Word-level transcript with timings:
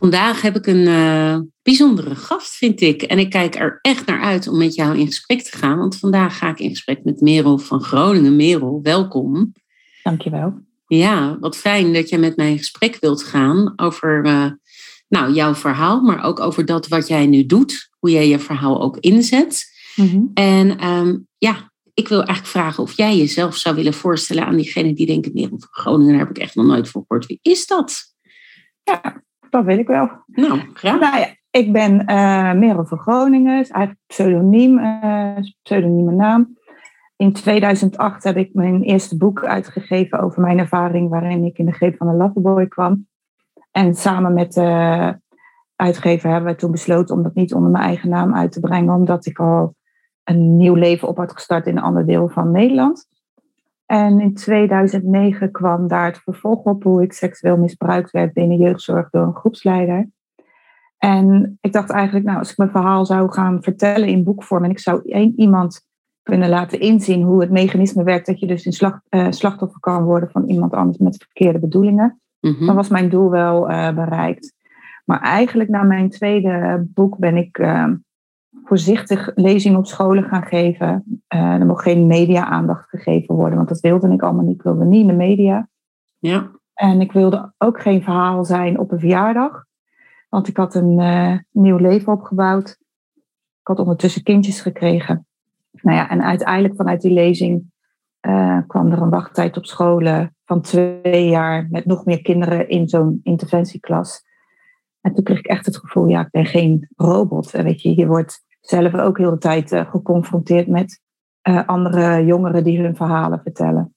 Vandaag 0.00 0.42
heb 0.42 0.56
ik 0.56 0.66
een 0.66 0.86
uh, 0.86 1.38
bijzondere 1.62 2.14
gast, 2.14 2.54
vind 2.54 2.80
ik. 2.80 3.02
En 3.02 3.18
ik 3.18 3.30
kijk 3.30 3.54
er 3.54 3.78
echt 3.80 4.06
naar 4.06 4.20
uit 4.20 4.48
om 4.48 4.58
met 4.58 4.74
jou 4.74 4.98
in 4.98 5.06
gesprek 5.06 5.42
te 5.42 5.56
gaan. 5.56 5.78
Want 5.78 5.98
vandaag 5.98 6.38
ga 6.38 6.48
ik 6.48 6.58
in 6.58 6.70
gesprek 6.70 7.04
met 7.04 7.20
Merel 7.20 7.58
van 7.58 7.82
Groningen. 7.82 8.36
Merel, 8.36 8.80
welkom. 8.82 9.52
Dankjewel. 10.02 10.58
Ja, 10.86 11.38
wat 11.38 11.56
fijn 11.56 11.92
dat 11.92 12.08
je 12.08 12.18
met 12.18 12.36
mij 12.36 12.50
in 12.50 12.58
gesprek 12.58 12.96
wilt 13.00 13.22
gaan 13.22 13.72
over 13.76 14.26
uh, 14.26 14.50
nou, 15.08 15.32
jouw 15.32 15.54
verhaal, 15.54 16.00
maar 16.00 16.24
ook 16.24 16.40
over 16.40 16.64
dat 16.64 16.88
wat 16.88 17.08
jij 17.08 17.26
nu 17.26 17.46
doet. 17.46 17.90
Hoe 17.98 18.10
jij 18.10 18.28
je 18.28 18.38
verhaal 18.38 18.82
ook 18.82 18.96
inzet. 18.96 19.64
Mm 19.96 20.30
En 20.34 20.86
um, 20.86 21.26
ja, 21.38 21.72
ik 21.94 22.08
wil 22.08 22.22
eigenlijk 22.22 22.48
vragen 22.48 22.82
of 22.82 22.96
jij 22.96 23.16
jezelf 23.16 23.56
zou 23.56 23.76
willen 23.76 23.94
voorstellen 23.94 24.46
aan 24.46 24.56
diegenen 24.56 24.94
die 24.94 25.06
denken: 25.06 25.32
Merel 25.34 25.58
van 25.58 25.68
Groningen, 25.70 26.10
daar 26.10 26.26
heb 26.26 26.36
ik 26.36 26.42
echt 26.42 26.54
nog 26.54 26.66
nooit 26.66 26.88
voor 26.88 27.04
gehoord. 27.06 27.26
Wie 27.26 27.38
is 27.42 27.66
dat? 27.66 28.14
Ja, 28.84 29.22
dat 29.50 29.64
weet 29.64 29.78
ik 29.78 29.86
wel. 29.86 30.10
Nou, 30.26 30.60
graag. 30.72 31.00
Nou 31.00 31.18
ja, 31.18 31.26
ik 31.50 31.72
ben 31.72 31.92
uh, 31.92 32.52
Merel 32.52 32.84
van 32.84 32.98
Groningen, 32.98 33.60
is 33.60 33.70
eigenlijk 33.70 34.04
pseudoniem, 34.06 34.78
uh, 34.78 35.36
pseudonieme 35.62 36.12
naam. 36.12 36.58
In 37.16 37.32
2008 37.32 38.24
heb 38.24 38.36
ik 38.36 38.54
mijn 38.54 38.82
eerste 38.82 39.16
boek 39.16 39.44
uitgegeven 39.44 40.20
over 40.20 40.40
mijn 40.40 40.58
ervaring 40.58 41.08
waarin 41.08 41.44
ik 41.44 41.58
in 41.58 41.66
de 41.66 41.72
greep 41.72 41.96
van 41.96 42.08
een 42.08 42.16
loverboy 42.16 42.68
kwam. 42.68 43.06
En 43.70 43.94
samen 43.94 44.34
met 44.34 44.52
de 44.52 45.18
uitgever 45.76 46.30
hebben 46.30 46.52
we 46.52 46.58
toen 46.58 46.70
besloten 46.70 47.16
om 47.16 47.22
dat 47.22 47.34
niet 47.34 47.54
onder 47.54 47.70
mijn 47.70 47.84
eigen 47.84 48.08
naam 48.08 48.34
uit 48.34 48.52
te 48.52 48.60
brengen, 48.60 48.94
omdat 48.94 49.26
ik 49.26 49.38
al 49.38 49.74
een 50.24 50.56
nieuw 50.56 50.74
leven 50.74 51.08
op 51.08 51.16
had 51.16 51.32
gestart 51.32 51.66
in 51.66 51.76
een 51.76 51.82
ander 51.82 52.06
deel 52.06 52.28
van 52.28 52.50
Nederland. 52.50 53.06
En 53.90 54.20
in 54.20 54.34
2009 54.34 55.50
kwam 55.50 55.88
daar 55.88 56.06
het 56.06 56.18
vervolg 56.18 56.64
op 56.64 56.82
hoe 56.82 57.02
ik 57.02 57.12
seksueel 57.12 57.56
misbruikt 57.56 58.10
werd 58.10 58.32
binnen 58.32 58.56
jeugdzorg 58.56 59.10
door 59.10 59.22
een 59.22 59.34
groepsleider. 59.34 60.08
En 60.98 61.58
ik 61.60 61.72
dacht 61.72 61.90
eigenlijk, 61.90 62.24
nou, 62.24 62.38
als 62.38 62.50
ik 62.50 62.56
mijn 62.56 62.70
verhaal 62.70 63.06
zou 63.06 63.32
gaan 63.32 63.62
vertellen 63.62 64.08
in 64.08 64.24
boekvorm 64.24 64.64
en 64.64 64.70
ik 64.70 64.78
zou 64.78 65.00
één 65.04 65.32
iemand 65.36 65.86
kunnen 66.22 66.48
laten 66.48 66.80
inzien 66.80 67.22
hoe 67.22 67.40
het 67.40 67.50
mechanisme 67.50 68.02
werkt, 68.02 68.26
dat 68.26 68.40
je 68.40 68.46
dus 68.46 68.66
in 68.66 68.72
slag, 68.72 69.00
uh, 69.10 69.26
slachtoffer 69.30 69.80
kan 69.80 70.04
worden 70.04 70.30
van 70.30 70.48
iemand 70.48 70.72
anders 70.72 70.98
met 70.98 71.16
verkeerde 71.16 71.58
bedoelingen, 71.58 72.20
mm 72.40 72.66
dan 72.66 72.76
was 72.76 72.88
mijn 72.88 73.08
doel 73.08 73.30
wel 73.30 73.70
uh, 73.70 73.94
bereikt. 73.94 74.54
Maar 75.04 75.20
eigenlijk 75.20 75.68
na 75.68 75.82
mijn 75.82 76.10
tweede 76.10 76.86
boek 76.94 77.18
ben 77.18 77.36
ik 77.36 77.58
uh, 77.58 77.92
voorzichtig 78.64 79.30
lezingen 79.34 79.78
op 79.78 79.86
scholen 79.86 80.24
gaan 80.24 80.44
geven. 80.44 81.04
Uh, 81.34 81.40
er 81.40 81.66
mocht 81.66 81.82
geen 81.82 82.06
media-aandacht 82.06 82.88
gegeven 82.88 83.34
worden, 83.34 83.56
want 83.56 83.68
dat 83.68 83.80
wilde 83.80 84.12
ik 84.12 84.22
allemaal 84.22 84.44
niet. 84.44 84.54
Ik 84.54 84.62
wilde 84.62 84.84
niet 84.84 85.00
in 85.00 85.06
de 85.06 85.12
media. 85.12 85.68
Ja. 86.18 86.50
En 86.74 87.00
ik 87.00 87.12
wilde 87.12 87.52
ook 87.58 87.80
geen 87.80 88.02
verhaal 88.02 88.44
zijn 88.44 88.78
op 88.78 88.92
een 88.92 88.98
verjaardag, 88.98 89.64
want 90.28 90.48
ik 90.48 90.56
had 90.56 90.74
een 90.74 90.98
uh, 90.98 91.38
nieuw 91.50 91.76
leven 91.76 92.12
opgebouwd. 92.12 92.78
Ik 93.60 93.66
had 93.66 93.78
ondertussen 93.78 94.22
kindjes 94.22 94.60
gekregen. 94.60 95.26
Nou 95.70 95.96
ja, 95.96 96.08
en 96.08 96.22
uiteindelijk 96.22 96.76
vanuit 96.76 97.00
die 97.00 97.12
lezing 97.12 97.72
uh, 98.26 98.58
kwam 98.66 98.92
er 98.92 99.02
een 99.02 99.10
wachttijd 99.10 99.56
op 99.56 99.64
scholen 99.66 100.36
van 100.44 100.60
twee 100.60 101.28
jaar 101.28 101.66
met 101.70 101.84
nog 101.84 102.04
meer 102.04 102.22
kinderen 102.22 102.68
in 102.68 102.88
zo'n 102.88 103.20
interventieklas. 103.22 104.24
En 105.00 105.14
toen 105.14 105.24
kreeg 105.24 105.38
ik 105.38 105.46
echt 105.46 105.66
het 105.66 105.76
gevoel, 105.76 106.06
ja, 106.06 106.20
ik 106.20 106.30
ben 106.30 106.46
geen 106.46 106.88
robot. 106.96 107.50
Weet 107.50 107.82
je, 107.82 107.96
je 107.96 108.06
wordt 108.06 108.44
zelf 108.60 108.94
ook 108.94 109.18
heel 109.18 109.30
de 109.30 109.38
tijd 109.38 109.72
uh, 109.72 109.90
geconfronteerd 109.90 110.66
met 110.66 111.00
uh, 111.48 111.68
andere 111.68 112.24
jongeren 112.24 112.64
die 112.64 112.80
hun 112.80 112.96
verhalen 112.96 113.40
vertellen. 113.42 113.94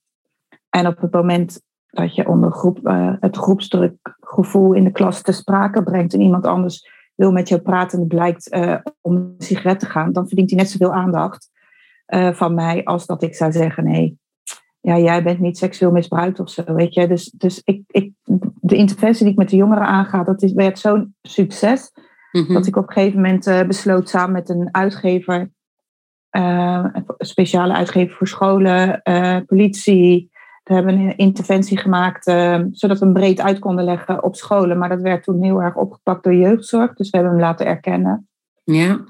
En 0.69 0.87
op 0.87 1.01
het 1.01 1.11
moment 1.11 1.61
dat 1.87 2.15
je 2.15 2.27
onder 2.27 2.51
groep, 2.51 2.79
uh, 2.87 3.13
het 3.19 3.37
groepsdrukgevoel 3.37 4.73
in 4.73 4.83
de 4.83 4.91
klas 4.91 5.21
te 5.21 5.31
sprake 5.31 5.83
brengt 5.83 6.13
en 6.13 6.21
iemand 6.21 6.45
anders 6.45 6.89
wil 7.15 7.31
met 7.31 7.49
jou 7.49 7.61
praten 7.61 7.99
en 7.99 8.07
blijkt 8.07 8.49
om 9.01 9.15
een 9.15 9.35
sigaret 9.37 9.79
te 9.79 9.85
gaan, 9.85 10.11
dan 10.11 10.27
verdient 10.27 10.49
hij 10.49 10.59
net 10.59 10.69
zoveel 10.69 10.93
aandacht 10.93 11.49
van 12.31 12.53
mij 12.53 12.83
als 12.83 13.05
dat 13.05 13.23
ik 13.23 13.35
zou 13.35 13.51
zeggen: 13.51 13.83
nee, 13.83 14.17
ja, 14.83 14.97
jij 14.97 15.23
bent 15.23 15.39
niet 15.39 15.57
seksueel 15.57 15.91
misbruikt 15.91 16.39
of 16.39 16.49
zo, 16.49 16.63
weet 16.73 16.93
je. 16.93 17.07
Dus, 17.07 17.29
dus 17.29 17.61
ik, 17.63 17.83
ik, 17.87 18.11
de 18.73 18.79
interventie 18.79 19.23
die 19.23 19.31
ik 19.31 19.39
met 19.39 19.49
de 19.49 19.55
jongeren 19.55 19.87
aanga, 19.87 20.23
dat 20.23 20.41
is, 20.41 20.53
werd 20.53 20.79
zo'n 20.79 21.15
succes 21.21 21.91
Mhm. 22.33 22.53
Dat 22.53 22.67
ik 22.67 22.75
op 22.75 22.87
een 22.87 22.93
gegeven 22.93 23.21
moment 23.21 23.47
uh, 23.47 23.61
besloot 23.61 24.09
samen 24.09 24.31
met 24.31 24.49
een 24.49 24.69
uitgever, 24.71 25.51
uh, 26.31 26.85
een 26.93 27.05
speciale 27.17 27.73
uitgever 27.73 28.15
voor 28.15 28.27
scholen, 28.27 29.01
uh, 29.03 29.37
politie. 29.45 30.31
We 30.63 30.73
hebben 30.73 30.99
een 30.99 31.17
interventie 31.17 31.77
gemaakt 31.77 32.23
zodat 32.71 32.99
we 32.99 33.05
hem 33.05 33.13
breed 33.13 33.41
uit 33.41 33.59
konden 33.59 33.85
leggen 33.85 34.23
op 34.23 34.35
scholen. 34.35 34.77
Maar 34.77 34.89
dat 34.89 35.01
werd 35.01 35.23
toen 35.23 35.43
heel 35.43 35.61
erg 35.61 35.75
opgepakt 35.75 36.23
door 36.23 36.33
jeugdzorg. 36.33 36.93
Dus 36.93 37.09
we 37.09 37.17
hebben 37.17 37.35
hem 37.35 37.45
laten 37.45 37.65
erkennen. 37.65 38.27
Ja. 38.63 39.03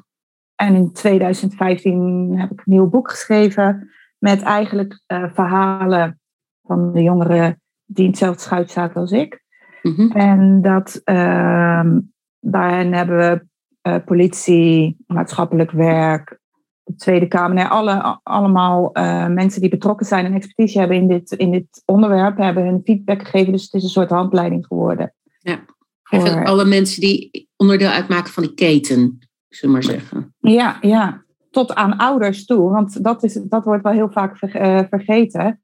En 0.56 0.76
in 0.76 0.94
2015 0.94 2.40
heb 2.40 2.52
ik 2.52 2.58
een 2.58 2.74
nieuw 2.74 2.90
boek 2.90 3.10
geschreven 3.10 3.90
met 4.18 4.42
eigenlijk 4.42 5.02
verhalen 5.08 6.20
van 6.64 6.94
de 6.94 7.02
jongeren 7.02 7.62
die 7.86 8.04
in 8.04 8.10
hetzelfde 8.10 8.42
schuit 8.42 8.72
zaten 8.72 9.02
als 9.02 9.12
ik. 9.12 9.43
Mm 9.84 10.12
En 10.12 10.62
dat 10.62 11.02
ehm, 11.04 11.98
Daarin 12.46 12.94
hebben 12.94 13.18
we 13.18 13.46
uh, 13.90 13.96
politie, 14.06 14.98
maatschappelijk 15.08 15.72
werk, 15.72 16.40
de 16.84 16.96
Tweede 16.96 17.28
Kamer, 17.28 17.56
nee, 17.56 17.66
alle, 17.66 18.20
allemaal 18.24 18.90
uh, 18.98 19.28
mensen 19.28 19.62
die 19.62 19.70
betrokken 19.70 20.06
zijn 20.06 20.26
en 20.26 20.34
expertise 20.34 20.80
hebben 20.80 20.98
in 20.98 21.08
dit, 21.08 21.32
in 21.32 21.52
dit 21.52 21.82
onderwerp, 21.86 22.38
hebben 22.38 22.66
hun 22.66 22.82
feedback 22.84 23.24
gegeven. 23.24 23.52
Dus 23.52 23.64
het 23.64 23.74
is 23.74 23.84
een 23.84 23.90
soort 23.90 24.10
handleiding 24.10 24.66
geworden. 24.66 25.14
Ja, 25.40 25.60
voor... 26.04 26.46
alle 26.46 26.66
mensen 26.66 27.02
die 27.02 27.50
onderdeel 27.56 27.90
uitmaken 27.90 28.34
van 28.34 28.44
die 28.44 28.54
keten, 28.54 29.20
zullen 29.50 29.76
we 29.76 29.82
maar 29.82 29.98
zeggen. 29.98 30.36
Ja, 30.40 30.78
ja, 30.82 31.24
tot 31.52 31.76
aan 31.76 31.98
ouders 31.98 32.46
toe, 32.46 32.70
want 32.70 33.04
dat, 33.04 33.24
is, 33.24 33.34
dat 33.34 33.66
wordt 33.66 33.84
wel 33.84 33.94
heel 33.94 34.12
vaak 34.12 34.42
uh, 34.42 34.80
vergeten 34.90 35.63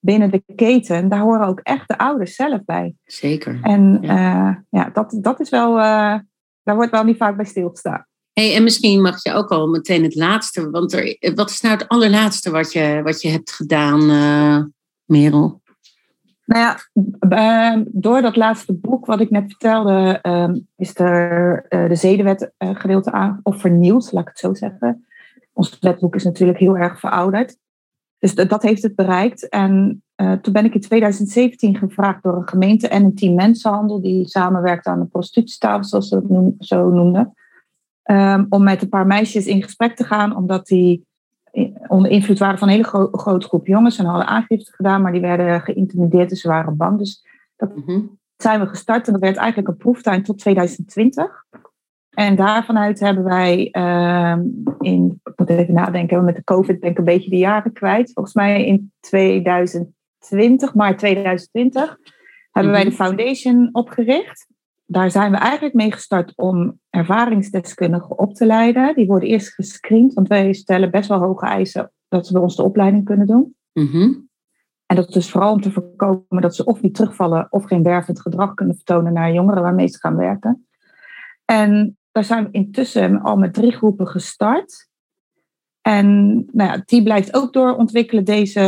binnen 0.00 0.30
de 0.30 0.42
keten, 0.56 1.08
daar 1.08 1.20
horen 1.20 1.46
ook 1.46 1.60
echt 1.60 1.88
de 1.88 1.98
ouders 1.98 2.34
zelf 2.34 2.64
bij. 2.64 2.94
Zeker. 3.04 3.58
En 3.62 3.98
ja, 4.00 4.48
uh, 4.48 4.56
ja 4.70 4.90
dat, 4.90 5.18
dat 5.20 5.40
is 5.40 5.50
wel, 5.50 5.76
uh, 5.76 6.18
daar 6.62 6.74
wordt 6.74 6.90
wel 6.90 7.04
niet 7.04 7.16
vaak 7.16 7.36
bij 7.36 7.44
stilgestaan. 7.44 8.06
Hey, 8.32 8.54
en 8.54 8.62
misschien 8.62 9.02
mag 9.02 9.22
je 9.22 9.32
ook 9.32 9.50
al 9.50 9.66
meteen 9.68 10.02
het 10.02 10.14
laatste, 10.14 10.70
want 10.70 10.92
er, 10.92 11.32
wat 11.34 11.50
is 11.50 11.60
nou 11.60 11.76
het 11.76 11.88
allerlaatste 11.88 12.50
wat 12.50 12.72
je, 12.72 13.00
wat 13.04 13.22
je 13.22 13.28
hebt 13.28 13.52
gedaan, 13.52 14.02
uh, 14.10 14.64
Merel? 15.04 15.62
Nou 16.44 16.62
ja, 16.62 16.76
ehm, 17.28 17.84
door 17.86 18.22
dat 18.22 18.36
laatste 18.36 18.74
boek 18.74 19.06
wat 19.06 19.20
ik 19.20 19.30
net 19.30 19.44
vertelde, 19.46 20.18
ehm, 20.22 20.58
is 20.76 20.98
er 20.98 21.66
de 21.68 21.94
zedenwet 21.94 22.52
gedeelte 22.58 23.12
aan, 23.12 23.40
of 23.42 23.60
vernieuwd, 23.60 24.12
laat 24.12 24.22
ik 24.22 24.28
het 24.28 24.38
zo 24.38 24.54
zeggen. 24.54 25.06
Ons 25.52 25.78
wetboek 25.80 26.14
is 26.14 26.24
natuurlijk 26.24 26.58
heel 26.58 26.76
erg 26.76 27.00
verouderd. 27.00 27.56
Dus 28.18 28.34
dat 28.34 28.62
heeft 28.62 28.82
het 28.82 28.94
bereikt. 28.94 29.48
En 29.48 30.02
uh, 30.16 30.32
toen 30.32 30.52
ben 30.52 30.64
ik 30.64 30.74
in 30.74 30.80
2017 30.80 31.76
gevraagd 31.76 32.22
door 32.22 32.36
een 32.36 32.48
gemeente 32.48 32.88
en 32.88 33.04
een 33.04 33.14
team 33.14 33.34
mensenhandel, 33.34 34.00
die 34.00 34.28
samenwerkt 34.28 34.86
aan 34.86 35.00
de 35.00 35.06
prostitutietafel, 35.06 35.84
zoals 35.84 36.08
ze 36.08 36.14
het 36.14 36.28
noem, 36.28 36.54
zo 36.58 36.88
noemden. 36.88 37.34
Um, 38.10 38.46
om 38.48 38.62
met 38.62 38.82
een 38.82 38.88
paar 38.88 39.06
meisjes 39.06 39.46
in 39.46 39.62
gesprek 39.62 39.96
te 39.96 40.04
gaan, 40.04 40.36
omdat 40.36 40.66
die 40.66 41.06
onder 41.88 42.10
invloed 42.10 42.38
waren 42.38 42.58
van 42.58 42.68
een 42.68 42.74
hele 42.74 43.08
grote 43.12 43.46
groep 43.46 43.66
jongens 43.66 43.98
en 43.98 44.04
hadden 44.04 44.26
aangifte 44.26 44.72
gedaan, 44.72 45.02
maar 45.02 45.12
die 45.12 45.20
werden 45.20 45.60
geïntimideerd 45.60 46.30
en 46.30 46.36
ze 46.36 46.48
waren 46.48 46.76
bang. 46.76 46.98
Dus 46.98 47.24
dat 47.56 47.76
mhm. 47.76 48.00
zijn 48.36 48.60
we 48.60 48.66
gestart 48.66 49.06
en 49.06 49.12
dat 49.12 49.22
werd 49.22 49.36
eigenlijk 49.36 49.68
een 49.68 49.76
proeftuin 49.76 50.22
tot 50.22 50.38
2020. 50.38 51.44
En 52.10 52.36
daarvanuit 52.36 53.00
hebben 53.00 53.24
wij 53.24 53.68
uh, 53.72 54.36
in, 54.80 55.20
ik 55.24 55.32
moet 55.36 55.48
even 55.48 55.74
nadenken, 55.74 56.24
met 56.24 56.36
de 56.36 56.44
COVID 56.44 56.80
ben 56.80 56.90
ik 56.90 56.98
een 56.98 57.04
beetje 57.04 57.30
de 57.30 57.36
jaren 57.36 57.72
kwijt. 57.72 58.12
Volgens 58.12 58.34
mij 58.34 58.66
in 58.66 58.92
2020, 59.00 60.74
maart 60.74 60.98
2020, 60.98 61.98
hebben 62.50 62.72
wij 62.72 62.84
de 62.84 62.90
mhm. 62.90 62.96
foundation 62.96 63.68
opgericht. 63.72 64.46
Daar 64.86 65.10
zijn 65.10 65.30
we 65.30 65.36
eigenlijk 65.36 65.74
mee 65.74 65.92
gestart 65.92 66.32
om 66.36 66.80
ervaringsdeskundigen 66.90 68.18
op 68.18 68.34
te 68.34 68.46
leiden. 68.46 68.94
Die 68.94 69.06
worden 69.06 69.28
eerst 69.28 69.54
gescreend, 69.54 70.12
want 70.12 70.28
wij 70.28 70.52
stellen 70.52 70.90
best 70.90 71.08
wel 71.08 71.18
hoge 71.18 71.46
eisen 71.46 71.92
dat 72.08 72.26
ze 72.26 72.32
bij 72.32 72.42
ons 72.42 72.56
de 72.56 72.62
opleiding 72.62 73.04
kunnen 73.04 73.26
doen. 73.26 73.56
Mhm. 73.72 74.12
En 74.86 74.96
dat 74.96 75.08
is 75.08 75.14
dus 75.14 75.30
vooral 75.30 75.52
om 75.52 75.60
te 75.60 75.70
voorkomen 75.70 76.40
dat 76.40 76.54
ze 76.54 76.64
of 76.64 76.82
niet 76.82 76.94
terugvallen 76.94 77.46
of 77.50 77.64
geen 77.64 77.82
wervend 77.82 78.20
gedrag 78.20 78.54
kunnen 78.54 78.74
vertonen 78.74 79.12
naar 79.12 79.32
jongeren 79.32 79.62
waarmee 79.62 79.88
ze 79.88 79.98
gaan 79.98 80.16
werken. 80.16 80.66
En 81.44 81.97
daar 82.18 82.26
zijn 82.26 82.44
we 82.44 82.50
intussen 82.50 83.20
al 83.20 83.36
met 83.36 83.54
drie 83.54 83.72
groepen 83.72 84.06
gestart. 84.06 84.88
En 85.80 86.34
nou 86.34 86.70
ja, 86.70 86.82
die 86.84 87.02
blijft 87.02 87.34
ook 87.34 87.52
doorontwikkelen, 87.52 88.24
deze 88.24 88.60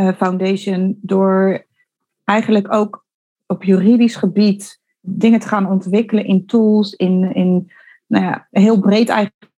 uh, 0.00 0.12
foundation, 0.16 0.98
door 1.02 1.66
eigenlijk 2.24 2.74
ook 2.74 3.04
op 3.46 3.64
juridisch 3.64 4.16
gebied 4.16 4.80
dingen 5.00 5.40
te 5.40 5.48
gaan 5.48 5.70
ontwikkelen 5.70 6.24
in 6.24 6.46
tools, 6.46 6.92
in, 6.92 7.34
in 7.34 7.72
nou 8.06 8.24
ja, 8.24 8.46
heel 8.50 8.80
breed 8.80 9.08
eigenlijk 9.08 9.52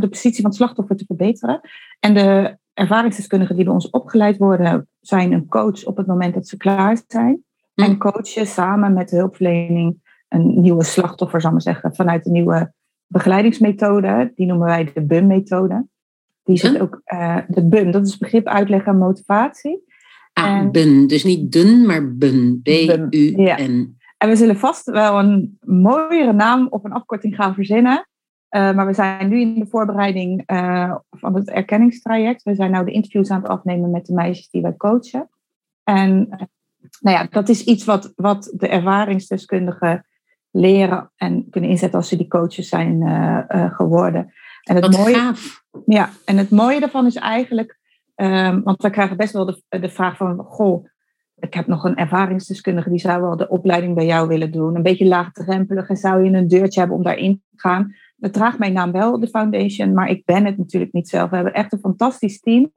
de 0.00 0.08
positie 0.08 0.40
van 0.40 0.50
het 0.50 0.54
slachtoffer 0.54 0.96
te 0.96 1.04
verbeteren. 1.06 1.60
En 2.00 2.14
de 2.14 2.58
ervaringsdeskundigen 2.72 3.56
die 3.56 3.64
bij 3.64 3.74
ons 3.74 3.90
opgeleid 3.90 4.36
worden, 4.36 4.88
zijn 5.00 5.32
een 5.32 5.46
coach 5.46 5.84
op 5.84 5.96
het 5.96 6.06
moment 6.06 6.34
dat 6.34 6.48
ze 6.48 6.56
klaar 6.56 7.02
zijn. 7.06 7.44
Hm. 7.74 7.82
En 7.82 7.98
coachen 7.98 8.46
samen 8.46 8.92
met 8.92 9.08
de 9.08 9.16
hulpverlening 9.16 10.04
een 10.36 10.60
nieuwe 10.60 10.84
slachtoffer, 10.84 11.40
zal 11.40 11.50
ik 11.50 11.64
maar 11.64 11.74
zeggen, 11.74 11.94
vanuit 11.94 12.24
de 12.24 12.30
nieuwe 12.30 12.72
begeleidingsmethode. 13.06 14.32
Die 14.34 14.46
noemen 14.46 14.66
wij 14.66 14.90
de 14.94 15.02
BUM-methode. 15.02 15.86
Die 16.42 16.56
zit 16.56 16.80
ook, 16.80 17.00
uh, 17.12 17.38
de 17.48 17.66
BUM, 17.66 17.90
dat 17.90 18.06
is 18.06 18.18
begrip 18.18 18.46
uitleggen 18.46 18.92
en 18.92 18.98
motivatie. 18.98 19.84
Ah, 20.32 20.70
BUN. 20.70 21.06
Dus 21.06 21.24
niet 21.24 21.52
dun, 21.52 21.86
maar 21.86 22.16
BUN. 22.16 22.60
B-U-N. 22.62 23.96
En 24.18 24.28
we 24.28 24.36
zullen 24.36 24.56
vast 24.56 24.90
wel 24.90 25.18
een 25.18 25.58
mooiere 25.60 26.32
naam 26.32 26.66
of 26.70 26.84
een 26.84 26.92
afkorting 26.92 27.34
gaan 27.34 27.54
verzinnen. 27.54 28.08
Uh, 28.50 28.74
maar 28.74 28.86
we 28.86 28.94
zijn 28.94 29.28
nu 29.28 29.40
in 29.40 29.58
de 29.58 29.66
voorbereiding 29.66 30.42
uh, 30.50 30.94
van 31.10 31.34
het 31.34 31.50
erkenningstraject. 31.50 32.42
We 32.42 32.54
zijn 32.54 32.72
nu 32.72 32.84
de 32.84 32.90
interviews 32.90 33.30
aan 33.30 33.40
het 33.42 33.50
afnemen 33.50 33.90
met 33.90 34.06
de 34.06 34.14
meisjes 34.14 34.50
die 34.50 34.62
wij 34.62 34.76
coachen. 34.76 35.28
En 35.84 36.28
nou 37.00 37.16
ja, 37.16 37.26
dat 37.30 37.48
is 37.48 37.64
iets 37.64 37.84
wat, 37.84 38.12
wat 38.16 38.52
de 38.56 38.68
ervaringsdeskundigen 38.68 40.06
leren 40.56 41.10
en 41.16 41.46
kunnen 41.50 41.70
inzetten 41.70 41.98
als 41.98 42.08
ze 42.08 42.16
die 42.16 42.28
coaches 42.28 42.68
zijn 42.68 43.02
uh, 43.02 43.74
geworden. 43.74 44.32
En 44.62 44.74
het 44.74 44.86
Wat 44.86 44.96
mooie, 44.96 45.14
gaaf. 45.14 45.64
Ja, 45.86 46.10
en 46.24 46.36
het 46.36 46.50
mooie 46.50 46.80
daarvan 46.80 47.06
is 47.06 47.16
eigenlijk, 47.16 47.78
um, 48.14 48.62
want 48.62 48.82
we 48.82 48.90
krijgen 48.90 49.16
best 49.16 49.32
wel 49.32 49.44
de, 49.44 49.62
de 49.68 49.88
vraag 49.88 50.16
van, 50.16 50.38
goh, 50.38 50.86
ik 51.38 51.54
heb 51.54 51.66
nog 51.66 51.84
een 51.84 51.96
ervaringsdeskundige 51.96 52.90
die 52.90 52.98
zou 52.98 53.22
wel 53.22 53.36
de 53.36 53.48
opleiding 53.48 53.94
bij 53.94 54.06
jou 54.06 54.28
willen 54.28 54.52
doen. 54.52 54.76
Een 54.76 54.82
beetje 54.82 55.06
laagdrempelig 55.06 55.88
en 55.88 55.96
zou 55.96 56.24
je 56.24 56.30
een 56.30 56.48
deurtje 56.48 56.80
hebben 56.80 56.96
om 56.96 57.04
daarin 57.04 57.42
te 57.50 57.58
gaan. 57.60 57.94
Het 58.20 58.32
draagt 58.32 58.58
mijn 58.58 58.72
naam 58.72 58.92
wel, 58.92 59.20
de 59.20 59.28
foundation, 59.28 59.94
maar 59.94 60.10
ik 60.10 60.24
ben 60.24 60.44
het 60.44 60.58
natuurlijk 60.58 60.92
niet 60.92 61.08
zelf. 61.08 61.30
We 61.30 61.36
hebben 61.36 61.54
echt 61.54 61.72
een 61.72 61.78
fantastisch 61.78 62.40
team. 62.40 62.70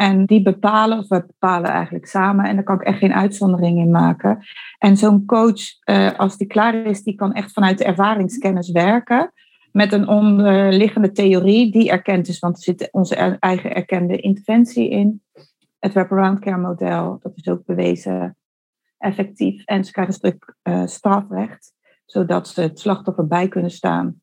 En 0.00 0.24
die 0.26 0.42
bepalen, 0.42 0.98
of 0.98 1.08
we 1.08 1.24
bepalen 1.26 1.70
eigenlijk 1.70 2.06
samen, 2.06 2.44
en 2.44 2.54
daar 2.54 2.64
kan 2.64 2.80
ik 2.80 2.86
echt 2.86 2.98
geen 2.98 3.12
uitzondering 3.12 3.78
in 3.78 3.90
maken. 3.90 4.44
En 4.78 4.96
zo'n 4.96 5.24
coach, 5.24 5.60
uh, 5.90 6.18
als 6.18 6.36
die 6.36 6.46
klaar 6.46 6.74
is, 6.74 7.02
die 7.02 7.14
kan 7.14 7.32
echt 7.32 7.52
vanuit 7.52 7.78
de 7.78 7.84
ervaringskennis 7.84 8.70
werken. 8.70 9.32
Met 9.72 9.92
een 9.92 10.08
onderliggende 10.08 11.12
theorie 11.12 11.72
die 11.72 11.90
erkend 11.90 12.28
is, 12.28 12.38
want 12.38 12.56
er 12.56 12.62
zit 12.62 12.88
onze 12.92 13.14
eigen 13.38 13.74
erkende 13.74 14.16
interventie 14.16 14.88
in. 14.88 15.22
Het 15.78 15.92
wraparound 15.92 16.38
care 16.38 16.58
model, 16.58 17.18
dat 17.22 17.32
is 17.34 17.48
ook 17.48 17.64
bewezen 17.64 18.36
effectief. 18.98 19.64
En 19.64 19.84
ze 19.84 19.92
krijgen 19.92 20.14
een 20.14 20.20
stuk 20.20 20.56
uh, 20.62 20.86
strafrecht, 20.86 21.72
zodat 22.04 22.48
ze 22.48 22.60
het 22.60 22.80
slachtoffer 22.80 23.26
bij 23.26 23.48
kunnen 23.48 23.70
staan, 23.70 24.20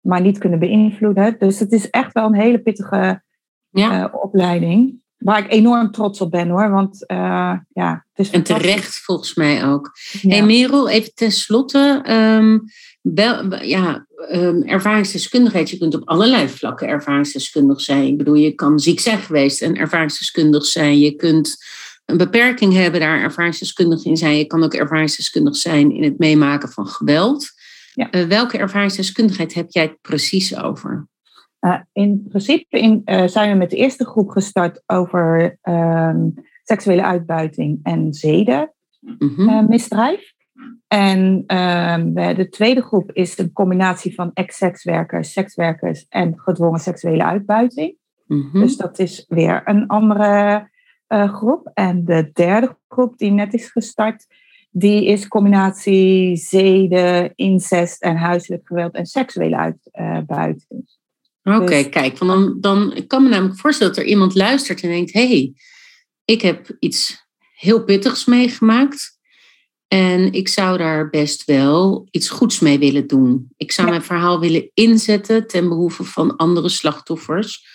maar 0.00 0.20
niet 0.20 0.38
kunnen 0.38 0.58
beïnvloeden. 0.58 1.38
Dus 1.38 1.58
het 1.58 1.72
is 1.72 1.90
echt 1.90 2.12
wel 2.12 2.26
een 2.26 2.40
hele 2.40 2.58
pittige 2.58 3.22
ja. 3.70 3.98
Uh, 3.98 4.14
opleiding. 4.14 4.99
Waar 5.20 5.44
ik 5.44 5.52
enorm 5.52 5.90
trots 5.90 6.20
op 6.20 6.30
ben 6.30 6.48
hoor. 6.48 6.70
Want 6.70 7.04
uh, 7.06 7.54
ja, 7.68 8.06
het 8.12 8.26
is 8.26 8.30
En 8.30 8.42
terecht 8.42 8.96
volgens 8.96 9.34
mij 9.34 9.64
ook. 9.64 9.90
Ja. 10.20 10.28
Hey 10.28 10.42
Merel, 10.42 10.88
even 10.88 11.14
tenslotte. 11.14 12.04
Um, 12.08 12.62
ja, 13.62 14.06
um, 14.32 14.62
ervaringsdeskundigheid. 14.62 15.70
Je 15.70 15.78
kunt 15.78 15.94
op 15.94 16.08
allerlei 16.08 16.48
vlakken 16.48 16.88
ervaringsdeskundig 16.88 17.80
zijn. 17.80 18.06
Ik 18.06 18.18
bedoel, 18.18 18.34
je 18.34 18.54
kan 18.54 18.78
ziek 18.78 19.00
zijn 19.00 19.18
geweest 19.18 19.62
en 19.62 19.76
ervaringsdeskundig 19.76 20.64
zijn. 20.64 20.98
Je 20.98 21.14
kunt 21.14 21.56
een 22.04 22.16
beperking 22.16 22.72
hebben, 22.72 23.00
daar 23.00 23.20
ervaringsdeskundig 23.20 24.04
in 24.04 24.16
zijn. 24.16 24.36
Je 24.36 24.46
kan 24.46 24.62
ook 24.62 24.74
ervaringsdeskundig 24.74 25.56
zijn 25.56 25.92
in 25.94 26.02
het 26.02 26.18
meemaken 26.18 26.68
van 26.68 26.86
geweld. 26.86 27.48
Ja. 27.94 28.08
Uh, 28.10 28.24
welke 28.24 28.58
ervaringsdeskundigheid 28.58 29.54
heb 29.54 29.70
jij 29.70 29.82
het 29.82 30.00
precies 30.00 30.56
over? 30.56 31.08
Uh, 31.60 31.80
in 31.92 32.26
principe 32.28 32.78
in, 32.78 33.02
uh, 33.04 33.26
zijn 33.26 33.52
we 33.52 33.56
met 33.56 33.70
de 33.70 33.76
eerste 33.76 34.04
groep 34.04 34.28
gestart 34.28 34.82
over 34.86 35.58
uh, 35.62 36.14
seksuele 36.62 37.04
uitbuiting 37.04 37.80
en 37.82 38.14
zedenmisdrijf. 38.14 40.20
Mm 40.20 40.38
En 40.88 41.44
ehm, 41.46 42.34
de 42.34 42.48
tweede 42.48 42.82
groep 42.82 43.12
is 43.12 43.38
een 43.38 43.52
combinatie 43.52 44.14
van 44.14 44.30
ex-sekswerkers, 44.34 45.32
sekswerkers 45.32 46.06
en 46.08 46.32
gedwongen 46.36 46.80
seksuele 46.80 47.24
uitbuiting. 47.24 47.96
Mm 48.26 48.48
-hmm. 48.52 48.60
Dus 48.60 48.76
dat 48.76 48.98
is 48.98 49.24
weer 49.28 49.62
een 49.64 49.86
andere 49.86 50.68
uh, 51.08 51.34
groep. 51.34 51.70
En 51.74 52.04
de 52.04 52.30
derde 52.32 52.76
groep 52.88 53.18
die 53.18 53.30
net 53.30 53.54
is 53.54 53.70
gestart, 53.70 54.26
die 54.70 55.06
is 55.06 55.28
combinatie 55.28 56.36
zeden, 56.36 57.32
incest 57.34 58.02
en 58.02 58.16
huiselijk 58.16 58.66
geweld 58.66 58.94
en 58.94 59.06
seksuele 59.06 59.76
uitbuiting. 59.92 60.98
Oké, 61.42 61.66
dus- 61.66 61.88
kijk, 61.88 62.18
want 62.18 62.30
dan, 62.30 62.60
dan 62.60 62.96
ik 62.96 63.08
kan 63.08 63.22
me 63.22 63.28
namelijk 63.28 63.60
voorstellen 63.60 63.94
dat 63.94 64.02
er 64.02 64.10
iemand 64.10 64.34
luistert 64.34 64.82
en 64.82 64.88
denkt: 64.88 65.12
hé, 65.12 65.28
hey, 65.28 65.54
ik 66.24 66.42
heb 66.42 66.76
iets 66.78 67.28
heel 67.54 67.84
pittigs 67.84 68.24
meegemaakt. 68.24 69.18
En 69.88 70.32
ik 70.32 70.48
zou 70.48 70.78
daar 70.78 71.10
best 71.10 71.44
wel 71.44 72.08
iets 72.10 72.28
goeds 72.28 72.60
mee 72.60 72.78
willen 72.78 73.06
doen. 73.06 73.52
Ik 73.56 73.72
zou 73.72 73.88
mijn 73.88 74.02
verhaal 74.02 74.40
willen 74.40 74.70
inzetten 74.74 75.46
ten 75.46 75.68
behoeve 75.68 76.04
van 76.04 76.36
andere 76.36 76.68
slachtoffers. 76.68 77.66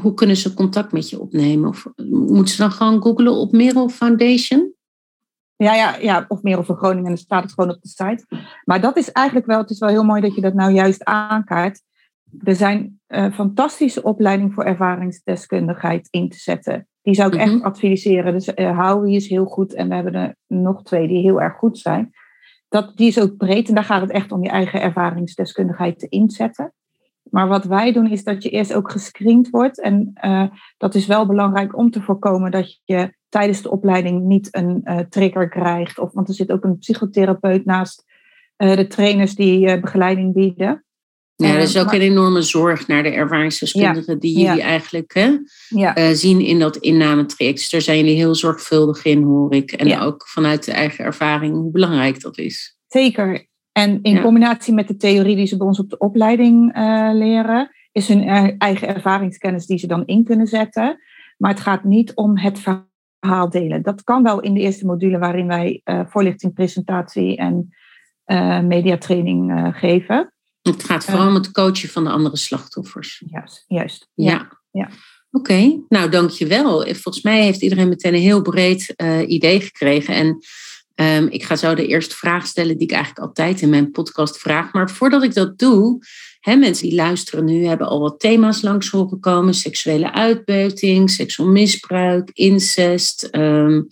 Hoe 0.00 0.14
kunnen 0.14 0.36
ze 0.36 0.54
contact 0.54 0.92
met 0.92 1.10
je 1.10 1.20
opnemen? 1.20 1.68
Of 1.68 1.86
moeten 2.10 2.54
ze 2.54 2.60
dan 2.60 2.72
gewoon 2.72 3.02
googlen 3.02 3.32
op 3.32 3.52
Merel 3.52 3.88
Foundation? 3.88 4.72
Ja, 5.56 5.74
ja, 5.74 5.96
ja, 5.96 6.24
of 6.28 6.42
Merel 6.42 6.64
van 6.64 6.76
Groningen, 6.76 7.08
dan 7.08 7.18
staat 7.18 7.42
het 7.42 7.52
gewoon 7.52 7.70
op 7.70 7.82
de 7.82 7.88
site. 7.88 8.26
Maar 8.64 8.80
dat 8.80 8.96
is 8.96 9.12
eigenlijk 9.12 9.46
wel, 9.46 9.58
het 9.58 9.70
is 9.70 9.78
wel 9.78 9.88
heel 9.88 10.04
mooi 10.04 10.20
dat 10.20 10.34
je 10.34 10.40
dat 10.40 10.54
nou 10.54 10.72
juist 10.72 11.04
aankaart 11.04 11.82
er 12.42 12.54
zijn 12.54 13.00
uh, 13.08 13.32
fantastische 13.32 14.02
opleidingen 14.02 14.52
voor 14.52 14.64
ervaringsdeskundigheid 14.64 16.08
in 16.10 16.28
te 16.28 16.38
zetten. 16.38 16.88
Die 17.02 17.14
zou 17.14 17.34
ik 17.34 17.40
echt 17.40 17.54
mhm. 17.54 17.64
adviseren. 17.64 18.32
Dus 18.32 18.48
uh, 18.54 18.78
Howie 18.78 19.16
is 19.16 19.28
heel 19.28 19.44
goed 19.44 19.74
en 19.74 19.88
we 19.88 19.94
hebben 19.94 20.14
er 20.14 20.36
nog 20.46 20.82
twee 20.82 21.08
die 21.08 21.22
heel 21.22 21.40
erg 21.40 21.56
goed 21.56 21.78
zijn. 21.78 22.10
Dat, 22.68 22.96
die 22.96 23.08
is 23.08 23.20
ook 23.20 23.36
breed 23.36 23.68
en 23.68 23.74
daar 23.74 23.84
gaat 23.84 24.00
het 24.00 24.10
echt 24.10 24.32
om 24.32 24.42
je 24.42 24.48
eigen 24.48 24.80
ervaringsdeskundigheid 24.80 25.98
te 25.98 26.08
inzetten. 26.08 26.72
Maar 27.30 27.48
wat 27.48 27.64
wij 27.64 27.92
doen 27.92 28.10
is 28.10 28.24
dat 28.24 28.42
je 28.42 28.50
eerst 28.50 28.74
ook 28.74 28.90
gescreend 28.90 29.50
wordt. 29.50 29.80
En 29.80 30.12
uh, 30.24 30.46
dat 30.76 30.94
is 30.94 31.06
wel 31.06 31.26
belangrijk 31.26 31.76
om 31.76 31.90
te 31.90 32.02
voorkomen 32.02 32.50
dat 32.50 32.80
je 32.84 33.14
tijdens 33.28 33.62
de 33.62 33.70
opleiding 33.70 34.24
niet 34.24 34.48
een 34.50 34.80
uh, 34.84 34.98
trigger 34.98 35.48
krijgt. 35.48 35.98
Of, 35.98 36.12
want 36.12 36.28
er 36.28 36.34
zit 36.34 36.52
ook 36.52 36.64
een 36.64 36.78
psychotherapeut 36.78 37.64
naast 37.64 38.04
uh, 38.56 38.76
de 38.76 38.86
trainers 38.86 39.34
die 39.34 39.80
begeleiding 39.80 40.34
bieden. 40.34 40.84
Ja, 41.46 41.54
er 41.54 41.60
is 41.60 41.78
ook 41.78 41.92
een 41.92 42.00
enorme 42.00 42.42
zorg 42.42 42.86
naar 42.86 43.02
de 43.02 43.08
ervaringsdeskundigen 43.08 44.18
die 44.18 44.38
jullie 44.38 44.62
eigenlijk 44.62 45.14
hè, 45.14 45.38
uh, 45.70 46.08
zien 46.12 46.40
in 46.40 46.58
dat 46.58 46.76
innametraject. 46.76 47.58
Dus 47.58 47.70
daar 47.70 47.80
zijn 47.80 47.98
jullie 47.98 48.16
heel 48.16 48.34
zorgvuldig 48.34 49.04
in, 49.04 49.22
hoor 49.22 49.54
ik. 49.54 49.72
En 49.72 50.00
ook 50.00 50.28
vanuit 50.28 50.64
de 50.64 50.72
eigen 50.72 51.04
ervaring 51.04 51.54
hoe 51.54 51.70
belangrijk 51.70 52.20
dat 52.20 52.38
is. 52.38 52.78
Zeker. 52.86 53.46
En 53.72 53.98
in 54.02 54.20
combinatie 54.20 54.74
met 54.74 54.88
de 54.88 54.96
theorie 54.96 55.36
die 55.36 55.46
ze 55.46 55.56
bij 55.56 55.66
ons 55.66 55.78
op 55.78 55.90
de 55.90 55.98
opleiding 55.98 56.76
uh, 56.76 57.10
leren, 57.12 57.70
is 57.92 58.08
hun 58.08 58.22
eigen 58.58 58.88
ervaringskennis 58.88 59.66
die 59.66 59.78
ze 59.78 59.86
dan 59.86 60.06
in 60.06 60.24
kunnen 60.24 60.46
zetten. 60.46 60.98
Maar 61.36 61.50
het 61.50 61.60
gaat 61.60 61.84
niet 61.84 62.14
om 62.14 62.38
het 62.38 62.58
verhaal 62.58 63.50
delen. 63.50 63.82
Dat 63.82 64.04
kan 64.04 64.22
wel 64.22 64.40
in 64.40 64.54
de 64.54 64.60
eerste 64.60 64.86
module 64.86 65.18
waarin 65.18 65.46
wij 65.46 65.80
uh, 65.84 66.00
voorlichting, 66.06 66.54
presentatie 66.54 67.36
en 67.36 67.68
mediatraining 68.66 69.70
geven. 69.72 70.32
Het 70.62 70.84
gaat 70.84 71.04
vooral 71.04 71.28
om 71.28 71.34
het 71.34 71.50
coachen 71.50 71.88
van 71.88 72.04
de 72.04 72.10
andere 72.10 72.36
slachtoffers. 72.36 73.22
Juist, 73.26 73.64
juist. 73.66 74.08
Ja. 74.14 74.58
ja. 74.70 74.90
Oké, 75.30 75.80
nou 75.88 76.10
dankjewel. 76.10 76.80
Volgens 76.80 77.22
mij 77.22 77.42
heeft 77.42 77.62
iedereen 77.62 77.88
meteen 77.88 78.14
een 78.14 78.20
heel 78.20 78.42
breed 78.42 78.94
uh, 78.96 79.28
idee 79.28 79.60
gekregen. 79.60 80.14
En 80.14 80.38
um, 81.22 81.28
ik 81.28 81.44
ga 81.44 81.56
zo 81.56 81.74
de 81.74 81.86
eerste 81.86 82.14
vraag 82.14 82.46
stellen 82.46 82.78
die 82.78 82.86
ik 82.86 82.94
eigenlijk 82.94 83.26
altijd 83.26 83.60
in 83.60 83.68
mijn 83.68 83.90
podcast 83.90 84.38
vraag. 84.38 84.72
Maar 84.72 84.90
voordat 84.90 85.22
ik 85.22 85.34
dat 85.34 85.58
doe, 85.58 85.98
hè, 86.40 86.56
mensen 86.56 86.88
die 86.88 86.96
luisteren 86.96 87.44
nu 87.44 87.64
hebben 87.64 87.88
al 87.88 88.00
wat 88.00 88.20
thema's 88.20 88.62
langs 88.62 88.90
horen 88.90 89.20
komen. 89.20 89.54
Seksuele 89.54 90.12
uitbuiting, 90.12 91.10
seksueel 91.10 91.48
misbruik, 91.48 92.30
incest. 92.32 93.28
Um, 93.32 93.88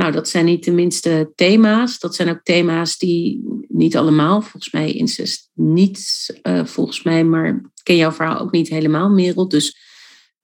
nou, 0.00 0.12
dat 0.12 0.28
zijn 0.28 0.44
niet 0.44 0.64
de 0.64 0.70
minste 0.70 1.32
thema's. 1.34 1.98
Dat 1.98 2.14
zijn 2.14 2.28
ook 2.28 2.42
thema's 2.42 2.98
die 2.98 3.42
niet 3.68 3.96
allemaal, 3.96 4.40
volgens 4.40 4.70
mij 4.70 4.92
incest 4.92 5.50
niet, 5.54 6.26
uh, 6.42 6.64
volgens 6.64 7.02
mij, 7.02 7.24
maar 7.24 7.48
ik 7.48 7.82
ken 7.82 7.96
jouw 7.96 8.12
verhaal 8.12 8.38
ook 8.38 8.52
niet 8.52 8.68
helemaal, 8.68 9.10
Merel. 9.10 9.48
Dus, 9.48 9.76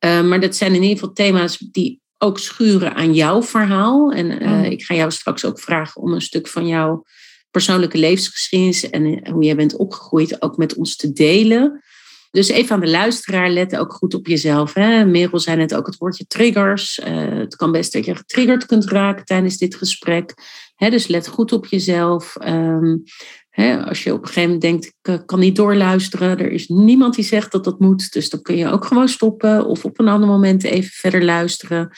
uh, 0.04 0.22
maar 0.22 0.40
dat 0.40 0.56
zijn 0.56 0.74
in 0.74 0.82
ieder 0.82 0.98
geval 0.98 1.12
thema's 1.12 1.58
die 1.58 2.00
ook 2.18 2.38
schuren 2.38 2.94
aan 2.94 3.14
jouw 3.14 3.42
verhaal. 3.42 4.12
En 4.12 4.42
uh, 4.42 4.48
mm. 4.48 4.64
ik 4.64 4.82
ga 4.82 4.94
jou 4.94 5.10
straks 5.10 5.44
ook 5.44 5.60
vragen 5.60 6.02
om 6.02 6.12
een 6.12 6.22
stuk 6.22 6.48
van 6.48 6.66
jouw 6.66 7.04
persoonlijke 7.50 7.98
levensgeschiedenis 7.98 8.90
en 8.90 9.30
hoe 9.30 9.44
jij 9.44 9.56
bent 9.56 9.76
opgegroeid 9.76 10.42
ook 10.42 10.56
met 10.56 10.74
ons 10.74 10.96
te 10.96 11.12
delen. 11.12 11.84
Dus 12.30 12.48
even 12.48 12.74
aan 12.74 12.80
de 12.80 12.90
luisteraar, 12.90 13.50
let 13.50 13.76
ook 13.76 13.92
goed 13.92 14.14
op 14.14 14.26
jezelf. 14.26 14.74
Hè? 14.74 15.04
Merel 15.04 15.38
zei 15.38 15.56
net 15.56 15.74
ook 15.74 15.86
het 15.86 15.96
woordje 15.96 16.26
triggers. 16.26 16.98
Uh, 16.98 17.06
het 17.38 17.56
kan 17.56 17.72
best 17.72 17.92
dat 17.92 18.04
je 18.04 18.14
getriggerd 18.14 18.66
kunt 18.66 18.84
raken 18.84 19.24
tijdens 19.24 19.56
dit 19.56 19.74
gesprek. 19.74 20.34
Hè? 20.74 20.90
Dus 20.90 21.06
let 21.06 21.28
goed 21.28 21.52
op 21.52 21.66
jezelf. 21.66 22.36
Um, 22.44 23.02
hè? 23.50 23.84
Als 23.84 24.02
je 24.02 24.12
op 24.12 24.20
een 24.20 24.26
gegeven 24.26 24.50
moment 24.50 24.62
denkt, 24.62 24.84
ik 24.84 24.94
eh, 25.02 25.18
kan 25.26 25.38
niet 25.38 25.56
doorluisteren. 25.56 26.38
Er 26.38 26.50
is 26.50 26.68
niemand 26.68 27.14
die 27.14 27.24
zegt 27.24 27.52
dat 27.52 27.64
dat 27.64 27.80
moet. 27.80 28.12
Dus 28.12 28.30
dan 28.30 28.42
kun 28.42 28.56
je 28.56 28.68
ook 28.68 28.84
gewoon 28.84 29.08
stoppen. 29.08 29.66
Of 29.66 29.84
op 29.84 29.98
een 29.98 30.08
ander 30.08 30.28
moment 30.28 30.64
even 30.64 30.90
verder 30.90 31.24
luisteren. 31.24 31.90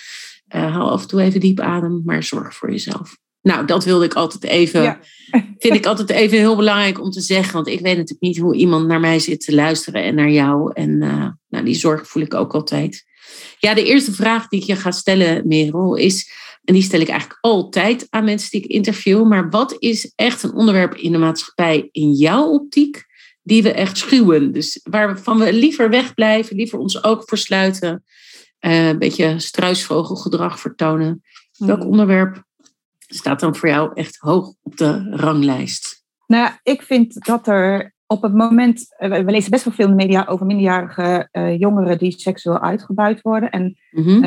Haal 0.48 0.90
af 0.90 1.02
en 1.02 1.08
toe 1.08 1.20
even 1.20 1.40
diep 1.40 1.60
adem, 1.60 2.02
maar 2.04 2.22
zorg 2.22 2.54
voor 2.54 2.70
jezelf. 2.70 3.16
Nou, 3.42 3.66
dat 3.66 3.84
wilde 3.84 4.04
ik 4.04 4.14
altijd 4.14 4.44
even. 4.44 4.82
Ja. 4.82 5.00
Vind 5.58 5.74
ik 5.74 5.86
altijd 5.86 6.10
even 6.10 6.38
heel 6.38 6.56
belangrijk 6.56 7.00
om 7.00 7.10
te 7.10 7.20
zeggen. 7.20 7.52
Want 7.52 7.66
ik 7.66 7.80
weet 7.80 7.96
natuurlijk 7.96 8.20
niet 8.20 8.38
hoe 8.38 8.54
iemand 8.54 8.86
naar 8.86 9.00
mij 9.00 9.18
zit 9.18 9.40
te 9.40 9.54
luisteren 9.54 10.02
en 10.02 10.14
naar 10.14 10.30
jou. 10.30 10.72
En 10.74 10.90
uh, 11.02 11.28
nou, 11.48 11.64
die 11.64 11.74
zorg 11.74 12.08
voel 12.08 12.22
ik 12.22 12.34
ook 12.34 12.54
altijd. 12.54 13.04
Ja, 13.58 13.74
de 13.74 13.84
eerste 13.84 14.12
vraag 14.12 14.48
die 14.48 14.60
ik 14.60 14.66
je 14.66 14.76
ga 14.76 14.90
stellen, 14.90 15.48
Merel, 15.48 15.94
is. 15.94 16.30
En 16.64 16.74
die 16.74 16.82
stel 16.82 17.00
ik 17.00 17.08
eigenlijk 17.08 17.38
altijd 17.40 18.06
aan 18.10 18.24
mensen 18.24 18.50
die 18.50 18.62
ik 18.62 18.70
interview. 18.70 19.26
Maar 19.26 19.50
wat 19.50 19.76
is 19.78 20.12
echt 20.14 20.42
een 20.42 20.54
onderwerp 20.54 20.94
in 20.94 21.12
de 21.12 21.18
maatschappij 21.18 21.88
in 21.92 22.12
jouw 22.12 22.46
optiek 22.46 23.04
die 23.42 23.62
we 23.62 23.72
echt 23.72 23.98
schuwen? 23.98 24.52
Dus 24.52 24.80
waarvan 24.82 25.38
we 25.38 25.52
liever 25.52 25.90
wegblijven, 25.90 26.56
liever 26.56 26.78
ons 26.78 27.04
oog 27.04 27.24
versluiten. 27.24 28.04
Uh, 28.60 28.88
een 28.88 28.98
beetje 28.98 29.38
struisvogelgedrag 29.38 30.60
vertonen. 30.60 31.22
Welk 31.58 31.80
hmm. 31.80 31.90
onderwerp 31.90 32.46
staat 33.14 33.40
dan 33.40 33.56
voor 33.56 33.68
jou 33.68 33.90
echt 33.94 34.16
hoog 34.16 34.52
op 34.62 34.76
de 34.76 35.10
ranglijst? 35.10 36.04
Nou 36.26 36.42
ja, 36.42 36.58
ik 36.62 36.82
vind 36.82 37.24
dat 37.24 37.46
er 37.46 37.94
op 38.06 38.22
het 38.22 38.34
moment, 38.34 38.96
eh, 38.96 39.10
we 39.10 39.30
lezen 39.30 39.50
best 39.50 39.64
wel 39.64 39.74
veel 39.74 39.88
in 39.88 39.96
de 39.96 40.04
media 40.04 40.26
over 40.26 40.46
minderjarige 40.46 41.28
uh, 41.32 41.58
jongeren 41.58 41.98
die 41.98 42.18
seksueel 42.18 42.60
uitgebuit 42.60 43.22
worden. 43.22 43.50
En 43.50 43.78
mm 43.90 44.04
-hmm. 44.04 44.20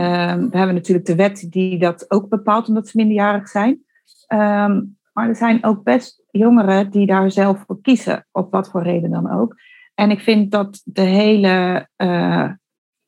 we 0.49 0.57
hebben 0.57 0.75
natuurlijk 0.75 1.05
de 1.05 1.15
wet 1.15 1.47
die 1.49 1.79
dat 1.79 2.11
ook 2.11 2.29
bepaalt 2.29 2.67
omdat 2.67 2.87
ze 2.87 2.97
minderjarig 2.97 3.47
zijn. 3.47 3.83
Um, 4.27 4.99
maar 5.13 5.27
er 5.27 5.35
zijn 5.35 5.63
ook 5.63 5.83
best 5.83 6.23
jongeren 6.31 6.91
die 6.91 7.05
daar 7.05 7.31
zelf 7.31 7.63
voor 7.67 7.81
kiezen, 7.81 8.27
op 8.31 8.51
wat 8.51 8.69
voor 8.69 8.83
reden 8.83 9.11
dan 9.11 9.31
ook. 9.31 9.55
En 9.95 10.11
ik 10.11 10.19
vind 10.19 10.51
dat 10.51 10.81
de 10.85 11.01
hele 11.01 11.87
uh, 11.97 12.49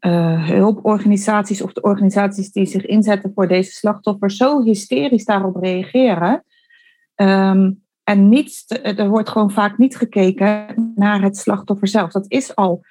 uh, 0.06 0.48
hulporganisaties 0.48 1.62
of 1.62 1.74
de 1.74 1.82
organisaties 1.82 2.52
die 2.52 2.66
zich 2.66 2.86
inzetten 2.86 3.32
voor 3.36 3.48
deze 3.48 3.72
slachtoffers 3.72 4.38
zo 4.38 4.64
hysterisch 4.64 5.26
daarop 5.26 5.56
reageren. 5.56 6.44
Um, 7.16 7.82
en 8.04 8.30
niet, 8.30 8.82
er 8.98 9.10
wordt 9.10 9.30
gewoon 9.30 9.52
vaak 9.52 9.78
niet 9.78 9.98
gekeken 9.98 10.92
naar 10.96 11.22
het 11.22 11.38
slachtoffer 11.38 11.88
zelf. 11.88 12.12
Dat 12.12 12.26
is 12.28 12.56
al, 12.56 12.86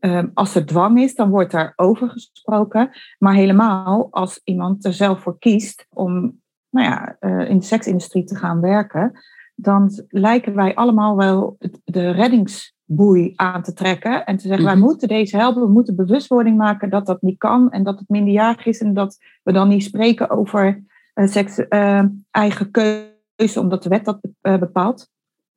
um, 0.00 0.30
als 0.34 0.54
er 0.54 0.66
dwang 0.66 1.00
is, 1.00 1.14
dan 1.14 1.30
wordt 1.30 1.50
daar 1.50 1.72
over 1.76 2.10
gesproken. 2.10 2.90
Maar 3.18 3.34
helemaal 3.34 4.08
als 4.10 4.40
iemand 4.44 4.84
er 4.84 4.92
zelf 4.92 5.20
voor 5.20 5.38
kiest 5.38 5.86
om 5.90 6.40
nou 6.70 6.86
ja, 6.86 7.16
uh, 7.20 7.48
in 7.50 7.58
de 7.58 7.64
seksindustrie 7.64 8.24
te 8.24 8.36
gaan 8.36 8.60
werken, 8.60 9.12
dan 9.54 10.04
lijken 10.08 10.54
wij 10.54 10.74
allemaal 10.74 11.16
wel 11.16 11.56
de 11.84 12.10
reddings 12.10 12.73
boei 12.84 13.32
aan 13.36 13.62
te 13.62 13.72
trekken 13.72 14.24
en 14.24 14.36
te 14.36 14.46
zeggen, 14.46 14.64
wij 14.64 14.74
mhm. 14.74 14.84
moeten 14.84 15.08
deze 15.08 15.36
helpen, 15.36 15.62
we 15.62 15.68
moeten 15.68 15.96
bewustwording 15.96 16.56
maken 16.56 16.90
dat 16.90 17.06
dat 17.06 17.22
niet 17.22 17.38
kan 17.38 17.70
en 17.70 17.82
dat 17.82 17.98
het 17.98 18.08
minderjarig 18.08 18.66
is 18.66 18.80
en 18.80 18.94
dat 18.94 19.18
we 19.42 19.52
dan 19.52 19.68
niet 19.68 19.84
spreken 19.84 20.30
over 20.30 20.84
uh, 21.14 21.26
seks, 21.26 21.58
uh, 21.58 22.04
eigen 22.30 22.70
keuze, 22.70 23.60
omdat 23.60 23.82
de 23.82 23.88
wet 23.88 24.04
dat 24.04 24.18
uh, 24.42 24.58
bepaalt. 24.58 25.10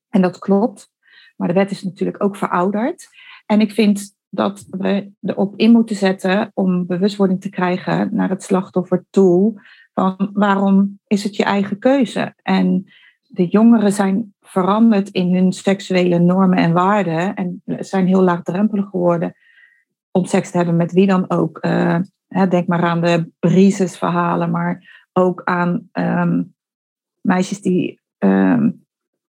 En 0.10 0.22
dat 0.22 0.39
klopt, 0.39 0.91
maar 1.36 1.48
de 1.48 1.53
wet 1.53 1.72
is 1.72 1.84
natuurlijk 1.84 2.24
ook 2.24 2.36
verouderd. 2.36 3.07
En 3.46 3.62
ik 3.62 3.72
vind 3.72 4.15
dat 4.29 4.65
we 4.69 5.12
erop 5.22 5.55
in 5.55 5.72
moeten 5.72 5.96
zetten 5.96 6.51
om 6.53 6.86
bewustwording 6.86 7.41
te 7.41 7.50
krijgen 7.50 8.10
naar 8.12 8.29
het 8.29 8.43
slachtoffer 8.43 9.05
toe, 9.10 9.62
van 9.93 10.29
waarom 10.34 11.00
is 11.07 11.24
het 11.24 11.36
je 11.36 11.43
eigen 11.43 11.79
keuze? 11.79 12.34
En 12.41 12.86
de 13.22 13.46
jongeren 13.46 13.91
zijn 13.91 14.36
veranderd 14.48 15.10
in 15.10 15.36
hun 15.36 15.51
seksuele 15.51 16.20
normen 16.20 16.58
en 16.58 16.74
waarden 16.74 17.36
en 17.36 17.62
zijn 17.66 18.08
heel 18.08 18.22
laagdrempelig 18.22 18.89
geworden 18.89 19.36
om 20.12 20.25
seks 20.25 20.51
te 20.51 20.58
hebben 20.58 20.75
met 20.75 20.92
wie 20.92 21.08
dan 21.08 21.30
ook. 21.30 21.58
Uh, 21.62 22.00
denk 22.50 22.68
maar 22.68 22.84
aan 22.84 23.01
de 23.01 23.32
Brises-verhalen, 23.39 24.51
maar 24.51 25.06
ook 25.13 25.42
aan 25.44 25.89
um, 25.94 26.56
meisjes 27.22 27.62
die 27.62 28.01
um, 28.18 28.86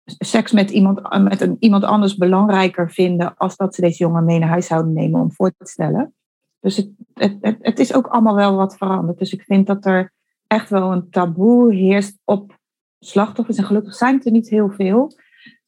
seks 0.04 0.52
met 0.52 0.70
iemand, 0.70 1.22
met 1.22 1.40
een, 1.40 1.56
iemand 1.58 1.84
anders 1.84 2.16
belangrijker 2.16 2.90
vinden 2.90 3.36
als 3.36 3.56
dat 3.56 3.74
ze 3.74 3.80
deze 3.80 3.98
jongen 3.98 4.24
mee 4.24 4.38
naar 4.38 4.48
huis 4.48 4.66
zouden 4.66 4.92
nemen 4.92 5.20
om 5.20 5.32
voor 5.32 5.52
te 5.56 5.66
stellen. 5.66 6.14
Dus 6.60 6.76
het, 6.76 6.90
het, 7.14 7.36
het, 7.40 7.56
het 7.60 7.78
is 7.78 7.94
ook 7.94 8.06
allemaal 8.06 8.34
wel 8.34 8.56
wat 8.56 8.76
veranderd. 8.76 9.18
Dus 9.18 9.32
ik 9.32 9.42
vind 9.42 9.66
dat 9.66 9.86
er 9.86 10.12
echt 10.46 10.70
wel 10.70 10.92
een 10.92 11.10
taboe 11.10 11.74
heerst 11.74 12.18
op 12.24 12.57
slachtoffers. 13.00 13.56
En 13.56 13.64
gelukkig 13.64 13.94
zijn 13.94 14.14
het 14.14 14.26
er 14.26 14.32
niet 14.32 14.48
heel 14.48 14.70
veel. 14.70 15.12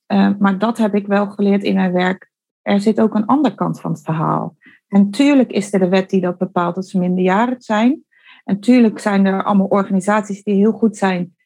Uh, 0.06 0.30
maar 0.38 0.58
dat 0.58 0.78
heb 0.78 0.94
ik 0.94 1.06
wel 1.06 1.30
geleerd 1.30 1.62
in 1.62 1.74
mijn 1.74 1.92
werk. 1.92 2.30
Er 2.62 2.80
zit 2.80 3.00
ook 3.00 3.14
een 3.14 3.26
andere 3.26 3.54
kant 3.54 3.80
van 3.80 3.90
het 3.90 4.02
verhaal. 4.02 4.56
En 4.88 5.10
tuurlijk 5.10 5.50
is 5.50 5.72
er 5.72 5.78
de 5.78 5.88
wet 5.88 6.10
die 6.10 6.20
dat 6.20 6.38
bepaalt 6.38 6.74
dat 6.74 6.86
ze 6.86 6.98
minderjarig 6.98 7.62
zijn. 7.62 8.04
En 8.44 8.60
tuurlijk 8.60 8.98
zijn 8.98 9.26
er 9.26 9.44
allemaal 9.44 9.66
organisaties 9.66 10.42
die 10.42 10.54
heel 10.54 10.72
goed 10.72 10.96
zijn, 10.96 11.36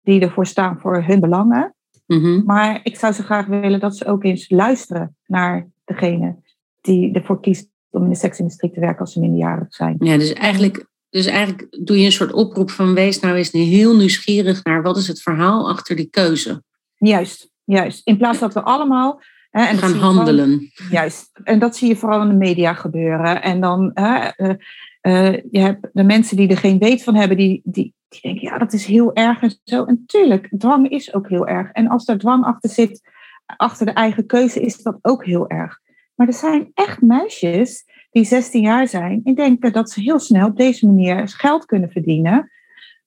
die 0.00 0.20
ervoor 0.20 0.46
staan 0.46 0.80
voor 0.80 1.02
hun 1.02 1.20
belangen. 1.20 1.74
Mm-hmm. 2.06 2.42
Maar 2.44 2.80
ik 2.82 2.96
zou 2.96 3.12
zo 3.12 3.22
graag 3.22 3.46
willen 3.46 3.80
dat 3.80 3.96
ze 3.96 4.06
ook 4.06 4.24
eens 4.24 4.50
luisteren 4.50 5.16
naar 5.26 5.68
degene 5.84 6.36
die 6.80 7.12
ervoor 7.12 7.40
kiest 7.40 7.68
om 7.90 8.02
in 8.02 8.08
de 8.08 8.14
seksindustrie 8.14 8.70
te 8.70 8.80
werken 8.80 9.00
als 9.00 9.12
ze 9.12 9.20
minderjarig 9.20 9.74
zijn. 9.74 9.96
Ja, 9.98 10.16
dus 10.16 10.32
eigenlijk 10.32 10.86
dus 11.14 11.26
eigenlijk 11.26 11.66
doe 11.70 11.98
je 11.98 12.04
een 12.04 12.12
soort 12.12 12.32
oproep 12.32 12.70
van 12.70 12.94
wees 12.94 13.20
nou 13.20 13.36
eens 13.36 13.52
heel 13.52 13.96
nieuwsgierig 13.96 14.64
naar 14.64 14.82
wat 14.82 14.96
is 14.96 15.08
het 15.08 15.22
verhaal 15.22 15.68
achter 15.68 15.96
die 15.96 16.08
keuze. 16.10 16.62
Juist, 16.96 17.50
juist. 17.64 18.00
In 18.06 18.16
plaats 18.16 18.38
dat 18.38 18.54
we 18.54 18.62
allemaal 18.62 19.20
hè, 19.50 19.64
en 19.64 19.78
gaan 19.78 19.94
handelen. 19.94 20.72
juist. 20.90 21.30
En 21.44 21.58
dat 21.58 21.76
zie 21.76 21.88
je 21.88 21.96
vooral 21.96 22.22
in 22.22 22.28
de 22.28 22.34
media 22.34 22.72
gebeuren. 22.72 23.42
En 23.42 23.60
dan 23.60 23.90
hè, 23.94 24.28
uh, 24.36 24.54
uh, 25.02 25.32
je 25.50 25.58
hebt 25.58 25.88
de 25.92 26.02
mensen 26.02 26.36
die 26.36 26.48
er 26.48 26.56
geen 26.56 26.78
weet 26.78 27.02
van 27.02 27.14
hebben, 27.14 27.36
die, 27.36 27.60
die, 27.64 27.94
die 28.08 28.20
denken 28.20 28.42
ja 28.42 28.58
dat 28.58 28.72
is 28.72 28.84
heel 28.84 29.14
erg 29.14 29.42
en 29.42 29.60
zo. 29.64 29.84
En 29.84 30.04
tuurlijk, 30.06 30.48
dwang 30.58 30.90
is 30.90 31.14
ook 31.14 31.28
heel 31.28 31.46
erg. 31.46 31.70
En 31.70 31.88
als 31.88 32.08
er 32.08 32.18
dwang 32.18 32.44
achter 32.44 32.70
zit, 32.70 33.00
achter 33.46 33.86
de 33.86 33.92
eigen 33.92 34.26
keuze, 34.26 34.60
is 34.60 34.82
dat 34.82 34.98
ook 35.02 35.24
heel 35.24 35.48
erg. 35.48 35.80
Maar 36.14 36.26
er 36.26 36.32
zijn 36.32 36.70
echt 36.74 37.00
meisjes 37.00 37.84
die 38.14 38.24
16 38.24 38.62
jaar 38.62 38.88
zijn 38.88 39.20
en 39.24 39.34
denken 39.34 39.72
dat 39.72 39.90
ze 39.90 40.00
heel 40.00 40.18
snel 40.18 40.46
op 40.46 40.56
deze 40.56 40.86
manier 40.86 41.28
geld 41.28 41.64
kunnen 41.66 41.90
verdienen. 41.90 42.50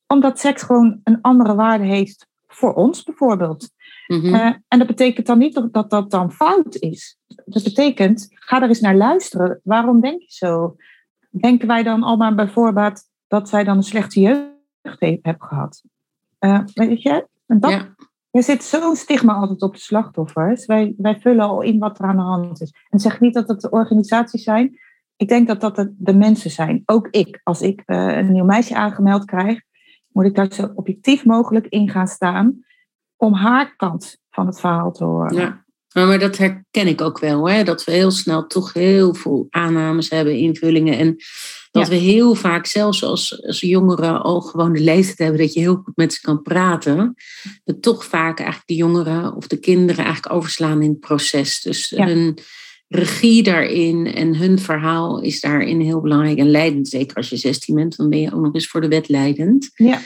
Omdat 0.08 0.40
seks 0.40 0.62
gewoon 0.62 1.00
een 1.04 1.22
andere 1.22 1.56
waarde 1.56 1.84
heeft 1.84 2.28
voor 2.48 2.74
ons 2.74 3.04
bijvoorbeeld. 3.04 3.70
Mm 4.08 4.36
en 4.68 4.78
dat 4.78 4.88
betekent 4.88 5.26
dan 5.26 5.38
niet 5.38 5.70
dat 5.72 5.90
dat 5.90 6.12
dan 6.12 6.32
fout 6.32 6.76
is. 6.76 7.18
Dat 7.46 7.64
betekent, 7.64 8.28
ga 8.30 8.62
er 8.62 8.68
eens 8.68 8.80
naar 8.80 8.96
luisteren. 8.96 9.60
Waarom 9.64 10.02
denk 10.02 10.22
je 10.22 10.32
zo? 10.32 10.76
Denken 11.30 11.68
wij 11.68 11.84
dan 11.84 12.04
allemaal 12.04 12.36
bijvoorbeeld 12.36 13.02
dat 13.28 13.50
zij 13.50 13.64
dan 13.64 13.78
een 13.78 13.84
slechte 13.84 14.20
jeugd 14.20 15.00
hebben 15.00 15.48
gehad? 15.48 15.84
Uh, 16.40 16.60
weet 16.74 17.02
je, 17.02 17.28
en 17.46 17.60
dat, 17.60 17.72
ja. 17.72 17.96
er 18.32 18.44
zit 18.44 18.64
zo'n 18.64 18.96
stigma 18.96 19.34
altijd 19.34 19.62
op 19.62 19.74
de 19.74 19.80
slachtoffers. 19.80 20.66
Wij, 20.66 20.94
wij 20.98 21.20
vullen 21.20 21.46
al 21.46 21.62
in 21.62 21.80
wat 21.80 22.00
er 22.00 22.06
aan 22.06 22.16
de 22.16 22.22
hand 22.22 22.62
is. 22.62 22.74
En 22.90 23.00
zeg 23.00 23.20
niet 23.20 23.34
dat 23.34 23.48
het 23.48 23.62
de 23.62 23.70
organisaties 23.70 24.44
zijn 24.44 24.80
ik 25.18 25.28
denk 25.28 25.48
dat 25.48 25.62
dat 25.62 25.90
de, 25.98 26.14
mensen 26.14 26.52
zijn. 26.52 26.84
Ook 26.86 27.08
ik, 27.12 27.40
als 27.44 27.62
ik 27.62 27.84
uh, 27.86 28.18
een 28.18 28.32
nieuw 28.32 28.46
meisje 28.46 28.76
aangemeld 28.76 29.26
krijg, 29.26 29.62
moet 30.12 30.26
ik 30.26 30.36
daar 30.36 30.54
zo 30.54 30.72
objectief 30.76 31.26
mogelijk 31.26 31.68
in 31.68 31.90
gaan 31.90 32.08
staan 32.08 32.66
om 33.16 33.34
haar 33.34 33.76
kant 33.76 34.18
van 34.30 34.46
het 34.46 34.60
verhaal 34.60 34.92
te 34.92 35.04
horen. 35.04 35.36
Ja, 35.36 35.66
Maar, 35.94 36.20
dat 36.20 36.38
herken 36.38 36.88
ik 36.88 37.02
ook 37.02 37.20
wel, 37.20 37.50
hè? 37.50 37.64
dat 37.64 37.84
we 37.84 37.92
heel 37.92 38.12
snel 38.12 38.48
toch 38.48 38.74
heel 38.74 39.14
veel 39.14 39.48
aannames 39.50 40.10
hebben, 40.10 40.38
invullingen. 40.38 40.98
En 40.98 41.16
dat 41.72 41.88
we 41.88 41.96
heel 41.96 42.36
vaak, 42.36 42.66
zelfs 42.66 43.04
als, 43.04 43.46
als 43.46 43.60
jongeren 43.60 44.22
al 44.22 44.42
gewoon 44.42 44.74
de 44.74 44.80
leeftijd 44.80 45.18
hebben 45.18 45.40
dat 45.40 45.54
je 45.54 45.60
heel 45.60 45.76
goed 45.76 45.96
met 45.96 46.14
ze 46.14 46.22
kan 46.22 46.42
praten, 46.42 47.16
dat 47.64 47.82
toch 47.82 48.06
vaak 48.06 48.38
eigenlijk 48.38 48.68
de 48.68 48.76
jongeren 48.76 49.36
of 49.36 49.48
de 49.48 49.60
kinderen 49.60 50.06
eigenlijk 50.06 50.36
overslaan 50.36 50.82
in 50.82 50.90
het 50.90 51.00
proces. 51.00 51.62
Dus 51.62 51.90
hun 51.90 52.38
regie 52.88 53.44
daarin 53.44 54.14
en 54.14 54.36
hun 54.36 54.60
verhaal 54.60 55.22
is 55.22 55.40
daarin 55.40 55.80
heel 55.80 56.02
belangrijk 56.02 56.38
en 56.38 56.52
leidend. 56.52 56.88
Zeker 56.88 57.16
als 57.16 57.30
je 57.30 57.38
16 57.38 57.76
bent, 57.76 57.98
dan 57.98 58.10
ben 58.10 58.20
je 58.20 58.34
ook 58.34 58.42
nog 58.42 58.54
eens 58.54 58.68
voor 58.68 58.82
de 58.82 58.88
wet 58.88 59.10
leidend. 59.10 59.70
Ja. 59.74 60.02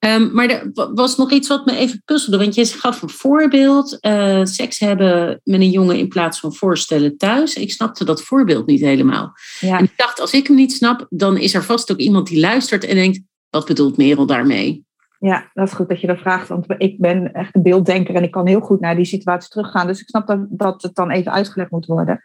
Um, 0.00 0.30
maar 0.32 0.48
er 0.48 0.70
was 0.94 1.16
nog 1.16 1.32
iets 1.32 1.48
wat 1.48 1.66
me 1.66 1.76
even 1.76 2.02
puzzelde. 2.04 2.38
Want 2.38 2.54
je 2.54 2.64
gaf 2.64 3.02
een 3.02 3.08
voorbeeld. 3.08 3.98
Uh, 4.00 4.44
seks 4.44 4.78
hebben 4.78 5.40
met 5.44 5.60
een 5.60 5.70
jongen 5.70 5.98
in 5.98 6.08
plaats 6.08 6.40
van 6.40 6.54
voorstellen 6.54 7.16
thuis. 7.16 7.54
Ik 7.54 7.72
snapte 7.72 8.04
dat 8.04 8.22
voorbeeld 8.22 8.66
niet 8.66 8.80
helemaal. 8.80 9.32
Ja. 9.60 9.78
En 9.78 9.84
ik 9.84 9.92
dacht, 9.96 10.20
als 10.20 10.32
ik 10.32 10.46
hem 10.46 10.56
niet 10.56 10.72
snap, 10.72 11.06
dan 11.08 11.36
is 11.38 11.54
er 11.54 11.64
vast 11.64 11.92
ook 11.92 11.98
iemand 11.98 12.26
die 12.26 12.40
luistert 12.40 12.84
en 12.84 12.94
denkt: 12.94 13.20
wat 13.50 13.66
bedoelt 13.66 13.96
Merel 13.96 14.26
daarmee? 14.26 14.86
Ja, 15.18 15.50
dat 15.54 15.66
is 15.66 15.72
goed 15.72 15.88
dat 15.88 16.00
je 16.00 16.06
dat 16.06 16.18
vraagt. 16.18 16.48
Want 16.48 16.64
ik 16.76 16.98
ben 16.98 17.32
echt 17.32 17.54
een 17.54 17.62
beelddenker 17.62 18.14
en 18.14 18.22
ik 18.22 18.30
kan 18.30 18.46
heel 18.46 18.60
goed 18.60 18.80
naar 18.80 18.96
die 18.96 19.04
situatie 19.04 19.50
teruggaan. 19.50 19.86
Dus 19.86 20.00
ik 20.00 20.08
snap 20.08 20.26
dat, 20.26 20.46
dat 20.48 20.82
het 20.82 20.94
dan 20.94 21.10
even 21.10 21.32
uitgelegd 21.32 21.70
moet 21.70 21.86
worden. 21.86 22.22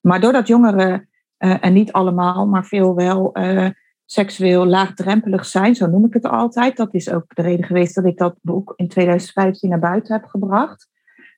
Maar 0.00 0.20
doordat 0.20 0.46
jongeren, 0.46 1.08
uh, 1.38 1.64
en 1.64 1.72
niet 1.72 1.92
allemaal, 1.92 2.46
maar 2.46 2.64
veel 2.64 2.94
wel, 2.94 3.38
uh, 3.38 3.68
seksueel 4.04 4.66
laagdrempelig 4.66 5.46
zijn, 5.46 5.74
zo 5.74 5.86
noem 5.86 6.04
ik 6.04 6.12
het 6.12 6.26
altijd. 6.26 6.76
Dat 6.76 6.94
is 6.94 7.10
ook 7.10 7.34
de 7.34 7.42
reden 7.42 7.64
geweest 7.64 7.94
dat 7.94 8.04
ik 8.04 8.18
dat 8.18 8.36
boek 8.40 8.72
in 8.76 8.88
2015 8.88 9.70
naar 9.70 9.78
buiten 9.78 10.14
heb 10.14 10.24
gebracht. 10.24 10.88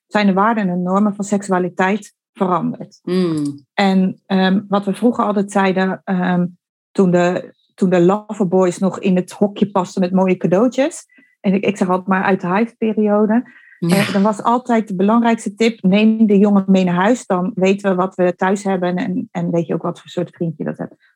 Zijn 0.07 0.27
de 0.27 0.33
waarden 0.33 0.69
en 0.69 0.83
normen 0.83 1.15
van 1.15 1.25
seksualiteit 1.25 2.15
veranderd. 2.33 2.99
Hmm. 3.01 3.65
En 3.73 4.21
um, 4.27 4.65
wat 4.67 4.85
we 4.85 4.93
vroeger 4.93 5.25
altijd 5.25 5.51
zeiden, 5.51 6.01
um, 6.05 6.57
toen 6.91 7.11
de, 7.11 7.54
toen 7.75 7.89
de 7.89 8.01
loverboys 8.01 8.77
nog 8.77 8.99
in 8.99 9.15
het 9.15 9.31
hokje 9.31 9.71
pasten 9.71 10.01
met 10.01 10.11
mooie 10.11 10.37
cadeautjes. 10.37 11.05
En 11.39 11.53
ik, 11.53 11.65
ik 11.65 11.77
zeg 11.77 11.89
altijd 11.89 12.07
maar 12.07 12.23
uit 12.23 12.41
de 12.41 12.47
hype-periode. 12.47 13.63
Ja. 13.79 14.11
Dan 14.11 14.21
was 14.21 14.43
altijd 14.43 14.87
de 14.87 14.95
belangrijkste 14.95 15.55
tip: 15.55 15.81
neem 15.81 16.27
de 16.27 16.37
jongen 16.37 16.63
mee 16.67 16.83
naar 16.83 16.95
huis. 16.95 17.25
Dan 17.25 17.51
weten 17.55 17.89
we 17.89 17.95
wat 17.95 18.15
we 18.15 18.35
thuis 18.35 18.63
hebben 18.63 18.95
en, 18.95 19.27
en 19.31 19.51
weet 19.51 19.67
je 19.67 19.73
ook 19.73 19.81
wat 19.81 19.99
voor 19.99 20.09
soort 20.09 20.35
vriendje 20.35 20.63
dat 20.63 20.77
hebt 20.77 21.15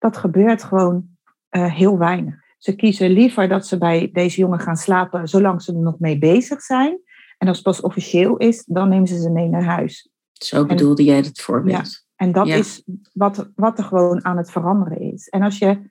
dat 0.00 0.16
gebeurt 0.16 0.62
gewoon 0.62 1.08
uh, 1.50 1.74
heel 1.74 1.98
weinig. 1.98 2.34
Ze 2.58 2.74
kiezen 2.74 3.10
liever 3.10 3.48
dat 3.48 3.66
ze 3.66 3.78
bij 3.78 4.10
deze 4.12 4.40
jongen 4.40 4.60
gaan 4.60 4.76
slapen 4.76 5.28
zolang 5.28 5.62
ze 5.62 5.72
er 5.72 5.78
nog 5.78 5.98
mee 5.98 6.18
bezig 6.18 6.62
zijn. 6.62 7.00
En 7.38 7.48
als 7.48 7.56
het 7.56 7.66
pas 7.66 7.80
officieel 7.80 8.36
is, 8.36 8.64
dan 8.64 8.88
nemen 8.88 9.06
ze 9.06 9.20
ze 9.20 9.30
mee 9.30 9.48
naar 9.48 9.64
huis. 9.64 10.10
Zo 10.32 10.66
bedoelde 10.66 11.04
jij 11.04 11.16
het 11.16 11.40
voorbeeld. 11.40 11.76
Ja, 11.76 12.24
en 12.24 12.32
dat 12.32 12.46
is 12.46 12.82
wat, 13.12 13.50
wat 13.54 13.78
er 13.78 13.84
gewoon 13.84 14.24
aan 14.24 14.36
het 14.36 14.50
veranderen 14.50 15.00
is. 15.00 15.28
En 15.28 15.42
als 15.42 15.58
je 15.58 15.90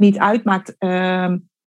niet 0.00 0.18
uitmaakt 0.18 0.74
uh, 0.78 1.34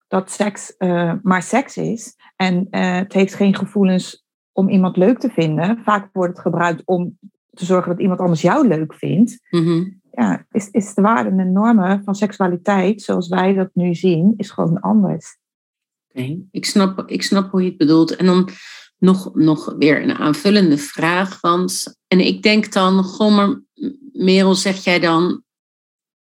dat 0.09 0.31
seks 0.31 0.75
uh, 0.79 1.13
maar 1.23 1.43
seks 1.43 1.77
is 1.77 2.17
en 2.37 2.67
uh, 2.71 2.97
het 2.97 3.13
heeft 3.13 3.35
geen 3.35 3.57
gevoelens 3.57 4.25
om 4.53 4.69
iemand 4.69 4.97
leuk 4.97 5.19
te 5.19 5.31
vinden, 5.31 5.79
vaak 5.85 6.09
wordt 6.13 6.33
het 6.33 6.43
gebruikt 6.43 6.83
om 6.85 7.19
te 7.51 7.65
zorgen 7.65 7.91
dat 7.91 8.01
iemand 8.01 8.21
anders 8.21 8.41
jou 8.41 8.69
leuk 8.69 8.95
vindt. 8.95 9.39
Mm 9.51 9.65
-hmm 9.65 10.03
ja, 10.15 10.47
is, 10.51 10.71
is 10.71 10.95
de 10.95 11.03
waarden 11.03 11.39
en 11.39 11.53
normen 11.53 12.05
van 12.05 12.15
seksualiteit, 12.15 13.03
zoals 13.03 13.29
wij 13.29 13.55
dat 13.55 13.71
nu 13.73 13.95
zien, 13.95 14.35
is 14.37 14.51
gewoon 14.51 14.81
anders. 14.81 15.39
Oké, 16.09 16.39
ik, 16.51 16.65
snap, 16.65 17.11
ik 17.11 17.23
snap 17.23 17.51
hoe 17.51 17.63
je 17.63 17.69
het 17.69 17.79
bedoelt. 17.79 18.17
En 18.17 18.27
dan 18.27 18.49
nog, 18.99 19.35
nog 19.35 19.75
weer 19.79 20.03
een 20.03 20.15
aanvullende 20.15 20.79
vraag. 20.79 21.41
Want, 21.41 22.01
en 22.07 22.21
ik 22.21 22.43
denk 22.43 22.73
dan, 22.73 23.05
goh, 23.05 23.37
maar 23.37 23.63
Merel, 24.13 24.55
zeg 24.55 24.85
jij 24.85 25.01
dan, 25.01 25.43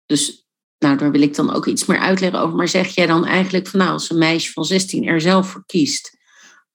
dus 0.06 0.45
nou, 0.78 0.96
daar 0.96 1.10
wil 1.10 1.22
ik 1.22 1.34
dan 1.34 1.54
ook 1.54 1.66
iets 1.66 1.86
meer 1.86 1.98
uitleggen 1.98 2.40
over, 2.40 2.56
maar 2.56 2.68
zeg 2.68 2.94
jij 2.94 3.06
dan 3.06 3.24
eigenlijk 3.24 3.66
van 3.66 3.78
nou, 3.78 3.92
als 3.92 4.10
een 4.10 4.18
meisje 4.18 4.52
van 4.52 4.64
16 4.64 5.06
er 5.06 5.20
zelf 5.20 5.48
voor 5.48 5.62
kiest 5.66 6.16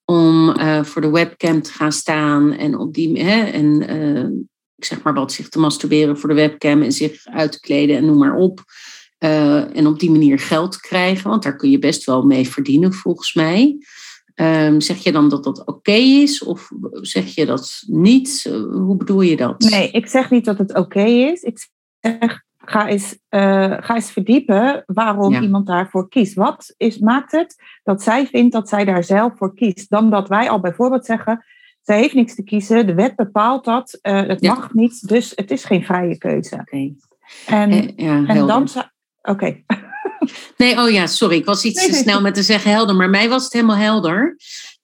om 0.05 0.59
uh, 0.59 0.83
voor 0.83 1.01
de 1.01 1.09
webcam 1.09 1.61
te 1.61 1.71
gaan 1.71 1.91
staan 1.91 2.53
en 2.53 2.77
op 2.77 2.93
die 2.93 3.23
hè, 3.23 3.43
en 3.43 3.81
ik 4.81 4.87
zeg 4.87 5.01
maar 5.01 5.13
wat, 5.13 5.31
zich 5.31 5.49
te 5.49 5.59
masturberen 5.59 6.17
voor 6.17 6.29
de 6.29 6.35
webcam 6.35 6.81
en 6.81 6.91
zich 6.91 7.25
uit 7.25 7.51
te 7.51 7.59
kleden 7.59 7.97
en 7.97 8.05
noem 8.05 8.17
maar 8.17 8.35
op. 8.35 8.63
Uh, 9.19 9.77
en 9.77 9.87
op 9.87 9.99
die 9.99 10.11
manier 10.11 10.39
geld 10.39 10.77
krijgen, 10.77 11.29
want 11.29 11.43
daar 11.43 11.55
kun 11.55 11.69
je 11.69 11.79
best 11.79 12.03
wel 12.03 12.23
mee 12.23 12.49
verdienen 12.49 12.93
volgens 12.93 13.33
mij. 13.33 13.77
Um, 14.35 14.81
zeg 14.81 14.97
je 14.97 15.11
dan 15.11 15.29
dat 15.29 15.43
dat 15.43 15.65
oké 15.65 15.91
is 15.91 16.43
of 16.43 16.69
zeg 16.91 17.35
je 17.35 17.45
dat 17.45 17.83
niet? 17.87 18.49
Hoe 18.71 18.97
bedoel 18.97 19.21
je 19.21 19.37
dat? 19.37 19.59
Nee, 19.59 19.91
ik 19.91 20.07
zeg 20.07 20.29
niet 20.29 20.45
dat 20.45 20.57
het 20.57 20.75
oké 20.75 21.03
is. 21.03 21.41
Ik 21.41 21.67
zeg, 21.99 22.41
ga 22.65 22.87
eens, 22.87 23.17
uh, 23.29 23.73
ga 23.79 23.95
eens 23.95 24.11
verdiepen 24.11 24.83
waarom 24.85 25.33
iemand 25.33 25.67
daarvoor 25.67 26.09
kiest. 26.09 26.33
Wat 26.33 26.73
is, 26.77 26.97
maakt 26.97 27.31
het 27.31 27.55
dat 27.83 28.03
zij 28.03 28.27
vindt 28.27 28.53
dat 28.53 28.69
zij 28.69 28.85
daar 28.85 29.03
zelf 29.03 29.33
voor 29.37 29.55
kiest? 29.55 29.89
Dan 29.89 30.09
dat 30.09 30.27
wij 30.27 30.49
al 30.49 30.59
bijvoorbeeld 30.59 31.05
zeggen, 31.05 31.45
zij 31.81 31.99
heeft 31.99 32.13
niks 32.13 32.35
te 32.35 32.43
kiezen. 32.43 32.87
De 32.87 32.93
wet 32.93 33.15
bepaalt 33.15 33.65
dat. 33.65 33.99
Uh, 34.01 34.21
het 34.27 34.41
mag 34.41 34.73
niet. 34.73 35.07
Dus 35.07 35.31
het 35.35 35.51
is 35.51 35.63
geen 35.63 35.83
vrije 35.83 36.17
keuze. 36.17 36.55
Okay. 36.55 36.95
En, 37.45 37.71
eh, 37.71 37.87
ja, 37.95 38.25
en 38.25 38.47
dan... 38.47 38.67
Oké. 39.21 39.55
Nee, 40.57 40.79
oh 40.79 40.89
ja, 40.89 41.07
sorry. 41.07 41.35
Ik 41.35 41.45
was 41.45 41.65
iets 41.65 41.85
te 41.85 41.93
snel 41.93 42.21
met 42.21 42.33
te 42.33 42.43
zeggen 42.43 42.71
helder. 42.71 42.95
Maar 42.95 43.09
mij 43.09 43.29
was 43.29 43.43
het 43.43 43.53
helemaal 43.53 43.75
helder. 43.75 44.37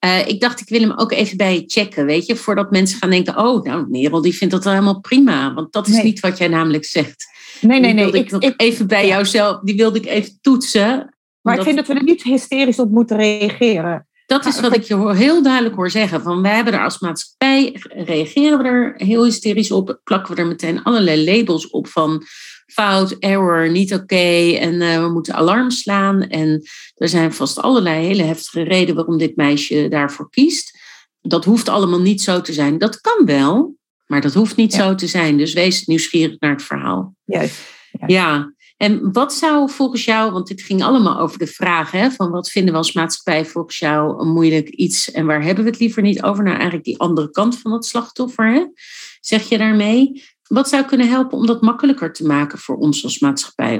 Uh, 0.05 0.27
ik 0.27 0.41
dacht, 0.41 0.59
ik 0.59 0.69
wil 0.69 0.81
hem 0.81 0.97
ook 0.97 1.11
even 1.11 1.37
bij 1.37 1.63
checken, 1.67 2.05
weet 2.05 2.25
je. 2.25 2.35
Voordat 2.35 2.71
mensen 2.71 2.99
gaan 2.99 3.09
denken, 3.09 3.37
oh, 3.37 3.63
nou, 3.63 3.89
Merel, 3.89 4.21
die 4.21 4.35
vindt 4.35 4.53
dat 4.53 4.63
wel 4.63 4.73
helemaal 4.73 4.99
prima. 4.99 5.53
Want 5.53 5.73
dat 5.73 5.87
is 5.87 6.01
niet 6.01 6.19
wat 6.19 6.37
jij 6.37 6.47
namelijk 6.47 6.85
zegt. 6.85 7.25
Nee, 7.61 7.79
nee, 7.79 7.93
nee. 7.93 8.11
Ik, 8.11 8.31
ik, 8.31 8.53
even 8.57 8.87
bij 8.87 9.01
ja. 9.01 9.07
jou 9.07 9.25
zelf, 9.25 9.59
die 9.63 9.75
wilde 9.75 9.97
ik 9.97 10.05
even 10.05 10.37
toetsen. 10.41 11.15
Maar 11.41 11.57
ik 11.57 11.63
vind 11.63 11.75
dat 11.75 11.87
we 11.87 11.93
er 11.93 12.03
niet 12.03 12.23
hysterisch 12.23 12.79
op 12.79 12.91
moeten 12.91 13.17
reageren. 13.17 14.07
Dat 14.25 14.45
is 14.45 14.59
wat 14.59 14.75
ik 14.75 14.83
je 14.83 15.15
heel 15.15 15.43
duidelijk 15.43 15.75
hoor 15.75 15.89
zeggen. 15.89 16.21
Van 16.21 16.41
wij 16.41 16.55
hebben 16.55 16.73
er 16.73 16.83
als 16.83 16.99
maatschappij, 16.99 17.81
reageren 17.89 18.57
we 18.57 18.63
er 18.63 18.93
heel 18.97 19.23
hysterisch 19.23 19.71
op, 19.71 19.99
plakken 20.03 20.35
we 20.35 20.41
er 20.41 20.47
meteen 20.47 20.83
allerlei 20.83 21.25
labels 21.25 21.69
op 21.69 21.87
van 21.87 22.23
fout, 22.65 23.11
error, 23.11 23.71
niet 23.71 23.93
oké 23.93 24.51
en 24.59 24.73
uh, 24.73 25.01
we 25.01 25.09
moeten 25.09 25.33
alarm 25.33 25.71
slaan. 25.71 26.21
En 26.21 26.61
er 26.95 27.09
zijn 27.09 27.33
vast 27.33 27.61
allerlei 27.61 28.05
hele 28.05 28.23
heftige 28.23 28.63
redenen 28.63 28.95
waarom 28.95 29.17
dit 29.17 29.35
meisje 29.35 29.87
daarvoor 29.89 30.29
kiest. 30.29 30.79
Dat 31.21 31.45
hoeft 31.45 31.69
allemaal 31.69 32.01
niet 32.01 32.21
zo 32.21 32.41
te 32.41 32.53
zijn. 32.53 32.77
Dat 32.77 33.01
kan 33.01 33.25
wel, 33.25 33.75
maar 34.07 34.21
dat 34.21 34.33
hoeft 34.33 34.55
niet 34.55 34.73
ja. 34.73 34.83
zo 34.83 34.95
te 34.95 35.07
zijn. 35.07 35.37
Dus 35.37 35.53
wees 35.53 35.85
nieuwsgierig 35.85 36.39
naar 36.39 36.51
het 36.51 36.63
verhaal. 36.63 37.15
Juist. 37.25 37.75
Ja. 37.91 38.07
ja. 38.07 38.55
En 38.77 39.11
wat 39.11 39.33
zou 39.33 39.69
volgens 39.69 40.05
jou, 40.05 40.31
want 40.31 40.47
dit 40.47 40.61
ging 40.61 40.83
allemaal 40.83 41.19
over 41.19 41.37
de 41.37 41.47
vraag 41.47 41.91
hè, 41.91 42.11
van 42.11 42.31
wat 42.31 42.49
vinden 42.49 42.71
we 42.71 42.77
als 42.77 42.93
maatschappij 42.93 43.45
volgens 43.45 43.79
jou 43.79 44.21
een 44.21 44.31
moeilijk 44.31 44.69
iets 44.69 45.11
en 45.11 45.25
waar 45.25 45.43
hebben 45.43 45.63
we 45.63 45.69
het 45.69 45.79
liever 45.79 46.01
niet 46.01 46.23
over? 46.23 46.43
Nou, 46.43 46.55
eigenlijk 46.55 46.85
die 46.85 46.99
andere 46.99 47.31
kant 47.31 47.59
van 47.59 47.71
het 47.71 47.85
slachtoffer, 47.85 48.53
hè? 48.53 48.65
zeg 49.19 49.49
je 49.49 49.57
daarmee. 49.57 50.23
Wat 50.47 50.69
zou 50.69 50.85
kunnen 50.85 51.09
helpen 51.09 51.37
om 51.37 51.45
dat 51.45 51.61
makkelijker 51.61 52.13
te 52.13 52.25
maken 52.25 52.57
voor 52.57 52.75
ons 52.75 53.03
als 53.03 53.19
maatschappij? 53.19 53.77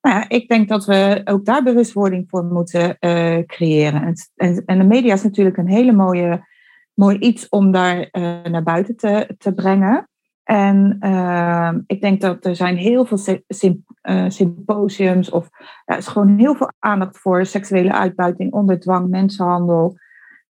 Nou 0.00 0.16
ja, 0.16 0.28
ik 0.28 0.48
denk 0.48 0.68
dat 0.68 0.84
we 0.84 1.20
ook 1.24 1.44
daar 1.44 1.62
bewustwording 1.62 2.24
voor 2.28 2.44
moeten 2.44 2.96
uh, 3.00 3.38
creëren. 3.46 4.02
En, 4.02 4.14
en, 4.34 4.62
en, 4.66 4.78
de 4.78 4.84
media 4.84 5.14
is 5.14 5.22
natuurlijk 5.22 5.56
een 5.56 5.68
hele 5.68 5.92
mooie, 5.92 6.46
mooi 7.02 7.18
iets 7.18 7.48
om 7.48 7.70
daar 7.70 7.98
uh, 7.98 8.42
naar 8.42 8.62
buiten 8.62 8.96
te, 8.96 9.34
te 9.38 9.52
brengen. 9.52 10.08
En 10.42 10.96
uh, 11.00 11.72
ik 11.86 12.00
denk 12.00 12.20
dat 12.20 12.44
er 12.44 12.56
zijn 12.56 12.76
heel 12.76 13.04
veel 13.04 13.40
symp 13.48 13.90
uh, 14.02 14.24
symposiums 14.28 15.30
of 15.30 15.48
er 15.84 15.96
is 15.96 16.06
gewoon 16.06 16.38
heel 16.38 16.54
veel 16.54 16.72
aandacht 16.78 17.18
voor 17.18 17.46
seksuele 17.46 17.92
uitbuiting, 17.92 18.52
onderdwang, 18.52 19.08
mensenhandel. 19.08 19.96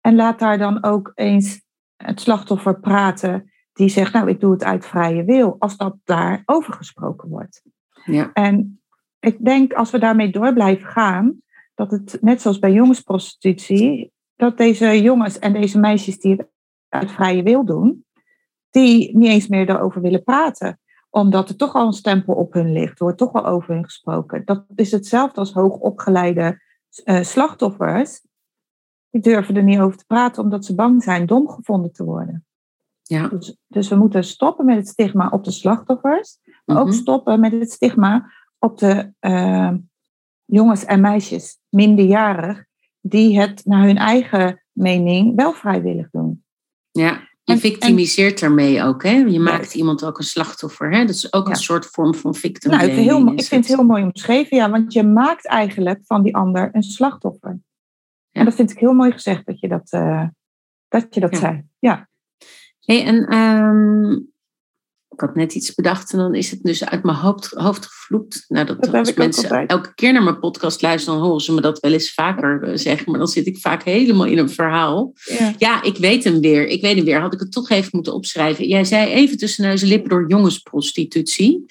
En 0.01 0.15
laat 0.15 0.39
daar 0.39 0.59
dan 0.59 0.85
ook 0.85 1.13
eens 1.15 1.63
het 1.97 2.21
slachtoffer 2.21 2.81
praten 2.81 3.51
die 3.73 3.89
zegt, 3.89 4.13
nou 4.13 4.29
ik 4.29 4.41
doe 4.41 4.53
het 4.53 4.65
uit 4.65 4.87
vrije 4.87 5.25
wil, 5.25 5.57
als 5.59 5.77
dat 5.77 5.97
daar 6.05 6.43
over 6.45 6.73
gesproken 6.73 7.29
wordt. 7.29 7.63
Ja. 8.05 8.31
En 8.33 8.81
ik 9.21 9.45
denk 9.45 9.73
als 9.73 9.91
we 9.91 9.99
daarmee 9.99 10.31
door 10.31 10.53
blijven 10.53 10.89
gaan, 10.89 11.41
dat 11.75 11.91
het 11.91 12.19
net 12.21 12.41
zoals 12.41 12.59
bij 12.59 12.73
jongensprostitutie, 12.73 14.13
dat 14.41 14.57
deze 14.57 15.03
jongens 15.03 15.39
en 15.39 15.53
deze 15.53 15.79
meisjes 15.79 16.19
die 16.19 16.37
het 16.37 16.49
uit 16.89 17.11
vrije 17.11 17.43
wil 17.43 17.65
doen, 17.65 18.05
die 18.71 19.17
niet 19.17 19.29
eens 19.29 19.49
meer 19.49 19.67
daarover 19.67 20.01
willen 20.01 20.23
praten. 20.23 20.81
Omdat 21.11 21.49
er 21.49 21.57
toch 21.57 21.75
al 21.75 21.87
een 21.87 21.93
stempel 21.93 22.35
op 22.35 22.53
hun 22.53 22.73
ligt, 22.73 22.99
er 22.99 23.05
wordt 23.05 23.19
toch 23.19 23.33
al 23.33 23.47
over 23.47 23.75
hun 23.75 23.85
gesproken. 23.85 24.45
Dat 24.45 24.65
is 24.75 24.91
hetzelfde 24.91 25.41
als 25.41 25.53
hoogopgeleide 25.53 26.61
uh, 27.05 27.23
slachtoffers. 27.23 28.21
Die 29.11 29.21
durven 29.21 29.57
er 29.57 29.63
niet 29.63 29.79
over 29.79 29.99
te 29.99 30.05
praten 30.07 30.43
omdat 30.43 30.65
ze 30.65 30.75
bang 30.75 31.03
zijn 31.03 31.27
dom 31.27 31.49
gevonden 31.49 31.93
te 31.93 32.05
worden. 32.05 32.45
Ja. 33.03 33.29
Dus, 33.29 33.57
dus 33.67 33.89
we 33.89 33.97
moeten 33.97 34.25
stoppen 34.25 34.65
met 34.65 34.77
het 34.77 34.89
stigma 34.89 35.29
op 35.29 35.45
de 35.45 35.51
slachtoffers, 35.51 36.39
maar 36.65 36.81
ook 36.81 36.87
mhm. 36.87 36.97
stoppen 36.97 37.41
met 37.41 37.53
het 37.53 37.73
stigma 37.73 38.31
op 38.59 38.79
de 38.79 39.13
uh, 39.21 39.73
jongens 40.45 40.85
en 40.85 41.01
meisjes, 41.01 41.59
minderjarig, 41.69 42.69
die 43.01 43.41
het 43.41 43.65
naar 43.65 43.87
hun 43.87 43.97
eigen 43.97 44.63
mening 44.73 45.37
wel 45.37 45.53
vrijwillig 45.53 46.11
doen. 46.11 46.45
Ja, 46.91 47.29
je 47.43 47.59
victimiseert 47.59 48.41
daarmee 48.41 48.83
ook, 48.83 49.03
hè? 49.03 49.11
Je 49.11 49.41
maakt 49.41 49.75
iemand 49.75 50.05
ook 50.05 50.19
een 50.19 50.25
slachtoffer, 50.25 50.91
hè? 50.91 51.05
Dat 51.05 51.15
is 51.15 51.33
ook 51.33 51.49
een 51.49 51.57
soort 51.57 51.87
vorm 51.87 52.15
van 52.15 52.35
victim. 52.35 52.71
Nou, 52.71 52.85
ik, 52.85 52.93
heel, 52.93 53.33
ik 53.33 53.43
vind 53.43 53.67
het 53.67 53.77
heel 53.77 53.87
mooi 53.87 54.03
omschreven, 54.03 54.57
ja, 54.57 54.71
want 54.71 54.93
je 54.93 55.03
maakt 55.03 55.47
eigenlijk 55.47 56.01
van 56.05 56.23
die 56.23 56.37
ander 56.37 56.69
een 56.73 56.83
slachtoffer. 56.83 57.61
En 58.31 58.45
dat 58.45 58.55
vind 58.55 58.71
ik 58.71 58.79
heel 58.79 58.93
mooi 58.93 59.13
gezegd 59.13 59.47
dat 59.47 59.61
je 59.61 59.69
dat, 59.69 59.93
uh, 59.93 60.27
dat, 60.89 61.07
je 61.11 61.21
dat 61.21 61.37
zei. 61.37 61.65
Ja. 61.79 62.09
Hey, 62.81 63.05
en 63.05 63.35
um, 63.35 64.30
ik 65.21 65.27
had 65.27 65.37
net 65.37 65.55
iets 65.55 65.75
bedacht 65.75 66.13
en 66.13 66.19
dan 66.19 66.35
is 66.35 66.51
het 66.51 66.63
dus 66.63 66.85
uit 66.85 67.03
mijn 67.03 67.17
hoofd, 67.17 67.51
hoofd 67.51 67.87
gevloekt. 67.87 68.45
Nou, 68.49 68.67
dat, 68.67 68.83
dat 68.83 68.95
als 68.95 69.15
mensen 69.15 69.67
elke 69.67 69.95
keer 69.95 70.13
naar 70.13 70.23
mijn 70.23 70.39
podcast 70.39 70.83
luisteren, 70.83 71.19
dan 71.19 71.27
horen 71.27 71.43
ze 71.43 71.53
me 71.53 71.61
dat 71.61 71.81
wel 71.81 71.93
eens 71.93 72.15
vaker 72.15 72.63
eh, 72.63 72.77
zeggen. 72.77 73.11
Maar 73.11 73.19
dan 73.19 73.29
zit 73.29 73.47
ik 73.47 73.59
vaak 73.59 73.83
helemaal 73.83 74.27
in 74.27 74.39
een 74.39 74.51
verhaal. 74.51 75.13
Ja. 75.25 75.55
ja, 75.59 75.83
ik 75.83 75.97
weet 75.97 76.25
hem 76.25 76.41
weer. 76.41 76.67
Ik 76.67 76.81
weet 76.81 76.97
hem 76.97 77.05
weer. 77.05 77.21
Had 77.21 77.35
ik 77.35 77.41
het 77.41 77.53
toch 77.53 77.71
even 77.71 77.91
moeten 77.93 78.15
opschrijven. 78.15 78.69
Jij 78.69 78.85
zei 78.85 79.11
even 79.11 79.37
tussen 79.37 79.65
neus 79.65 79.83
en 79.83 79.89
lippen 79.89 80.11
door 80.11 80.29
jongensprostitutie. 80.29 81.65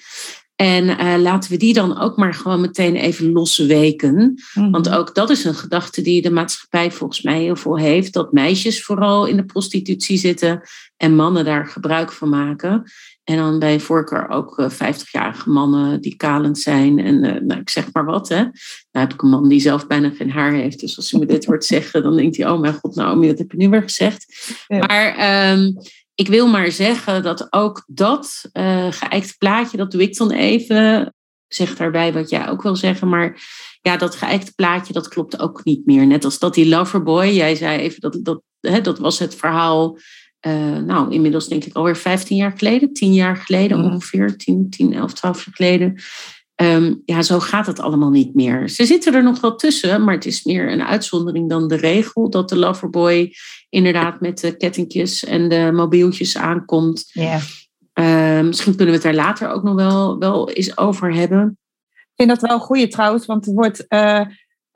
En 0.60 0.84
uh, 0.84 1.14
laten 1.18 1.50
we 1.50 1.56
die 1.56 1.72
dan 1.72 2.00
ook 2.00 2.16
maar 2.16 2.34
gewoon 2.34 2.60
meteen 2.60 2.96
even 2.96 3.32
losweken. 3.32 4.42
Mm 4.54 4.70
Want 4.70 4.88
ook 4.88 5.14
dat 5.14 5.30
is 5.30 5.44
een 5.44 5.54
gedachte 5.54 6.02
die 6.02 6.22
de 6.22 6.30
maatschappij 6.30 6.90
volgens 6.90 7.22
mij 7.22 7.40
heel 7.42 7.56
veel 7.56 7.78
heeft. 7.78 8.12
Dat 8.12 8.32
meisjes 8.32 8.84
vooral 8.84 9.26
in 9.26 9.36
de 9.36 9.44
prostitutie 9.44 10.18
zitten 10.18 10.62
en 10.96 11.14
mannen 11.14 11.44
daar 11.44 11.66
gebruik 11.66 12.12
van 12.12 12.28
maken. 12.28 12.90
En 13.30 13.36
dan 13.36 13.58
bij 13.58 13.80
voorkeur 13.80 14.28
ook 14.28 14.70
50-jarige 14.72 15.40
eh, 15.40 15.46
mannen 15.46 16.00
die 16.00 16.16
kalend 16.16 16.58
zijn. 16.58 16.98
En 16.98 17.24
uh, 17.24 17.40
nou, 17.40 17.60
ik 17.60 17.70
zeg 17.70 17.92
maar 17.92 18.04
wat. 18.04 18.28
Hè. 18.28 18.36
Nou 18.36 18.52
heb 18.90 19.12
ik 19.12 19.22
een 19.22 19.28
man 19.28 19.48
die 19.48 19.60
zelf 19.60 19.86
bijna 19.86 20.10
geen 20.10 20.30
haar 20.30 20.52
heeft. 20.52 20.80
Dus 20.80 20.96
als 20.96 21.10
hij 21.10 21.20
me 21.20 21.26
dit 21.26 21.44
hoort 21.44 21.64
zeggen, 21.64 22.02
dan 22.02 22.16
denkt 22.16 22.36
hij: 22.36 22.50
Oh 22.50 22.60
mijn 22.60 22.74
god, 22.74 22.94
Naomi, 22.94 23.26
wat 23.26 23.38
heb 23.38 23.50
je 23.50 23.56
nu 23.56 23.68
weer 23.68 23.82
gezegd? 23.82 24.26
Maar 24.68 25.52
um, 25.52 25.76
ik 26.14 26.28
wil 26.28 26.48
maar 26.48 26.72
zeggen 26.72 27.22
dat 27.22 27.52
ook 27.52 27.84
dat 27.86 28.50
uh, 28.52 28.86
geëikte 28.90 29.34
plaatje, 29.38 29.76
dat 29.76 29.90
doe 29.90 30.02
ik 30.02 30.16
dan 30.16 30.30
even. 30.30 31.14
Zeg 31.48 31.76
daarbij 31.76 32.12
wat 32.12 32.30
jij 32.30 32.48
ook 32.48 32.62
wil 32.62 32.76
zeggen. 32.76 33.08
Maar 33.08 33.42
ja, 33.80 33.96
dat 33.96 34.16
geëikte 34.16 34.52
plaatje, 34.54 34.92
dat 34.92 35.08
klopt 35.08 35.40
ook 35.40 35.64
niet 35.64 35.86
meer. 35.86 36.06
Net 36.06 36.24
als 36.24 36.38
dat 36.38 36.54
die 36.54 36.68
loverboy, 36.68 37.26
jij 37.26 37.54
zei 37.54 37.78
even 37.78 38.00
dat 38.00 38.18
dat, 38.22 38.42
hè, 38.60 38.80
dat 38.80 38.98
was 38.98 39.18
het 39.18 39.34
verhaal 39.34 39.98
uh, 40.46 40.76
nou, 40.78 41.12
inmiddels 41.12 41.48
denk 41.48 41.64
ik 41.64 41.74
alweer 41.74 41.96
15 41.96 42.36
jaar 42.36 42.52
geleden, 42.56 42.92
10 42.92 43.12
jaar 43.12 43.36
geleden 43.36 43.78
mhm. 43.78 43.92
ongeveer, 43.92 44.36
10, 44.36 44.70
10, 44.70 44.92
11, 44.92 45.12
12 45.12 45.44
jaar 45.44 45.54
geleden. 45.54 46.02
Um, 46.62 47.02
ja, 47.04 47.22
zo 47.22 47.38
gaat 47.38 47.66
het 47.66 47.80
allemaal 47.80 48.10
niet 48.10 48.34
meer. 48.34 48.68
Ze 48.68 48.86
zitten 48.86 49.14
er 49.14 49.22
nog 49.22 49.40
wel 49.40 49.56
tussen, 49.56 50.04
maar 50.04 50.14
het 50.14 50.26
is 50.26 50.44
meer 50.44 50.72
een 50.72 50.82
uitzondering 50.82 51.48
dan 51.48 51.68
de 51.68 51.76
regel 51.76 52.30
dat 52.30 52.48
de 52.48 52.56
loverboy 52.56 53.34
inderdaad 53.68 54.20
met 54.20 54.40
de 54.40 54.56
kettingjes 54.56 55.24
en 55.24 55.48
de 55.48 55.70
mobieltjes 55.72 56.36
aankomt. 56.36 57.10
Yeah. 57.12 57.42
Uh, 57.94 58.46
misschien 58.46 58.76
kunnen 58.76 58.94
we 58.94 59.00
het 59.00 59.16
daar 59.16 59.26
later 59.26 59.48
ook 59.48 59.62
nog 59.62 59.74
wel, 59.74 60.18
wel 60.18 60.50
eens 60.50 60.78
over 60.78 61.14
hebben. 61.14 61.58
Ik 61.88 62.12
vind 62.16 62.28
dat 62.28 62.40
wel 62.40 62.50
een 62.50 62.64
goede 62.64 62.88
trouwens, 62.88 63.26
want 63.26 63.44
het 63.44 63.54
wordt, 63.54 63.84
uh, 63.88 64.26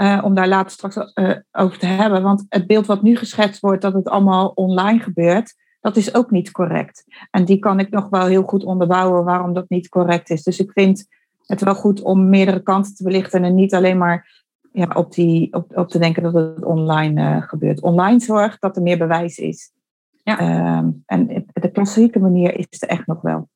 uh, 0.05 0.21
om 0.25 0.35
daar 0.35 0.49
later 0.49 0.71
straks 0.71 0.97
uh, 0.97 1.37
over 1.53 1.79
te 1.79 1.87
hebben, 1.87 2.23
want 2.23 2.47
het 2.49 2.67
beeld 2.67 2.87
wat 2.87 3.03
nu 3.03 3.17
geschetst 3.17 3.61
wordt 3.61 3.83
dat 3.83 3.93
het 3.93 4.09
allemaal 4.09 4.49
online 4.49 4.99
gebeurt, 4.99 5.55
dat 5.81 5.97
is 5.97 6.14
ook 6.14 6.31
niet 6.31 6.51
correct. 6.51 7.05
En 7.31 7.45
die 7.45 7.59
kan 7.59 7.81
ik 7.81 7.90
nog 7.90 8.09
wel 8.09 8.27
heel 8.27 8.43
goed 8.43 8.64
onderbouwen 8.64 9.25
waarom 9.25 9.53
dat 9.53 9.69
niet 9.69 9.88
correct 9.88 10.31
is. 10.31 10.43
Dus 10.43 10.59
ik 10.59 10.73
vind 10.73 11.07
het 11.47 11.62
wel 11.62 11.75
goed 11.75 12.03
om 12.03 12.29
meerdere 12.29 12.62
kanten 12.62 12.95
te 12.95 13.03
belichten 13.03 13.45
en 13.45 13.55
niet 13.55 13.75
alleen 13.75 13.99
maar 13.99 14.45
ja, 14.73 14.88
op, 14.95 15.12
die, 15.12 15.53
op, 15.53 15.77
op 15.77 15.88
te 15.88 15.99
denken 15.99 16.23
dat 16.23 16.35
het 16.35 16.64
online 16.64 17.21
uh, 17.21 17.43
gebeurt. 17.43 17.81
Online 17.81 18.21
zorgt 18.21 18.61
dat 18.61 18.77
er 18.77 18.83
meer 18.83 18.99
bewijs 18.99 19.38
is. 19.38 19.73
Ja. 20.23 20.40
Uh, 20.40 20.88
en 21.07 21.47
de 21.53 21.71
klassieke 21.71 22.19
manier 22.19 22.59
is 22.59 22.67
er 22.83 22.88
echt 22.88 23.07
nog 23.07 23.21
wel. 23.21 23.49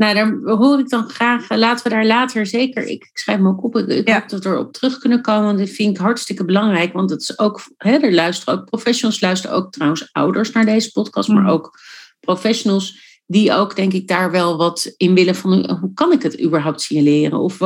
Nou, 0.00 0.14
daar 0.14 0.56
hoor 0.56 0.78
ik 0.78 0.88
dan 0.88 1.08
graag. 1.08 1.48
Laten 1.48 1.84
we 1.84 1.90
daar 1.90 2.06
later 2.06 2.46
zeker. 2.46 2.86
Ik, 2.86 3.10
schrijf 3.12 3.38
me 3.38 3.48
ook 3.48 3.64
op. 3.64 3.76
Ik, 3.76 4.08
hoop 4.08 4.28
dat 4.28 4.44
we 4.44 4.50
erop 4.50 4.72
terug 4.72 4.98
kunnen 4.98 5.22
komen. 5.22 5.44
Want 5.44 5.58
dit 5.58 5.70
vind 5.70 5.96
ik 5.96 6.02
hartstikke 6.02 6.44
belangrijk. 6.44 6.92
Want 6.92 7.10
het 7.10 7.20
is 7.20 7.38
ook. 7.38 7.62
Hè, 7.76 7.96
er 7.96 8.12
luisteren 8.12 8.54
ook 8.54 8.64
professionals, 8.64 9.20
luisteren 9.20 9.56
ook 9.56 9.72
trouwens 9.72 10.08
ouders 10.12 10.52
naar 10.52 10.64
deze 10.64 10.92
podcast. 10.92 11.28
Maar 11.28 11.42
mm. 11.42 11.48
ook 11.48 11.78
professionals 12.20 12.98
die 13.26 13.52
ook, 13.52 13.76
denk 13.76 13.92
ik, 13.92 14.08
daar 14.08 14.30
wel 14.30 14.56
wat 14.56 14.94
in 14.96 15.14
willen 15.14 15.34
van 15.34 15.78
hoe 15.80 15.94
kan 15.94 16.12
ik 16.12 16.22
het 16.22 16.42
überhaupt 16.42 16.80
signaleren? 16.80 17.38
Of 17.38 17.56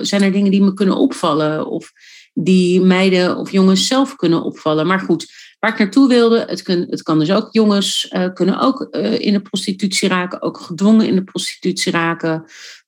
zijn 0.00 0.22
er 0.22 0.32
dingen 0.32 0.50
die 0.50 0.62
me 0.62 0.74
kunnen 0.74 0.96
opvallen? 0.96 1.66
Of 1.66 1.92
die 2.32 2.80
meiden 2.80 3.36
of 3.36 3.50
jongens 3.50 3.86
zelf 3.86 4.16
kunnen 4.16 4.42
opvallen? 4.42 4.86
Maar 4.86 5.00
goed, 5.00 5.32
waar 5.60 5.72
ik 5.72 5.78
naartoe 5.78 6.08
wilde, 6.08 6.44
het, 6.48 6.62
kun, 6.62 6.86
het 6.90 7.02
kan 7.02 7.18
dus 7.18 7.32
ook 7.32 7.48
jongens 7.50 8.10
uh, 8.12 8.32
kunnen 8.32 8.60
ook 8.60 8.88
uh, 8.90 9.20
in 9.20 9.32
de 9.32 9.40
prostitutie 9.40 10.08
raken, 10.08 10.42
ook 10.42 10.58
gedwongen 10.58 11.06
in 11.06 11.14
de 11.14 11.24
prostitutie 11.24 11.92
raken. 11.92 12.44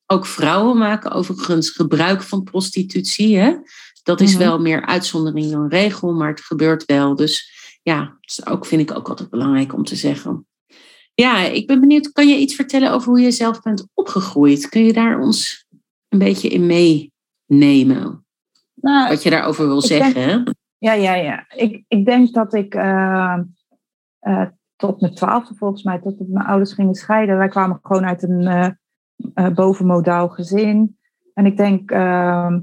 Ook 0.07 0.27
vrouwen 0.27 0.79
maken 0.79 1.11
overigens 1.11 1.71
gebruik 1.71 2.23
van 2.23 2.43
prostitutie. 2.43 3.37
Hè? 3.37 3.55
Dat 4.03 4.21
is 4.21 4.31
mhm. 4.33 4.43
wel 4.43 4.59
meer 4.59 4.87
uitzondering 4.87 5.51
dan 5.51 5.69
regel, 5.69 6.13
maar 6.13 6.29
het 6.29 6.41
gebeurt 6.41 6.85
wel. 6.85 7.17
Dus 7.17 7.51
ja, 7.83 7.99
dat 7.99 8.31
is 8.31 8.47
ook, 8.47 8.67
vind 8.67 8.91
ik 8.91 8.97
ook 8.97 9.09
altijd 9.09 9.31
belangrijk 9.31 9.75
om 9.75 9.85
te 9.85 9.97
zeggen. 9.97 10.47
Ja, 11.15 11.39
ik 11.39 11.67
ben 11.67 11.81
benieuwd, 11.81 12.13
kan 12.13 12.29
je 12.29 12.37
iets 12.37 12.55
vertellen 12.55 12.93
over 12.93 13.09
hoe 13.09 13.21
je 13.21 13.31
zelf 13.31 13.63
bent 13.63 13.87
opgegroeid? 13.95 14.69
Kun 14.69 14.85
je 14.85 14.93
daar 14.93 15.21
ons 15.21 15.67
een 16.09 16.19
beetje 16.19 16.49
in 16.49 16.67
meenemen? 16.67 18.27
Nou, 18.75 19.09
Wat 19.09 19.23
je 19.23 19.31
daarover 19.31 19.67
wil 19.67 19.81
zeggen? 19.81 20.57
Ja, 20.83 20.93
ja, 20.93 21.15
ja. 21.15 21.45
Ik, 21.55 21.85
ik 21.89 22.05
denk 22.05 22.33
dat 22.33 22.55
ik 22.55 22.75
uh, 22.75 23.39
uh, 24.21 24.47
tot 24.77 25.01
mijn 25.01 25.15
twaalfde 25.15 25.55
volgens 25.55 25.83
mij, 25.83 25.99
tot 25.99 26.29
mijn 26.29 26.47
ouders 26.47 26.73
gingen 26.73 26.95
scheiden. 26.95 27.39
Wij 27.39 27.49
kwamen 27.49 27.79
gewoon 27.83 28.05
uit 28.05 28.23
een 28.23 28.75
uh, 29.35 29.49
bovenmodaal 29.55 30.29
gezin. 30.29 30.99
En 31.35 31.47
ik 31.47 31.57
denk 31.57 31.91
ehm, 31.91 32.61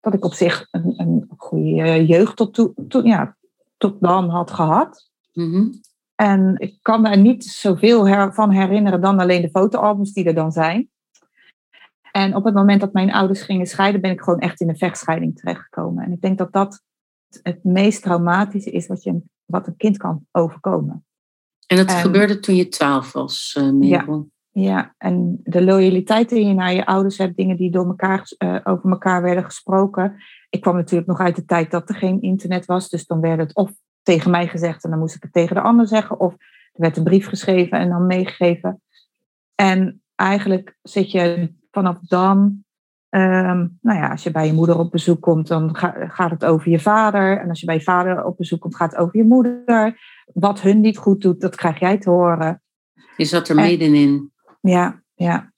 dat 0.00 0.14
ik 0.14 0.24
op 0.24 0.32
zich 0.32 0.68
een, 0.70 0.94
een 0.96 1.24
goede 1.36 2.06
jeugd 2.06 2.36
tot, 2.36 2.54
toe, 2.54 2.74
to, 2.88 3.02
ja, 3.02 3.36
tot 3.76 4.00
dan 4.00 4.28
had 4.28 4.50
gehad. 4.50 5.10
Mm 5.32 5.84
en 6.16 6.54
ik 6.58 6.78
kan 6.82 7.00
me 7.00 7.16
niet 7.16 7.44
zoveel 7.44 8.08
her, 8.08 8.34
van 8.34 8.50
herinneren 8.50 9.00
dan 9.00 9.18
alleen 9.18 9.42
de 9.42 9.50
fotoalbums 9.50 10.12
die 10.12 10.24
er 10.24 10.34
dan 10.34 10.52
zijn. 10.52 10.90
En 12.12 12.34
op 12.34 12.44
het 12.44 12.54
moment 12.54 12.80
dat 12.80 12.92
mijn 12.92 13.12
ouders 13.12 13.42
gingen 13.42 13.66
scheiden, 13.66 14.00
ben 14.00 14.10
ik 14.10 14.20
gewoon 14.20 14.38
echt 14.38 14.60
in 14.60 14.68
een 14.68 14.76
vechtscheiding 14.76 15.38
terechtgekomen. 15.38 16.04
En 16.04 16.12
ik 16.12 16.20
denk 16.20 16.38
dat 16.38 16.52
dat 16.52 16.82
het 17.42 17.64
meest 17.64 18.02
traumatische 18.02 18.70
is 18.70 18.86
wat, 18.86 19.02
je, 19.02 19.20
wat 19.44 19.66
een 19.66 19.76
kind 19.76 19.96
kan 19.96 20.26
overkomen. 20.32 21.04
En 21.66 21.76
dat 21.76 21.92
gebeurde 21.92 22.40
toen 22.40 22.54
je 22.54 22.68
twaalf 22.68 23.12
was, 23.12 23.56
uh, 23.58 23.88
ja, 23.88 24.24
ja, 24.50 24.94
en 24.98 25.40
de 25.42 25.64
loyaliteit 25.64 26.28
die 26.28 26.46
je 26.46 26.54
naar 26.54 26.74
je 26.74 26.86
ouders 26.86 27.18
hebt, 27.18 27.36
dingen 27.36 27.56
die 27.56 27.70
door 27.70 27.86
elkaar, 27.86 28.32
uh, 28.38 28.58
over 28.64 28.90
elkaar 28.90 29.22
werden 29.22 29.44
gesproken. 29.44 30.16
Ik 30.50 30.60
kwam 30.60 30.74
natuurlijk 30.74 31.08
nog 31.08 31.18
uit 31.18 31.36
de 31.36 31.44
tijd 31.44 31.70
dat 31.70 31.88
er 31.88 31.94
geen 31.94 32.20
internet 32.20 32.66
was, 32.66 32.88
dus 32.88 33.06
dan 33.06 33.20
werd 33.20 33.38
het 33.38 33.54
of 33.54 33.72
tegen 34.02 34.30
mij 34.30 34.48
gezegd 34.48 34.84
en 34.84 34.90
dan 34.90 34.98
moest 34.98 35.14
ik 35.14 35.22
het 35.22 35.32
tegen 35.32 35.54
de 35.54 35.62
ander 35.62 35.86
zeggen. 35.86 36.20
Of 36.20 36.32
er 36.32 36.80
werd 36.80 36.96
een 36.96 37.04
brief 37.04 37.26
geschreven 37.26 37.78
en 37.78 37.88
dan 37.88 38.06
meegegeven. 38.06 38.82
En 39.54 40.02
eigenlijk 40.14 40.76
zit 40.82 41.10
je 41.10 41.52
vanaf 41.70 41.98
dan, 42.00 42.64
ehm, 43.20 43.66
nou 43.80 43.98
ja, 43.98 44.10
als 44.10 44.22
je 44.22 44.30
bij 44.30 44.46
je 44.46 44.52
moeder 44.52 44.78
op 44.78 44.90
bezoek 44.90 45.20
komt, 45.20 45.46
dan 45.46 45.76
gaat 46.08 46.30
het 46.30 46.44
over 46.44 46.70
je 46.70 46.80
vader. 46.80 47.40
En 47.40 47.48
als 47.48 47.60
je 47.60 47.66
bij 47.66 47.74
je 47.74 47.82
vader 47.82 48.24
op 48.24 48.36
bezoek 48.36 48.60
komt, 48.60 48.76
gaat 48.76 48.90
het 48.90 49.00
over 49.00 49.16
je 49.16 49.24
moeder. 49.24 49.98
Wat 50.32 50.60
hun 50.60 50.80
niet 50.80 50.98
goed 50.98 51.20
doet, 51.20 51.40
dat 51.40 51.56
krijg 51.56 51.78
jij 51.78 51.98
te 51.98 52.10
horen. 52.10 52.62
Je 53.16 53.24
zat 53.24 53.48
er 53.48 53.54
middenin. 53.54 54.32
Ja, 54.60 55.02
ja. 55.14 55.52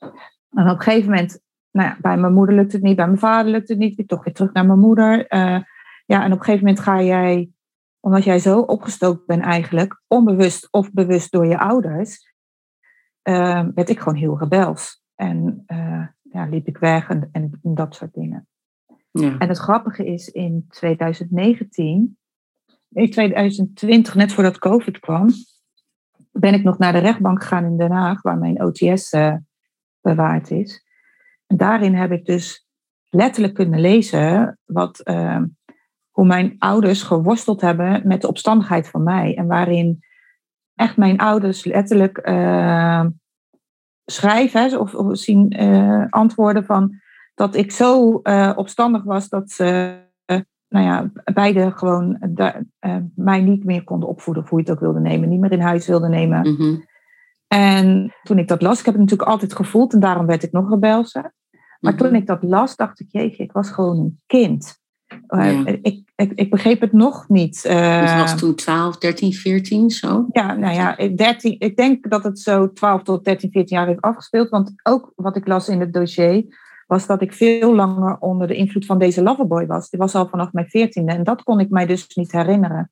En 0.51 0.71
op 0.71 0.77
een 0.77 0.81
gegeven 0.81 1.11
moment, 1.11 1.41
nou 1.71 1.89
ja, 1.89 1.97
bij 2.01 2.17
mijn 2.17 2.33
moeder 2.33 2.55
lukt 2.55 2.73
het 2.73 2.83
niet, 2.83 2.97
bij 2.97 3.07
mijn 3.07 3.19
vader 3.19 3.53
lukt 3.53 3.69
het 3.69 3.79
niet, 3.79 3.99
ik 3.99 4.09
toch 4.09 4.25
weer 4.25 4.35
terug 4.35 4.53
naar 4.53 4.67
mijn 4.67 4.79
moeder. 4.79 5.19
Uh, 5.19 5.59
ja, 6.07 6.25
en 6.25 6.33
op 6.33 6.39
een 6.39 6.45
gegeven 6.45 6.67
moment 6.67 6.81
ga 6.81 7.03
jij 7.03 7.51
omdat 8.01 8.25
jij 8.25 8.39
zo 8.39 8.61
opgestookt 8.61 9.27
bent 9.27 9.43
eigenlijk, 9.43 10.03
onbewust 10.07 10.69
of 10.71 10.93
bewust 10.93 11.33
door 11.33 11.47
je 11.47 11.59
ouders, 11.59 12.33
uh, 13.29 13.67
werd 13.75 13.89
ik 13.89 13.99
gewoon 13.99 14.19
heel 14.19 14.39
rebels. 14.39 15.03
En 15.15 15.65
uh, 15.67 16.07
ja, 16.39 16.47
liep 16.47 16.67
ik 16.67 16.79
weg 16.79 17.09
en, 17.09 17.29
en, 17.33 17.61
dat 17.63 17.95
soort 17.95 18.15
dingen. 18.15 18.49
Ja. 19.11 19.39
En 19.39 19.49
het 19.49 19.59
grappige 19.59 20.07
is, 20.07 20.29
in 20.29 20.67
2019, 20.69 22.19
in 22.89 23.11
2020, 23.11 24.15
net 24.15 24.33
voordat 24.33 24.59
COVID 24.59 24.99
kwam, 24.99 25.29
ben 26.31 26.55
ik 26.55 26.63
nog 26.63 26.79
naar 26.79 26.93
de 26.93 26.99
rechtbank 26.99 27.43
gegaan 27.43 27.65
in 27.65 27.77
Den 27.77 27.91
Haag, 27.91 28.23
waar 28.23 28.39
mijn 28.39 28.63
OTS 28.63 29.13
uh, 29.13 29.27
eh, 29.27 29.37
bewaard 30.01 30.51
is. 30.51 30.85
En 31.47 31.57
daarin 31.57 31.95
heb 31.95 32.13
ik 32.13 32.25
dus 32.25 32.67
letterlijk 33.09 33.55
kunnen 33.55 33.81
lezen 33.81 34.59
wat 34.65 35.01
ehm, 35.01 35.47
hoe 36.11 36.27
mijn 36.27 36.55
ouders 36.59 37.03
geworsteld 37.03 37.61
hebben 37.61 38.07
met 38.07 38.21
de 38.21 38.29
opstandigheid 38.29 38.89
van 38.89 39.03
mij. 39.03 39.37
En 39.37 39.47
waarin 39.47 40.01
echt 40.75 40.97
mijn 40.97 41.19
ouders 41.19 41.65
letterlijk 41.65 42.29
uh, 42.29 43.07
schrijven 44.11 44.81
of, 44.81 44.95
of, 44.95 45.19
zien 45.19 45.63
uh, 45.63 46.05
antwoorden 46.11 46.65
van 46.65 47.01
dat 47.35 47.55
ik 47.55 47.73
zo 47.73 48.21
uh, 48.23 48.53
opstandig 48.57 49.05
was 49.05 49.29
dat 49.29 49.51
ze 49.51 49.97
nou 50.69 50.85
ja, 50.85 51.11
beide 51.35 51.73
gewoon 51.75 52.19
mij 53.15 53.41
niet 53.41 53.65
meer 53.65 53.85
konden 53.85 54.09
opvoeden, 54.09 54.43
of 54.43 54.49
hoe 54.49 54.59
je 54.59 54.65
het 54.65 54.75
ook 54.75 54.81
wilde 54.81 55.01
nemen, 55.01 55.29
niet 55.29 55.41
meer 55.41 55.53
in 55.53 55.61
huis 55.61 55.87
wilden 55.87 56.11
nemen. 56.11 56.53
Mhm. 56.53 56.77
En 57.49 58.15
toen 58.23 58.39
ik 58.39 58.49
dat 58.49 58.63
las, 58.63 58.79
ik 58.79 58.85
heb 58.85 58.95
het 58.95 59.03
natuurlijk 59.03 59.31
altijd 59.31 59.55
gevoeld 59.55 59.93
en 59.93 60.01
daarom 60.01 60.27
werd 60.27 60.43
ik 60.43 60.53
nog 60.53 60.71
rebelse. 60.71 61.33
Maar 61.81 61.93
Mhm. 61.93 62.03
toen 62.03 62.15
ik 62.15 62.27
dat 62.27 62.43
las, 62.43 62.77
dacht 62.77 63.01
ik, 63.01 63.07
jeetje, 63.09 63.43
ik 63.43 63.53
was 63.53 63.71
gewoon 63.71 63.99
een 63.99 64.21
kind. 64.27 64.81
Uh, 65.29 65.65
Ja. 65.65 65.67
ik, 65.83 66.03
ik, 66.17 66.33
ik 66.33 66.51
begreep 66.51 66.81
het 66.81 66.93
nog 66.93 67.29
niet. 67.29 67.61
Je 67.63 68.15
was 68.19 68.39
toen 68.39 68.55
12, 68.55 68.99
13, 68.99 69.33
14 69.33 69.91
zo? 69.91 70.27
ja, 70.33 70.55
nou 70.55 70.75
ja, 70.75 71.09
13, 71.17 71.57
ik 71.59 71.77
denk 71.77 72.11
dat 72.11 72.25
het 72.25 72.39
zo 72.39 72.73
12 72.73 73.03
tot 73.03 73.25
13, 73.25 73.51
14 73.51 73.77
jaar 73.77 73.87
heeft 73.87 74.01
afgespeeld. 74.01 74.49
Want 74.49 74.73
ook 74.83 75.13
wat 75.17 75.37
ik 75.37 75.47
las 75.47 75.69
in 75.69 75.81
het 75.81 75.93
dossier, 75.93 76.45
was 76.87 77.07
dat 77.07 77.23
ik 77.23 77.33
veel 77.33 77.75
langer 77.75 78.19
onder 78.19 78.47
de 78.47 78.55
invloed 78.55 78.87
van 78.87 78.99
deze 78.99 79.23
loverboy 79.23 79.67
was. 79.67 79.91
Die 79.91 80.01
was 80.01 80.15
al 80.15 80.29
vanaf 80.29 80.53
mijn 80.53 80.69
veertiende 80.69 81.13
en 81.13 81.25
dat 81.25 81.43
kon 81.43 81.61
ik 81.61 81.71
mij 81.71 81.87
dus 81.87 82.17
niet 82.17 82.33
herinneren. 82.33 82.91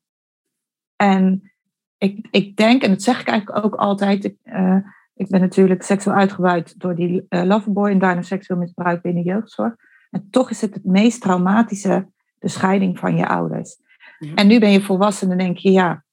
En 0.97 1.53
ik, 1.99 2.29
ik 2.31 2.57
denk, 2.57 2.83
en 2.83 2.91
dat 2.91 3.03
zeg 3.03 3.21
ik 3.21 3.29
eigenlijk 3.29 3.65
ook 3.65 3.75
altijd, 3.75 4.25
ik, 4.25 4.37
uh, 4.45 4.77
ik 5.15 5.29
ben 5.29 5.41
natuurlijk 5.41 5.83
seksueel 5.83 6.17
uitgebuit 6.17 6.81
door 6.81 6.95
die 6.95 7.27
uh, 7.29 7.43
loverboy 7.43 7.91
en 7.91 7.99
daarna 7.99 8.23
seksueel 8.23 8.59
misbruik 8.59 9.03
binnen 9.03 9.23
jeugdzorg. 9.23 9.75
En 10.17 10.31
toch 10.31 10.51
is 10.51 10.61
het 10.61 10.75
het 10.75 10.85
meest 10.85 11.21
traumatische, 11.21 12.09
de 12.39 12.49
scheiding 12.49 12.99
van 12.99 13.17
je 13.17 13.29
ouders. 13.29 13.77
Ja. 14.19 14.35
En 14.35 14.47
nu 14.47 14.59
ben 14.59 14.71
je 14.71 14.83
volwassen 14.83 15.31
en 15.31 15.39
denk 15.39 15.57
je, 15.57 15.73
ja, 15.73 16.05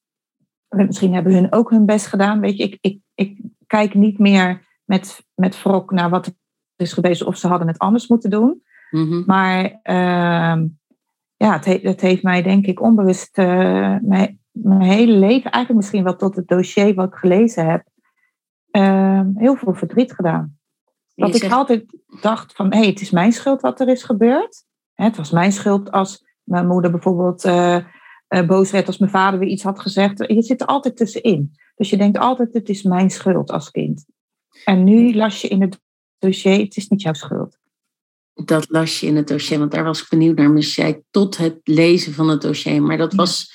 misschien 0.68 1.14
hebben 1.14 1.32
hun 1.32 1.52
ook 1.52 1.70
hun 1.70 1.86
best 1.86 2.06
gedaan. 2.06 2.40
Weet 2.40 2.56
je, 2.56 2.62
ik, 2.62 2.78
ik, 2.80 3.00
ik 3.14 3.40
kijk 3.66 3.94
niet 3.94 4.18
meer 4.18 4.66
met, 4.84 5.24
met 5.34 5.62
wrok 5.62 5.90
naar 5.90 6.10
wat 6.10 6.26
er 6.26 6.32
is 6.76 6.92
geweest 6.92 7.24
of 7.24 7.36
ze 7.36 7.46
hadden 7.46 7.68
het 7.68 7.78
anders 7.78 8.08
moeten 8.08 8.30
doen. 8.30 8.62
Mhm. 8.90 9.22
Maar 9.26 9.64
uh, 9.64 10.62
ja, 11.36 11.52
het, 11.52 11.64
he, 11.64 11.78
het, 11.82 12.00
heeft 12.00 12.22
mij 12.22 12.42
denk 12.42 12.66
ik 12.66 12.80
onbewust 12.80 13.38
uh, 13.38 13.96
mijn, 14.02 14.40
mijn, 14.50 14.80
hele 14.80 15.12
leven, 15.12 15.50
eigenlijk 15.50 15.74
misschien 15.74 16.04
wel 16.04 16.16
tot 16.16 16.36
het 16.36 16.48
dossier 16.48 16.94
wat 16.94 17.08
ik 17.08 17.14
gelezen 17.14 17.66
heb, 17.66 17.86
uh, 18.70 19.20
heel 19.34 19.56
veel 19.56 19.74
verdriet 19.74 20.12
gedaan. 20.12 20.53
Dat 21.14 21.34
ik 21.34 21.40
zegt... 21.40 21.52
altijd 21.52 21.84
dacht 22.20 22.52
van, 22.52 22.72
hé, 22.72 22.78
hey, 22.78 22.86
het 22.86 23.00
is 23.00 23.10
mijn 23.10 23.32
schuld 23.32 23.60
wat 23.60 23.80
er 23.80 23.88
is 23.88 24.02
gebeurd. 24.02 24.64
Het 24.94 25.16
was 25.16 25.30
mijn 25.30 25.52
schuld 25.52 25.90
als 25.90 26.24
mijn 26.42 26.66
moeder 26.66 26.90
bijvoorbeeld 26.90 27.44
uh, 27.44 27.78
boos 28.46 28.70
werd 28.70 28.86
als 28.86 28.98
mijn 28.98 29.10
vader 29.10 29.38
weer 29.38 29.48
iets 29.48 29.62
had 29.62 29.80
gezegd. 29.80 30.24
Je 30.26 30.42
zit 30.42 30.60
er 30.60 30.66
altijd 30.66 30.96
tussenin. 30.96 31.52
Dus 31.76 31.90
je 31.90 31.96
denkt 31.96 32.18
altijd, 32.18 32.54
het 32.54 32.68
is 32.68 32.82
mijn 32.82 33.10
schuld 33.10 33.50
als 33.50 33.70
kind. 33.70 34.04
En 34.64 34.84
nu 34.84 35.14
las 35.14 35.40
je 35.40 35.48
in 35.48 35.60
het 35.60 35.80
dossier, 36.18 36.58
het 36.58 36.76
is 36.76 36.88
niet 36.88 37.02
jouw 37.02 37.12
schuld. 37.12 37.58
Dat 38.44 38.66
las 38.68 39.00
je 39.00 39.06
in 39.06 39.16
het 39.16 39.28
dossier, 39.28 39.58
want 39.58 39.70
daar 39.70 39.84
was 39.84 40.02
ik 40.02 40.08
benieuwd 40.08 40.36
naar. 40.36 40.50
Maar 40.50 40.62
zei 40.62 41.02
tot 41.10 41.36
het 41.36 41.60
lezen 41.64 42.12
van 42.12 42.28
het 42.28 42.40
dossier. 42.40 42.82
Maar 42.82 42.96
dat 42.96 43.14
was, 43.14 43.52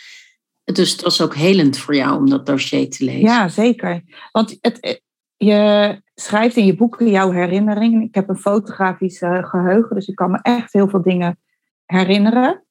dus 0.63 0.91
het 0.91 1.01
was 1.01 1.21
ook 1.21 1.35
helend 1.35 1.77
voor 1.77 1.95
jou 1.95 2.17
om 2.17 2.29
dat 2.29 2.45
dossier 2.45 2.89
te 2.89 3.03
lezen. 3.03 3.21
Ja, 3.21 3.47
zeker. 3.47 4.03
Want 4.31 4.57
het, 4.61 5.01
je 5.37 6.01
schrijft 6.19 6.55
in 6.55 6.65
je 6.65 6.75
boeken 6.75 7.09
jouw 7.09 7.31
herinneringen. 7.31 8.01
Ik 8.01 8.15
heb 8.15 8.29
een 8.29 8.37
fotografisch 8.37 9.21
uh, 9.21 9.43
geheugen, 9.43 9.95
dus 9.95 10.07
ik 10.07 10.15
kan 10.15 10.31
me 10.31 10.39
echt 10.41 10.73
heel 10.73 10.89
veel 10.89 11.01
dingen 11.01 11.39
herinneren. 11.85 12.63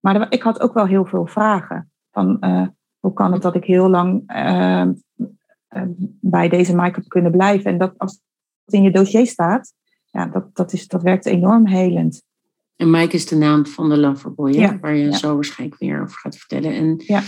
Maar 0.00 0.32
ik 0.32 0.42
had 0.42 0.60
ook 0.60 0.74
wel 0.74 0.86
heel 0.86 1.04
veel 1.04 1.26
vragen. 1.26 1.92
Van, 2.10 2.36
uh, 2.40 2.66
hoe 2.98 3.12
kan 3.12 3.32
het 3.32 3.42
dat 3.42 3.54
ik 3.54 3.64
heel 3.64 3.88
lang 3.88 4.22
uh, 4.36 4.86
bij 6.20 6.48
deze 6.48 6.74
Mike 6.74 6.94
heb 6.94 7.08
kunnen 7.08 7.30
blijven? 7.30 7.70
En 7.70 7.78
dat 7.78 7.94
als 7.96 8.20
het 8.64 8.74
in 8.74 8.82
je 8.82 8.90
dossier 8.90 9.26
staat, 9.26 9.72
ja, 10.04 10.26
dat, 10.26 10.56
dat, 10.56 10.72
is, 10.72 10.88
dat 10.88 11.02
werkt 11.02 11.26
enorm 11.26 11.66
helend. 11.66 12.22
En 12.76 12.90
Mike 12.90 13.14
is 13.14 13.26
de 13.26 13.36
naam 13.36 13.66
van 13.66 13.88
de 13.88 13.98
loverboy, 13.98 14.52
ja, 14.52 14.78
waar 14.78 14.94
je 14.94 15.04
ja. 15.04 15.12
zo 15.12 15.34
waarschijnlijk 15.34 15.80
weer 15.80 16.02
over 16.02 16.18
gaat 16.18 16.36
vertellen. 16.36 16.72
En, 16.72 17.02
ja. 17.06 17.22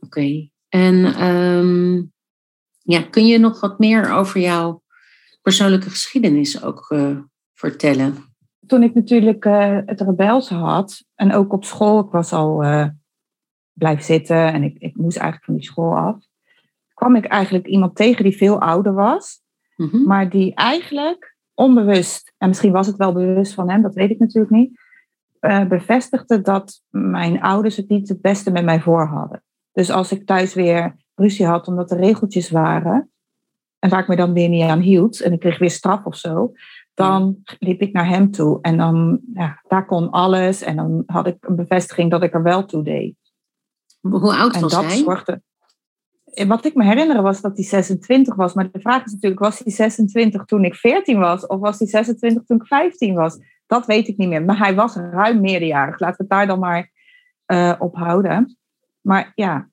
Oké. 0.00 0.04
Okay. 0.06 0.50
En 0.68 1.24
um, 1.24 2.12
ja, 2.78 3.02
kun 3.02 3.26
je 3.26 3.38
nog 3.38 3.60
wat 3.60 3.78
meer 3.78 4.12
over 4.12 4.40
jouw 4.40 4.82
persoonlijke 5.48 5.90
geschiedenis 5.90 6.62
ook 6.62 6.90
uh, 6.90 7.18
vertellen? 7.52 8.16
Toen 8.66 8.82
ik 8.82 8.94
natuurlijk 8.94 9.44
uh, 9.44 9.78
het 9.86 10.00
rebelse 10.00 10.54
had, 10.54 11.04
en 11.14 11.32
ook 11.32 11.52
op 11.52 11.64
school, 11.64 12.00
ik 12.00 12.10
was 12.10 12.32
al 12.32 12.64
uh, 12.64 12.86
blijven 13.72 14.04
zitten 14.04 14.52
en 14.52 14.62
ik, 14.62 14.78
ik 14.78 14.96
moest 14.96 15.16
eigenlijk 15.16 15.44
van 15.44 15.54
die 15.54 15.64
school 15.64 15.96
af, 15.96 16.16
kwam 16.94 17.16
ik 17.16 17.24
eigenlijk 17.24 17.66
iemand 17.66 17.96
tegen 17.96 18.24
die 18.24 18.36
veel 18.36 18.60
ouder 18.60 18.94
was, 18.94 19.42
mm 19.76 19.88
-hmm. 19.88 20.04
maar 20.04 20.30
die 20.30 20.54
eigenlijk 20.54 21.36
onbewust, 21.54 22.32
en 22.38 22.48
misschien 22.48 22.72
was 22.72 22.86
het 22.86 22.96
wel 22.96 23.12
bewust 23.12 23.54
van 23.54 23.70
hem, 23.70 23.82
dat 23.82 23.94
weet 23.94 24.10
ik 24.10 24.18
natuurlijk 24.18 24.52
niet, 24.52 24.80
bevestigde 25.68 26.40
dat 26.40 26.82
mijn 26.90 27.40
ouders 27.40 27.76
het 27.76 27.88
niet 27.88 28.08
het 28.08 28.20
beste 28.20 28.50
met 28.50 28.64
mij 28.64 28.80
voor 28.80 29.06
hadden. 29.06 29.42
Dus 29.72 29.90
als 29.90 30.12
ik 30.12 30.26
thuis 30.26 30.54
weer 30.54 30.96
ruzie 31.14 31.46
had 31.46 31.68
omdat 31.68 31.90
er 31.90 31.98
regeltjes 31.98 32.50
waren, 32.50 33.10
en 33.78 33.90
waar 33.90 34.00
ik 34.00 34.08
me 34.08 34.16
dan 34.16 34.32
weer 34.32 34.48
niet 34.48 34.62
aan 34.62 34.80
hield, 34.80 35.20
en 35.20 35.32
ik 35.32 35.40
kreeg 35.40 35.58
weer 35.58 35.70
straf 35.70 36.04
of 36.04 36.16
zo, 36.16 36.52
dan 36.94 37.36
liep 37.58 37.80
ik 37.80 37.92
naar 37.92 38.08
hem 38.08 38.30
toe. 38.30 38.58
En 38.60 38.76
dan, 38.76 39.20
ja, 39.34 39.62
daar 39.68 39.86
kon 39.86 40.10
alles. 40.10 40.62
En 40.62 40.76
dan 40.76 41.02
had 41.06 41.26
ik 41.26 41.36
een 41.40 41.56
bevestiging 41.56 42.10
dat 42.10 42.22
ik 42.22 42.34
er 42.34 42.42
wel 42.42 42.64
toe 42.64 42.82
deed. 42.82 43.14
Hoe 44.00 44.34
oud 44.34 44.54
en 44.54 44.60
was 44.60 44.72
dat 44.72 44.84
hij? 44.84 44.96
Zorgde, 44.96 45.42
wat 46.46 46.64
ik 46.64 46.74
me 46.74 46.84
herinner 46.84 47.22
was 47.22 47.40
dat 47.40 47.56
hij 47.56 47.64
26 47.64 48.34
was. 48.34 48.54
Maar 48.54 48.70
de 48.70 48.80
vraag 48.80 49.04
is 49.04 49.12
natuurlijk, 49.12 49.40
was 49.40 49.58
hij 49.58 49.72
26 49.72 50.44
toen 50.44 50.64
ik 50.64 50.74
14 50.74 51.18
was? 51.18 51.46
Of 51.46 51.60
was 51.60 51.78
hij 51.78 51.88
26 51.88 52.44
toen 52.44 52.56
ik 52.56 52.66
15 52.66 53.14
was? 53.14 53.38
Dat 53.66 53.86
weet 53.86 54.08
ik 54.08 54.16
niet 54.16 54.28
meer. 54.28 54.44
Maar 54.44 54.58
hij 54.58 54.74
was 54.74 54.94
ruim 54.94 55.40
meerderjarig. 55.40 56.00
Laten 56.00 56.16
we 56.16 56.22
het 56.22 56.30
daar 56.30 56.46
dan 56.46 56.58
maar 56.58 56.90
uh, 57.46 57.74
op 57.78 57.96
houden. 57.96 58.58
Maar 59.00 59.32
ja. 59.34 59.68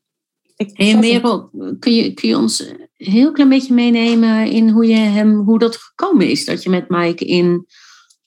Ik, 0.56 0.72
en 0.72 1.00
Merel, 1.00 1.50
kun 1.80 1.94
je, 1.94 2.14
kun 2.14 2.30
je 2.30 2.38
ons 2.38 2.74
heel 2.98 3.32
klein 3.32 3.50
beetje 3.50 3.74
meenemen 3.74 4.52
in 4.52 4.70
hoe, 4.70 4.88
je 4.88 4.96
hem, 4.96 5.36
hoe 5.36 5.60
dat 5.60 5.76
gekomen 5.76 6.30
is? 6.30 6.46
Dat 6.46 6.64
je 6.64 6.70
met 6.70 6.90
Mike 6.90 7.26
in 7.26 7.66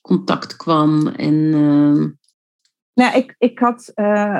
contact 0.01 0.55
kwam 0.55 1.07
en... 1.07 1.33
Uh... 1.33 2.07
Nou, 2.93 3.17
ik, 3.17 3.35
ik 3.37 3.59
had 3.59 3.91
uh, 3.95 4.39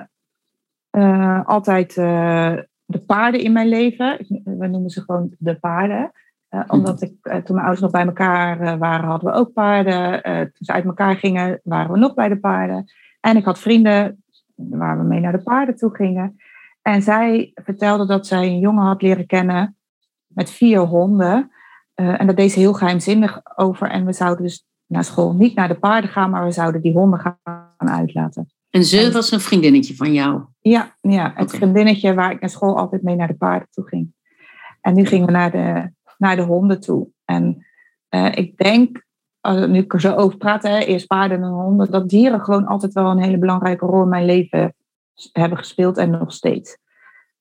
uh, 0.91 1.45
altijd 1.45 1.93
de 1.93 3.03
paarden 3.05 3.41
in 3.41 3.51
mijn 3.51 3.67
leven. 3.67 4.25
We 4.43 4.67
noemen 4.67 4.89
ze 4.89 5.01
gewoon 5.01 5.35
de 5.37 5.59
paarden. 5.59 6.11
Uh, 6.49 6.63
omdat 6.67 7.01
ik, 7.01 7.13
toen 7.21 7.55
mijn 7.55 7.57
ouders 7.57 7.79
nog 7.79 7.91
bij 7.91 8.05
elkaar 8.05 8.77
waren, 8.77 9.09
hadden 9.09 9.31
we 9.31 9.37
ook 9.37 9.53
paarden. 9.53 10.21
toen 10.23 10.65
ze 10.65 10.71
uit 10.71 10.85
elkaar 10.85 11.15
gingen, 11.15 11.59
waren 11.63 11.91
we 11.91 11.97
nog 11.97 12.13
bij 12.13 12.29
de 12.29 12.39
paarden. 12.39 12.91
En 13.19 13.37
ik 13.37 13.45
had 13.45 13.59
vrienden 13.59 14.23
waar 14.55 14.97
we 14.97 15.03
mee 15.03 15.19
naar 15.19 15.31
de 15.31 15.43
paarden 15.43 15.75
toe 15.75 15.95
gingen. 15.95 16.35
En 16.81 17.01
zij 17.01 17.51
vertelde 17.53 18.05
dat 18.05 18.27
zij 18.27 18.47
een 18.47 18.59
jongen 18.59 18.85
had 18.85 19.01
leren 19.01 19.25
kennen 19.25 19.77
met 20.33 20.49
vier 20.49 20.79
honden. 20.79 21.51
en 21.93 22.27
dat 22.27 22.35
deed 22.35 22.51
ze 22.51 22.59
heel 22.59 22.73
geheimzinnig 22.73 23.41
over. 23.55 23.89
En 23.89 24.05
we 24.05 24.13
zouden 24.13 24.43
dus 24.43 24.65
naar 24.85 25.03
school 25.03 25.33
niet 25.33 25.55
naar 25.55 25.67
de 25.67 25.79
paarden 25.79 26.09
gaan, 26.09 26.29
maar 26.29 26.45
we 26.45 26.51
zouden 26.51 26.81
die 26.81 26.93
honden 26.93 27.19
gaan 27.19 27.89
uitlaten. 27.89 28.49
En 28.69 28.83
ze 28.83 29.11
was 29.11 29.31
een 29.31 29.39
vriendinnetje 29.39 29.95
van 29.95 30.13
jou? 30.13 30.41
Ja, 30.59 30.95
ja 31.01 31.31
het 31.35 31.51
vriendinnetje 31.51 32.13
waar 32.13 32.31
ik 32.31 32.39
naar 32.39 32.49
school 32.49 32.77
altijd 32.77 33.01
mee 33.01 33.15
naar 33.15 33.27
de 33.27 33.35
paarden 33.35 33.67
toe 33.71 33.87
ging. 33.87 34.13
En 34.81 34.93
nu 34.93 35.05
gingen 35.05 35.25
we 35.25 35.31
naar 35.31 35.51
de, 35.51 35.91
naar 36.17 36.35
de 36.35 36.41
honden 36.41 36.79
toe. 36.79 37.07
En 37.25 37.65
uh, 38.09 38.35
ik 38.35 38.57
denk, 38.57 39.03
uh, 39.47 39.65
nu 39.65 39.79
ik 39.79 39.93
er 39.93 40.01
zo 40.01 40.15
over 40.15 40.37
praat, 40.37 40.63
hè, 40.63 40.77
eerst 40.79 41.07
paarden 41.07 41.43
en 41.43 41.49
honden, 41.49 41.91
dat 41.91 42.09
dieren 42.09 42.41
gewoon 42.41 42.65
altijd 42.65 42.93
wel 42.93 43.11
een 43.11 43.23
hele 43.23 43.37
belangrijke 43.37 43.85
rol 43.85 44.01
in 44.01 44.09
mijn 44.09 44.25
leven 44.25 44.75
hebben 45.31 45.57
gespeeld 45.57 45.97
en 45.97 46.09
nog 46.09 46.33
steeds. 46.33 46.77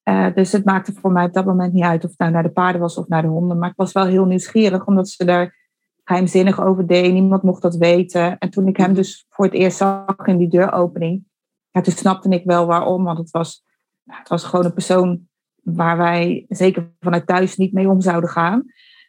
Uh, 0.08 0.34
dus 0.34 0.52
het 0.52 0.64
maakte 0.64 0.92
voor 0.92 1.12
mij 1.12 1.24
op 1.24 1.32
dat 1.32 1.44
moment 1.44 1.72
niet 1.72 1.84
uit 1.84 2.04
of 2.04 2.10
het 2.10 2.18
nou 2.18 2.32
naar 2.32 2.42
de 2.42 2.50
paarden 2.50 2.80
was 2.80 2.96
of 2.96 3.08
naar 3.08 3.22
de 3.22 3.28
honden. 3.28 3.58
Maar 3.58 3.70
ik 3.70 3.76
was 3.76 3.92
wel 3.92 4.06
heel 4.06 4.24
nieuwsgierig, 4.24 4.86
omdat 4.86 5.08
ze 5.08 5.24
daar 5.24 5.56
geheimzinnig 6.04 6.60
over 6.60 6.86
deed. 6.86 7.12
Niemand 7.12 7.42
mocht 7.42 7.62
dat 7.62 7.76
weten. 7.76 8.38
En 8.38 8.50
toen 8.50 8.66
ik 8.68 8.76
hem 8.76 8.94
dus 8.94 9.26
voor 9.28 9.44
het 9.44 9.54
eerst 9.54 9.76
zag 9.76 10.16
in 10.24 10.36
die 10.36 10.48
deuropening, 10.48 11.24
ja, 11.70 11.80
toen 11.80 11.92
snapte 11.92 12.28
ik 12.28 12.44
wel 12.44 12.66
waarom. 12.66 13.04
Want 13.04 13.18
het 13.18 13.30
was, 13.30 13.64
het 14.04 14.28
was 14.28 14.44
gewoon 14.44 14.64
een 14.64 14.72
persoon 14.72 15.28
waar 15.62 15.96
wij 15.96 16.44
zeker 16.48 16.90
vanuit 17.00 17.26
thuis 17.26 17.56
niet 17.56 17.72
mee 17.72 17.88
om 17.88 18.00
zouden 18.00 18.30
gaan. 18.30 18.64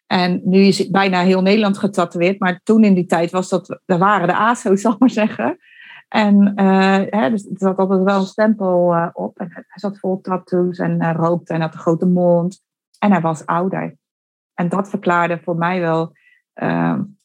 En 0.08 0.42
nu 0.44 0.60
is 0.60 0.90
bijna 0.90 1.22
heel 1.22 1.42
Nederland 1.42 1.78
getatoeëerd. 1.78 2.40
Maar 2.40 2.62
toen 2.64 2.84
in 2.84 2.94
die 2.94 3.06
tijd 3.06 3.32
was 3.32 3.50
dat, 3.50 3.80
daar 3.86 4.00
waren 4.00 4.28
de 4.28 4.36
ASO's, 4.36 4.82
zal 4.82 4.94
ik 4.94 5.00
maar 5.00 5.10
zeggen. 5.10 5.58
En 6.10 6.54
uh, 6.56 7.02
hè, 7.10 7.30
dus 7.30 7.46
er 7.46 7.58
zat 7.58 7.78
altijd 7.78 8.04
wel 8.04 8.20
een 8.20 8.26
stempel 8.26 8.94
uh, 8.94 9.10
op. 9.14 9.40
En 9.40 9.50
hij 9.52 9.66
zat 9.68 10.00
vol 10.00 10.22
tattoos 10.22 10.78
en 10.78 11.02
uh, 11.02 11.14
rookte 11.16 11.54
en 11.54 11.62
had 11.62 11.74
een 11.74 11.80
grote 11.80 12.06
mond. 12.06 12.64
En 13.00 13.12
hij 13.12 13.22
was 13.22 13.46
ouder. 13.46 13.98
En 14.54 14.70
dat 14.70 14.90
verklaarde 14.90 15.40
voor 15.44 15.56
mij 15.56 15.80
wel 15.80 16.18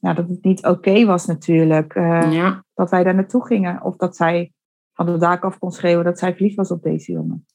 nou, 0.00 0.14
dat 0.14 0.28
het 0.28 0.44
niet 0.44 0.58
oké 0.58 0.68
okay 0.68 1.06
was 1.06 1.26
natuurlijk. 1.26 1.94
Ja. 1.94 2.64
Dat 2.74 2.90
wij 2.90 3.04
daar 3.04 3.14
naartoe 3.14 3.46
gingen. 3.46 3.82
Of 3.82 3.96
dat 3.96 4.16
zij 4.16 4.52
van 4.92 5.06
de 5.06 5.16
daak 5.16 5.44
af 5.44 5.58
kon 5.58 5.72
schreeuwen 5.72 6.04
dat 6.04 6.18
zij 6.18 6.34
verliefd 6.34 6.56
was 6.56 6.70
op 6.70 6.82
deze 6.82 7.12
jongen. 7.12 7.46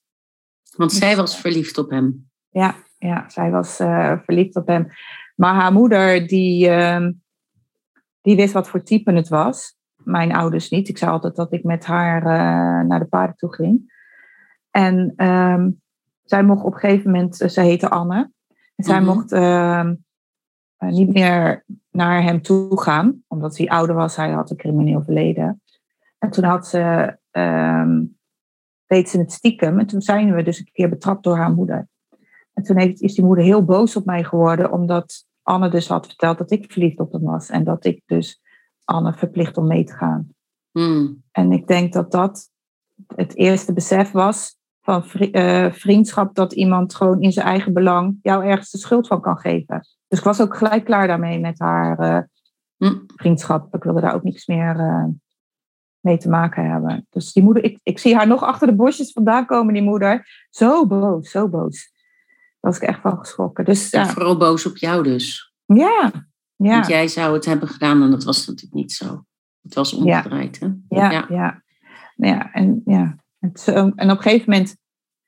Want 0.76 0.92
zij 0.92 1.16
was 1.16 1.40
verliefd 1.40 1.78
op 1.78 1.90
hem. 1.90 2.30
Ja, 2.50 2.76
ja 2.98 3.30
zij 3.30 3.52
was 3.52 3.76
verliefd 4.26 4.56
op 4.56 4.68
hem. 4.68 4.88
Maar 5.36 5.54
haar 5.54 5.72
moeder, 5.72 6.28
die, 6.28 6.70
uh, 6.70 7.08
die 8.22 8.36
wist 8.36 8.54
wat 8.54 8.70
voor 8.70 8.84
type 8.84 9.12
het 9.12 9.28
was. 9.28 9.79
Mijn 10.10 10.34
ouders 10.34 10.70
niet. 10.70 10.90
Ik 10.90 10.98
zei 10.98 11.12
altijd 11.12 11.36
dat 11.36 11.54
ik 11.54 11.64
met 11.64 11.86
haar 11.86 12.22
eh, 12.22 12.88
naar 12.88 13.00
de 13.00 13.06
paarden 13.06 13.36
toe 13.36 13.54
ging. 13.54 13.98
En 14.72 15.14
ehm, 15.16 15.70
zij 16.24 16.44
mocht 16.44 16.64
op 16.64 16.74
een 16.74 16.80
gegeven 16.80 17.12
moment, 17.12 17.36
ze 17.36 17.62
heette 17.62 17.90
Anne, 17.90 18.32
en 18.76 18.84
zij 18.84 19.00
Mhm. 19.02 19.06
mocht 19.06 19.32
ehm, 19.32 19.96
eh, 20.78 20.90
niet 20.90 21.14
meer 21.14 21.64
naar 21.92 22.24
hem 22.24 22.42
toe 22.42 22.82
gaan, 22.82 23.24
omdat 23.28 23.58
hij 23.58 23.68
ouder 23.68 23.96
was. 23.96 24.16
Hij 24.16 24.32
had 24.32 24.50
een 24.50 24.58
crimineel 24.58 25.04
verleden. 25.04 25.62
En 26.18 26.30
toen 26.30 26.44
had 26.44 26.68
ze, 26.68 27.18
ehm, 27.32 28.04
deed 28.86 29.10
ze 29.10 29.18
het 29.20 29.32
stiekem. 29.32 29.80
En 29.80 29.86
toen 29.86 30.02
zijn 30.02 30.36
we 30.36 30.44
dus 30.44 30.60
een 30.60 30.70
keer 30.72 30.90
betrapt 30.90 31.24
door 31.24 31.38
haar 31.38 31.52
moeder. 31.52 31.88
En 32.54 32.64
toen 32.64 32.78
heeft, 32.78 33.02
is 33.02 33.14
die 33.16 33.26
moeder 33.26 33.44
heel 33.44 33.66
boos 33.66 33.96
op 33.96 34.06
mij 34.06 34.24
geworden, 34.24 34.72
omdat 34.72 35.26
Anne 35.44 35.70
dus 35.70 35.88
had 35.88 36.06
verteld 36.08 36.38
dat 36.38 36.52
ik 36.52 36.72
verliefd 36.72 37.00
op 37.00 37.12
hem 37.12 37.24
was. 37.24 37.50
En 37.50 37.64
dat 37.64 37.86
ik 37.86 38.02
dus 38.06 38.42
Anne 38.90 39.14
verplicht 39.14 39.58
om 39.58 39.68
mee 39.68 39.84
te 39.84 39.94
gaan. 39.94 40.30
Hmm. 40.72 41.24
En 41.32 41.52
ik 41.52 41.68
denk 41.68 41.94
dat 41.94 42.12
dat 42.12 42.50
het 43.16 43.36
eerste 43.36 43.74
besef 43.74 44.12
was 44.12 44.58
van 44.82 45.04
eh, 45.04 45.72
vriendschap, 45.72 46.36
dat 46.36 46.54
iemand 46.54 46.96
gewoon 46.96 47.22
in 47.22 47.32
zijn 47.32 47.46
eigen 47.46 47.74
belang 47.74 48.20
jou 48.22 48.46
ergens 48.46 48.72
de 48.72 48.78
schuld 48.78 49.08
van 49.08 49.22
kan 49.22 49.38
geven. 49.38 49.80
Dus 50.08 50.20
ik 50.20 50.26
was 50.26 50.42
ook 50.42 50.58
gelijk 50.58 50.86
klaar 50.86 51.08
daarmee 51.08 51.40
met 51.40 51.60
haar 51.60 52.00
eh, 52.00 52.22
Hmm. 52.80 53.04
vriendschap. 53.16 53.76
Ik 53.76 53.84
wilde 53.84 54.02
daar 54.02 54.14
ook 54.14 54.24
niks 54.24 54.46
meer 54.46 54.80
eh, 54.80 55.06
mee 56.00 56.18
te 56.18 56.30
maken 56.30 56.72
hebben. 56.72 57.08
Dus 57.10 57.34
die 57.34 57.44
moeder, 57.44 57.64
ik, 57.64 57.80
ik 57.84 58.00
zie 58.00 58.16
haar 58.16 58.28
nog 58.28 58.44
achter 58.44 58.68
de 58.68 58.76
bosjes 58.76 59.12
vandaan 59.12 59.46
komen, 59.46 59.74
die 59.74 59.84
moeder. 59.84 60.46
Zo 60.50 60.88
boos, 60.88 61.30
zo 61.30 61.50
boos. 61.50 61.92
Daar 62.60 62.72
was 62.72 62.76
ik 62.76 62.88
echt 62.88 63.02
van 63.02 63.18
geschrokken. 63.18 63.66
Dus 63.66 63.90
ja, 63.90 64.06
vooral 64.06 64.38
boos 64.38 64.66
op 64.66 64.78
jou 64.78 65.04
dus. 65.04 65.54
ja, 65.66 66.28
ja. 66.68 66.74
Want 66.74 66.88
jij 66.88 67.08
zou 67.08 67.34
het 67.34 67.46
hebben 67.46 67.68
gedaan 67.68 68.02
en 68.04 68.12
dat 68.12 68.24
was 68.24 68.48
natuurlijk 68.48 68.74
niet 68.74 68.92
zo. 68.92 69.24
Het 69.62 69.74
was 69.74 69.94
omgedraaid, 69.94 70.60
hè? 70.60 70.66
Ja, 70.90 71.12
Ja. 71.12 71.26
ja. 71.30 71.64
Nou 72.16 72.36
ja, 72.36 72.52
en, 72.52 72.82
ja. 72.86 73.16
Het, 73.40 73.60
zo- 73.60 73.74
en 73.74 74.12
op 74.12 74.18
een 74.18 74.22
gegeven 74.22 74.52
moment 74.52 74.76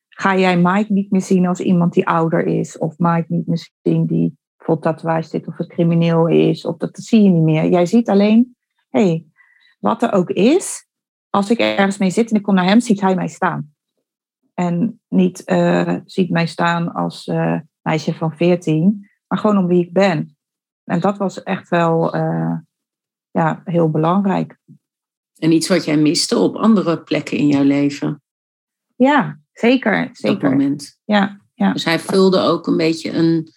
ga 0.08 0.38
jij 0.38 0.58
Mike 0.58 0.94
niet 0.94 1.12
meer 1.12 1.22
zien 1.22 1.48
als 1.48 1.60
iemand 1.60 1.94
die 1.94 2.08
ouder 2.08 2.46
is. 2.46 2.78
Of 2.78 2.98
Mike 2.98 3.26
niet 3.28 3.48
meer 3.48 3.70
zien 3.82 4.06
die 4.06 4.38
vol 4.58 4.80
tatoeage 4.80 5.28
zit 5.28 5.48
of 5.48 5.58
het 5.58 5.68
crimineel 5.68 6.28
is. 6.28 6.66
Of 6.66 6.78
dat, 6.78 6.96
dat 6.96 7.06
zie 7.06 7.22
je 7.22 7.30
niet 7.30 7.44
meer. 7.44 7.70
Jij 7.70 7.86
ziet 7.86 8.10
alleen, 8.10 8.56
hé, 8.90 9.02
hey, 9.08 9.26
wat 9.80 10.04
er 10.04 10.12
ook 10.14 10.30
is. 10.30 10.88
Als 11.30 11.50
ik 11.50 11.60
ergens 11.60 11.98
mee 11.98 12.10
zit 12.10 12.30
en 12.30 12.36
ik 12.36 12.42
kom 12.44 12.56
naar 12.56 12.66
hem, 12.66 12.80
ziet 12.80 13.02
hij 13.02 13.16
mij 13.16 13.28
staan. 13.28 13.74
En 14.54 15.02
niet 15.08 15.44
eh, 15.44 15.96
ziet 16.06 16.30
mij 16.30 16.46
staan 16.48 16.94
als 16.94 17.28
eh, 17.28 17.60
meisje 17.82 18.14
van 18.14 18.32
14, 18.36 19.10
maar 19.28 19.40
gewoon 19.40 19.58
om 19.58 19.68
wie 19.68 19.86
ik 19.86 19.94
ben. 19.94 20.36
En 20.84 21.00
dat 21.00 21.18
was 21.18 21.44
echt 21.44 21.70
wel 21.70 22.14
eh, 22.14 22.58
ja, 23.32 23.62
heel 23.66 23.90
belangrijk. 23.90 24.58
En 25.38 25.52
iets 25.52 25.68
wat 25.68 25.86
jij 25.86 25.98
miste 25.98 26.38
op 26.38 26.56
andere 26.56 27.02
plekken 27.04 27.38
in 27.38 27.48
jouw 27.48 27.64
leven. 27.64 28.22
Ja, 28.96 29.40
zeker. 29.54 30.02
Op 30.02 30.08
dat 30.08 30.18
zeker. 30.18 30.50
moment. 30.50 31.00
Ja, 31.06 31.42
ja. 31.54 31.74
Dus 31.74 31.86
hij 31.86 32.00
vulde 32.00 32.40
ook 32.40 32.68
een 32.68 32.78
beetje 32.78 33.12
een, 33.12 33.52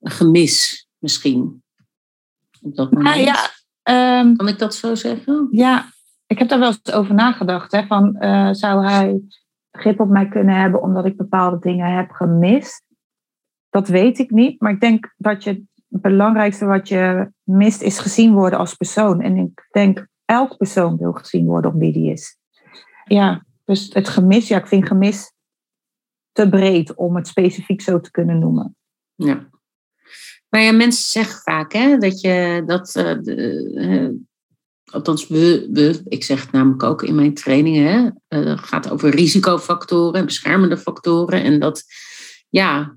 een 0.00 0.10
gemis 0.10 0.88
misschien. 0.98 1.62
Op 2.60 2.74
dat 2.74 2.92
moment. 2.92 3.14
Ah, 3.16 3.22
ja, 3.22 3.50
ehm, 3.82 4.36
Kan 4.36 4.48
ik 4.48 4.58
dat 4.58 4.74
zo 4.74 4.94
zeggen? 4.94 5.48
ja, 5.50 5.92
ik 6.26 6.38
heb 6.38 6.48
daar 6.48 6.58
wel 6.58 6.68
eens 6.68 6.92
over 6.92 7.14
nagedacht. 7.14 7.72
Hè, 7.72 7.86
van, 7.86 8.16
eh, 8.16 8.48
zou 8.52 8.86
hij 8.86 9.20
grip 9.70 10.00
op 10.00 10.08
mij 10.08 10.28
kunnen 10.28 10.60
hebben 10.60 10.82
omdat 10.82 11.04
ik 11.04 11.16
bepaalde 11.16 11.58
dingen 11.58 11.96
heb 11.96 12.10
gemist? 12.10 12.84
Dat 13.70 13.88
weet 13.88 14.18
ik 14.18 14.30
niet. 14.30 14.60
Maar 14.60 14.72
ik 14.72 14.80
denk 14.80 15.14
dat 15.16 15.44
je 15.44 15.64
het 15.94 16.02
belangrijkste 16.02 16.64
wat 16.64 16.88
je 16.88 17.30
mist 17.42 17.82
is 17.82 17.98
gezien 17.98 18.32
worden 18.32 18.58
als 18.58 18.74
persoon. 18.74 19.20
En 19.20 19.36
ik 19.36 19.68
denk 19.70 20.06
elk 20.24 20.56
persoon 20.56 20.96
wil 20.96 21.12
gezien 21.12 21.46
worden 21.46 21.72
om 21.72 21.78
wie 21.78 21.92
die 21.92 22.12
is. 22.12 22.38
Ja, 23.04 23.44
dus 23.64 23.90
het 23.92 24.08
gemis, 24.08 24.48
ja, 24.48 24.58
ik 24.58 24.66
vind 24.66 24.86
gemis 24.86 25.32
te 26.32 26.48
breed 26.48 26.94
om 26.94 27.16
het 27.16 27.26
specifiek 27.26 27.80
zo 27.80 28.00
te 28.00 28.10
kunnen 28.10 28.38
noemen. 28.38 28.76
Ja. 29.14 29.48
Maar 30.48 30.60
ja, 30.60 30.72
mensen 30.72 31.04
zeggen 31.04 31.40
vaak 31.42 31.72
hè, 31.72 31.98
dat 31.98 32.20
je 32.20 32.62
dat. 32.66 32.94
eh, 32.94 33.18
de, 33.22 33.70
eh, 33.74 34.08
althans, 34.94 35.28
we, 35.28 35.68
we, 35.72 36.00
ik 36.04 36.24
zeg 36.24 36.40
het 36.40 36.52
namelijk 36.52 36.82
ook 36.82 37.02
in 37.02 37.14
mijn 37.14 37.34
trainingen. 37.34 37.86
Hè, 37.92 38.10
eh, 38.38 38.50
het 38.50 38.60
gaat 38.60 38.90
over 38.90 39.10
risicofactoren, 39.10 40.24
beschermende 40.24 40.78
factoren. 40.78 41.42
En 41.42 41.60
dat, 41.60 41.84
ja, 42.48 42.94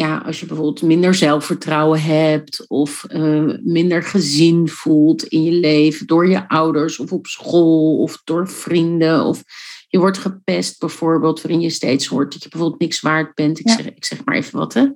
ja, 0.00 0.18
als 0.18 0.40
je 0.40 0.46
bijvoorbeeld 0.46 0.82
minder 0.82 1.14
zelfvertrouwen 1.14 2.02
hebt. 2.02 2.64
of 2.68 3.04
eh, 3.04 3.52
minder 3.62 4.02
gezien 4.02 4.68
voelt 4.68 5.22
in 5.24 5.42
je 5.42 5.52
leven 5.52 6.06
door 6.06 6.28
je 6.28 6.48
ouders 6.48 6.98
of 6.98 7.12
op 7.12 7.26
school 7.26 7.98
of 7.98 8.20
door 8.24 8.48
vrienden. 8.48 9.24
of 9.24 9.42
je 9.88 9.98
wordt 9.98 10.18
gepest 10.18 10.78
bijvoorbeeld, 10.80 11.42
waarin 11.42 11.60
je 11.60 11.70
steeds 11.70 12.06
hoort 12.06 12.32
dat 12.32 12.42
je 12.42 12.48
bijvoorbeeld 12.48 12.80
niks 12.80 13.00
waard 13.00 13.34
bent. 13.34 13.58
Ik, 13.58 13.68
Ja. 13.68 13.76
zeg, 13.76 13.86
ik 13.86 14.04
zeg 14.04 14.24
maar 14.24 14.36
even 14.36 14.58
wat, 14.58 14.74
hè. 14.74 14.86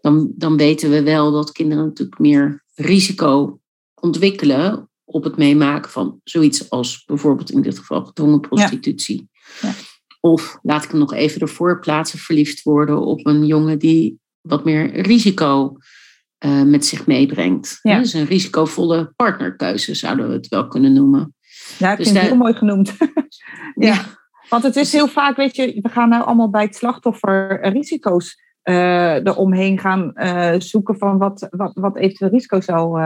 Dan, 0.00 0.32
dan 0.36 0.56
weten 0.56 0.90
we 0.90 1.02
wel 1.02 1.32
dat 1.32 1.52
kinderen 1.52 1.84
natuurlijk 1.84 2.18
meer 2.18 2.64
risico 2.74 3.60
ontwikkelen 4.00 4.90
op 5.04 5.24
het 5.24 5.36
meemaken 5.36 5.90
van 5.90 6.20
zoiets 6.24 6.70
als 6.70 7.04
bijvoorbeeld 7.04 7.50
in 7.50 7.62
dit 7.62 7.78
geval 7.78 8.04
gedwongen 8.04 8.40
prostitutie. 8.40 9.28
Ja. 9.62 9.72
Of 10.20 10.58
laat 10.62 10.84
ik 10.84 10.90
hem 10.90 10.98
nog 11.00 11.14
even 11.14 11.40
ervoor 11.40 11.80
plaatsen, 11.80 12.18
verliefd 12.18 12.62
worden 12.62 13.00
op 13.00 13.26
een 13.26 13.46
jongen 13.46 13.78
die 13.78 14.22
wat 14.48 14.64
meer 14.64 15.00
risico 15.00 15.76
eh, 16.38 16.62
met 16.62 16.86
zich 16.86 17.06
meebrengt. 17.06 17.78
Ja. 17.82 17.98
Dus 17.98 18.12
een 18.12 18.24
risicovolle 18.24 19.12
partnerkeuze 19.16 19.94
zouden 19.94 20.28
we 20.28 20.34
het 20.34 20.48
wel 20.48 20.68
kunnen 20.68 20.92
noemen. 20.92 21.34
Ja, 21.78 21.90
ik 21.90 21.96
Dus 21.96 22.06
vind 22.06 22.18
het 22.18 22.28
heel 22.28 22.36
mooi 22.36 22.54
genoemd. 22.54 22.96
ja. 23.74 24.04
Want 24.48 24.62
het 24.62 24.76
is 24.76 24.92
heel 24.92 25.08
vaak, 25.08 25.36
weet 25.36 25.56
je, 25.56 25.78
we 25.82 25.88
gaan 25.88 26.08
nou 26.08 26.24
allemaal 26.24 26.50
bij 26.50 26.62
het 26.62 26.76
slachtoffer 26.76 27.68
risico's 27.68 28.42
eh 28.62 29.14
eromheen 29.14 29.78
gaan 29.78 30.14
eh, 30.14 30.60
zoeken 30.60 30.98
van 30.98 31.18
wat, 31.18 31.46
wat, 31.50 31.72
wat 31.74 31.96
eventueel 31.96 32.30
risico 32.30 32.60
zou 32.60 33.00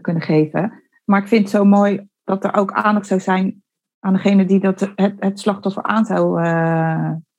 kunnen 0.00 0.22
geven. 0.22 0.82
Maar 1.04 1.20
ik 1.20 1.28
vind 1.28 1.40
het 1.40 1.50
zo 1.50 1.64
mooi 1.64 2.08
dat 2.24 2.44
er 2.44 2.54
ook 2.54 2.72
aandacht 2.72 3.06
zou 3.06 3.20
zijn 3.20 3.62
aan 4.00 4.12
degene 4.12 4.44
die 4.44 4.60
dat 4.60 4.80
het, 4.94 5.14
het 5.18 5.40
slachtoffer 5.40 5.82
aan 5.82 6.04
zou, 6.04 6.42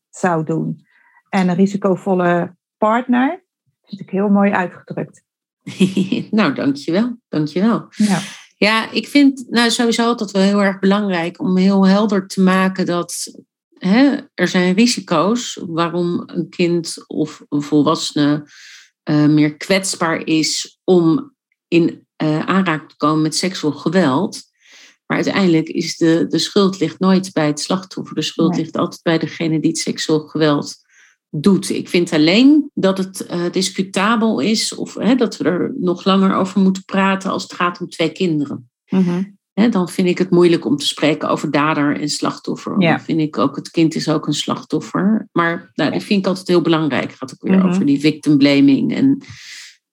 zou 0.09 0.43
doen. 0.43 0.85
En 1.29 1.49
een 1.49 1.55
risicovolle 1.55 2.55
partner 2.89 3.43
vind 3.83 4.01
ik 4.01 4.09
heel 4.09 4.29
mooi 4.29 4.51
uitgedrukt. 4.51 5.23
nou, 6.39 6.53
dankjewel. 6.53 7.17
Dankjewel. 7.29 7.87
Ja, 7.89 8.21
Ja, 8.57 8.91
ik 8.91 9.07
vind 9.07 9.45
nou 9.49 9.69
sowieso 9.69 10.05
altijd 10.05 10.31
wel 10.31 10.41
heel 10.41 10.63
erg 10.63 10.79
belangrijk 10.79 11.39
om 11.39 11.57
heel 11.57 11.87
helder 11.87 12.27
te 12.27 12.41
maken 12.41 12.85
dat 12.85 13.41
hè, 13.77 14.17
er 14.33 14.47
zijn 14.47 14.75
risico's 14.75 15.59
waarom 15.65 16.23
een 16.25 16.49
kind 16.49 17.03
of 17.07 17.45
een 17.49 17.61
volwassene 17.61 18.49
eh, 19.03 19.25
meer 19.25 19.57
kwetsbaar 19.57 20.25
is 20.25 20.79
om 20.83 21.33
in 21.67 22.07
eh, 22.15 22.39
aanraking 22.39 22.89
te 22.89 22.97
komen 22.97 23.21
met 23.21 23.35
seksueel 23.35 23.73
geweld. 23.73 24.41
Maar 25.05 25.17
uiteindelijk 25.17 25.67
is 25.67 25.97
de, 25.97 26.25
de 26.27 26.37
schuld 26.39 26.79
ligt 26.79 26.99
nooit 26.99 27.33
bij 27.33 27.47
het 27.47 27.59
slachtoffer. 27.59 28.15
De 28.15 28.21
schuld 28.21 28.51
Nee. 28.51 28.59
ligt 28.61 28.77
altijd 28.77 29.01
bij 29.03 29.17
degene 29.17 29.59
die 29.59 29.69
het 29.69 29.79
seksueel 29.79 30.19
geweld 30.19 30.83
doet. 31.29 31.69
Ik 31.69 31.89
vind 31.89 32.13
alleen 32.13 32.71
dat 32.73 32.97
het 32.97 33.25
eh, 33.25 33.51
discutabel 33.51 34.39
is 34.39 34.75
of 34.75 34.93
hè, 34.93 35.15
dat 35.15 35.37
we 35.37 35.43
er 35.43 35.73
nog 35.79 36.05
langer 36.05 36.35
over 36.35 36.61
moeten 36.61 36.83
praten 36.85 37.31
als 37.31 37.43
het 37.43 37.53
gaat 37.53 37.81
om 37.81 37.89
twee 37.89 38.11
kinderen. 38.11 38.69
Mhm. 38.89 39.23
Hè, 39.53 39.69
dan 39.69 39.89
vind 39.89 40.07
ik 40.07 40.17
het 40.17 40.29
moeilijk 40.29 40.65
om 40.65 40.77
te 40.77 40.87
spreken 40.87 41.29
over 41.29 41.51
dader 41.51 41.99
en 41.99 42.09
slachtoffer. 42.09 42.75
Ja. 42.81 42.89
Dan 42.89 42.99
vind 43.05 43.19
ik 43.19 43.37
ook, 43.37 43.55
het 43.55 43.69
kind 43.71 43.95
is 43.95 44.09
ook 44.09 44.27
een 44.27 44.33
slachtoffer. 44.33 45.27
Maar 45.31 45.71
nou, 45.73 46.01
vind 46.01 46.19
ik 46.19 46.27
altijd 46.27 46.47
heel 46.47 46.61
belangrijk. 46.61 47.09
Het 47.09 47.17
gaat 47.17 47.33
ook 47.33 47.49
weer 47.49 47.57
Mhm. 47.57 47.67
over 47.67 47.85
die 47.85 47.99
victim 47.99 48.37
blaming 48.37 48.95
en 48.95 49.17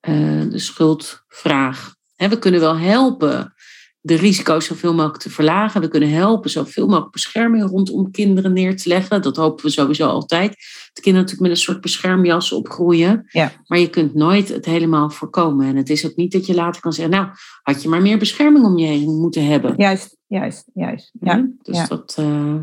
eh, 0.01 0.51
de 0.51 0.59
schuldvraag. 0.59 1.95
Hè, 2.17 2.29
we 2.29 2.39
kunnen 2.39 2.61
wel 2.61 2.77
helpen 2.79 3.55
de 4.05 4.15
risico's 4.15 4.65
zoveel 4.67 4.95
mogelijk 4.95 5.23
te 5.23 5.31
verlagen. 5.31 5.81
We 5.81 5.89
kunnen 5.89 6.11
helpen 6.11 6.51
zoveel 6.51 6.87
mogelijk 6.87 7.13
bescherming 7.13 7.69
rondom 7.71 8.11
kinderen 8.11 8.53
neer 8.53 8.77
te 8.77 8.89
leggen. 8.89 9.23
Dat 9.23 9.37
hopen 9.37 9.65
we 9.65 9.71
sowieso 9.71 10.09
altijd. 10.09 10.49
Dat 10.93 11.05
kinderen 11.05 11.21
natuurlijk 11.21 11.41
met 11.41 11.51
een 11.51 11.65
soort 11.65 11.81
beschermjas 11.81 12.53
opgroeien. 12.53 13.25
Ja. 13.29 13.53
Maar 13.67 13.79
je 13.79 13.91
kunt 13.91 14.15
nooit 14.15 14.49
het 14.49 14.65
helemaal 14.65 15.11
voorkomen. 15.11 15.67
En 15.67 15.77
het 15.77 15.91
is 15.91 16.07
ook 16.07 16.17
niet 16.17 16.33
dat 16.33 16.47
je 16.47 16.55
later 16.55 16.81
kan 16.81 16.93
zeggen... 16.93 17.15
nou, 17.15 17.29
had 17.63 17.83
je 17.83 17.89
maar 17.89 18.03
meer 18.03 18.19
bescherming 18.19 18.65
om 18.65 18.79
je 18.79 18.87
heen 18.87 19.21
moeten 19.21 19.47
hebben. 19.47 19.75
Juist, 19.77 20.17
juist, 20.27 20.65
juist. 20.75 21.11
Ja. 21.21 21.37
Hè? 21.37 21.43
Dus 21.63 21.77
ja. 21.77 21.87
dat... 21.87 22.15
eh, 22.19 22.61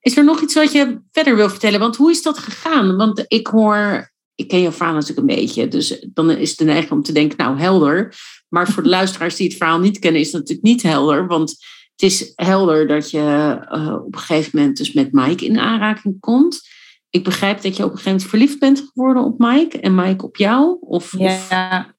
Is 0.00 0.16
er 0.16 0.24
nog 0.24 0.40
iets 0.40 0.54
wat 0.54 0.72
je 0.72 1.00
verder 1.10 1.36
wil 1.36 1.48
vertellen? 1.50 1.80
Want 1.80 1.96
hoe 1.96 2.10
is 2.10 2.22
dat 2.22 2.38
gegaan? 2.38 2.96
Want 2.96 3.24
ik 3.28 3.46
hoor... 3.46 4.12
Ik 4.36 4.48
ken 4.48 4.60
je 4.60 4.72
verhaal 4.72 4.94
natuurlijk 4.94 5.28
een 5.28 5.36
beetje. 5.36 5.68
Dus 5.68 6.06
dan 6.12 6.30
is 6.30 6.48
het 6.48 6.58
de 6.58 6.64
neiging 6.64 6.90
om 6.90 7.02
te 7.02 7.12
denken... 7.12 7.38
nou, 7.38 7.58
helder. 7.58 8.14
Maar 8.54 8.68
voor 8.68 8.82
de 8.82 8.88
luisteraars 8.88 9.36
die 9.36 9.48
het 9.48 9.56
verhaal 9.56 9.78
niet 9.78 9.98
kennen... 9.98 10.20
is 10.20 10.32
het 10.32 10.40
natuurlijk 10.40 10.66
niet 10.66 10.82
helder. 10.82 11.26
Want 11.26 11.50
het 11.90 12.02
is 12.02 12.32
helder 12.34 12.86
dat 12.86 13.10
je 13.10 13.58
eh, 13.68 13.94
op 14.04 14.14
een 14.14 14.20
gegeven 14.20 14.58
moment... 14.58 14.76
dus 14.76 14.92
met 14.92 15.12
Mike 15.12 15.44
in 15.44 15.58
aanraking 15.58 16.20
komt. 16.20 16.68
Ik 17.10 17.24
begrijp 17.24 17.60
dat 17.62 17.76
je 17.76 17.84
op 17.84 17.90
een 17.90 17.96
gegeven 17.96 18.10
moment 18.10 18.30
verliefd 18.30 18.58
bent 18.58 18.90
geworden 18.92 19.24
op 19.24 19.38
Mike. 19.38 19.80
En 19.80 19.94
Mike 19.94 20.24
op 20.24 20.36
jou. 20.36 20.76
Of, 20.80 21.14
of 21.14 21.50
Ja, 21.50 21.94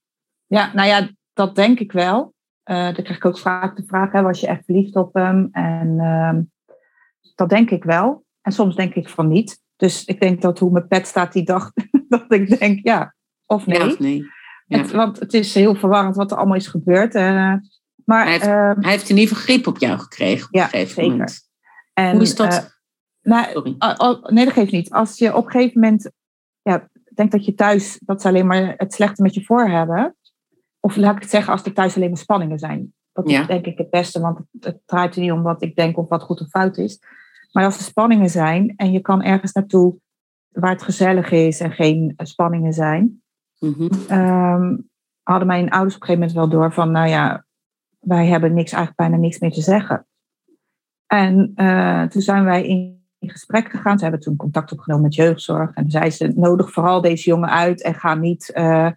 ja, 0.46 0.72
nou 0.74 0.88
ja, 0.88 1.10
dat 1.34 1.56
denk 1.56 1.80
ik 1.80 1.92
wel. 1.92 2.34
Uh, 2.66 2.84
dan 2.84 3.04
krijg 3.04 3.16
ik 3.16 3.26
ook 3.26 3.40
vaak 3.40 3.76
de 3.76 3.84
vraag, 3.88 4.12
hè, 4.12 4.22
was 4.22 4.40
je 4.40 4.48
echt 4.48 4.66
verliefd 4.66 4.96
op 4.96 5.14
hem? 5.14 5.50
En 5.52 6.00
ehm, 6.00 6.42
dat 7.36 7.50
denk 7.50 7.70
ik 7.70 7.84
wel. 7.84 8.26
En 8.42 8.52
soms 8.52 8.76
denk 8.76 8.94
ik 8.94 9.10
van 9.10 9.28
niet. 9.28 9.62
Dus 9.76 10.06
ik 10.06 10.20
denk 10.20 10.42
dat 10.42 10.60
hoe 10.60 10.72
mijn 10.72 10.88
pet 10.88 11.08
staat 11.08 11.34
die 11.34 11.44
dag, 11.44 11.72
dat 12.08 12.26
ik 12.28 12.60
denk 12.60 12.80
ja 12.84 13.16
of 13.46 13.66
nee. 13.66 13.80
Ja, 13.80 13.86
of 13.86 14.00
nee. 14.00 14.26
Het, 14.68 14.92
want 14.92 15.20
het 15.20 15.34
is 15.34 15.54
heel 15.54 15.76
verwarrend 15.76 16.16
wat 16.16 16.32
er 16.32 16.38
allemaal 16.38 16.56
is 16.56 16.68
gebeurd. 16.68 17.16
Uh, 17.16 17.54
maar, 18.06 18.24
hij, 18.24 18.32
heeft, 18.32 18.46
ehm, 18.46 18.80
hij 18.80 18.92
heeft 18.92 19.10
in 19.10 19.18
ieder 19.18 19.36
geval 19.36 19.56
grip 19.56 19.68
op 19.68 19.78
jou 19.78 20.00
gekregen. 20.00 20.48
Op 20.48 20.56
ja, 20.56 20.68
zeker. 20.70 21.10
Moment. 21.10 21.50
En, 21.94 22.12
hoe 22.12 22.22
is 22.22 22.36
dat? 22.36 22.54
Uh, 22.54 22.60
nou, 23.22 23.52
Sorry. 23.52 23.76
nee, 24.34 24.46
dat 24.46 24.54
geeft 24.54 24.72
niet. 24.72 24.92
Als 24.92 25.18
je 25.18 25.36
op 25.36 25.46
een 25.46 25.52
gegeven 25.52 25.80
moment 25.80 26.12
ja, 26.62 26.90
denkt 27.14 27.32
dat 27.32 27.46
je 27.46 27.54
thuis, 27.54 28.00
dat 28.06 28.22
ze 28.22 28.28
alleen 28.28 28.48
maar 28.48 28.74
het 28.78 28.94
slechte 28.94 29.22
met 29.22 29.34
je 29.34 29.44
voor 29.44 29.70
hebben. 29.70 30.16
Of 30.80 30.96
laat 30.96 31.16
ik 31.16 31.22
het 31.22 31.32
zeggen, 31.32 31.52
als 31.52 31.64
er 31.64 31.74
thuis 31.74 31.96
alleen 31.96 32.10
maar 32.10 32.18
spanningen 32.18 32.60
zijn. 32.60 32.94
Dat 33.12 33.30
is 33.30 33.48
denk 33.48 33.66
ik 33.66 33.78
het 33.78 33.90
beste, 33.90 34.20
want 34.20 34.40
het, 34.60 34.80
draait 34.86 35.16
er 35.16 35.22
niet 35.22 35.32
om 35.32 35.42
wat 35.42 35.64
ik 35.64 35.76
denk 35.76 35.98
of 35.98 36.10
wat 36.10 36.24
goed 36.24 36.42
of 36.42 36.48
fout 36.48 36.78
is. 36.78 37.00
Maar 37.52 37.66
als 37.66 37.78
er 37.78 37.84
spanningen 37.84 38.30
zijn 38.30 38.74
en 38.76 38.92
je 38.92 39.00
kan 39.00 39.24
ergens 39.24 39.52
naartoe 39.52 39.96
waar 40.50 40.72
het 40.72 40.84
gezellig 40.84 41.32
is 41.32 41.60
en 41.60 41.72
geen 41.72 42.14
spanningen 42.18 42.74
zijn, 42.74 43.24
mm 43.66 44.84
hadden 45.24 45.48
mijn 45.48 45.70
ouders 45.70 45.96
op 45.96 46.02
een 46.02 46.08
gegeven 46.08 46.28
moment 46.28 46.34
wel 46.34 46.60
door 46.60 46.74
van, 46.74 46.92
nou 46.92 47.08
ja, 47.08 47.46
wij 48.00 48.26
hebben 48.26 48.54
niks, 48.54 48.72
eigenlijk 48.72 48.98
bijna 49.10 49.18
niks 49.18 49.40
meer 49.40 49.52
te 49.52 49.62
zeggen. 49.62 50.08
En 51.08 51.52
uh, 51.56 52.04
toen 52.04 52.22
zijn 52.22 52.44
wij 52.44 52.68
in 52.68 53.04
gesprek 53.20 53.70
gegaan. 53.70 53.98
Ze 53.98 54.04
hebben 54.04 54.22
toen 54.22 54.36
contact 54.36 54.72
opgenomen 54.72 55.04
met 55.04 55.16
jeugdzorg. 55.16 55.74
En 55.74 55.92
zei 55.92 56.10
ze, 56.10 56.32
nodig 56.36 56.72
vooral 56.72 57.02
deze 57.02 57.30
jongen 57.30 57.50
uit 57.50 57.82
en 57.82 57.94
ga 57.94 58.16
niet 58.16 58.52
uh, 58.56 58.90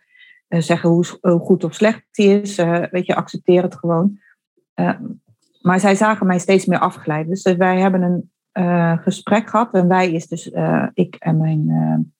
zeggen 0.48 0.90
hoe, 0.90 1.04
goed 1.40 1.64
of 1.64 1.74
slecht 1.74 2.02
hij 2.10 2.26
is. 2.26 2.56
weet 2.90 3.06
je, 3.06 3.14
accepteer 3.14 3.62
het 3.62 3.74
gewoon. 3.74 4.18
maar 5.60 5.80
zij 5.80 5.94
zagen 5.94 6.26
mij 6.26 6.38
steeds 6.38 6.66
meer 6.66 6.78
afgeleid. 6.78 7.28
Dus 7.28 7.42
wij 7.42 7.80
hebben 7.80 8.30
een 8.52 8.98
gesprek 8.98 9.48
gehad. 9.48 9.74
En 9.74 9.88
wij 9.88 10.12
is 10.12 10.26
dus 10.26 10.50
ik 10.94 11.14
en 11.14 11.36
mijn, 11.36 11.66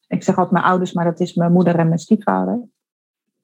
ik 0.08 0.22
zeg 0.22 0.36
altijd 0.36 0.54
mijn 0.54 0.64
ouders, 0.64 0.92
maar 0.92 1.04
dat 1.04 1.20
is 1.20 1.34
mijn 1.34 1.52
moeder 1.52 1.78
en 1.78 1.86
mijn 1.86 1.98
stiefvader. 1.98 2.68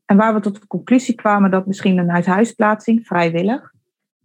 En 0.04 0.16
waar 0.16 0.34
we 0.34 0.40
tot 0.40 0.60
de 0.60 0.66
conclusie 0.66 1.14
kwamen 1.14 1.50
dat 1.50 1.66
misschien 1.66 1.98
een 1.98 2.10
uithuisplaatsing, 2.10 3.06
vrijwillig, 3.06 3.72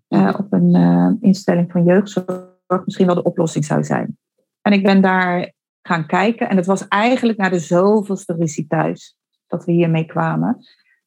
uh, 0.10 0.36
op 0.38 0.54
een 0.54 0.76
uh, 0.76 1.12
instelling 1.20 1.72
van 1.72 1.84
jeugdzorg 1.84 2.86
misschien 2.86 3.06
wel 3.06 3.16
de 3.16 3.24
oplossing 3.24 3.66
zou 3.66 3.84
zijn. 3.84 4.18
En 4.62 4.72
ik 4.72 4.84
ben 4.84 5.02
daar 5.02 5.54
gaan 5.82 6.06
kijken 6.06 6.50
en 6.50 6.58
het 6.58 6.66
was 6.66 6.88
eigenlijk 6.88 7.38
na 7.38 7.50
de 7.50 7.60
zoveelste 7.60 8.34
ruzie 8.34 8.68
thuis 8.68 9.18
dat 9.48 9.66
we 9.66 9.72
hiermee 9.72 10.06
kwamen. 10.06 10.58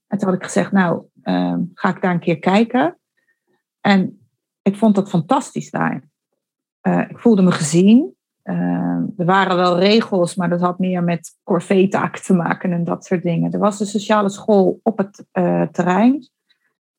En 0.07 0.18
toen 0.18 0.28
had 0.28 0.37
ik 0.37 0.45
gezegd, 0.45 0.72
nou, 0.72 1.03
uh, 1.22 1.57
ga 1.74 1.89
ik 1.89 2.03
daar 2.03 2.12
een 2.12 2.20
keer 2.20 2.39
kijken. 2.39 2.99
En 3.80 4.26
ik 4.62 4.76
vond 4.76 4.95
dat 4.95 5.09
fantastisch 5.09 5.70
daar. 5.70 6.09
ik 7.09 7.18
voelde 7.18 7.43
me 7.43 7.53
gezien. 7.53 8.16
Uh, 8.45 9.01
er 9.16 9.24
waren 9.24 9.57
wel 9.57 9.78
regels, 9.78 10.34
maar 10.34 10.49
dat 10.49 10.61
had 10.61 10.78
meer 10.78 11.03
met 11.05 11.38
corvée-taken 11.43 12.22
te 12.22 12.34
maken 12.34 12.72
en 12.72 12.84
dat 12.84 13.05
soort 13.05 13.22
dingen. 13.22 13.53
Er 13.53 13.59
was 13.59 13.80
een 13.80 13.86
sociale 13.86 14.28
school 14.28 14.80
op 14.82 14.99
het 14.99 15.24
uh, 15.32 15.62
terrein. 15.62 16.12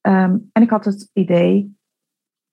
Um, 0.02 0.50
en 0.52 0.62
ik 0.62 0.70
had 0.70 0.86
het 0.86 1.10
idee 1.14 1.78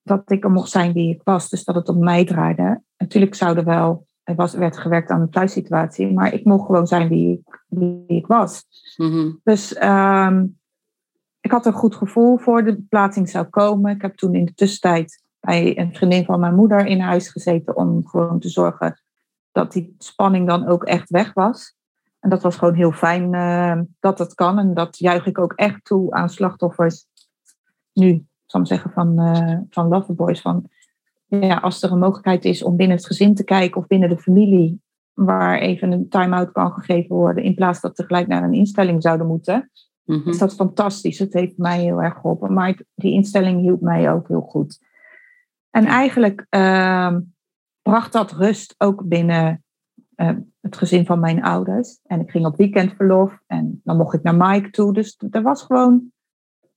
dat 0.02 0.30
ik 0.30 0.44
er 0.44 0.50
mocht 0.50 0.70
zijn 0.70 0.92
wie 0.92 1.14
ik 1.14 1.20
was, 1.24 1.48
dus 1.48 1.64
dat 1.64 1.74
het 1.74 1.88
om 1.88 2.04
mij 2.04 2.24
draaide. 2.24 2.82
Natuurlijk 2.96 3.34
zou 3.34 3.56
er 3.56 3.64
wel, 3.64 4.06
er 4.22 4.34
was, 4.34 4.54
werd 4.54 4.78
gewerkt 4.78 5.10
aan 5.10 5.20
de 5.20 5.28
thuissituatie, 5.28 6.12
maar 6.12 6.34
ik 6.34 6.44
mocht 6.44 6.66
gewoon 6.66 6.86
zijn 6.86 7.08
wie 7.08 7.32
ik, 7.32 7.64
wie 7.66 8.04
ik 8.06 8.26
was. 8.26 8.64
Mm-hmm. 8.96 9.40
Dus 9.44 9.82
um, 9.82 10.58
ik 11.40 11.50
had 11.50 11.66
een 11.66 11.72
goed 11.72 11.94
gevoel 11.94 12.38
voor 12.38 12.64
de 12.64 12.82
plaatsing 12.88 13.28
zou 13.28 13.44
komen. 13.44 13.94
Ik 13.94 14.02
heb 14.02 14.16
toen 14.16 14.34
in 14.34 14.44
de 14.44 14.54
tussentijd 14.54 15.19
bij 15.40 15.78
een 15.78 15.94
vriendin 15.94 16.24
van 16.24 16.40
mijn 16.40 16.54
moeder 16.54 16.86
in 16.86 17.00
huis 17.00 17.28
gezeten 17.28 17.76
om 17.76 18.06
gewoon 18.06 18.40
te 18.40 18.48
zorgen 18.48 19.00
dat 19.52 19.72
die 19.72 19.94
spanning 19.98 20.46
dan 20.46 20.66
ook 20.66 20.84
echt 20.84 21.10
weg 21.10 21.32
was. 21.32 21.74
En 22.20 22.30
dat 22.30 22.42
was 22.42 22.56
gewoon 22.56 22.74
heel 22.74 22.92
fijn 22.92 23.34
uh, 23.34 23.80
dat 24.00 24.18
dat 24.18 24.34
kan. 24.34 24.58
En 24.58 24.74
dat 24.74 24.98
juich 24.98 25.26
ik 25.26 25.38
ook 25.38 25.52
echt 25.52 25.84
toe 25.84 26.10
aan 26.12 26.28
slachtoffers 26.28 27.06
nu, 27.92 28.24
zal 28.46 28.60
ik 28.60 28.66
zeggen, 28.66 28.90
van, 28.90 29.20
uh, 29.20 29.58
van 29.70 29.88
Loverboys. 29.88 30.40
Van, 30.40 30.68
ja, 31.26 31.56
als 31.56 31.82
er 31.82 31.92
een 31.92 31.98
mogelijkheid 31.98 32.44
is 32.44 32.62
om 32.62 32.76
binnen 32.76 32.96
het 32.96 33.06
gezin 33.06 33.34
te 33.34 33.44
kijken 33.44 33.80
of 33.80 33.86
binnen 33.86 34.08
de 34.08 34.18
familie, 34.18 34.80
waar 35.12 35.58
even 35.58 35.92
een 35.92 36.08
time-out 36.08 36.52
kan 36.52 36.72
gegeven 36.72 37.16
worden, 37.16 37.44
in 37.44 37.54
plaats 37.54 37.80
dat 37.80 37.96
tegelijk 37.96 38.26
naar 38.26 38.42
een 38.42 38.54
instelling 38.54 39.02
zouden 39.02 39.26
moeten, 39.26 39.70
mm 40.04 40.22
is 40.24 40.38
dat 40.38 40.54
fantastisch. 40.54 41.18
Het 41.18 41.32
heeft 41.32 41.58
mij 41.58 41.80
heel 41.80 42.02
erg 42.02 42.14
geholpen. 42.14 42.52
Maar 42.52 42.80
die 42.94 43.12
instelling 43.12 43.60
hielp 43.60 43.80
mij 43.80 44.12
ook 44.12 44.28
heel 44.28 44.40
goed. 44.40 44.78
En 45.70 45.84
eigenlijk 45.84 46.46
uh, 46.50 47.16
bracht 47.82 48.12
dat 48.12 48.32
rust 48.32 48.74
ook 48.78 49.08
binnen 49.08 49.64
uh, 50.16 50.30
het 50.60 50.76
gezin 50.76 51.06
van 51.06 51.20
mijn 51.20 51.42
ouders. 51.42 52.00
En 52.02 52.20
ik 52.20 52.30
ging 52.30 52.46
op 52.46 52.56
weekendverlof 52.56 53.40
en 53.46 53.80
dan 53.84 53.96
mocht 53.96 54.14
ik 54.14 54.22
naar 54.22 54.34
Mike 54.34 54.70
toe. 54.70 54.92
Dus 54.92 55.20
er 55.30 55.42
was 55.42 55.62
gewoon, 55.62 56.12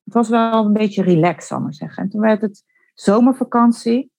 het 0.04 0.14
was 0.14 0.30
wel 0.30 0.66
een 0.66 0.74
beetje 0.74 1.04
relaxed, 1.04 1.44
zal 1.44 1.58
ik 1.58 1.64
maar 1.64 1.74
zeggen. 1.74 2.04
En 2.04 2.10
toen 2.10 2.22
werd 2.22 2.42
het 2.42 2.64
zomervakantie. 2.94 4.12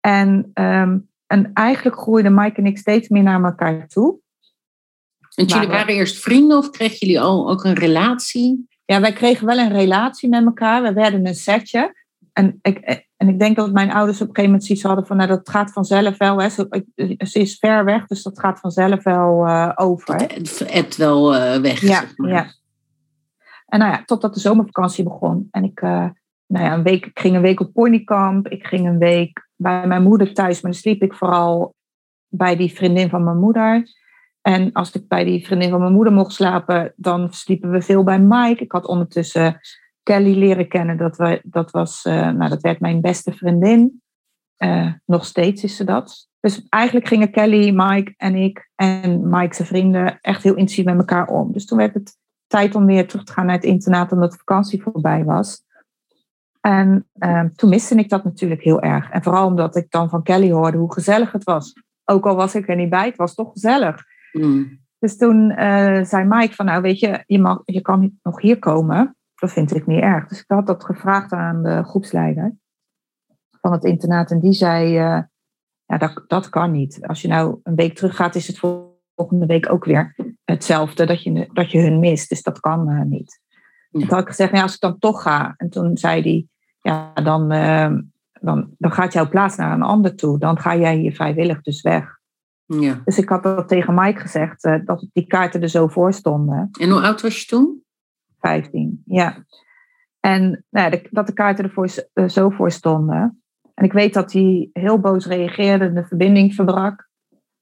En, 0.00 0.50
um, 0.54 1.10
en 1.26 1.50
eigenlijk 1.52 1.96
groeiden 1.96 2.34
Mike 2.34 2.56
en 2.56 2.66
ik 2.66 2.78
steeds 2.78 3.08
meer 3.08 3.22
naar 3.22 3.44
elkaar 3.44 3.88
toe. 3.88 4.18
En 5.34 5.44
jullie 5.44 5.68
waren 5.68 5.94
eerst 5.94 6.22
vrienden 6.22 6.58
of 6.58 6.70
kregen 6.70 6.96
jullie 6.98 7.20
al 7.20 7.50
ook 7.50 7.64
een 7.64 7.74
relatie? 7.74 8.68
Ja, 8.84 9.00
wij 9.00 9.12
kregen 9.12 9.46
wel 9.46 9.58
een 9.58 9.72
relatie 9.72 10.28
met 10.28 10.44
elkaar. 10.44 10.82
We 10.82 10.92
werden 10.92 11.26
een 11.26 11.34
setje. 11.34 12.03
En 12.34 12.58
ik, 12.62 13.04
en 13.16 13.28
ik 13.28 13.38
denk 13.38 13.56
dat 13.56 13.72
mijn 13.72 13.92
ouders 13.92 14.20
op 14.20 14.28
een 14.28 14.34
gegeven 14.34 14.50
moment 14.50 14.64
zoiets 14.64 14.84
hadden 14.84 15.06
van, 15.06 15.16
nou 15.16 15.28
dat 15.28 15.48
gaat 15.48 15.72
vanzelf 15.72 16.18
wel. 16.18 16.40
Hè. 16.40 16.48
Ze, 16.48 16.84
ze 17.18 17.38
is 17.38 17.58
ver 17.58 17.84
weg, 17.84 18.06
dus 18.06 18.22
dat 18.22 18.40
gaat 18.40 18.60
vanzelf 18.60 19.02
wel 19.02 19.46
uh, 19.46 19.72
over. 19.74 20.14
Het 20.14 20.64
hebt 20.66 20.96
wel 20.96 21.34
uh, 21.34 21.56
weg. 21.56 21.80
Ja, 21.80 22.00
zeg 22.00 22.16
maar. 22.16 22.30
ja. 22.30 22.46
En 23.66 23.78
nou 23.78 23.92
ja, 23.92 24.02
totdat 24.04 24.34
de 24.34 24.40
zomervakantie 24.40 25.04
begon. 25.04 25.48
En 25.50 25.64
ik, 25.64 25.80
uh, 25.80 26.06
nou 26.46 26.64
ja, 26.64 26.72
een 26.72 26.82
week, 26.82 27.06
ik 27.06 27.18
ging 27.18 27.34
een 27.36 27.42
week 27.42 27.60
op 27.60 27.72
ponykamp. 27.72 28.48
Ik 28.48 28.66
ging 28.66 28.86
een 28.86 28.98
week 28.98 29.48
bij 29.56 29.86
mijn 29.86 30.02
moeder 30.02 30.34
thuis, 30.34 30.60
maar 30.60 30.70
dan 30.70 30.80
sliep 30.80 31.02
ik 31.02 31.14
vooral 31.14 31.74
bij 32.28 32.56
die 32.56 32.72
vriendin 32.72 33.08
van 33.08 33.24
mijn 33.24 33.38
moeder. 33.38 33.88
En 34.40 34.72
als 34.72 34.92
ik 34.92 35.08
bij 35.08 35.24
die 35.24 35.46
vriendin 35.46 35.70
van 35.70 35.80
mijn 35.80 35.92
moeder 35.92 36.12
mocht 36.12 36.32
slapen, 36.32 36.92
dan 36.96 37.32
sliepen 37.32 37.70
we 37.70 37.82
veel 37.82 38.04
bij 38.04 38.20
Mike. 38.20 38.62
Ik 38.62 38.72
had 38.72 38.86
ondertussen 38.86 39.60
Kelly 40.04 40.38
leren 40.38 40.68
kennen. 40.68 40.96
Dat, 40.96 41.16
we, 41.16 41.40
dat, 41.42 41.70
was, 41.70 42.04
uh, 42.04 42.30
nou, 42.30 42.50
dat 42.50 42.60
werd 42.60 42.80
mijn 42.80 43.00
beste 43.00 43.32
vriendin. 43.32 44.02
Uh, 44.58 44.92
nog 45.04 45.24
steeds 45.24 45.64
is 45.64 45.76
ze 45.76 45.84
dat. 45.84 46.28
Dus 46.40 46.66
eigenlijk 46.68 47.08
gingen 47.08 47.30
Kelly, 47.30 47.70
Mike 47.74 48.14
en 48.16 48.34
ik 48.34 48.70
en 48.74 49.28
Mike's 49.28 49.66
vrienden 49.66 50.18
echt 50.20 50.42
heel 50.42 50.54
intensief 50.54 50.84
met 50.84 50.98
elkaar 50.98 51.28
om. 51.28 51.52
Dus 51.52 51.66
toen 51.66 51.78
werd 51.78 51.94
het 51.94 52.16
tijd 52.46 52.74
om 52.74 52.86
weer 52.86 53.08
terug 53.08 53.24
te 53.24 53.32
gaan 53.32 53.46
naar 53.46 53.54
het 53.54 53.64
internaat 53.64 54.12
omdat 54.12 54.30
de 54.30 54.38
vakantie 54.38 54.82
voorbij 54.82 55.24
was. 55.24 55.62
En 56.60 57.08
uh, 57.14 57.44
toen 57.56 57.70
miste 57.70 57.94
ik 57.94 58.08
dat 58.08 58.24
natuurlijk 58.24 58.62
heel 58.62 58.80
erg. 58.80 59.10
En 59.10 59.22
vooral 59.22 59.46
omdat 59.46 59.76
ik 59.76 59.90
dan 59.90 60.08
van 60.08 60.22
Kelly 60.22 60.50
hoorde 60.50 60.78
hoe 60.78 60.92
gezellig 60.92 61.32
het 61.32 61.44
was. 61.44 61.72
Ook 62.04 62.26
al 62.26 62.36
was 62.36 62.54
ik 62.54 62.68
er 62.68 62.76
niet 62.76 62.90
bij, 62.90 63.06
het 63.06 63.16
was 63.16 63.34
toch 63.34 63.52
gezellig. 63.52 64.02
Mm. 64.32 64.78
Dus 64.98 65.16
toen 65.16 65.52
zei 66.02 66.24
Mike 66.24 66.54
van, 66.54 66.66
nou 66.66 66.82
weet 66.82 66.98
je, 66.98 67.22
je, 67.26 67.40
mag, 67.40 67.62
je 67.64 67.80
kan 67.80 68.18
nog 68.22 68.40
hier 68.40 68.58
komen 68.58 69.16
dat 69.44 69.52
vind 69.52 69.74
ik 69.74 69.86
niet 69.86 70.00
erg. 70.00 70.28
Dus 70.28 70.40
ik 70.40 70.44
had 70.46 70.66
dat 70.66 70.84
gevraagd 70.84 71.32
aan 71.32 71.62
de 71.62 71.82
groepsleider 71.84 72.56
van 73.60 73.72
het 73.72 73.84
internaat. 73.84 74.30
En 74.30 74.40
die 74.40 74.52
zei, 74.52 74.86
uh, 74.88 75.22
ja, 75.84 75.98
dat, 75.98 76.24
dat 76.26 76.48
kan 76.48 76.70
niet. 76.70 77.06
Als 77.06 77.22
je 77.22 77.28
nou 77.28 77.60
een 77.62 77.74
week 77.74 77.94
terug 77.94 78.16
gaat, 78.16 78.34
is 78.34 78.46
het 78.46 78.58
volgende 79.14 79.46
week 79.46 79.72
ook 79.72 79.84
weer 79.84 80.14
hetzelfde, 80.44 81.06
dat 81.06 81.22
je, 81.22 81.50
dat 81.52 81.70
je 81.70 81.80
hun 81.80 81.98
mist. 81.98 82.28
Dus 82.28 82.42
dat 82.42 82.60
kan 82.60 82.90
uh, 82.90 83.02
niet. 83.02 83.40
Ja. 83.90 84.00
Toen 84.00 84.08
had 84.08 84.20
ik 84.20 84.28
gezegd, 84.28 84.52
ja, 84.52 84.62
als 84.62 84.74
ik 84.74 84.80
dan 84.80 84.98
toch 84.98 85.22
ga. 85.22 85.54
En 85.56 85.70
toen 85.70 85.96
zei 85.96 86.22
hij, 86.22 86.46
ja, 86.80 87.12
dan, 87.12 87.52
uh, 87.52 87.98
dan, 88.32 88.74
dan 88.78 88.92
gaat 88.92 89.12
jouw 89.12 89.28
plaats 89.28 89.56
naar 89.56 89.72
een 89.72 89.82
ander 89.82 90.16
toe. 90.16 90.38
Dan 90.38 90.58
ga 90.58 90.76
jij 90.76 90.96
hier 90.96 91.12
vrijwillig 91.12 91.60
dus 91.60 91.82
weg. 91.82 92.18
Ja. 92.66 93.00
Dus 93.04 93.18
ik 93.18 93.28
had 93.28 93.42
dat 93.42 93.68
tegen 93.68 93.94
Mike 93.94 94.20
gezegd, 94.20 94.62
dat 94.62 95.06
die 95.12 95.26
kaarten 95.26 95.62
er 95.62 95.68
zo 95.68 95.86
voor 95.86 96.12
stonden. 96.12 96.68
En 96.80 96.90
hoe 96.90 97.00
oud 97.00 97.22
was 97.22 97.40
je 97.40 97.46
toen? 97.46 97.83
15, 98.46 99.02
ja. 99.04 99.44
En 100.20 100.64
nou 100.70 101.00
dat 101.10 101.26
de 101.26 101.32
kaarten 101.32 101.64
er 101.64 102.06
uh, 102.14 102.28
zo 102.28 102.50
voor 102.50 102.70
stonden. 102.70 103.42
En 103.74 103.84
ik 103.84 103.92
weet 103.92 104.14
dat 104.14 104.32
hij 104.32 104.70
heel 104.72 104.98
boos 105.00 105.26
reageerde, 105.26 105.92
de 105.92 106.04
verbinding 106.04 106.54
verbrak. 106.54 107.08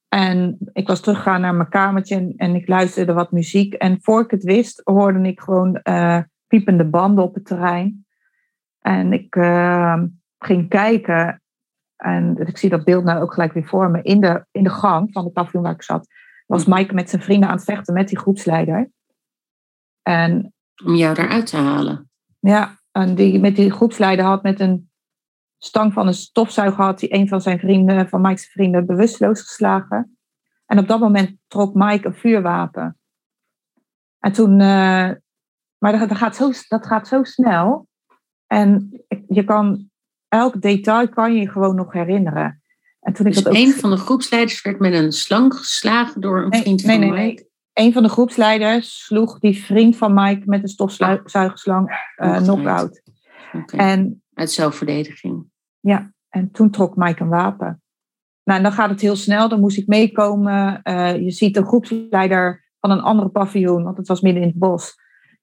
En 0.09 0.59
ik 0.73 0.87
was 0.87 1.01
teruggegaan 1.01 1.41
naar 1.41 1.55
mijn 1.55 1.69
kamertje 1.69 2.35
en, 2.37 2.55
ik 2.55 2.69
luisterde 2.69 3.13
wat 3.13 3.33
muziek. 3.33 3.75
En 3.75 3.99
voor 4.01 4.21
ik 4.21 4.31
het 4.31 4.43
wist, 4.43 4.81
hoorde 4.85 5.29
ik 5.29 5.41
gewoon 5.41 5.81
uh, 5.83 6.21
piepende 6.47 6.85
banden 6.85 7.25
op 7.25 7.35
het 7.35 7.45
terrein. 7.45 8.07
En 8.79 9.13
ik 9.13 9.37
uh, 9.37 10.03
ging 10.39 10.69
kijken. 10.69 11.43
En 11.97 12.37
ik 12.37 12.59
zie 12.59 12.71
dat 12.71 12.85
beeld 12.85 13.05
nou 13.05 13.23
ook 13.23 13.33
gelijk 13.35 13.53
weer 13.53 13.67
voor 13.67 13.91
me. 13.91 14.03
In 14.03 14.21
de, 14.21 14.47
in 14.51 14.63
de 14.63 14.71
gang 14.71 15.13
van 15.13 15.25
de 15.25 15.31
paviljoen 15.31 15.63
waar 15.63 15.75
ik 15.75 15.83
zat, 15.83 16.07
was 16.47 16.67
Mike 16.67 16.95
met 16.95 17.11
zijn 17.11 17.23
vrienden 17.23 17.49
aan 17.49 17.55
het 17.55 17.65
vechten 17.65 17.95
met 17.95 18.09
die 18.09 18.19
groepsleider. 18.19 18.91
En 20.03 20.53
om 20.85 20.95
jou 20.95 21.15
daaruit 21.15 21.47
te 21.47 21.57
halen. 21.57 22.11
Ja, 22.39 22.81
En 22.93 23.15
die 23.15 23.41
met 23.41 23.57
die 23.57 23.71
groepsleider 23.71 24.25
had 24.25 24.43
met 24.43 24.61
een 24.61 24.91
stang 25.59 25.93
van 25.93 26.07
een 26.07 26.15
stofzuiger 26.15 26.85
had 26.85 27.01
hij 27.01 27.13
een 27.13 27.29
van 27.29 27.41
zijn 27.41 27.59
vrienden, 27.59 28.09
van 28.09 28.21
Mike's 28.21 28.47
vrienden, 28.47 28.87
bewusteloos 28.87 29.41
geslagen. 29.41 30.17
En 30.67 30.79
op 30.79 30.89
dat 30.89 31.01
moment 31.01 31.37
trok 31.47 31.75
Mike 31.75 32.07
een 32.07 32.15
vuurwapen. 32.15 32.99
En 34.19 34.33
toen, 34.33 34.53
uh, 34.53 35.11
maar 35.79 35.99
dat, 35.99 36.09
dat, 36.09 36.19
gaat 36.19 36.37
zo, 36.37 36.51
dat 36.69 36.87
gaat 36.87 37.09
zo 37.09 37.23
snel. 37.23 37.89
En 38.47 39.03
je 39.29 39.45
kan, 39.45 39.91
elk 40.29 40.63
detail 40.63 41.09
kan 41.09 41.35
je 41.35 41.51
gewoon 41.51 41.75
nog 41.75 41.93
herinneren. 41.93 42.63
En 43.01 43.13
toen 43.13 43.27
ik 43.27 43.33
dus 43.33 43.43
dat 43.43 43.53
ook... 43.53 43.59
een 43.59 43.73
van 43.73 43.91
de 43.91 43.97
groepsleiders 43.97 44.63
werd 44.63 44.79
met 44.79 44.93
een 44.93 45.13
slang 45.13 45.55
geslagen 45.55 46.21
door 46.21 46.43
een 46.43 46.55
vriend 46.55 46.83
van 46.83 47.01
nee, 47.01 47.11
Mike? 47.11 47.17
Nee. 47.17 47.51
Een 47.73 47.93
van 47.93 48.03
de 48.03 48.09
groepsleiders 48.09 49.05
sloeg 49.05 49.39
die 49.39 49.65
vriend 49.65 49.97
van 49.97 50.15
Mike 50.15 50.43
met 50.45 50.63
een 50.63 50.69
stofzuigerslang 50.69 51.91
uh, 52.17 52.37
knock-out. 52.37 53.03
En 53.67 54.23
Uit 54.35 54.51
zelfverdediging. 54.51 55.45
Ja, 55.81 56.13
en 56.29 56.51
toen 56.51 56.71
trok 56.71 56.97
Mike 56.97 57.23
een 57.23 57.29
wapen. 57.29 57.83
Nou, 58.45 58.59
en 58.59 58.65
dan 58.65 58.73
gaat 58.73 58.91
het 58.91 59.01
heel 59.01 59.17
snel. 59.17 59.49
Dan 59.49 59.61
moest 59.61 59.79
ik 59.79 59.87
meekomen. 59.87 60.81
Uh, 60.85 61.17
je 61.17 61.31
ziet 61.31 61.55
de 61.55 61.65
groepsleider 61.65 62.73
van 62.81 62.91
een 62.91 63.01
andere 63.01 63.29
paviljoen, 63.29 63.83
want 63.83 63.97
het 63.97 64.09
was 64.09 64.21
midden 64.21 64.43
in 64.43 64.49
het 64.49 64.59
bos. 64.59 64.95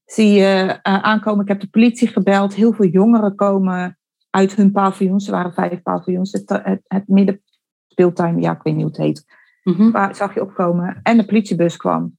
Zie 0.06 0.32
je 0.32 0.66
uh, 0.66 1.02
aankomen. 1.02 1.42
Ik 1.42 1.48
heb 1.48 1.60
de 1.60 1.70
politie 1.70 2.08
gebeld. 2.08 2.56
Heel 2.56 2.74
veel 2.74 2.88
jongeren 2.88 3.36
komen 3.36 3.98
uit 4.30 4.56
hun 4.56 4.72
paviljoens. 4.72 5.26
Er 5.26 5.32
waren 5.32 5.54
vijf 5.54 5.82
paviljoens. 5.82 6.32
Het, 6.32 6.50
het, 6.50 6.82
het 6.88 7.08
midden 7.08 7.42
speeltuin, 7.88 8.42
ja, 8.42 8.52
ik 8.52 8.62
weet 8.64 8.74
niet 8.74 8.84
hoe 8.84 8.92
het 8.92 9.02
heet. 9.02 9.38
Mm 9.64 9.92
Waar 9.92 10.16
zag 10.16 10.34
je 10.34 10.42
opkomen. 10.42 11.00
En 11.04 11.18
de 11.18 11.26
politiebus 11.26 11.78
kwam. 11.78 12.18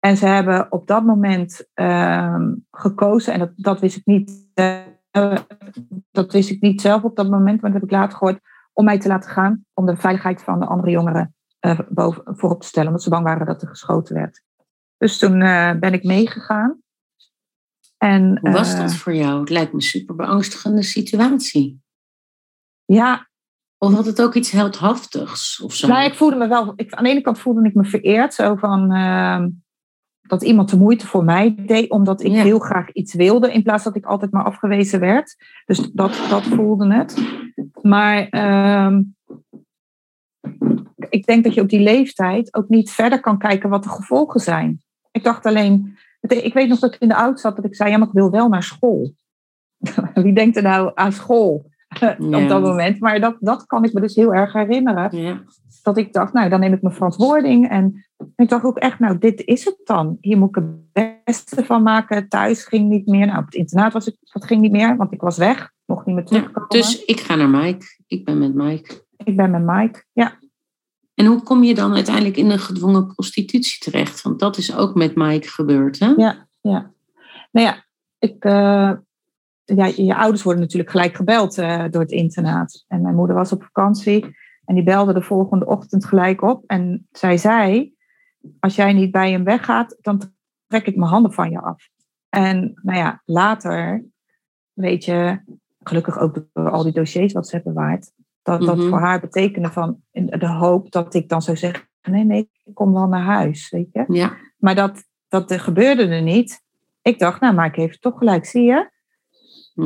En 0.00 0.16
ze 0.16 0.26
hebben 0.26 0.72
op 0.72 0.86
dat 0.86 1.04
moment 1.04 1.68
uh, 1.74 2.46
gekozen, 2.70 3.32
en 3.32 3.38
dat, 3.38 3.52
dat 3.56 3.80
wist 3.80 3.96
ik 3.96 4.06
niet. 4.06 4.48
Uh, 4.54 5.36
dat 6.10 6.32
wist 6.32 6.50
ik 6.50 6.60
niet 6.60 6.80
zelf 6.80 7.02
op 7.02 7.16
dat 7.16 7.30
moment, 7.30 7.60
maar 7.60 7.70
dat 7.70 7.80
heb 7.80 7.90
ik 7.90 7.96
later 7.96 8.18
gehoord, 8.18 8.40
om 8.72 8.84
mij 8.84 8.98
te 8.98 9.08
laten 9.08 9.30
gaan, 9.30 9.64
om 9.74 9.86
de 9.86 9.96
veiligheid 9.96 10.42
van 10.42 10.60
de 10.60 10.66
andere 10.66 10.90
jongeren 10.90 11.34
uh, 11.60 11.78
boven, 11.88 12.22
voorop 12.26 12.60
te 12.60 12.66
stellen, 12.66 12.88
omdat 12.88 13.02
ze 13.02 13.10
bang 13.10 13.24
waren 13.24 13.46
dat 13.46 13.62
er 13.62 13.68
geschoten 13.68 14.14
werd. 14.14 14.42
Dus 14.96 15.18
toen 15.18 15.40
uh, 15.40 15.72
ben 15.72 15.92
ik 15.92 16.04
meegegaan. 16.04 16.80
En, 17.96 18.38
Hoe 18.40 18.50
was 18.50 18.76
dat 18.76 18.94
voor 18.94 19.14
jou? 19.14 19.40
Het 19.40 19.50
lijkt 19.50 19.72
me 19.72 19.78
een 19.78 19.84
super 19.84 20.14
beangstigende 20.14 20.82
situatie. 20.82 21.82
Ja. 22.84 23.28
Of 23.78 23.94
had 23.94 24.06
het 24.06 24.22
ook 24.22 24.34
iets 24.34 24.50
heldhaftigs 24.50 25.60
of 25.60 25.74
zo? 25.74 25.88
Nou, 25.88 26.04
ik 26.04 26.14
voelde 26.14 26.36
me 26.36 26.48
wel. 26.48 26.72
Ik, 26.76 26.92
aan 26.92 27.04
de 27.04 27.10
ene 27.10 27.20
kant 27.20 27.38
voelde 27.38 27.68
ik 27.68 27.74
me 27.74 27.84
vereerd, 27.84 28.34
zo 28.34 28.54
van 28.54 28.92
ehm, 28.92 29.48
dat 30.30 30.42
iemand 30.42 30.70
de 30.70 30.76
moeite 30.76 31.06
voor 31.06 31.24
mij 31.24 31.54
deed, 31.66 31.90
omdat 31.90 32.22
ik 32.24 32.32
heel 32.32 32.58
graag 32.58 32.92
iets 32.92 33.14
wilde, 33.14 33.52
in 33.52 33.62
plaats 33.62 33.84
dat 33.84 33.96
ik 33.96 34.04
altijd 34.04 34.30
maar 34.30 34.44
afgewezen 34.44 35.00
werd. 35.00 35.36
Dus 35.66 35.78
dat, 35.78 36.20
dat 36.28 36.42
voelde 36.42 36.94
het. 36.94 37.16
Maar 37.82 38.26
uh, 38.30 38.98
ik 41.08 41.26
denk 41.26 41.44
dat 41.44 41.54
je 41.54 41.60
op 41.60 41.68
die 41.68 41.80
leeftijd 41.80 42.54
ook 42.54 42.68
niet 42.68 42.90
verder 42.90 43.20
kan 43.20 43.38
kijken 43.38 43.68
wat 43.68 43.82
de 43.82 43.88
gevolgen 43.88 44.40
zijn. 44.40 44.82
Ik 45.10 45.24
dacht 45.24 45.46
alleen, 45.46 45.96
ik 46.20 46.54
weet 46.54 46.68
nog 46.68 46.78
dat 46.78 46.94
ik 46.94 47.00
in 47.00 47.08
de 47.08 47.14
auto 47.14 47.36
zat 47.36 47.56
dat 47.56 47.64
ik 47.64 47.74
zei, 47.74 47.90
ja, 47.90 47.98
maar 47.98 48.08
ik 48.08 48.14
wil 48.14 48.30
wel 48.30 48.48
naar 48.48 48.62
school. 48.62 49.12
Wie 50.14 50.34
denkt 50.34 50.56
er 50.56 50.62
nou 50.62 50.92
aan 50.94 51.12
school 51.12 51.69
op 52.42 52.48
dat 52.48 52.62
moment? 52.62 53.00
Maar 53.00 53.20
dat, 53.20 53.36
dat 53.40 53.66
kan 53.66 53.84
ik 53.84 53.92
me 53.92 54.00
dus 54.00 54.14
heel 54.14 54.34
erg 54.34 54.52
herinneren. 54.52 55.16
Ja. 55.16 55.42
Dat 55.82 55.96
ik 55.96 56.12
dacht, 56.12 56.32
nou, 56.32 56.48
dan 56.48 56.60
neem 56.60 56.72
ik 56.72 56.82
mijn 56.82 56.94
verantwoording. 56.94 57.68
En 57.68 58.06
ik 58.36 58.48
dacht 58.48 58.64
ook 58.64 58.78
echt, 58.78 58.98
nou, 58.98 59.18
dit 59.18 59.44
is 59.44 59.64
het 59.64 59.80
dan. 59.84 60.16
Hier 60.20 60.38
moet 60.38 60.48
ik 60.48 60.54
het 60.54 60.92
beste 61.24 61.64
van 61.64 61.82
maken. 61.82 62.28
Thuis 62.28 62.64
ging 62.64 62.88
niet 62.88 63.06
meer. 63.06 63.26
Nou, 63.26 63.38
op 63.38 63.44
het 63.44 63.54
internaat 63.54 63.92
was 63.92 64.06
ik, 64.06 64.16
dat 64.32 64.44
ging 64.44 64.60
niet 64.60 64.72
meer, 64.72 64.96
want 64.96 65.12
ik 65.12 65.20
was 65.20 65.36
weg. 65.36 65.72
Mocht 65.84 66.06
niet 66.06 66.14
meer 66.14 66.24
terugkomen. 66.24 66.68
dus 66.68 67.04
ik 67.04 67.20
ga 67.20 67.34
naar 67.34 67.48
Mike. 67.48 67.86
Ik 68.06 68.24
ben 68.24 68.38
met 68.38 68.54
Mike. 68.54 69.04
Ik 69.24 69.36
ben 69.36 69.50
met 69.50 69.62
Mike, 69.62 70.04
ja. 70.12 70.38
En 71.14 71.26
hoe 71.26 71.42
kom 71.42 71.62
je 71.62 71.74
dan 71.74 71.94
uiteindelijk 71.94 72.36
in 72.36 72.50
een 72.50 72.58
gedwongen 72.58 73.06
prostitutie 73.06 73.78
terecht? 73.78 74.22
Want 74.22 74.40
dat 74.40 74.56
is 74.56 74.76
ook 74.76 74.94
met 74.94 75.14
Mike 75.14 75.48
gebeurd, 75.48 75.98
hè? 75.98 76.06
Ja, 76.16 76.48
ja. 76.60 76.92
Nou 77.50 77.66
ja, 77.66 77.84
ik, 78.18 78.44
uh, 78.44 78.92
ja 79.74 79.86
je 79.96 80.16
ouders 80.16 80.42
worden 80.42 80.62
natuurlijk 80.62 80.90
gelijk 80.90 81.14
gebeld 81.14 81.58
uh, 81.58 81.84
door 81.90 82.00
het 82.00 82.10
internaat. 82.10 82.84
En 82.88 83.02
mijn 83.02 83.14
moeder 83.14 83.36
was 83.36 83.52
op 83.52 83.62
vakantie 83.62 84.36
en 84.64 84.74
die 84.74 84.84
belde 84.84 85.12
de 85.12 85.22
volgende 85.22 85.66
ochtend 85.66 86.04
gelijk 86.04 86.42
op. 86.42 86.64
En 86.66 87.08
zij 87.12 87.36
zei, 87.36 87.94
als 88.60 88.76
jij 88.76 88.92
niet 88.92 89.10
bij 89.10 89.30
hem 89.30 89.44
weggaat, 89.44 89.96
dan 90.00 90.32
trek 90.66 90.86
ik 90.86 90.96
mijn 90.96 91.10
handen 91.10 91.32
van 91.32 91.50
je 91.50 91.60
af. 91.60 91.88
En 92.28 92.80
nou 92.82 92.98
ja, 92.98 93.22
later, 93.24 94.04
weet 94.72 95.04
je, 95.04 95.40
gelukkig 95.78 96.18
ook 96.18 96.44
door 96.52 96.70
al 96.70 96.82
die 96.82 96.92
dossiers 96.92 97.32
wat 97.32 97.48
ze 97.48 97.54
hebben 97.54 97.74
bewaard, 97.74 98.12
dat 98.42 98.60
dat 98.60 98.76
mhm. 98.76 98.88
voor 98.88 99.00
haar 99.00 99.20
betekende 99.20 99.70
van 99.70 100.02
de 100.12 100.48
hoop 100.48 100.90
dat 100.90 101.14
ik 101.14 101.28
dan 101.28 101.42
zou 101.42 101.56
zeggen: 101.56 101.88
nee, 102.02 102.24
nee, 102.24 102.50
ik 102.64 102.74
kom 102.74 102.92
wel 102.92 103.06
naar 103.06 103.24
huis. 103.24 103.70
Weet 103.70 103.88
je? 103.92 104.04
Ja. 104.08 104.36
Maar 104.56 104.74
dat, 104.74 105.04
dat 105.28 105.52
gebeurde 105.52 106.06
er 106.06 106.22
niet. 106.22 106.62
Ik 107.02 107.18
dacht, 107.18 107.40
nou, 107.40 107.54
maar 107.54 107.66
ik 107.66 107.74
heeft 107.74 108.00
toch 108.00 108.18
gelijk, 108.18 108.44
zie 108.44 108.62
je? 108.62 108.90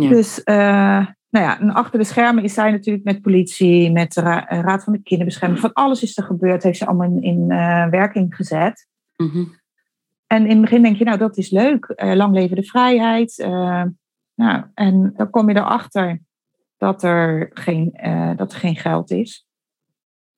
Ja. 0.00 0.08
Dus, 0.08 0.38
uh, 0.44 1.06
nou 1.30 1.44
ja, 1.46 1.60
en 1.60 1.70
achter 1.70 1.98
de 1.98 2.04
schermen 2.04 2.44
is 2.44 2.54
zij 2.54 2.70
natuurlijk 2.70 3.04
met 3.04 3.22
politie, 3.22 3.92
met 3.92 4.12
de 4.12 4.20
Raad 4.48 4.84
van 4.84 4.92
de 4.92 5.02
Kinderbescherming, 5.02 5.60
van 5.60 5.72
alles 5.72 6.02
is 6.02 6.16
er 6.16 6.24
gebeurd, 6.24 6.62
heeft 6.62 6.78
ze 6.78 6.86
allemaal 6.86 7.06
in, 7.06 7.22
in 7.22 7.50
uh, 7.50 7.88
werking 7.88 8.36
gezet. 8.36 8.88
Mm 9.16 9.62
En 10.26 10.42
in 10.42 10.50
het 10.50 10.60
begin 10.60 10.82
denk 10.82 10.96
je, 10.96 11.04
nou, 11.04 11.18
dat 11.18 11.36
is 11.36 11.50
leuk, 11.50 11.92
uh, 11.96 12.14
lang 12.14 12.34
leven 12.34 12.56
de 12.56 12.64
vrijheid. 12.64 13.36
nou, 14.34 14.64
en 14.74 15.12
dan 15.16 15.30
kom 15.30 15.48
je 15.48 15.56
erachter 15.56 16.20
dat 16.76 17.02
er 17.02 17.50
geen, 17.52 17.98
dat 18.36 18.52
er 18.52 18.58
geen 18.58 18.76
geld 18.76 19.10
is. 19.10 19.46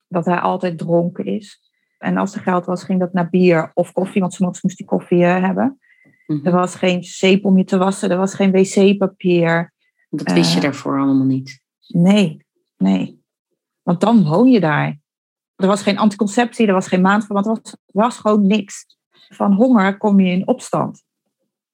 Dat 0.09 0.25
hij 0.25 0.39
altijd 0.39 0.79
dronken 0.79 1.25
is. 1.25 1.61
En 1.99 2.17
als 2.17 2.35
er 2.35 2.41
geld 2.41 2.67
was, 2.67 2.85
ging 2.85 3.01
dat 3.01 3.13
naar 3.13 3.31
bier 3.31 3.71
of 3.75 3.93
koffie, 3.93 4.21
want 4.21 4.35
soms 4.35 4.63
moest 4.63 4.79
hij 4.79 4.87
koffie 4.87 5.25
hebben. 5.25 5.79
Er 6.27 6.53
was 6.53 6.75
geen 6.75 7.05
zeep 7.05 7.45
om 7.45 7.59
je 7.59 7.65
te 7.65 7.79
wassen, 7.79 8.11
er 8.11 8.17
was 8.17 8.35
geen 8.35 8.51
wc-papier. 8.51 9.73
Dat 10.11 10.33
wist 10.33 10.51
je 10.51 10.57
uh, 10.57 10.63
daarvoor 10.63 11.01
allemaal 11.01 11.27
niet? 11.27 11.61
Nee, 11.87 12.47
nee. 12.77 13.23
Want 13.83 14.01
dan 14.01 14.25
woon 14.25 14.51
je 14.51 14.61
daar. 14.61 14.99
Er 15.57 15.67
was 15.67 15.83
geen 15.83 15.99
anticonceptie, 15.99 16.67
er 16.67 16.73
was 16.73 16.89
geen 16.89 17.01
maandverband, 17.01 17.47
er 17.47 17.61
was, 17.63 17.77
was 17.87 18.19
gewoon 18.19 18.47
niks. 18.47 18.87
Van 19.29 19.53
honger 19.53 19.97
kom 19.97 20.21
je 20.21 20.33
in 20.33 20.49
opstand. 20.49 21.05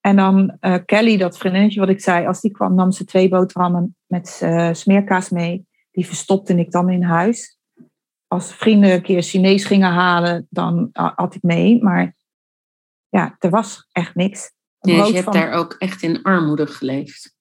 En 0.01 0.17
dan 0.17 0.57
uh, 0.61 0.75
Kelly, 0.85 1.17
dat 1.17 1.39
vriendinnetje 1.39 1.81
wat 1.81 1.89
ik 1.89 2.01
zei, 2.01 2.27
als 2.27 2.41
die 2.41 2.51
kwam, 2.51 2.75
nam 2.75 2.93
ze 2.93 3.05
twee 3.05 3.29
boterhammen 3.29 3.97
met 4.07 4.41
uh, 4.43 4.73
smeerkaas 4.73 5.31
mee. 5.31 5.67
Die 5.91 6.07
verstopte 6.07 6.55
ik 6.55 6.71
dan 6.71 6.91
in 6.91 7.03
huis. 7.03 7.59
Als 8.27 8.55
vrienden 8.55 8.93
een 8.93 9.03
keer 9.03 9.23
Chinees 9.23 9.65
gingen 9.65 9.91
halen, 9.91 10.47
dan 10.51 10.89
had 10.93 11.35
ik 11.35 11.43
mee. 11.43 11.83
Maar 11.83 12.15
ja, 13.13 13.37
er 13.39 13.51
was 13.51 13.89
echt 13.93 14.15
niks. 14.15 14.53
Nee, 14.81 14.97
dus 14.97 15.09
je 15.09 15.15
hebt 15.15 15.33
daar 15.33 15.53
ook 15.53 15.73
echt 15.73 16.03
in 16.03 16.23
armoede 16.23 16.67
geleefd. 16.67 17.35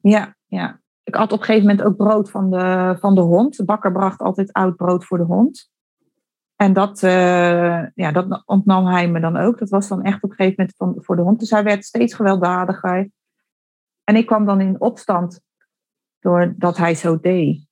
Ja, 0.00 0.36
ja. 0.46 0.80
Ik 1.02 1.14
had 1.14 1.32
op 1.32 1.38
een 1.38 1.44
gegeven 1.44 1.68
moment 1.68 1.86
ook 1.86 1.96
brood 1.96 2.30
van 2.30 2.50
de, 2.50 2.96
van 3.00 3.14
de 3.14 3.20
hond. 3.20 3.56
De 3.56 3.64
bakker 3.64 3.92
bracht 3.92 4.20
altijd 4.20 4.52
oud 4.52 4.76
brood 4.76 5.04
voor 5.04 5.18
de 5.18 5.24
hond. 5.24 5.70
En 6.56 6.72
dat, 6.72 7.02
uh, 7.02 7.86
ja, 7.94 8.12
dat 8.12 8.42
ontnam 8.46 8.86
hij 8.86 9.08
me 9.08 9.20
dan 9.20 9.36
ook. 9.36 9.58
Dat 9.58 9.68
was 9.68 9.88
dan 9.88 10.02
echt 10.02 10.22
op 10.22 10.30
een 10.30 10.36
gegeven 10.36 10.54
moment 10.56 10.76
van, 10.76 11.04
voor 11.04 11.16
de 11.16 11.22
hond. 11.22 11.40
Dus 11.40 11.50
hij 11.50 11.64
werd 11.64 11.84
steeds 11.84 12.14
gewelddadiger. 12.14 13.10
En 14.04 14.16
ik 14.16 14.26
kwam 14.26 14.44
dan 14.44 14.60
in 14.60 14.80
opstand 14.80 15.40
doordat 16.18 16.76
hij 16.76 16.94
zo 16.94 17.20
deed. 17.20 17.66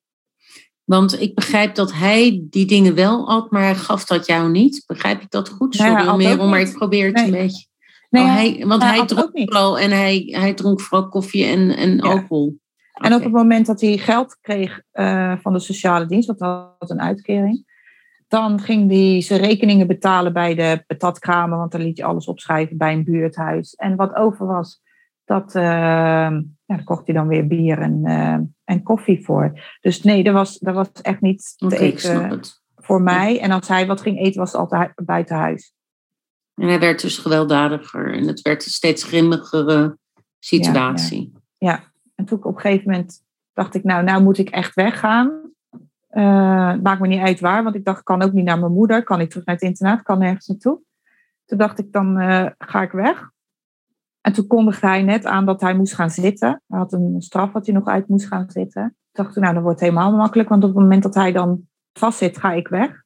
Want 0.89 1.21
ik 1.21 1.35
begrijp 1.35 1.75
dat 1.75 1.93
hij 1.93 2.47
die 2.51 2.67
dingen 2.67 2.95
wel 2.95 3.27
had, 3.31 3.51
maar 3.51 3.63
hij 3.63 3.75
gaf 3.75 4.05
dat 4.05 4.27
jou 4.27 4.51
niet. 4.51 4.85
Begrijp 4.87 5.21
ik 5.21 5.31
dat 5.31 5.49
goed? 5.49 5.75
Sorry 5.75 6.17
meer 6.17 6.41
om, 6.41 6.49
maar 6.49 6.61
ik 6.61 6.73
probeer 6.73 7.07
het 7.07 7.19
een 7.19 7.31
beetje. 7.31 7.67
Nee, 8.11 8.25
oh, 8.25 8.35
hij, 8.35 8.65
want 8.67 8.83
hij, 8.83 8.97
hij 8.97 9.07
dronk 9.07 9.31
vooral 9.33 9.79
en 9.79 9.91
hij, 9.91 10.29
hij 10.31 10.55
dronk 10.55 10.81
vooral 10.81 11.09
koffie 11.09 11.45
en, 11.45 11.77
en 11.77 11.97
ja. 11.97 12.03
alcohol. 12.03 12.59
En 12.93 13.15
op 13.15 13.23
het 13.23 13.33
moment 13.33 13.67
dat 13.67 13.81
hij 13.81 13.97
geld 13.97 14.39
kreeg 14.41 14.83
uh, 14.93 15.35
van 15.39 15.53
de 15.53 15.59
sociale 15.59 16.07
dienst, 16.07 16.27
want 16.27 16.39
dat 16.39 16.75
had 16.79 16.91
een 16.91 17.01
uitkering, 17.01 17.65
dan 18.29 18.61
ging 18.61 18.91
hij 18.91 19.21
zijn 19.21 19.41
rekeningen 19.41 19.87
betalen 19.87 20.33
bij 20.33 20.55
de 20.55 20.85
patatkramen, 20.87 21.59
want 21.59 21.73
dan 21.73 21.83
liet 21.83 21.97
je 21.97 22.05
alles 22.05 22.27
opschrijven 22.27 22.77
bij 22.77 22.93
een 22.93 23.05
buurthuis. 23.05 23.75
En 23.75 23.97
wat 23.97 24.15
over 24.15 24.47
was, 24.47 24.81
dat, 25.25 25.55
uh, 25.55 26.37
ja, 26.69 26.77
daar 26.77 26.85
kocht 26.85 27.07
hij 27.07 27.15
dan 27.15 27.29
weer 27.29 27.47
bier 27.47 27.79
en, 27.79 28.01
uh, 28.05 28.39
en 28.65 28.83
koffie 28.83 29.25
voor. 29.25 29.61
Dus 29.81 30.03
nee, 30.03 30.23
dat 30.23 30.35
was, 30.35 30.59
dat 30.59 30.75
was 30.75 30.93
echt 30.93 31.21
niet 31.21 31.55
te 31.57 31.65
okay, 31.65 31.79
eten 31.79 32.41
voor 32.77 33.03
mij. 33.03 33.35
Ja. 33.35 33.41
En 33.41 33.51
als 33.51 33.69
hij 33.69 33.87
wat 33.87 34.01
ging 34.01 34.19
eten, 34.19 34.41
was 34.41 34.53
het 34.53 34.61
altijd 34.61 34.93
buiten 34.95 35.37
huis. 35.37 35.75
En 36.55 36.69
hij 36.69 36.81
werd 36.81 37.01
dus 37.01 37.19
gewelddadiger 37.19 38.15
en 38.15 38.27
het 38.27 38.41
werd 38.41 38.65
een 38.65 38.71
steeds 38.71 39.05
grimmigere 39.05 39.99
situatie. 40.39 41.33
Ja, 41.59 41.71
ja. 41.71 41.85
en 42.15 42.25
toen 42.25 42.45
op 42.45 42.55
een 42.55 42.61
gegeven 42.61 42.91
moment 42.91 43.23
dacht 43.53 43.75
ik, 43.75 43.85
nou, 43.85 44.05
nou 44.05 44.23
moet 44.23 44.39
ik 44.39 44.49
echt 44.49 44.75
weggaan. 44.75 45.41
Uh, 46.11 46.75
maakt 46.83 47.01
me 47.01 47.07
niet 47.07 47.21
uit 47.21 47.41
waar, 47.41 47.63
want 47.63 47.75
ik 47.75 47.85
dacht, 47.85 47.99
ik 47.99 48.05
kan 48.05 48.23
ook 48.23 48.33
niet 48.33 48.45
naar 48.45 48.59
mijn 48.59 48.73
moeder, 48.73 49.03
kan 49.03 49.21
ik 49.21 49.29
terug 49.29 49.45
naar 49.45 49.55
het 49.55 49.65
internaat, 49.65 50.03
kan 50.03 50.19
nergens 50.19 50.47
naartoe. 50.47 50.81
Toen 51.45 51.59
dacht 51.59 51.79
ik, 51.79 51.93
dan 51.93 52.21
uh, 52.21 52.47
ga 52.59 52.83
ik 52.83 52.91
weg. 52.91 53.31
En 54.29 54.35
toen 54.35 54.47
kondigde 54.47 54.87
hij 54.87 55.03
net 55.03 55.25
aan 55.25 55.47
dat 55.47 55.61
hij 55.61 55.75
moest 55.75 55.95
gaan 55.95 56.11
zitten. 56.11 56.63
Hij 56.67 56.79
had 56.79 56.93
een 56.93 57.15
straf 57.19 57.53
wat 57.53 57.67
hij 57.67 57.75
nog 57.75 57.87
uit 57.87 58.09
moest 58.09 58.27
gaan 58.27 58.51
zitten. 58.51 58.85
Ik 58.87 59.17
dacht, 59.25 59.37
nou, 59.37 59.55
dat 59.55 59.63
wordt 59.63 59.81
helemaal 59.81 60.13
makkelijk, 60.13 60.49
want 60.49 60.63
op 60.65 60.69
het 60.69 60.79
moment 60.79 61.03
dat 61.03 61.15
hij 61.15 61.33
dan 61.33 61.69
vastzit, 61.93 62.39
ga 62.39 62.53
ik 62.53 62.69
weg. 62.69 63.03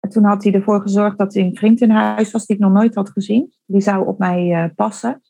En 0.00 0.10
toen 0.10 0.24
had 0.24 0.44
hij 0.44 0.52
ervoor 0.52 0.80
gezorgd 0.80 1.18
dat 1.18 1.34
hij 1.34 1.42
een 1.42 1.56
vriend 1.56 1.80
in 1.80 1.90
huis 1.90 2.30
was 2.30 2.46
die 2.46 2.56
ik 2.56 2.62
nog 2.62 2.72
nooit 2.72 2.94
had 2.94 3.10
gezien. 3.10 3.52
Die 3.64 3.80
zou 3.80 4.06
op 4.06 4.18
mij 4.18 4.64
uh, 4.64 4.70
passen. 4.74 5.22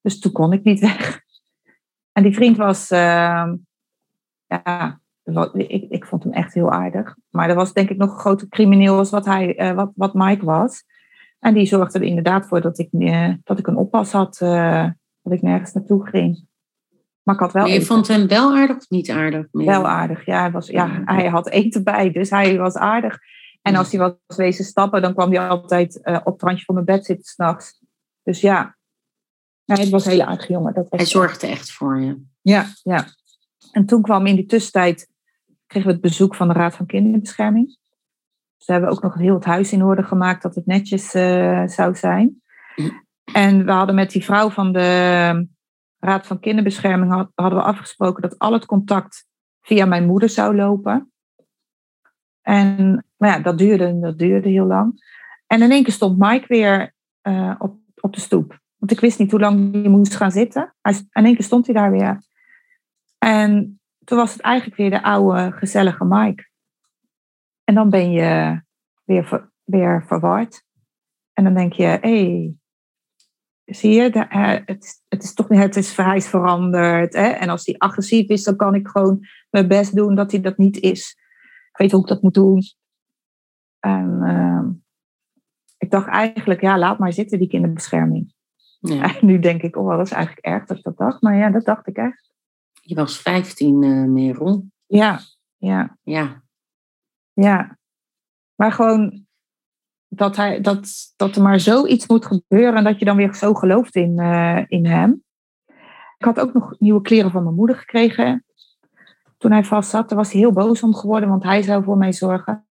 Dus 0.00 0.18
toen 0.18 0.32
kon 0.32 0.52
ik 0.52 0.64
niet 0.64 0.80
weg. 0.80 1.20
En 2.12 2.22
die 2.22 2.34
vriend 2.34 2.56
was, 2.56 2.90
uh, 2.90 3.52
ja, 4.46 5.00
ik, 5.88 6.04
vond 6.04 6.22
hem 6.22 6.32
echt 6.32 6.54
heel 6.54 6.70
aardig. 6.70 7.16
Maar 7.30 7.48
er 7.48 7.54
was 7.54 7.72
denk 7.72 7.90
ik 7.90 7.96
nog 7.96 8.12
een 8.12 8.18
grote 8.18 8.48
crimineel 8.48 8.98
als 8.98 9.10
wat, 9.10 9.24
hij, 9.24 9.72
uh, 9.72 9.86
wat 9.94 10.14
Mike 10.14 10.44
was. 10.44 10.84
En 11.42 11.54
die 11.54 11.66
zorgde 11.66 11.98
er 11.98 12.04
inderdaad 12.04 12.46
voor 12.46 12.60
dat 12.60 12.78
ik, 12.78 12.88
uh, 12.92 13.34
dat 13.44 13.58
ik 13.58 13.66
een 13.66 13.76
oppas 13.76 14.12
had, 14.12 14.36
dat 15.22 15.32
ik 15.32 15.42
nergens 15.42 15.72
naartoe 15.72 16.06
ging. 16.06 16.46
Maar 17.22 17.34
ik 17.34 17.40
had 17.40 17.52
wel. 17.52 17.62
Maar 17.62 17.72
je 17.72 17.82
vond 17.82 18.08
hem 18.08 18.26
wel 18.26 18.56
aardig 18.56 18.76
of 18.76 18.88
niet 18.88 19.10
aardig? 19.10 19.46
Wel 19.50 19.88
aardig, 19.88 20.26
ja. 20.26 20.40
Hij, 20.40 20.50
was, 20.50 20.66
ja. 20.66 21.02
hij 21.04 21.28
had 21.28 21.48
eten 21.48 21.84
bij, 21.84 22.10
dus 22.10 22.30
hij 22.30 22.58
was 22.58 22.74
aardig. 22.74 23.18
En 23.62 23.74
als 23.74 23.92
hij 23.92 24.00
was 24.00 24.36
wezen 24.36 24.64
stappen, 24.64 25.02
dan 25.02 25.14
kwam 25.14 25.30
hij 25.30 25.48
altijd 25.48 26.00
uh, 26.02 26.20
op 26.24 26.32
het 26.32 26.42
randje 26.42 26.64
van 26.64 26.74
mijn 26.74 26.86
bed 26.86 27.04
zitten 27.04 27.24
s'nachts. 27.24 27.80
Dus 28.22 28.40
ja, 28.40 28.76
ja, 29.64 29.74
het 29.74 29.88
was 29.88 30.04
een 30.04 30.10
hele 30.10 30.26
aardige 30.26 30.52
jongen. 30.52 30.74
Dat 30.74 30.88
was 30.88 31.00
hij 31.00 31.08
zorgde 31.08 31.46
echt 31.46 31.72
voor 31.72 32.00
je. 32.00 32.22
Ja, 32.40 32.66
ja. 32.82 33.06
En 33.72 33.86
toen 33.86 34.02
kwam 34.02 34.26
in 34.26 34.36
die 34.36 34.46
tussentijd, 34.46 35.08
kregen 35.66 35.88
we 35.88 35.94
het 35.94 36.02
bezoek 36.02 36.34
van 36.34 36.48
de 36.48 36.54
Raad 36.54 36.74
van 36.74 36.86
Kinderbescherming. 36.86 37.78
We 38.66 38.72
hebben 38.72 38.90
ook 38.90 39.02
nog 39.02 39.14
heel 39.14 39.34
het 39.34 39.44
huis 39.44 39.72
in 39.72 39.84
orde 39.84 40.02
gemaakt 40.02 40.42
dat 40.42 40.54
het 40.54 40.66
netjes 40.66 41.14
uh, 41.14 41.66
zou 41.66 41.94
zijn. 41.94 42.42
En 43.32 43.64
we 43.64 43.72
hadden 43.72 43.94
met 43.94 44.10
die 44.10 44.24
vrouw 44.24 44.50
van 44.50 44.72
de 44.72 45.48
Raad 45.98 46.26
van 46.26 46.40
Kinderbescherming 46.40 47.12
hadden 47.34 47.58
we 47.58 47.64
afgesproken 47.64 48.22
dat 48.22 48.38
al 48.38 48.52
het 48.52 48.66
contact 48.66 49.26
via 49.60 49.84
mijn 49.84 50.06
moeder 50.06 50.28
zou 50.28 50.56
lopen. 50.56 51.12
En 52.40 53.04
maar 53.16 53.30
ja, 53.30 53.38
dat 53.38 53.58
duurde, 53.58 53.98
dat 54.00 54.18
duurde 54.18 54.48
heel 54.48 54.66
lang. 54.66 55.02
En 55.46 55.62
in 55.62 55.70
één 55.70 55.82
keer 55.82 55.92
stond 55.92 56.18
Mike 56.18 56.44
weer 56.48 56.94
uh, 57.22 57.54
op, 57.58 57.76
op 58.00 58.14
de 58.14 58.20
stoep. 58.20 58.60
Want 58.76 58.92
ik 58.92 59.00
wist 59.00 59.18
niet 59.18 59.30
hoe 59.30 59.40
lang 59.40 59.72
hij 59.72 59.88
moest 59.88 60.14
gaan 60.14 60.30
zitten. 60.30 60.74
Hij, 60.80 60.92
in 60.92 61.24
één 61.24 61.34
keer 61.34 61.44
stond 61.44 61.66
hij 61.66 61.74
daar 61.74 61.90
weer. 61.90 62.22
En 63.18 63.80
toen 64.04 64.18
was 64.18 64.32
het 64.32 64.40
eigenlijk 64.40 64.76
weer 64.76 64.90
de 64.90 65.02
oude, 65.02 65.52
gezellige 65.52 66.04
Mike. 66.04 66.50
En 67.72 67.78
dan 67.78 67.90
ben 67.90 68.10
je 68.10 68.62
weer, 69.04 69.50
weer 69.64 70.04
verward. 70.06 70.64
En 71.32 71.44
dan 71.44 71.54
denk 71.54 71.72
je, 71.72 71.82
hé, 71.82 71.98
hey, 72.00 72.54
zie 73.64 73.92
je, 73.92 74.10
de, 74.10 74.26
het, 74.64 75.02
het, 75.08 75.22
is 75.22 75.34
toch 75.34 75.48
het 75.48 75.76
is, 75.76 75.96
hij 75.96 76.16
is 76.16 76.28
veranderd. 76.28 77.14
Hè? 77.14 77.26
En 77.26 77.48
als 77.48 77.66
hij 77.66 77.74
agressief 77.78 78.28
is, 78.28 78.44
dan 78.44 78.56
kan 78.56 78.74
ik 78.74 78.88
gewoon 78.88 79.26
mijn 79.50 79.68
best 79.68 79.96
doen 79.96 80.14
dat 80.14 80.30
hij 80.30 80.40
dat 80.40 80.58
niet 80.58 80.80
is. 80.80 81.16
Ik 81.70 81.76
weet 81.76 81.92
hoe 81.92 82.00
ik 82.00 82.06
dat 82.06 82.22
moet 82.22 82.34
doen. 82.34 82.62
En 83.78 84.20
uh, 84.22 84.70
ik 85.78 85.90
dacht 85.90 86.08
eigenlijk, 86.08 86.60
ja, 86.60 86.78
laat 86.78 86.98
maar 86.98 87.12
zitten, 87.12 87.38
die 87.38 87.48
kinderbescherming. 87.48 88.34
Ja. 88.80 89.02
En 89.02 89.26
nu 89.26 89.38
denk 89.38 89.62
ik, 89.62 89.76
oh, 89.76 89.96
dat 89.96 90.06
is 90.06 90.12
eigenlijk 90.12 90.46
erg 90.46 90.64
dat 90.64 90.76
ik 90.76 90.82
dat 90.82 90.96
dacht. 90.96 91.22
Maar 91.22 91.36
ja, 91.36 91.50
dat 91.50 91.64
dacht 91.64 91.86
ik 91.86 91.96
echt. 91.96 92.32
Je 92.72 92.94
was 92.94 93.18
15, 93.18 93.82
uh, 93.82 94.08
Merel. 94.08 94.64
Ja, 94.86 95.20
ja. 95.56 95.98
Ja. 96.02 96.42
Ja. 97.32 97.78
Maar 98.54 98.72
gewoon 98.72 99.26
dat, 100.08 100.36
hij, 100.36 100.60
dat, 100.60 101.12
dat 101.16 101.36
er 101.36 101.42
maar 101.42 101.60
zoiets 101.60 102.06
moet 102.06 102.26
gebeuren 102.26 102.74
en 102.74 102.84
dat 102.84 102.98
je 102.98 103.04
dan 103.04 103.16
weer 103.16 103.34
zo 103.34 103.54
gelooft 103.54 103.94
in, 103.94 104.20
uh, 104.20 104.62
in 104.66 104.86
hem. 104.86 105.22
Ik 106.18 106.24
had 106.24 106.40
ook 106.40 106.52
nog 106.52 106.74
nieuwe 106.78 107.00
kleren 107.00 107.30
van 107.30 107.42
mijn 107.42 107.54
moeder 107.54 107.76
gekregen. 107.76 108.44
Toen 109.38 109.50
hij 109.50 109.64
vast 109.64 109.90
zat, 109.90 110.08
daar 110.08 110.18
was 110.18 110.32
hij 110.32 110.40
heel 110.40 110.52
boos 110.52 110.82
om 110.82 110.94
geworden, 110.94 111.28
want 111.28 111.42
hij 111.42 111.62
zou 111.62 111.84
voor 111.84 111.96
mij 111.96 112.12
zorgen. 112.12 112.66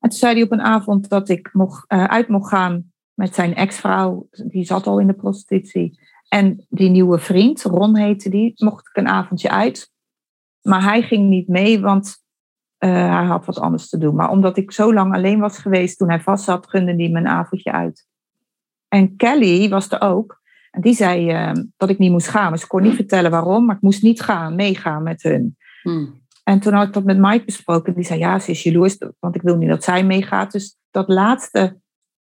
En 0.00 0.08
toen 0.08 0.18
zei 0.18 0.34
hij 0.34 0.42
op 0.42 0.52
een 0.52 0.60
avond 0.60 1.08
dat 1.08 1.28
ik 1.28 1.50
mocht, 1.52 1.92
uh, 1.92 2.04
uit 2.04 2.28
mocht 2.28 2.48
gaan 2.48 2.92
met 3.14 3.34
zijn 3.34 3.54
ex-vrouw. 3.54 4.28
Die 4.30 4.64
zat 4.64 4.86
al 4.86 4.98
in 4.98 5.06
de 5.06 5.14
prostitutie. 5.14 6.00
En 6.28 6.66
die 6.68 6.90
nieuwe 6.90 7.18
vriend, 7.18 7.62
Ron 7.62 7.96
heette 7.96 8.30
die, 8.30 8.52
mocht 8.56 8.88
ik 8.88 8.96
een 8.96 9.08
avondje 9.08 9.50
uit. 9.50 9.92
Maar 10.62 10.82
hij 10.82 11.02
ging 11.02 11.28
niet 11.28 11.48
mee, 11.48 11.80
want 11.80 12.24
uh, 12.78 12.90
hij 12.90 13.24
had 13.24 13.44
wat 13.44 13.58
anders 13.58 13.88
te 13.88 13.98
doen. 13.98 14.14
Maar 14.14 14.30
omdat 14.30 14.56
ik 14.56 14.72
zo 14.72 14.94
lang 14.94 15.14
alleen 15.14 15.40
was 15.40 15.58
geweest 15.58 15.98
toen 15.98 16.08
hij 16.08 16.20
vast 16.20 16.44
zat, 16.44 16.68
gunde 16.68 16.94
hij 16.94 17.08
me 17.08 17.18
een 17.18 17.28
avondje 17.28 17.72
uit. 17.72 18.06
En 18.88 19.16
Kelly 19.16 19.68
was 19.68 19.90
er 19.90 20.00
ook. 20.00 20.40
En 20.70 20.80
die 20.80 20.94
zei 20.94 21.32
uh, 21.32 21.64
dat 21.76 21.90
ik 21.90 21.98
niet 21.98 22.10
moest 22.10 22.28
gaan. 22.28 22.48
Maar 22.48 22.58
ze 22.58 22.66
kon 22.66 22.82
niet 22.82 22.94
vertellen 22.94 23.30
waarom, 23.30 23.64
maar 23.64 23.76
ik 23.76 23.82
moest 23.82 24.02
niet 24.02 24.20
gaan, 24.20 24.54
meegaan 24.54 25.02
met 25.02 25.22
hun. 25.22 25.56
Hmm. 25.82 26.26
En 26.44 26.60
toen 26.60 26.72
had 26.72 26.86
ik 26.86 26.92
dat 26.92 27.04
met 27.04 27.18
Mike 27.18 27.44
besproken. 27.44 27.94
Die 27.94 28.04
zei, 28.04 28.18
ja, 28.18 28.38
ze 28.38 28.50
is 28.50 28.62
jaloers, 28.62 28.98
want 29.18 29.34
ik 29.34 29.42
wil 29.42 29.56
niet 29.56 29.68
dat 29.68 29.84
zij 29.84 30.04
meegaat. 30.04 30.52
Dus 30.52 30.76
dat 30.90 31.08
laatste 31.08 31.80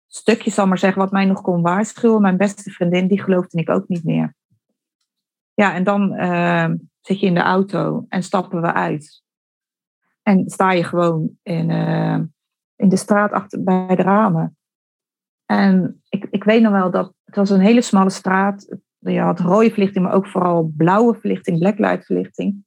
stukje, 0.07 0.51
zal 0.51 0.67
maar 0.67 0.79
zeggen, 0.79 1.03
wat 1.03 1.11
mij 1.11 1.25
nog 1.25 1.41
kon 1.41 1.63
waarschuwen. 1.63 2.21
Mijn 2.21 2.37
beste 2.37 2.71
vriendin, 2.71 3.09
die 3.09 3.23
geloofde 3.23 3.59
ik 3.59 3.71
ook 3.71 3.89
niet 3.89 4.05
meer. 4.05 4.35
Ja, 5.55 5.75
en 5.75 5.85
dan 5.85 6.13
uh, 6.15 6.69
zit 7.01 7.21
je 7.21 7.27
in 7.27 7.35
de 7.35 7.41
auto 7.41 8.05
en 8.09 8.23
stappen 8.23 8.61
we 8.61 8.73
uit. 8.73 9.23
En 10.23 10.51
sta 10.51 10.73
je 10.73 10.85
gewoon 10.85 11.31
in, 11.43 11.71
uh, 11.71 12.19
in 12.77 12.89
de 12.89 12.97
straat 12.97 13.33
achter, 13.33 13.63
bij 13.63 13.97
de 13.97 14.03
ramen. 14.03 14.57
En 15.47 16.03
ik, 16.09 16.27
ik 16.31 16.45
weet 16.45 16.63
nog 16.63 16.73
wel 16.73 16.91
dat 16.91 17.15
het 17.25 17.37
was 17.37 17.51
een 17.51 17.61
hele 17.61 17.83
smalle 17.83 18.11
straat. 18.11 18.77
Je 18.99 19.21
had 19.21 19.41
rode 19.41 19.71
verlichting, 19.71 20.05
maar 20.05 20.15
ook 20.15 20.27
vooral 20.27 20.73
blauwe 20.77 21.15
verlichting, 21.15 21.59
blacklight 21.59 22.07
verlichting. 22.07 22.65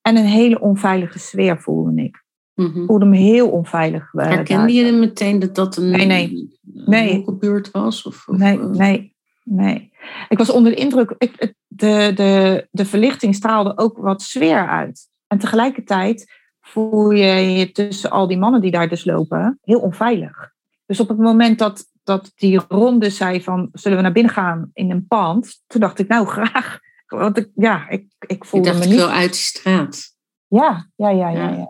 En 0.00 0.16
een 0.16 0.24
hele 0.24 0.60
onveilige 0.60 1.18
sfeer 1.18 1.60
voelde 1.60 2.02
ik. 2.02 2.22
Mm 2.54 2.66
Ik 2.66 2.86
voelde 2.86 3.04
me 3.04 3.16
heel 3.16 3.50
onveilig. 3.50 4.12
Uh, 4.12 4.24
Herkende 4.24 4.72
je 4.72 4.92
meteen 4.92 5.38
dat 5.38 5.54
dat 5.54 5.76
een, 5.76 5.90
nee, 5.90 6.06
nee. 6.06 6.58
nee. 6.62 7.22
gebeurd 7.24 7.70
was? 7.70 8.02
Of, 8.02 8.28
of, 8.28 8.36
nee, 8.36 8.58
nee, 8.58 9.16
nee. 9.42 9.92
Ik 10.28 10.38
was 10.38 10.50
onder 10.50 10.72
de 10.72 10.78
indruk, 10.78 11.14
ik, 11.18 11.54
de, 11.66 12.12
de, 12.14 12.66
de 12.70 12.84
verlichting 12.84 13.34
straalde 13.34 13.78
ook 13.78 13.98
wat 13.98 14.22
sfeer 14.22 14.68
uit. 14.68 15.08
En 15.26 15.38
tegelijkertijd 15.38 16.43
voel 16.66 17.10
je 17.10 17.52
je 17.52 17.72
tussen 17.72 18.10
al 18.10 18.26
die 18.26 18.38
mannen 18.38 18.60
die 18.60 18.70
daar 18.70 18.88
dus 18.88 19.04
lopen 19.04 19.58
heel 19.62 19.80
onveilig. 19.80 20.52
Dus 20.86 21.00
op 21.00 21.08
het 21.08 21.18
moment 21.18 21.58
dat, 21.58 21.86
dat 22.04 22.32
die 22.34 22.60
ronde 22.68 23.10
zei 23.10 23.42
van 23.42 23.68
zullen 23.72 23.96
we 23.96 24.02
naar 24.02 24.12
binnen 24.12 24.32
gaan 24.32 24.70
in 24.72 24.90
een 24.90 25.06
pand, 25.06 25.62
toen 25.66 25.80
dacht 25.80 25.98
ik 25.98 26.08
nou 26.08 26.26
graag 26.36 26.82
want 27.14 27.36
ik, 27.36 27.50
ja, 27.54 27.88
ik, 27.88 28.06
ik 28.18 28.44
voelde 28.44 28.72
me 28.72 28.86
niet... 28.86 29.00
uit 29.00 29.32
de 29.32 29.38
straat. 29.38 30.12
Ja, 30.46 30.90
ja, 30.96 31.08
ja, 31.10 31.28
ja. 31.28 31.48
ja. 31.48 31.68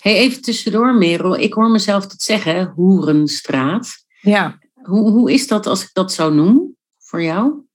Hey, 0.00 0.16
even 0.16 0.42
tussendoor, 0.42 0.94
Merel. 0.94 1.36
Ik 1.36 1.52
hoor 1.52 1.70
mezelf 1.70 2.06
dat 2.06 2.22
zeggen, 2.22 2.72
Hoerenstraat. 2.74 4.04
Ja. 4.20 4.58
Hoe, 4.82 5.10
hoe 5.10 5.32
is 5.32 5.46
dat 5.46 5.66
als 5.66 5.82
ik 5.82 5.90
dat 5.92 6.12
zo 6.12 6.30
noem 6.30 6.76
voor 6.98 7.22
jou? 7.22 7.66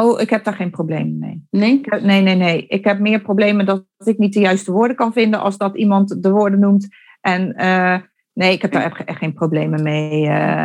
Oh, 0.00 0.20
ik 0.20 0.30
heb 0.30 0.44
daar 0.44 0.54
geen 0.54 0.70
probleem 0.70 1.18
mee. 1.18 1.46
Nee? 1.50 1.80
nee, 2.00 2.22
nee, 2.22 2.34
nee. 2.34 2.66
Ik 2.66 2.84
heb 2.84 2.98
meer 2.98 3.20
problemen 3.20 3.66
dat 3.66 3.84
ik 4.04 4.18
niet 4.18 4.32
de 4.32 4.40
juiste 4.40 4.72
woorden 4.72 4.96
kan 4.96 5.12
vinden 5.12 5.40
als 5.40 5.56
dat 5.56 5.76
iemand 5.76 6.22
de 6.22 6.30
woorden 6.30 6.60
noemt. 6.60 6.88
En 7.20 7.54
uh, 7.56 7.96
nee, 8.32 8.52
ik 8.52 8.62
heb 8.62 8.72
daar 8.72 9.02
echt 9.04 9.18
geen 9.18 9.32
problemen 9.32 9.82
mee. 9.82 10.28
Uh, 10.28 10.64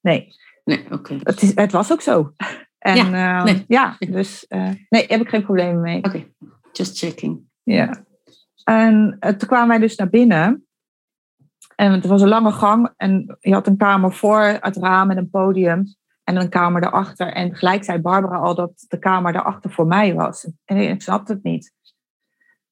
nee. 0.00 0.28
Nee, 0.64 0.84
oké. 0.90 1.18
Het, 1.22 1.52
het 1.54 1.72
was 1.72 1.92
ook 1.92 2.00
zo. 2.00 2.34
En 2.78 2.96
ja, 2.96 3.38
uh, 3.38 3.44
nee. 3.44 3.64
ja 3.68 3.96
dus 3.98 4.46
uh, 4.48 4.70
nee, 4.88 5.04
heb 5.06 5.20
ik 5.20 5.28
geen 5.28 5.44
problemen 5.44 5.80
mee. 5.80 5.98
Oké, 5.98 6.08
okay. 6.08 6.34
just 6.72 6.98
checking. 6.98 7.40
Ja. 7.62 8.04
En 8.64 9.16
toen 9.20 9.48
kwamen 9.48 9.68
wij 9.68 9.78
dus 9.78 9.96
naar 9.96 10.10
binnen. 10.10 10.66
En 11.76 11.92
het 11.92 12.06
was 12.06 12.22
een 12.22 12.28
lange 12.28 12.52
gang. 12.52 12.92
En 12.96 13.38
je 13.40 13.52
had 13.52 13.66
een 13.66 13.76
kamer 13.76 14.12
voor 14.12 14.40
het 14.40 14.76
raam 14.76 15.06
met 15.06 15.16
een 15.16 15.30
podium. 15.30 15.84
En 16.30 16.36
een 16.36 16.48
kamer 16.48 16.80
daarachter. 16.80 17.32
En 17.32 17.54
gelijk 17.54 17.84
zei 17.84 17.98
Barbara 17.98 18.38
al 18.38 18.54
dat 18.54 18.84
de 18.88 18.98
kamer 18.98 19.32
daarachter 19.32 19.70
voor 19.70 19.86
mij 19.86 20.14
was. 20.14 20.50
En 20.64 20.76
ik 20.76 21.02
snapte 21.02 21.32
het 21.32 21.42
niet. 21.42 21.74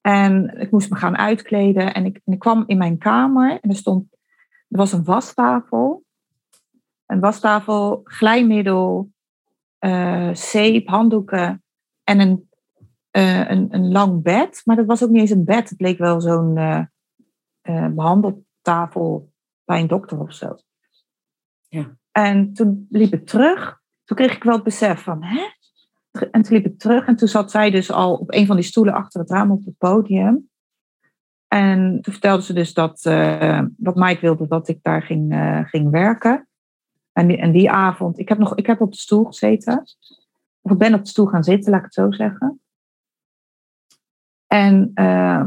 En 0.01 0.61
ik 0.61 0.71
moest 0.71 0.91
me 0.91 0.97
gaan 0.97 1.17
uitkleden. 1.17 1.95
En 1.95 2.05
ik, 2.05 2.21
en 2.25 2.33
ik 2.33 2.39
kwam 2.39 2.65
in 2.67 2.79
mijn 2.79 2.99
kamer. 2.99 3.59
En 3.61 3.71
er 3.71 3.77
stond... 3.77 4.07
Er 4.69 4.79
was 4.79 4.93
een 4.93 5.05
wastafel. 5.05 6.05
Een 7.07 7.21
wastafel, 7.21 8.01
glijmiddel, 8.05 9.11
uh, 9.81 10.35
zeep, 10.35 10.89
handdoeken 10.89 11.63
en 12.05 12.21
een, 12.21 12.49
uh, 13.13 13.51
een, 13.51 13.75
een 13.75 13.93
lang 13.93 14.23
bed. 14.23 14.63
Maar 14.65 14.77
dat 14.77 14.87
was 14.87 15.03
ook 15.03 15.11
niet 15.11 15.21
eens 15.21 15.31
een 15.31 15.45
bed. 15.45 15.71
Het 15.71 15.81
leek 15.81 15.99
wel 15.99 16.21
zo'n 16.21 16.57
uh, 16.57 17.89
behandeltafel 17.89 19.33
bij 19.65 19.81
een 19.81 19.87
dokter 19.87 20.21
of 20.21 20.33
zo. 20.33 20.57
Ja. 21.69 21.98
En 22.19 22.53
toen 22.53 22.87
liep 22.91 23.13
ik 23.13 23.27
terug. 23.27 23.81
Toen 24.05 24.17
kreeg 24.17 24.37
ik 24.37 24.43
wel 24.43 24.55
het 24.55 24.65
besef 24.65 25.03
van, 25.03 25.25
hè? 25.25 25.47
En 26.31 26.43
toen 26.43 26.57
liep 26.57 26.67
ik 26.67 26.79
terug 26.79 27.07
en 27.07 27.17
toen 27.17 27.29
zat 27.29 27.51
zij 27.51 27.71
dus 27.71 27.91
al 27.93 28.17
op 28.17 28.33
een 28.33 28.47
van 28.47 28.57
die 28.57 28.65
stoelen 28.65 28.95
achter 28.95 29.21
het 29.21 29.31
raam 29.31 29.51
op 29.51 29.65
het 29.65 29.79
podium. 29.79 30.51
En 31.49 32.01
toen 32.01 32.13
vertelde 32.13 32.43
ze 32.43 32.53
dus 32.53 32.75
dat, 32.75 33.05
uh, 33.05 33.63
dat 33.77 33.95
Mike 33.95 34.21
wilde 34.21 34.47
dat 34.47 34.69
ik 34.69 34.83
daar 34.83 35.03
ging, 35.03 35.33
uh, 35.33 35.65
ging 35.65 35.91
werken. 35.91 36.49
En 37.13 37.27
die, 37.27 37.37
en 37.37 37.53
die 37.53 37.71
avond, 37.71 38.19
ik 38.19 38.29
heb, 38.29 38.39
nog, 38.39 38.55
ik 38.55 38.67
heb 38.67 38.81
op 38.81 38.93
de 38.93 38.99
stoel 38.99 39.25
gezeten. 39.25 39.83
Of 40.61 40.73
ik 40.73 40.79
ben 40.79 40.95
op 40.95 41.03
de 41.03 41.11
stoel 41.11 41.27
gaan 41.27 41.45
zitten, 41.45 41.71
laat 41.71 41.81
ik 41.81 41.85
het 41.85 41.95
zo 41.95 42.11
zeggen. 42.11 42.61
En 44.47 44.91
uh, 44.95 45.45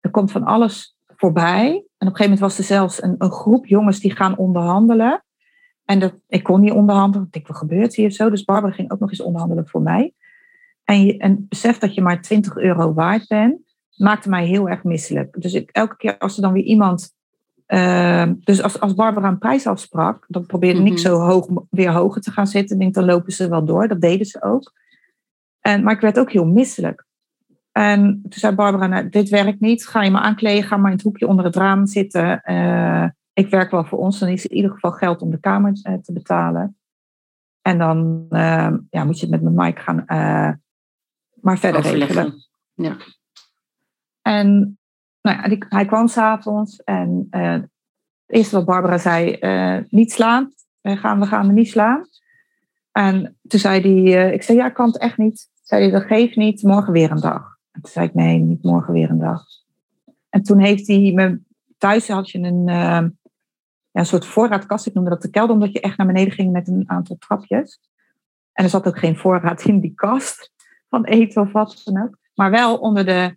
er 0.00 0.10
komt 0.10 0.32
van 0.32 0.44
alles 0.44 0.96
voorbij. 1.06 1.66
En 1.68 1.76
op 1.76 1.84
een 1.98 2.06
gegeven 2.06 2.22
moment 2.22 2.40
was 2.40 2.58
er 2.58 2.64
zelfs 2.64 3.02
een, 3.02 3.14
een 3.18 3.32
groep 3.32 3.66
jongens 3.66 4.00
die 4.00 4.16
gaan 4.16 4.36
onderhandelen. 4.36 5.24
En 5.90 5.98
dat, 5.98 6.14
ik 6.28 6.42
kon 6.42 6.60
niet 6.60 6.72
onderhandelen. 6.72 7.26
Ik 7.26 7.32
dacht, 7.32 7.46
wat 7.46 7.56
gebeurt 7.56 7.94
hier 7.94 8.10
zo? 8.10 8.30
Dus 8.30 8.44
Barbara 8.44 8.72
ging 8.72 8.90
ook 8.90 8.98
nog 8.98 9.10
eens 9.10 9.22
onderhandelen 9.22 9.68
voor 9.68 9.82
mij. 9.82 10.12
En, 10.84 11.04
je, 11.04 11.16
en 11.16 11.46
besef 11.48 11.78
dat 11.78 11.94
je 11.94 12.00
maar 12.00 12.22
20 12.22 12.56
euro 12.56 12.92
waard 12.92 13.28
bent, 13.28 13.60
maakte 13.96 14.28
mij 14.28 14.46
heel 14.46 14.68
erg 14.68 14.84
misselijk. 14.84 15.36
Dus 15.42 15.54
ik, 15.54 15.70
elke 15.70 15.96
keer 15.96 16.18
als 16.18 16.36
er 16.36 16.42
dan 16.42 16.52
weer 16.52 16.62
iemand. 16.62 17.14
Uh, 17.66 18.30
dus 18.40 18.62
als, 18.62 18.80
als 18.80 18.94
Barbara 18.94 19.28
een 19.28 19.38
prijs 19.38 19.66
afsprak, 19.66 20.24
dan 20.28 20.46
probeerde 20.46 20.78
mm 20.78 20.86
-hmm. 20.86 20.94
ik 20.94 20.98
zo 20.98 21.18
hoog, 21.18 21.48
weer 21.70 21.90
hoger 21.90 22.20
te 22.22 22.30
gaan 22.30 22.46
zitten. 22.46 22.76
Ik 22.76 22.82
denk, 22.82 22.94
dan 22.94 23.04
lopen 23.04 23.32
ze 23.32 23.48
wel 23.48 23.64
door. 23.64 23.88
Dat 23.88 24.00
deden 24.00 24.26
ze 24.26 24.42
ook. 24.42 24.72
En, 25.60 25.82
maar 25.82 25.94
ik 25.94 26.00
werd 26.00 26.18
ook 26.18 26.32
heel 26.32 26.46
misselijk. 26.46 27.06
En 27.72 28.20
toen 28.22 28.40
zei 28.40 28.54
Barbara, 28.54 28.86
nou, 28.86 29.08
dit 29.08 29.28
werkt 29.28 29.60
niet. 29.60 29.86
Ga 29.86 30.02
je 30.02 30.10
maar 30.10 30.22
aankleden, 30.22 30.64
ga 30.64 30.76
maar 30.76 30.90
in 30.90 30.96
het 30.96 31.04
hoekje 31.04 31.26
onder 31.26 31.44
het 31.44 31.56
raam 31.56 31.86
zitten. 31.86 32.42
Uh, 32.44 33.08
ik 33.40 33.50
werk 33.50 33.70
wel 33.70 33.84
voor 33.84 33.98
ons, 33.98 34.18
dan 34.18 34.28
is 34.28 34.44
er 34.44 34.50
in 34.50 34.56
ieder 34.56 34.70
geval 34.70 34.92
geld 34.92 35.22
om 35.22 35.30
de 35.30 35.40
kamer 35.40 35.80
uh, 35.82 35.94
te 35.94 36.12
betalen. 36.12 36.76
En 37.62 37.78
dan 37.78 38.26
uh, 38.30 38.72
ja, 38.90 39.04
moet 39.04 39.20
je 39.20 39.26
het 39.26 39.30
met 39.30 39.42
mijn 39.42 39.66
Mike 39.66 39.80
gaan 39.80 40.04
maar 41.40 41.58
verder 41.58 41.80
regelen. 41.80 42.34
Ja. 42.74 42.96
En 44.22 44.78
nou 45.20 45.50
ja, 45.50 45.66
hij 45.68 45.84
kwam 45.84 46.08
s'avonds 46.08 46.82
en 46.82 47.26
het 47.30 47.68
eerste 48.26 48.56
wat 48.56 48.64
Barbara 48.64 48.98
zei, 48.98 49.38
niet 49.88 50.12
slaan. 50.12 50.52
We 50.80 50.96
gaan, 50.96 51.20
we 51.20 51.26
gaan 51.26 51.46
me 51.46 51.52
niet 51.52 51.68
slaan. 51.68 52.08
En 52.92 53.38
toen 53.46 53.60
zei 53.60 53.80
hij, 53.80 54.32
ik 54.32 54.42
zei 54.42 54.58
ja, 54.58 54.66
ik 54.66 54.74
kan 54.74 54.86
het 54.86 54.98
echt 54.98 55.16
niet. 55.16 55.48
Zei 55.62 55.82
hij, 55.82 55.90
dat 55.90 56.02
geeft 56.02 56.36
niet, 56.36 56.62
morgen 56.62 56.92
weer 56.92 57.10
een 57.10 57.20
dag. 57.20 57.58
En 57.70 57.80
toen 57.80 57.90
zei 57.92 58.06
ik, 58.06 58.14
nee, 58.14 58.38
niet 58.38 58.62
morgen 58.62 58.92
weer 58.92 59.10
een 59.10 59.18
dag. 59.18 59.44
En 60.28 60.42
toen 60.42 60.58
heeft 60.58 60.86
hij 60.86 61.12
me... 61.14 61.40
Thuis 61.78 62.08
had 62.08 62.30
je 62.30 62.38
een, 62.38 62.68
uh, 62.68 63.08
ja, 63.90 64.00
een 64.00 64.06
soort 64.06 64.26
voorraadkast. 64.26 64.86
Ik 64.86 64.94
noemde 64.94 65.10
dat 65.10 65.22
de 65.22 65.30
kelder, 65.30 65.54
omdat 65.54 65.72
je 65.72 65.80
echt 65.80 65.96
naar 65.96 66.06
beneden 66.06 66.32
ging 66.32 66.52
met 66.52 66.68
een 66.68 66.84
aantal 66.86 67.16
trapjes. 67.18 67.80
En 68.52 68.64
er 68.64 68.70
zat 68.70 68.86
ook 68.86 68.98
geen 68.98 69.16
voorraad 69.16 69.64
in 69.64 69.80
die 69.80 69.94
kast 69.94 70.52
van 70.88 71.04
eten 71.04 71.42
of 71.42 71.52
wat 71.52 71.80
dan 71.84 72.02
ook. 72.02 72.16
Maar 72.34 72.50
wel 72.50 72.76
onder 72.76 73.04
de 73.04 73.36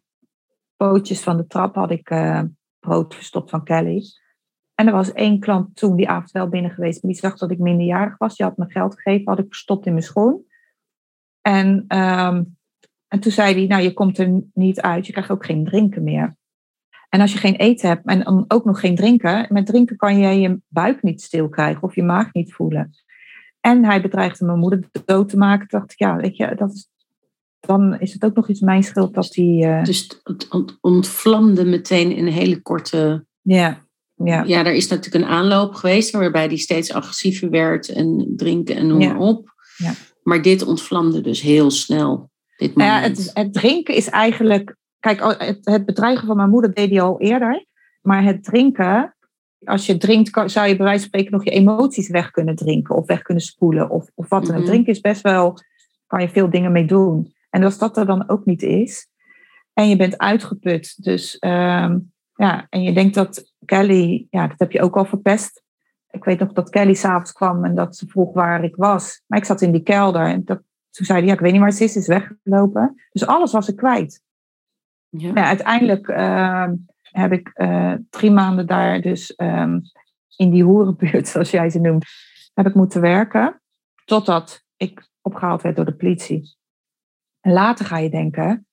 pootjes 0.76 1.22
van 1.22 1.38
de 1.38 1.48
trap 1.48 1.76
had 1.76 1.92
ik 1.92 2.10
uh, 2.10 2.42
brood 2.80 3.16
verstopt 3.16 3.50
van 3.50 3.64
Kelly. 3.64 4.04
En 4.76 4.88
er 4.88 4.94
was 4.94 5.14
één 5.14 5.40
klant 5.40 5.76
toen 5.76 5.96
die 5.96 6.10
avond 6.10 6.32
wel 6.32 6.48
binnen 6.48 6.72
geweest. 6.72 7.02
Die 7.02 7.16
zag 7.16 7.38
dat 7.38 7.52
ik 7.52 7.60
minderjarig 7.60 8.18
was. 8.18 8.36
Die 8.36 8.46
had 8.46 8.58
me 8.58 8.66
geld 8.68 8.96
gegeven, 8.96 9.30
had 9.30 9.40
ik 9.40 9.48
verstopt 9.48 9.86
in 9.86 9.92
mijn 9.92 10.06
schoen. 10.06 10.46
En 11.42 11.98
um, 11.98 12.58
en 13.14 13.20
toen 13.20 13.32
zei 13.32 13.54
hij, 13.54 13.68
nou 13.68 13.82
je 13.82 13.94
komt 13.94 14.18
er 14.18 14.42
niet 14.54 14.82
uit, 14.82 15.06
je 15.06 15.12
krijgt 15.12 15.32
ook 15.32 15.46
geen 15.46 15.66
drinken 15.66 16.04
meer. 16.04 16.36
En 17.14 17.22
als 17.22 17.32
je 17.32 17.38
geen 17.38 17.56
eten 17.56 17.88
hebt 17.88 18.06
en 18.06 18.20
dan 18.20 18.46
ook 18.48 18.66
nog 18.66 18.80
geen 18.80 18.96
drinken, 18.96 19.46
met 19.50 19.66
drinken 19.66 19.98
kan 19.98 20.18
je 20.18 20.40
je 20.40 20.60
buik 20.68 21.04
niet 21.04 21.22
stil 21.22 21.50
krijgen 21.50 21.84
of 21.84 21.96
je 21.96 22.04
maag 22.04 22.34
niet 22.34 22.54
voelen. 22.54 22.98
En 23.60 23.86
hij 23.86 24.02
bedreigde 24.02 24.46
mijn 24.46 24.60
moeder 24.60 24.90
dood 25.06 25.30
te 25.30 25.38
maken. 25.38 25.64
Ik 25.64 25.70
dacht, 25.70 25.94
ja, 25.96 26.16
weet 26.16 26.38
je, 26.38 26.56
dat 26.56 26.74
is, 26.74 26.90
dan 27.60 28.00
is 28.00 28.14
het 28.14 28.26
ook 28.26 28.36
nog 28.36 28.50
iets 28.50 28.60
mijn 28.60 28.84
schuld 28.84 29.14
dat 29.14 29.36
hij. 29.36 29.46
Uh... 29.46 29.84
Dus 29.84 30.22
het 30.24 30.50
ontvlamde 30.82 31.66
meteen 31.66 32.16
in 32.16 32.26
een 32.26 32.34
hele 32.34 32.62
korte. 32.62 33.26
Ja, 33.42 33.78
ja. 34.16 34.44
Ja, 34.44 34.66
er 34.66 34.74
is 34.74 34.88
natuurlijk 34.88 35.24
een 35.24 35.32
aanloop 35.32 35.74
geweest 35.74 36.12
waarbij 36.12 36.46
hij 36.46 36.58
steeds 36.58 36.94
agressiever 36.94 37.50
werd 37.50 37.90
en 37.90 38.34
drinken 38.36 38.76
en 38.76 38.88
noem 38.88 38.98
maar 38.98 39.18
op. 39.18 39.54
Ja. 39.78 39.94
Maar 40.24 40.42
dit 40.42 40.66
ontvlamde 40.66 41.22
dus 41.22 41.42
heel 41.42 41.72
snel. 41.72 42.32
Dit 42.58 42.76
nou 42.76 42.90
ja, 42.90 43.00
het, 43.00 43.32
het, 43.34 43.54
drinken 43.54 43.96
is 43.96 44.10
eigenlijk. 44.10 44.76
Kijk, 45.04 45.38
het, 45.38 45.60
het 45.64 45.86
bedreigen 45.86 46.28
van 46.28 46.36
mijn 46.36 46.50
moeder 46.50 46.74
deed 46.74 46.90
hij 46.90 47.02
al 47.02 47.20
eerder. 47.20 47.66
Maar 48.02 48.24
het 48.24 48.44
drinken, 48.44 49.16
als 49.66 49.86
je 49.86 49.98
drinkt, 49.98 50.52
zou 50.52 50.68
je 50.68 50.76
bij 50.76 50.86
wijze 50.86 51.00
van 51.00 51.08
spreken 51.08 51.32
nog 51.32 51.44
je 51.44 51.50
emoties 51.50 52.10
weg 52.10 52.32
kunnen 52.32 52.56
drinken. 52.56 52.96
Of 52.96 53.06
weg 53.06 53.22
kunnen 53.22 53.44
spoelen. 53.44 53.90
Of, 53.90 54.10
of 54.16 54.30
wat. 54.30 54.50
En 54.50 54.56
het 54.56 54.66
drinken 54.66 54.94
is 54.94 55.00
best 55.00 55.22
wel. 55.22 55.58
kan 56.08 56.22
je 56.22 56.30
veel 56.30 56.50
dingen 56.50 56.72
mee 56.72 56.86
doen. 56.86 57.34
En 57.50 57.64
als 57.64 57.78
dat 57.78 57.98
er 57.98 58.06
dan 58.06 58.30
ook 58.30 58.46
niet 58.46 58.62
is. 58.62 59.08
En 59.74 59.90
je 59.90 59.96
bent 59.96 60.18
uitgeput. 60.18 61.04
Dus 61.04 61.38
um, 61.40 62.12
ja, 62.36 62.68
en 62.70 62.84
je 62.84 62.94
denkt 62.94 63.16
dat 63.16 63.54
Kelly. 63.66 64.28
Ja, 64.30 64.48
dat 64.48 64.60
heb 64.60 64.72
je 64.72 64.82
ook 64.82 64.98
al 64.98 65.06
verpest. 65.06 65.64
Ik 66.10 66.24
weet 66.24 66.40
nog 66.40 66.54
dat 66.54 66.70
Kelly 66.70 66.94
s'avonds 66.94 67.32
kwam 67.32 67.66
en 67.66 67.76
dat 67.76 67.96
ze 67.96 68.08
vroeg 68.08 68.34
waar 68.34 68.64
ik 68.64 68.76
was. 68.76 69.22
Maar 69.28 69.40
ik 69.40 69.46
zat 69.46 69.62
in 69.62 69.72
die 69.72 69.84
kelder 69.84 70.26
en 70.26 70.46
dat, 70.46 70.62
toen 70.90 71.06
zei 71.06 71.20
hij, 71.20 71.28
ja, 71.28 71.34
ik 71.34 71.40
weet 71.40 71.52
niet 71.52 71.62
waar 71.62 71.72
ze 71.72 71.84
is, 71.84 71.96
is 71.96 72.08
weggelopen. 72.08 73.02
Dus 73.12 73.26
alles 73.26 73.52
was 73.52 73.70
ik 73.70 73.76
kwijt. 73.76 74.23
Ja. 75.18 75.32
Ja, 75.34 75.46
uiteindelijk 75.46 76.08
uh, 76.08 76.68
heb 77.02 77.32
ik 77.32 77.52
uh, 77.56 77.94
drie 78.10 78.32
maanden 78.32 78.68
daar 78.68 79.02
dus 79.02 79.34
um, 79.38 79.82
in 80.36 80.50
die 80.50 80.64
hoerenbuurt, 80.64 81.28
zoals 81.34 81.52
jij 81.52 81.70
ze 81.70 81.80
noemt, 81.80 82.06
heb 82.54 82.68
ik 82.68 82.74
moeten 82.74 83.02
werken. 83.02 83.62
Totdat 84.06 84.64
ik 84.78 85.08
opgehaald 85.22 85.62
werd 85.62 85.76
door 85.76 85.86
de 85.86 85.96
politie. 85.96 86.56
En 87.40 87.52
later 87.52 87.86
ga 87.86 87.98
je 87.98 88.10
denken, 88.10 88.68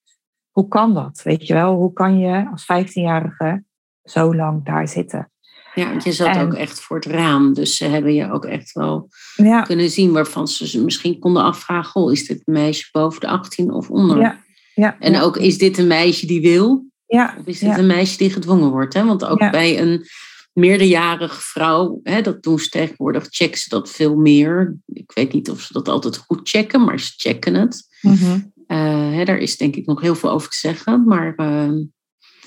hoe 0.50 0.68
kan 0.68 0.94
dat? 0.94 1.22
Weet 1.22 1.46
je 1.46 1.54
wel, 1.54 1.74
hoe 1.74 1.92
kan 1.92 2.18
je 2.18 2.48
als 2.50 2.62
15-jarige 2.62 3.64
zo 4.02 4.34
lang 4.34 4.64
daar 4.64 4.88
zitten? 4.88 5.30
Ja, 5.74 5.88
want 5.88 6.04
je 6.04 6.12
zat 6.12 6.36
en, 6.36 6.46
ook 6.46 6.54
echt 6.54 6.80
voor 6.80 6.96
het 6.96 7.06
raam. 7.06 7.54
Dus 7.54 7.76
ze 7.76 7.84
hebben 7.84 8.14
je 8.14 8.32
ook 8.32 8.44
echt 8.44 8.72
wel 8.72 9.08
ja. 9.34 9.62
kunnen 9.62 9.90
zien 9.90 10.12
waarvan 10.12 10.48
ze 10.48 10.84
misschien 10.84 11.18
konden 11.18 11.42
afvragen: 11.42 11.90
goh, 11.90 12.12
is 12.12 12.26
dit 12.26 12.46
meisje 12.46 12.88
boven 12.92 13.20
de 13.20 13.28
18 13.28 13.72
of 13.72 13.90
onder? 13.90 14.18
Ja. 14.18 14.40
Ja. 14.80 14.96
En 14.98 15.20
ook, 15.20 15.36
is 15.36 15.58
dit 15.58 15.78
een 15.78 15.86
meisje 15.86 16.26
die 16.26 16.40
wil? 16.40 16.84
Ja. 17.06 17.34
Of 17.38 17.46
is 17.46 17.58
dit 17.58 17.78
een 17.78 17.86
meisje 17.86 18.16
die 18.16 18.30
gedwongen 18.30 18.70
wordt? 18.70 18.94
Hè? 18.94 19.04
Want 19.04 19.24
ook 19.24 19.50
bij 19.50 19.80
een 19.80 20.06
meerderjarige 20.52 21.40
vrouw, 21.40 22.00
hè, 22.02 22.22
dat 22.22 22.42
doen 22.42 22.58
ze 22.58 22.68
tegenwoordig, 22.68 23.26
checken 23.30 23.58
ze 23.58 23.68
dat 23.68 23.90
veel 23.90 24.16
meer. 24.16 24.76
Ik 24.86 25.12
weet 25.14 25.32
niet 25.32 25.50
of 25.50 25.60
ze 25.60 25.72
dat 25.72 25.88
altijd 25.88 26.16
goed 26.16 26.48
checken, 26.48 26.84
maar 26.84 27.00
ze 27.00 27.12
checken 27.16 27.54
het. 27.54 27.88
Mm 28.00 28.14
-hmm. 28.14 28.52
uh, 28.66 29.16
hè, 29.16 29.24
daar 29.24 29.38
is 29.38 29.56
denk 29.56 29.76
ik 29.76 29.86
nog 29.86 30.00
heel 30.00 30.14
veel 30.14 30.30
over 30.30 30.50
te 30.50 30.56
zeggen. 30.56 31.04
Maar 31.04 31.34
uh, 31.36 31.86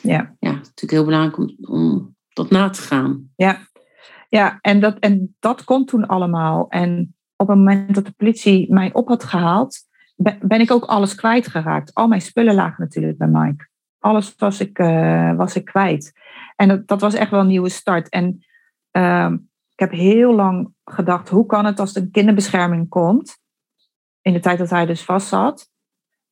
ja. 0.02 0.36
ja, 0.40 0.52
natuurlijk 0.52 0.92
heel 0.92 1.06
belangrijk 1.06 1.38
om, 1.38 1.56
om 1.62 2.16
dat 2.34 2.50
na 2.50 2.70
te 2.70 2.82
gaan. 2.82 3.32
Ja, 3.36 3.68
ja 4.30 4.58
en, 4.62 4.80
dat, 4.80 5.00
en 5.00 5.36
dat 5.40 5.64
komt 5.64 5.88
toen 5.88 6.06
allemaal. 6.06 6.66
En 6.70 7.16
op 7.36 7.48
het 7.48 7.58
moment 7.58 7.96
dat 7.96 8.06
de 8.06 8.14
politie 8.18 8.74
mij 8.74 8.94
op 8.94 9.08
had 9.08 9.24
gehaald, 9.24 9.80
ben 10.42 10.62
ik 10.62 10.72
ook 10.72 10.84
alles 10.84 11.16
kwijtgeraakt. 11.16 11.94
Al 11.94 12.08
mijn 12.08 12.22
spullen 12.22 12.56
lagen 12.56 12.84
natuurlijk 12.84 13.18
bij 13.18 13.28
Mike. 13.28 13.68
Alles 14.00 14.36
was 14.38 14.60
ik, 14.60 14.80
uh, 14.80 15.36
was 15.36 15.56
ik 15.56 15.66
kwijt. 15.66 16.14
En 16.56 16.68
dat, 16.68 16.88
dat, 16.88 17.02
was 17.02 17.14
echt 17.14 17.32
wel 17.32 17.40
een 17.40 17.48
nieuwe 17.48 17.70
start. 17.70 18.10
En 18.10 18.46
uh, 18.92 19.32
ik 19.72 19.80
heb 19.80 19.92
heel 19.92 20.36
lang 20.36 20.74
gedacht, 20.86 21.30
hoe 21.30 21.46
kan 21.46 21.66
het 21.66 21.80
als 21.80 21.96
een 21.96 22.12
kinderbescherming 22.12 22.90
komt, 22.90 23.38
in 24.22 24.34
de 24.34 24.40
tijd 24.40 24.58
dat 24.58 24.70
hij 24.70 24.86
dus 24.86 25.04
vast 25.04 25.28
zat, 25.28 25.72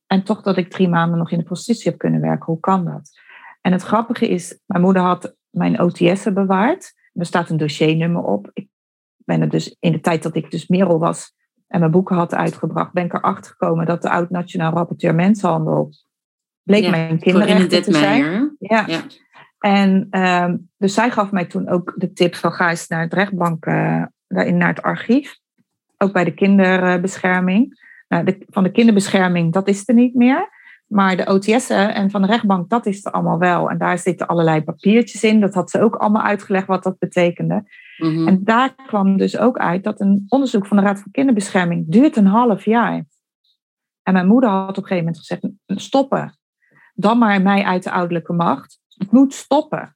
en 0.08 0.24
toch 0.24 0.42
dat 0.42 0.58
ik 0.58 0.70
drie 0.70 0.90
maanden 0.90 1.18
nog 1.18 1.32
in 1.32 1.38
de 1.38 1.44
prostitutie 1.44 1.90
heb 1.90 2.00
kunnen 2.00 2.22
werken, 2.22 2.46
hoe 2.46 2.60
kan 2.60 2.86
dat? 2.86 3.20
En 3.62 3.72
het 3.72 3.82
grappige 3.82 4.28
is, 4.28 4.60
mijn 4.66 4.82
moeder 4.82 5.02
had 5.02 5.36
mijn 5.50 5.80
OTS'en 5.82 6.34
bewaard. 6.34 6.94
Er 7.14 7.26
staat 7.26 7.50
een 7.50 7.58
dossiernummer 7.58 8.24
op. 8.24 8.50
Ik 8.54 8.68
ben 9.18 9.42
er 9.42 9.50
dus 9.50 9.76
in 9.80 9.92
de 9.92 10.00
tijd 10.00 10.24
dat 10.24 10.36
ik 10.36 10.52
dus 10.52 10.68
Merel 10.68 11.00
was 11.00 11.34
en 11.72 11.80
mijn 11.80 11.92
boeken 11.92 12.16
had 12.16 12.36
uitgebracht, 12.36 12.94
ben 12.94 13.06
ik 13.06 13.14
erachter 13.14 13.52
gekomen 13.52 13.86
dat 13.86 14.02
de 14.02 14.10
oud-nationaal 14.10 14.74
rapporteur 14.74 15.16
mensenhandel 15.16 15.90
bleek 16.64 16.84
ja, 16.84 16.90
mijn 16.90 17.20
kinderrechten 17.20 17.84
te 17.84 17.94
zijn. 17.94 18.56
Ja. 18.60 18.84
ja. 18.88 19.02
En 19.60 20.08
um, 20.20 20.70
dus 20.78 20.94
zij 20.94 21.12
gaf 21.12 21.32
mij 21.32 21.46
toen 21.46 21.70
ook 21.70 21.94
de 21.96 22.14
tip 22.14 22.36
van 22.36 22.52
ga 22.52 22.70
eens 22.70 22.88
naar 22.88 23.02
het 23.02 23.14
rechtbank, 23.14 23.66
uh, 23.66 24.04
naar 24.28 24.68
het 24.68 24.82
archief. 24.82 25.40
Ook 25.98 26.14
bij 26.14 26.24
de 26.24 26.34
kinderbescherming. 26.34 27.80
Nou, 28.08 28.24
de, 28.24 28.46
van 28.48 28.64
de 28.64 28.72
kinderbescherming, 28.72 29.54
dat 29.54 29.68
is 29.68 29.88
er 29.88 29.94
niet 29.94 30.16
meer. 30.16 30.50
Maar 30.88 31.18
de 31.18 31.28
OTS'en 31.28 31.94
en 31.94 32.10
van 32.10 32.22
de 32.22 32.28
rechtbank, 32.28 32.70
dat 32.70 32.86
is 32.86 33.06
er 33.06 33.12
allemaal 33.12 33.40
wel. 33.40 33.70
En 33.70 33.78
daar 33.78 34.00
zitten 34.00 34.28
allerlei 34.28 34.64
papiertjes 34.64 35.24
in. 35.24 35.40
Dat 35.40 35.54
had 35.54 35.70
ze 35.70 35.82
ook 35.82 35.96
allemaal 35.96 36.24
uitgelegd 36.24 36.68
wat 36.68 36.84
dat 36.84 37.00
betekende. 37.00 37.64
Mm 38.02 38.16
-hmm. 38.16 38.28
En 38.28 38.44
daar 38.44 38.76
kwam 38.76 39.18
dus 39.18 39.38
ook 39.38 39.58
uit 39.58 39.84
dat 39.84 40.00
een 40.00 40.26
onderzoek 40.28 40.68
van 40.68 40.78
de 40.78 40.84
Raad 40.84 41.00
voor 41.00 41.12
Kinderbescherming 41.12 41.86
duurt 41.88 42.16
een 42.16 42.26
half 42.26 42.66
jaar. 42.66 43.06
En 44.04 44.14
mijn 44.14 44.28
moeder 44.28 44.50
had 44.50 44.70
op 44.70 44.78
een 44.78 44.84
gegeven 44.84 44.98
moment 44.98 45.18
gezegd, 45.18 45.48
stoppen. 45.66 46.38
Dan 46.94 47.18
maar 47.18 47.42
mij 47.42 47.64
uit 47.64 47.84
de 47.84 47.92
ouderlijke 47.92 48.34
macht. 48.34 48.80
Het 48.88 49.12
moet 49.12 49.34
stoppen. 49.34 49.96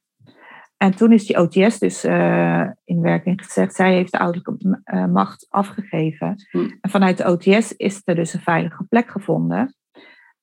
En 0.76 0.96
toen 0.96 1.12
is 1.12 1.26
die 1.26 1.38
OTS 1.40 1.78
dus 1.78 2.04
uh, 2.04 2.66
in 2.84 3.00
werking 3.00 3.44
gezet. 3.44 3.74
Zij 3.74 3.92
heeft 3.92 4.12
de 4.12 4.18
ouderlijke 4.18 4.82
uh, 4.84 5.06
macht 5.06 5.46
afgegeven. 5.48 6.46
Mm. 6.52 6.78
En 6.80 6.90
vanuit 6.90 7.18
de 7.18 7.30
OTS 7.30 7.76
is 7.76 8.00
er 8.04 8.14
dus 8.14 8.34
een 8.34 8.40
veilige 8.40 8.84
plek 8.84 9.10
gevonden. 9.10 9.74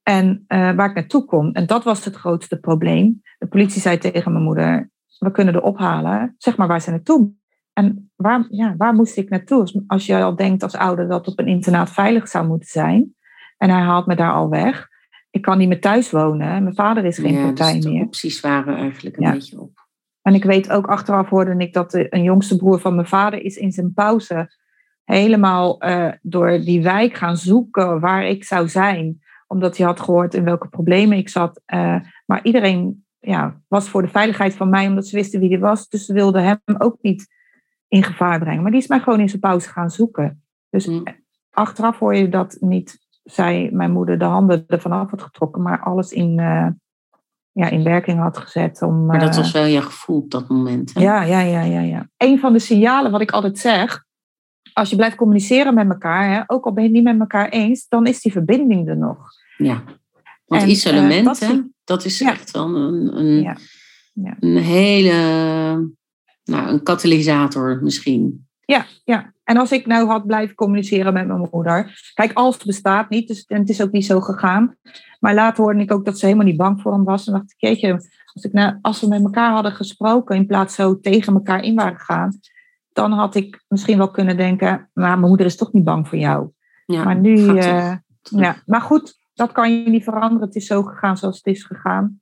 En 0.04 0.46
uh, 0.48 0.72
waar 0.72 0.90
ik 0.90 0.96
naartoe 0.96 1.26
kom. 1.26 1.52
En 1.52 1.66
dat 1.66 1.84
was 1.84 2.06
het 2.06 2.16
grootste 2.16 2.60
probleem. 2.60 3.22
De 3.38 3.48
politie 3.48 3.82
zei 3.82 3.98
tegen 3.98 4.32
mijn 4.32 4.44
moeder: 4.44 4.90
We 5.18 5.32
kunnen 5.32 5.54
er 5.54 5.62
ophalen. 5.62 6.36
Zeg 6.38 6.58
maar 6.58 6.68
waar 6.68 6.82
ze 6.82 6.90
naartoe. 6.90 7.32
En 7.74 8.12
waar, 8.16 8.46
ja, 8.50 8.76
waar 8.78 8.94
moest 8.94 9.18
ik 9.18 9.30
naartoe? 9.30 9.84
Als 9.88 10.06
je 10.06 10.22
al 10.22 10.36
denkt 10.36 10.64
als 10.64 10.76
ouder 10.76 11.08
dat 11.08 11.28
op 11.28 11.40
een 11.40 11.48
internaat 11.48 11.90
veilig 11.90 12.28
zou 12.28 12.48
moeten 12.48 12.70
zijn. 12.70 13.16
En 13.58 13.70
hij 13.70 13.82
haalt 13.82 14.06
me 14.06 14.16
daar 14.16 14.34
al 14.34 14.50
weg. 14.50 14.88
Ik 15.30 15.42
kan 15.42 15.58
niet 15.58 15.68
meer 15.68 15.82
thuis 15.82 16.12
wonen. 16.12 16.64
Mijn 16.64 16.76
vader 16.76 17.06
is 17.06 17.18
geen 17.18 17.44
partij 17.44 17.74
dus 17.74 17.86
meer. 17.86 18.04
opties 18.04 18.40
waren 18.40 18.76
eigenlijk 18.76 19.18
een 19.18 19.32
beetje 19.32 19.60
op. 19.60 19.88
En 20.22 20.34
ik 20.34 20.44
weet 20.44 20.70
ook 20.70 20.88
achteraf 20.88 21.30
hoorde 21.30 21.56
ik 21.58 21.74
dat 21.74 21.92
de, 21.92 22.08
een 22.10 22.24
jongste 22.24 22.56
broer 22.56 22.80
van 22.80 22.96
mijn 22.96 23.08
vader 23.08 23.42
is 23.42 23.56
in 23.56 23.72
zijn 23.72 23.94
pauze 23.94 24.52
helemaal 25.04 25.86
uh, 25.86 26.12
door 26.22 26.50
die 26.50 26.82
wijk 26.82 27.14
gaan 27.14 27.38
zoeken 27.38 28.00
waar 28.00 28.26
ik 28.26 28.44
zou 28.44 28.70
zijn. 28.70 29.22
Omdat 29.48 29.78
hij 29.78 29.86
had 29.86 30.00
gehoord 30.00 30.34
in 30.34 30.44
welke 30.44 30.68
problemen 30.68 31.18
ik 31.18 31.30
zat. 31.30 31.62
Uh, 31.74 31.96
maar 32.26 32.44
iedereen 32.44 33.06
ja, 33.20 33.62
was 33.68 33.90
voor 33.90 34.02
de 34.02 34.08
veiligheid 34.08 34.54
van 34.54 34.70
mij, 34.70 34.88
omdat 34.88 35.08
ze 35.08 35.16
wisten 35.16 35.40
wie 35.40 35.50
hij 35.50 35.60
was. 35.60 35.90
Dus 35.90 36.06
ze 36.06 36.14
wilden 36.14 36.44
hem 36.44 36.60
ook 36.78 36.98
niet 37.02 37.28
in 37.94 38.04
gevaar 38.04 38.40
brengen. 38.40 38.62
Maar 38.62 38.72
die 38.72 38.82
is 38.82 38.88
mij 38.88 39.00
gewoon 39.00 39.20
in 39.20 39.30
zijn 39.30 39.42
pauze 39.42 39.70
gaan 39.70 39.90
zoeken. 39.90 40.44
Dus 40.70 40.86
mm. 40.86 41.04
achteraf 41.50 42.00
hoor 42.00 42.16
je 42.16 42.30
dat 42.30 42.58
niet 42.60 43.00
zij, 43.24 43.70
mijn 43.74 43.92
moeder, 43.92 44.20
de 44.20 44.26
handen 44.26 44.64
ervan 44.68 44.92
af 44.92 45.10
had 45.10 45.22
getrokken, 45.22 45.62
maar 45.62 45.80
alles 45.80 46.12
in, 46.12 46.40
uh, 46.40 46.68
ja, 47.52 47.70
in 47.70 47.84
werking 47.84 48.20
had 48.20 48.38
gezet. 48.38 48.82
Om, 48.82 49.06
maar 49.06 49.20
dat 49.20 49.36
was 49.36 49.52
wel 49.52 49.66
je 49.66 49.82
gevoel 49.82 50.18
op 50.18 50.32
dat 50.32 50.50
moment. 50.50 50.94
Hè? 50.94 51.02
Ja, 51.02 51.24
ja, 51.24 51.40
ja, 51.40 51.62
ja, 51.62 51.80
ja. 51.80 52.10
Een 52.18 52.40
van 52.40 52.54
de 52.54 52.60
signalen 52.60 53.12
wat 53.12 53.22
ik 53.22 53.32
altijd 53.32 53.58
zeg, 53.58 54.06
als 54.74 54.90
je 54.90 54.96
blijft 54.96 55.16
communiceren 55.16 55.74
met 55.74 55.90
elkaar, 55.90 56.34
hè, 56.34 56.44
ook 56.48 56.66
al 56.66 56.74
ben 56.74 56.84
je 56.84 56.90
het 56.90 56.98
niet 56.98 57.08
met 57.08 57.20
elkaar 57.20 57.50
eens, 57.50 57.88
dan 57.88 58.06
is 58.06 58.22
die 58.22 58.32
verbinding 58.32 58.88
er 58.88 58.98
nog. 58.98 59.18
Ja, 59.58 59.84
want 60.46 60.62
en, 60.62 60.70
isolement, 60.70 61.26
dat, 61.26 61.40
hè, 61.40 61.62
dat 61.84 62.06
is 62.06 62.22
echt 62.22 62.52
wel 62.52 62.76
een, 62.76 63.18
een, 63.18 63.42
ja. 63.42 63.58
Ja. 64.14 64.36
een 64.40 64.58
hele, 64.58 65.92
nou, 66.44 66.68
een 66.68 66.84
katalysator 66.84 67.80
misschien. 67.84 68.48
Ja, 68.66 68.86
ja. 69.04 69.34
En 69.44 69.58
als 69.58 69.72
ik 69.72 69.86
nou 69.86 70.08
had 70.08 70.26
blijven 70.26 70.56
communiceren 70.56 71.14
met 71.14 71.28
mijn 71.28 71.50
moeder. 71.52 72.12
Kijk, 72.14 72.34
als 72.34 72.56
het 72.56 72.66
bestaat 72.66 73.10
niet, 73.10 73.28
dus, 73.28 73.46
en 73.46 73.60
het 73.60 73.70
is 73.70 73.82
ook 73.82 73.92
niet 73.92 74.06
zo 74.06 74.22
gegaan. 74.22 74.76
Maar 75.20 75.34
later 75.34 75.64
hoorde 75.64 75.82
ik 75.82 75.92
ook 75.92 76.06
dat 76.06 76.20
ze 76.20 76.26
helemaal 76.26 76.46
niet 76.46 76.58
bang 76.58 76.82
voor 76.82 76.94
hem 76.94 77.04
was. 77.04 77.28
En 77.28 77.34
dacht 77.34 77.52
ik, 77.52 77.62
jeetje, 77.70 77.92
als, 78.34 78.44
ik 78.44 78.54
nou, 78.54 78.78
als 78.82 79.02
we 79.02 79.08
met 79.08 79.24
elkaar 79.24 79.52
hadden 79.52 79.72
gesproken, 79.72 80.36
in 80.36 80.46
plaats 80.46 80.76
zo 80.76 81.00
tegen 81.00 81.34
elkaar 81.34 81.64
in 81.64 81.76
waren 81.76 82.00
gegaan, 82.00 82.40
dan 82.94 83.12
had 83.12 83.36
ik 83.36 83.64
misschien 83.68 83.98
wel 83.98 84.12
kunnen 84.12 84.38
denken, 84.38 84.90
maar 84.94 85.18
mijn 85.18 85.30
moeder 85.30 85.46
is 85.46 85.56
toch 85.56 85.74
niet 85.74 85.84
bang 85.84 86.08
voor 86.08 86.18
jou. 86.18 86.50
Ja, 86.86 87.04
maar 87.04 87.20
nu, 87.20 87.38
uh, 87.38 87.96
ja, 88.22 88.56
maar 88.66 88.82
goed, 88.82 89.20
dat 89.34 89.52
kan 89.52 89.72
je 89.72 89.90
niet 89.90 90.04
veranderen. 90.04 90.48
Het 90.48 90.56
is 90.56 90.66
zo 90.66 90.84
gegaan 90.84 91.18
zoals 91.18 91.38
het 91.38 91.46
is 91.46 91.64
gegaan. 91.64 92.22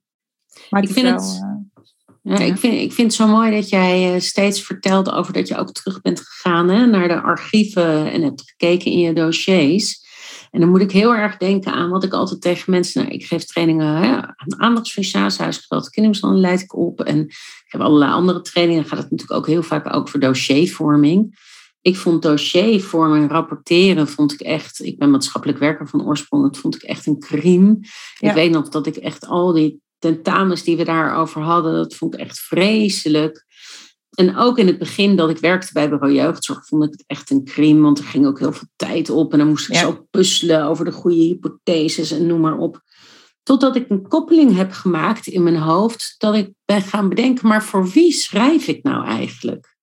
Maar 0.70 0.82
ik 0.82 0.90
vind 0.90 1.06
wel, 1.06 1.14
het, 1.14 1.40
uh, 1.42 1.82
ja, 2.22 2.38
Ik, 2.38 2.56
vind, 2.56 2.74
ik 2.74 2.92
vind 2.92 3.06
het 3.06 3.16
zo 3.16 3.26
mooi 3.26 3.50
dat 3.50 3.68
jij 3.68 4.14
eh, 4.14 4.20
steeds 4.20 4.62
vertelt 4.62 5.10
over 5.10 5.32
dat 5.32 5.48
je 5.48 5.56
ook 5.56 5.72
terug 5.72 6.00
bent 6.00 6.20
gegaan 6.20 6.68
hè, 6.68 6.86
naar 6.86 7.08
de 7.08 7.20
archieven 7.20 8.12
en 8.12 8.22
hebt 8.22 8.42
gekeken 8.46 8.90
in 8.90 8.98
je 8.98 9.12
dossiers. 9.12 10.00
En 10.50 10.60
dan 10.60 10.68
moet 10.68 10.80
ik 10.80 10.90
heel 10.90 11.14
erg 11.14 11.36
denken 11.36 11.72
aan 11.72 11.90
wat 11.90 12.04
ik 12.04 12.12
altijd 12.12 12.40
tegen 12.40 12.70
mensen. 12.70 13.02
Nou, 13.02 13.14
ik 13.14 13.24
geef 13.24 13.44
trainingen 13.44 13.96
hè, 13.96 14.16
aan 14.16 14.60
aandachtsfixatie, 14.60 15.42
huisgeweld, 15.42 15.90
kindermishandeling 15.90 16.48
leid 16.48 16.60
ik 16.60 16.76
op. 16.76 17.00
En 17.00 17.20
ik 17.26 17.66
heb 17.66 17.80
allerlei 17.80 18.12
andere 18.12 18.40
trainingen. 18.40 18.80
Dan 18.82 18.90
gaat 18.90 19.02
het 19.02 19.10
natuurlijk 19.10 19.38
ook 19.38 19.46
heel 19.46 19.62
vaak 19.62 19.94
ook 19.94 20.08
voor 20.08 20.20
dossiervorming. 20.20 21.40
Ik 21.80 21.96
vond 21.96 22.22
dossiervorming, 22.22 23.30
rapporteren, 23.30 24.08
vond 24.08 24.32
ik 24.32 24.40
echt. 24.40 24.84
Ik 24.84 24.98
ben 24.98 25.10
maatschappelijk 25.10 25.58
werker 25.58 25.88
van 25.88 26.06
oorsprong. 26.06 26.42
Dat 26.42 26.58
vond 26.58 26.74
ik 26.74 26.82
echt 26.82 27.06
een 27.06 27.18
crime. 27.18 27.78
Ik 28.18 28.32
weet 28.32 28.50
nog 28.50 28.68
dat 28.68 28.86
ik 28.86 28.96
echt 28.96 29.26
al 29.26 29.52
die 29.52 29.81
tentamens 30.02 30.62
die 30.62 30.76
we 30.76 30.84
daarover 30.84 31.42
hadden, 31.42 31.72
dat 31.72 31.94
vond 31.94 32.14
ik 32.14 32.20
echt 32.20 32.38
vreselijk. 32.38 33.44
En 34.10 34.36
ook 34.36 34.58
in 34.58 34.66
het 34.66 34.78
begin 34.78 35.16
dat 35.16 35.30
ik 35.30 35.38
werkte 35.38 35.72
bij 35.72 35.88
Bureau 35.88 36.12
Jeugdzorg, 36.12 36.66
vond 36.66 36.84
ik 36.84 36.90
het 36.90 37.04
echt 37.06 37.30
een 37.30 37.44
crime. 37.44 37.80
Want 37.80 37.98
er 37.98 38.04
ging 38.04 38.26
ook 38.26 38.38
heel 38.38 38.52
veel 38.52 38.68
tijd 38.76 39.10
op. 39.10 39.32
En 39.32 39.38
dan 39.38 39.48
moest 39.48 39.68
ik 39.68 39.74
zo 39.74 40.06
puzzelen 40.10 40.64
over 40.64 40.84
de 40.84 40.92
goede 40.92 41.16
hypotheses 41.16 42.10
en 42.10 42.26
noem 42.26 42.40
maar 42.40 42.58
op. 42.58 42.80
Totdat 43.42 43.76
ik 43.76 43.88
een 43.88 44.08
koppeling 44.08 44.56
heb 44.56 44.72
gemaakt 44.72 45.26
in 45.26 45.42
mijn 45.42 45.56
hoofd. 45.56 46.14
Dat 46.18 46.34
ik 46.34 46.50
ben 46.64 46.82
gaan 46.82 47.08
bedenken, 47.08 47.48
maar 47.48 47.64
voor 47.64 47.88
wie 47.88 48.12
schrijf 48.12 48.66
ik 48.66 48.82
nou 48.82 49.06
eigenlijk? 49.06 49.76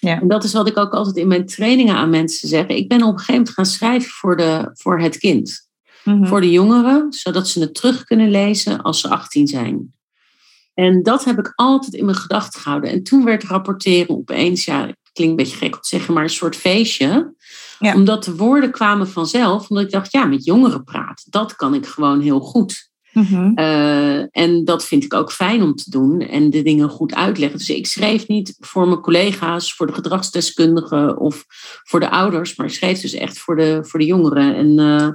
Ja. 0.00 0.20
En 0.20 0.28
dat 0.28 0.44
is 0.44 0.52
wat 0.52 0.68
ik 0.68 0.76
ook 0.76 0.92
altijd 0.92 1.16
in 1.16 1.28
mijn 1.28 1.46
trainingen 1.46 1.94
aan 1.94 2.10
mensen 2.10 2.48
zeg. 2.48 2.66
Ik 2.66 2.88
ben 2.88 3.02
op 3.02 3.12
een 3.12 3.18
gegeven 3.18 3.34
moment 3.34 3.54
gaan 3.54 3.66
schrijven 3.66 4.10
voor, 4.10 4.36
de, 4.36 4.70
voor 4.72 5.00
het 5.00 5.18
kind. 5.18 5.67
Mhm. 6.04 6.26
Voor 6.26 6.40
de 6.40 6.50
jongeren, 6.50 7.12
zodat 7.12 7.48
ze 7.48 7.60
het 7.60 7.74
terug 7.74 8.04
kunnen 8.04 8.30
lezen 8.30 8.82
als 8.82 9.00
ze 9.00 9.08
18 9.08 9.46
zijn. 9.46 9.92
En 10.74 11.02
dat 11.02 11.24
heb 11.24 11.38
ik 11.38 11.52
altijd 11.54 11.94
in 11.94 12.04
mijn 12.04 12.16
gedachten 12.16 12.60
gehouden. 12.60 12.90
En 12.90 13.02
toen 13.02 13.24
werd 13.24 13.44
rapporteren 13.44 14.16
opeens, 14.16 14.64
ja, 14.64 14.86
het 14.86 14.96
klinkt 15.12 15.38
een 15.38 15.44
beetje 15.44 15.56
gek 15.56 15.74
om 15.74 15.80
te 15.80 15.88
zeggen, 15.88 16.14
maar 16.14 16.22
een 16.22 16.30
soort 16.30 16.56
feestje. 16.56 17.34
Omdat 17.78 18.24
de 18.24 18.36
woorden 18.36 18.70
kwamen 18.70 19.08
vanzelf, 19.08 19.68
omdat 19.68 19.84
ik 19.84 19.92
dacht, 19.92 20.12
ja, 20.12 20.24
met 20.24 20.44
jongeren 20.44 20.84
praten, 20.84 21.30
dat 21.30 21.56
kan 21.56 21.74
ik 21.74 21.86
gewoon 21.86 22.20
heel 22.20 22.40
goed. 22.40 22.88
Mhm. 23.12 23.52
Eh, 23.54 24.36
en 24.36 24.64
dat 24.64 24.84
vind 24.84 25.04
ik 25.04 25.14
ook 25.14 25.32
fijn 25.32 25.62
om 25.62 25.74
te 25.74 25.90
doen 25.90 26.20
en 26.20 26.50
de 26.50 26.62
dingen 26.62 26.88
goed 26.88 27.14
uitleggen. 27.14 27.58
Dus 27.58 27.68
ik 27.68 27.86
schreef 27.86 28.28
niet 28.28 28.56
voor 28.60 28.88
mijn 28.88 29.00
collega's, 29.00 29.74
voor 29.74 29.86
de 29.86 29.92
gedragsdeskundigen 29.92 31.18
of 31.18 31.44
voor 31.82 32.00
de 32.00 32.10
ouders, 32.10 32.56
maar 32.56 32.66
ik 32.66 32.72
schreef 32.72 33.00
dus 33.00 33.14
echt 33.14 33.38
voor 33.38 33.56
de, 33.56 33.78
voor 33.82 33.98
de 33.98 34.06
jongeren. 34.06 34.54
En 34.54 34.78
uh, 34.78 35.08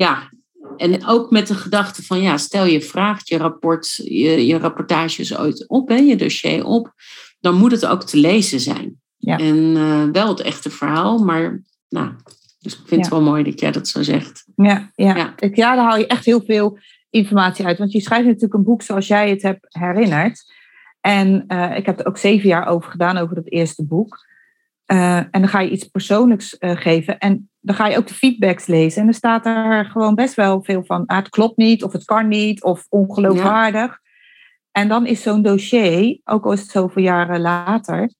ja, 0.00 0.30
en 0.76 1.06
ook 1.06 1.30
met 1.30 1.46
de 1.46 1.54
gedachte 1.54 2.02
van, 2.02 2.20
ja, 2.20 2.36
stel 2.36 2.64
je 2.64 2.80
vraagt 2.80 3.28
je 3.28 3.36
rapport, 3.36 4.00
je, 4.04 4.46
je 4.46 4.58
rapportages 4.58 5.38
ooit 5.38 5.68
op, 5.68 5.88
hè, 5.88 5.94
je 5.94 6.16
dossier 6.16 6.64
op, 6.64 6.92
dan 7.40 7.54
moet 7.54 7.72
het 7.72 7.86
ook 7.86 8.04
te 8.04 8.16
lezen 8.16 8.60
zijn. 8.60 9.00
Ja. 9.16 9.38
En 9.38 9.56
uh, 9.56 10.04
wel 10.12 10.28
het 10.28 10.40
echte 10.40 10.70
verhaal, 10.70 11.18
maar 11.24 11.62
nou, 11.88 12.12
dus 12.58 12.72
ik 12.72 12.80
vind 12.86 13.00
het 13.00 13.10
wel 13.10 13.22
mooi 13.22 13.42
dat 13.42 13.60
jij 13.60 13.70
dat 13.70 13.88
zo 13.88 14.02
zegt. 14.02 14.44
Ja, 14.56 14.90
ja. 14.94 15.16
Ja. 15.16 15.34
ja, 15.36 15.74
daar 15.74 15.84
haal 15.84 15.98
je 15.98 16.06
echt 16.06 16.24
heel 16.24 16.42
veel 16.46 16.78
informatie 17.10 17.64
uit. 17.66 17.78
Want 17.78 17.92
je 17.92 18.00
schrijft 18.00 18.26
natuurlijk 18.26 18.54
een 18.54 18.64
boek 18.64 18.82
zoals 18.82 19.06
jij 19.06 19.30
het 19.30 19.42
hebt 19.42 19.66
herinnerd. 19.68 20.52
En 21.00 21.44
uh, 21.48 21.76
ik 21.76 21.86
heb 21.86 21.98
er 21.98 22.06
ook 22.06 22.18
zeven 22.18 22.48
jaar 22.48 22.66
over 22.66 22.90
gedaan, 22.90 23.16
over 23.16 23.34
dat 23.34 23.50
eerste 23.50 23.86
boek. 23.86 24.28
Uh, 24.92 25.16
en 25.16 25.28
dan 25.30 25.48
ga 25.48 25.60
je 25.60 25.70
iets 25.70 25.84
persoonlijks 25.84 26.56
geven. 26.58 27.18
En 27.18 27.50
dan 27.60 27.74
ga 27.74 27.86
je 27.86 27.96
ook 27.96 28.06
de 28.06 28.14
feedbacks 28.14 28.66
lezen. 28.66 29.02
En 29.02 29.08
er 29.08 29.14
staat 29.14 29.46
er 29.46 29.84
gewoon 29.84 30.14
best 30.14 30.34
wel 30.34 30.62
veel 30.62 30.84
van. 30.84 31.06
Ah, 31.06 31.16
het 31.16 31.28
klopt 31.28 31.56
niet, 31.56 31.84
of 31.84 31.92
het 31.92 32.04
kan 32.04 32.28
niet, 32.28 32.62
of 32.62 32.86
ongeloofwaardig. 32.88 33.98
En 34.70 34.88
dan 34.88 35.06
is 35.06 35.22
zo'n 35.22 35.42
dossier, 35.42 36.20
ook 36.24 36.44
al 36.44 36.52
is 36.52 36.60
het 36.60 36.70
zoveel 36.70 37.02
jaren 37.02 37.40
later, 37.40 38.12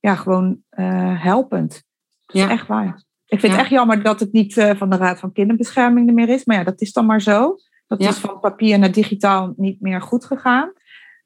ja, 0.00 0.14
gewoon 0.14 0.58
uh, 0.70 1.22
helpend. 1.22 1.82
Dat 2.26 2.36
is 2.36 2.48
echt 2.48 2.66
waar. 2.66 3.02
Ik 3.26 3.40
vind 3.40 3.52
het 3.52 3.60
echt 3.60 3.70
jammer 3.70 4.02
dat 4.02 4.20
het 4.20 4.32
niet 4.32 4.54
van 4.54 4.90
de 4.90 4.96
Raad 4.96 5.18
van 5.18 5.32
Kinderbescherming 5.32 6.08
er 6.08 6.14
meer 6.14 6.28
is. 6.28 6.44
Maar 6.44 6.56
ja, 6.56 6.64
dat 6.64 6.80
is 6.80 6.92
dan 6.92 7.06
maar 7.06 7.22
zo. 7.22 7.56
Dat 7.86 8.00
is 8.00 8.18
van 8.18 8.40
papier 8.40 8.78
naar 8.78 8.92
digitaal 8.92 9.52
niet 9.56 9.80
meer 9.80 10.02
goed 10.02 10.24
gegaan. 10.24 10.72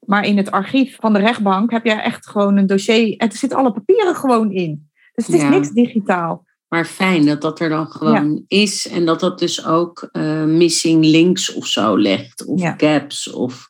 Maar 0.07 0.25
in 0.25 0.37
het 0.37 0.51
archief 0.51 0.97
van 0.99 1.13
de 1.13 1.19
rechtbank 1.19 1.71
heb 1.71 1.85
je 1.85 1.91
echt 1.91 2.27
gewoon 2.27 2.57
een 2.57 2.67
dossier. 2.67 3.17
En 3.17 3.29
er 3.29 3.37
zitten 3.37 3.57
alle 3.57 3.73
papieren 3.73 4.15
gewoon 4.15 4.51
in. 4.51 4.89
Dus 5.13 5.27
het 5.27 5.35
is 5.35 5.43
niks 5.43 5.69
digitaal. 5.69 6.45
Maar 6.67 6.85
fijn 6.85 7.25
dat 7.25 7.41
dat 7.41 7.59
er 7.59 7.69
dan 7.69 7.87
gewoon 7.87 8.43
is 8.47 8.87
en 8.87 9.05
dat 9.05 9.19
dat 9.19 9.39
dus 9.39 9.65
ook 9.65 10.09
uh, 10.11 10.43
missing 10.43 11.05
links 11.05 11.53
of 11.53 11.67
zo 11.67 11.97
legt, 11.97 12.45
of 12.45 12.73
gaps 12.77 13.31
of 13.31 13.67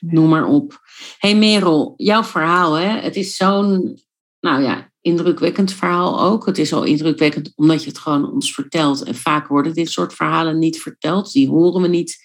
noem 0.00 0.28
maar 0.28 0.46
op. 0.46 0.80
hey 1.18 1.36
Merel, 1.36 1.94
jouw 1.96 2.24
verhaal, 2.24 2.72
hè? 2.72 3.00
het 3.00 3.16
is 3.16 3.36
zo'n, 3.36 4.00
nou 4.40 4.62
ja, 4.62 4.90
indrukwekkend 5.00 5.72
verhaal 5.72 6.20
ook. 6.20 6.46
Het 6.46 6.58
is 6.58 6.72
al 6.72 6.84
indrukwekkend 6.84 7.52
omdat 7.54 7.82
je 7.82 7.88
het 7.88 7.98
gewoon 7.98 8.32
ons 8.32 8.54
vertelt. 8.54 9.02
En 9.02 9.14
vaak 9.14 9.48
worden 9.48 9.74
dit 9.74 9.90
soort 9.90 10.14
verhalen 10.14 10.58
niet 10.58 10.82
verteld, 10.82 11.32
die 11.32 11.48
horen 11.48 11.82
we 11.82 11.88
niet 11.88 12.18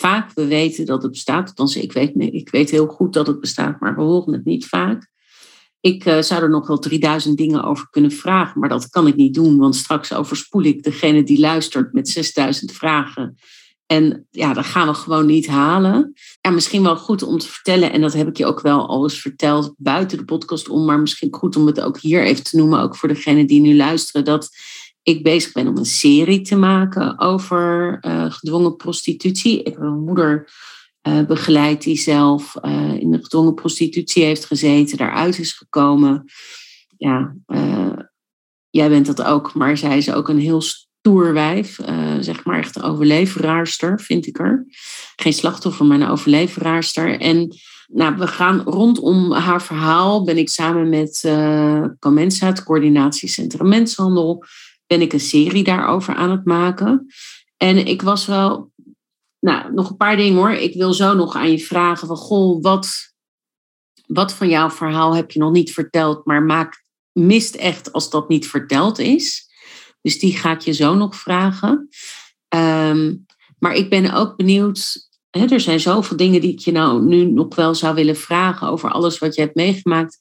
vaak. 0.00 0.30
We 0.34 0.46
weten 0.46 0.86
dat 0.86 1.02
het 1.02 1.10
bestaat, 1.10 1.48
althans 1.48 1.76
ik 1.76 1.92
weet, 1.92 2.12
ik 2.16 2.50
weet 2.50 2.70
heel 2.70 2.86
goed 2.86 3.12
dat 3.12 3.26
het 3.26 3.40
bestaat, 3.40 3.80
maar 3.80 3.94
we 3.94 4.02
horen 4.02 4.32
het 4.32 4.44
niet 4.44 4.66
vaak. 4.66 5.08
Ik 5.80 6.04
uh, 6.04 6.20
zou 6.20 6.42
er 6.42 6.50
nog 6.50 6.66
wel 6.66 6.78
3000 6.78 7.36
dingen 7.36 7.64
over 7.64 7.90
kunnen 7.90 8.10
vragen, 8.10 8.60
maar 8.60 8.68
dat 8.68 8.88
kan 8.88 9.06
ik 9.06 9.16
niet 9.16 9.34
doen, 9.34 9.58
want 9.58 9.76
straks 9.76 10.12
overspoel 10.12 10.62
ik 10.62 10.82
degene 10.82 11.22
die 11.22 11.40
luistert 11.40 11.92
met 11.92 12.08
6000 12.08 12.72
vragen. 12.72 13.36
En 13.86 14.26
ja, 14.30 14.52
dat 14.52 14.64
gaan 14.64 14.86
we 14.86 14.94
gewoon 14.94 15.26
niet 15.26 15.46
halen. 15.46 16.12
Ja, 16.40 16.50
misschien 16.50 16.82
wel 16.82 16.96
goed 16.96 17.22
om 17.22 17.38
te 17.38 17.48
vertellen, 17.48 17.92
en 17.92 18.00
dat 18.00 18.12
heb 18.12 18.28
ik 18.28 18.36
je 18.36 18.46
ook 18.46 18.60
wel 18.60 18.88
al 18.88 19.02
eens 19.02 19.20
verteld 19.20 19.74
buiten 19.76 20.18
de 20.18 20.24
podcast 20.24 20.68
om, 20.68 20.84
maar 20.84 21.00
misschien 21.00 21.34
goed 21.34 21.56
om 21.56 21.66
het 21.66 21.80
ook 21.80 21.98
hier 21.98 22.22
even 22.22 22.44
te 22.44 22.56
noemen, 22.56 22.80
ook 22.80 22.96
voor 22.96 23.08
degenen 23.08 23.46
die 23.46 23.60
nu 23.60 23.76
luisteren, 23.76 24.24
dat 24.24 24.48
ik 25.02 25.22
bezig 25.22 25.52
ben 25.52 25.68
om 25.68 25.76
een 25.76 25.84
serie 25.84 26.40
te 26.40 26.56
maken 26.56 27.18
over 27.18 27.98
uh, 28.06 28.30
gedwongen 28.30 28.76
prostitutie. 28.76 29.58
Ik 29.58 29.66
heb 29.66 29.80
een 29.80 30.04
moeder 30.04 30.52
uh, 31.08 31.26
begeleid 31.26 31.82
die 31.82 31.98
zelf 31.98 32.56
uh, 32.62 32.92
in 32.92 33.10
de 33.10 33.18
gedwongen 33.22 33.54
prostitutie 33.54 34.24
heeft 34.24 34.44
gezeten, 34.44 34.96
daaruit 34.98 35.38
is 35.38 35.52
gekomen. 35.52 36.24
Ja, 36.96 37.34
jij 38.70 38.88
bent 38.88 39.06
dat 39.06 39.22
ook, 39.22 39.54
maar 39.54 39.76
zij 39.76 39.96
is 39.96 40.12
ook 40.12 40.28
een 40.28 40.38
heel 40.38 40.62
toerwijf, 41.00 41.78
uh, 41.78 42.16
zeg 42.20 42.44
maar 42.44 42.58
echt 42.58 42.76
een 42.76 42.82
overleveraarster, 42.82 44.00
vind 44.00 44.26
ik 44.26 44.38
er. 44.38 44.66
Geen 45.16 45.32
slachtoffer, 45.32 45.86
maar 45.86 46.00
een 46.00 46.08
overleveraarster. 46.08 47.20
En 47.20 47.56
nou, 47.86 48.16
we 48.16 48.26
gaan 48.26 48.60
rondom 48.60 49.32
haar 49.32 49.62
verhaal, 49.62 50.24
ben 50.24 50.38
ik 50.38 50.48
samen 50.48 50.88
met 50.88 51.22
uh, 51.26 51.84
Comensa, 51.98 52.46
het 52.46 52.64
coördinatiecentrum 52.64 53.68
Mensenhandel, 53.68 54.44
ben 54.90 55.00
ik 55.00 55.12
een 55.12 55.20
serie 55.20 55.64
daarover 55.64 56.14
aan 56.14 56.30
het 56.30 56.44
maken. 56.44 57.06
En 57.56 57.86
ik 57.86 58.02
was 58.02 58.26
wel, 58.26 58.72
nou, 59.40 59.72
nog 59.72 59.90
een 59.90 59.96
paar 59.96 60.16
dingen 60.16 60.36
hoor. 60.36 60.50
Ik 60.50 60.74
wil 60.74 60.92
zo 60.92 61.14
nog 61.14 61.36
aan 61.36 61.50
je 61.50 61.58
vragen 61.58 62.06
van, 62.06 62.16
goh, 62.16 62.62
wat, 62.62 63.14
wat 64.06 64.32
van 64.32 64.48
jouw 64.48 64.70
verhaal 64.70 65.14
heb 65.14 65.30
je 65.30 65.38
nog 65.38 65.52
niet 65.52 65.72
verteld, 65.72 66.26
maar 66.26 66.42
maakt, 66.42 66.84
mist 67.12 67.54
echt 67.54 67.92
als 67.92 68.10
dat 68.10 68.28
niet 68.28 68.48
verteld 68.48 68.98
is? 68.98 69.48
Dus 70.02 70.18
die 70.18 70.36
ga 70.36 70.52
ik 70.52 70.60
je 70.60 70.72
zo 70.72 70.94
nog 70.94 71.16
vragen. 71.16 71.88
Ehm, 72.48 73.16
maar 73.58 73.74
ik 73.74 73.90
ben 73.90 74.12
ook 74.12 74.36
benieuwd. 74.36 75.08
Hè, 75.30 75.46
er 75.46 75.60
zijn 75.60 75.80
zoveel 75.80 76.16
dingen 76.16 76.40
die 76.40 76.52
ik 76.52 76.58
je 76.58 76.72
nou 76.72 77.04
nu 77.04 77.24
nog 77.24 77.54
wel 77.54 77.74
zou 77.74 77.94
willen 77.94 78.16
vragen 78.16 78.68
over 78.68 78.90
alles 78.90 79.18
wat 79.18 79.34
je 79.34 79.40
hebt 79.40 79.54
meegemaakt. 79.54 80.18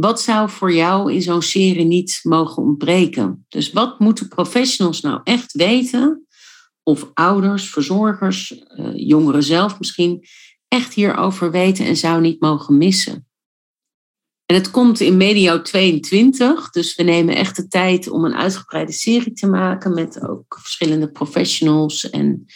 Wat 0.00 0.20
zou 0.20 0.50
voor 0.50 0.72
jou 0.72 1.12
in 1.12 1.22
zo'n 1.22 1.42
serie 1.42 1.84
niet 1.84 2.20
mogen 2.22 2.62
ontbreken? 2.62 3.46
Dus 3.48 3.72
wat 3.72 3.98
moeten 3.98 4.28
professionals 4.28 5.00
nou 5.00 5.20
echt 5.24 5.52
weten? 5.52 6.26
Of 6.82 7.10
ouders, 7.14 7.70
verzorgers, 7.70 8.50
uh, 8.50 8.90
jongeren 8.94 9.42
zelf 9.42 9.78
misschien, 9.78 10.24
echt 10.68 10.94
hierover 10.94 11.50
weten 11.50 11.84
en 11.84 11.96
zou 11.96 12.20
niet 12.20 12.40
mogen 12.40 12.76
missen? 12.78 13.26
En 14.46 14.54
het 14.54 14.70
komt 14.70 15.00
in 15.00 15.16
medio 15.16 15.62
22, 15.62 16.70
dus 16.70 16.94
we 16.94 17.02
nemen 17.02 17.36
echt 17.36 17.56
de 17.56 17.68
tijd 17.68 18.08
om 18.08 18.24
een 18.24 18.36
uitgebreide 18.36 18.92
serie 18.92 19.32
te 19.32 19.46
maken 19.46 19.94
met 19.94 20.28
ook 20.28 20.58
verschillende 20.60 21.10
professionals 21.10 22.10
en 22.10 22.46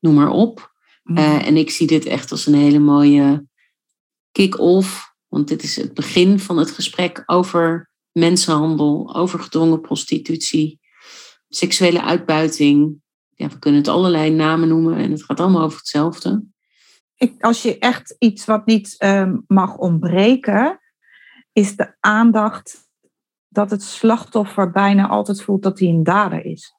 noem 0.00 0.14
maar 0.14 0.30
op. 0.30 0.72
Mm. 1.02 1.18
Uh, 1.18 1.46
en 1.46 1.56
ik 1.56 1.70
zie 1.70 1.86
dit 1.86 2.04
echt 2.04 2.30
als 2.30 2.46
een 2.46 2.54
hele 2.54 2.78
mooie 2.78 3.46
kick-off, 4.32 5.09
want 5.30 5.48
dit 5.48 5.62
is 5.62 5.76
het 5.76 5.94
begin 5.94 6.38
van 6.38 6.58
het 6.58 6.70
gesprek 6.70 7.22
over 7.26 7.90
mensenhandel, 8.12 9.14
over 9.14 9.38
gedwongen 9.38 9.80
prostitutie, 9.80 10.80
seksuele 11.48 12.02
uitbuiting. 12.02 13.02
Ja, 13.34 13.48
we 13.48 13.58
kunnen 13.58 13.80
het 13.80 13.88
allerlei 13.88 14.30
namen 14.30 14.68
noemen 14.68 14.96
en 14.96 15.10
het 15.10 15.24
gaat 15.24 15.40
allemaal 15.40 15.62
over 15.62 15.78
hetzelfde. 15.78 16.44
Ik, 17.14 17.42
als 17.42 17.62
je 17.62 17.78
echt 17.78 18.16
iets 18.18 18.44
wat 18.44 18.66
niet 18.66 18.94
um, 19.04 19.44
mag 19.46 19.76
ontbreken, 19.76 20.80
is 21.52 21.76
de 21.76 21.96
aandacht 22.00 22.88
dat 23.48 23.70
het 23.70 23.82
slachtoffer 23.82 24.70
bijna 24.70 25.08
altijd 25.08 25.42
voelt 25.42 25.62
dat 25.62 25.78
hij 25.78 25.88
een 25.88 26.02
dader 26.02 26.44
is. 26.44 26.74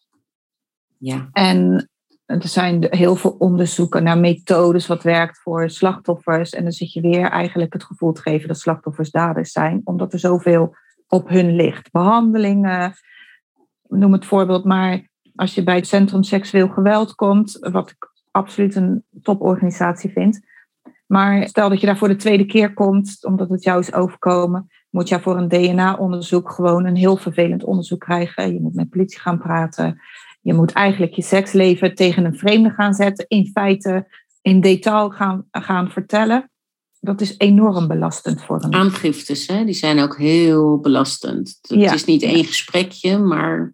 Ja. 0.98 1.30
En 1.32 1.91
er 2.40 2.48
zijn 2.48 2.88
heel 2.90 3.16
veel 3.16 3.36
onderzoeken 3.40 4.04
naar 4.04 4.18
methodes 4.18 4.88
wat 4.88 5.04
werkt 5.04 5.42
voor 5.42 5.70
slachtoffers. 5.70 6.52
En 6.54 6.64
dan 6.64 6.72
zit 6.72 6.94
je 6.94 7.02
weer 7.02 7.30
eigenlijk 7.30 7.74
het 7.74 7.84
gevoel 7.84 8.12
te 8.12 8.22
geven 8.22 8.48
dat 8.48 8.58
slachtoffers 8.58 9.12
daders 9.12 9.52
zijn, 9.52 9.82
omdat 9.84 10.14
er 10.14 10.20
zoveel 10.20 10.76
op 11.08 11.30
hun 11.30 11.56
ligt. 11.56 11.92
Behandelingen, 11.92 12.94
noem 13.88 14.12
het 14.12 14.26
voorbeeld 14.26 14.66
maar. 14.66 15.10
Als 15.36 15.56
je 15.56 15.64
bij 15.64 15.76
het 15.76 15.88
Centrum 15.88 16.24
Seksueel 16.24 16.68
Geweld 16.68 17.16
komt, 17.16 17.58
wat 17.60 17.90
ik 17.90 18.12
absoluut 18.32 18.76
een 18.76 19.04
toporganisatie 19.22 20.12
vind, 20.12 20.40
maar 21.06 21.48
stel 21.48 21.70
dat 21.70 21.80
je 21.80 21.86
daar 21.86 21.98
voor 21.98 22.08
de 22.08 22.16
tweede 22.16 22.46
keer 22.46 22.74
komt, 22.74 23.26
omdat 23.26 23.50
het 23.50 23.64
jou 23.64 23.80
is 23.80 23.94
overkomen, 23.94 24.68
moet 24.90 25.10
je 25.10 25.20
voor 25.20 25.38
een 25.38 25.48
DNA-onderzoek 25.48 26.52
gewoon 26.52 26.86
een 26.86 26.96
heel 26.96 27.18
vervelend 27.18 27.64
onderzoek 27.64 28.00
krijgen. 28.00 28.54
Je 28.54 28.62
moet 28.62 28.76
met 28.76 28.90
politie 28.90 29.20
gaan 29.20 29.40
praten. 29.40 30.02
Je 30.42 30.54
moet 30.54 30.72
eigenlijk 30.72 31.14
je 31.14 31.22
seksleven 31.22 31.96
tegen 31.96 32.26
een 32.26 32.38
vreemde 32.38 32.70
gaan 32.70 32.94
zetten. 32.94 33.26
In 33.28 33.50
feite 33.54 34.08
in 34.42 34.62
detail 34.62 35.10
gaan, 35.10 35.46
gaan 35.52 35.92
vertellen. 35.92 36.52
Dat 37.00 37.22
is 37.22 37.36
enorm 37.38 37.88
belastend 37.88 38.44
voor 38.44 38.64
een. 38.64 38.74
Aangiftes, 38.74 39.48
hè? 39.48 39.66
die 39.66 39.74
zijn 39.74 40.00
ook 40.00 40.18
heel 40.18 40.80
belastend. 40.80 41.60
Het 41.62 41.94
is 41.94 42.06
niet 42.06 42.24
één 42.24 42.46
gesprekje, 42.46 43.18
maar. 43.18 43.74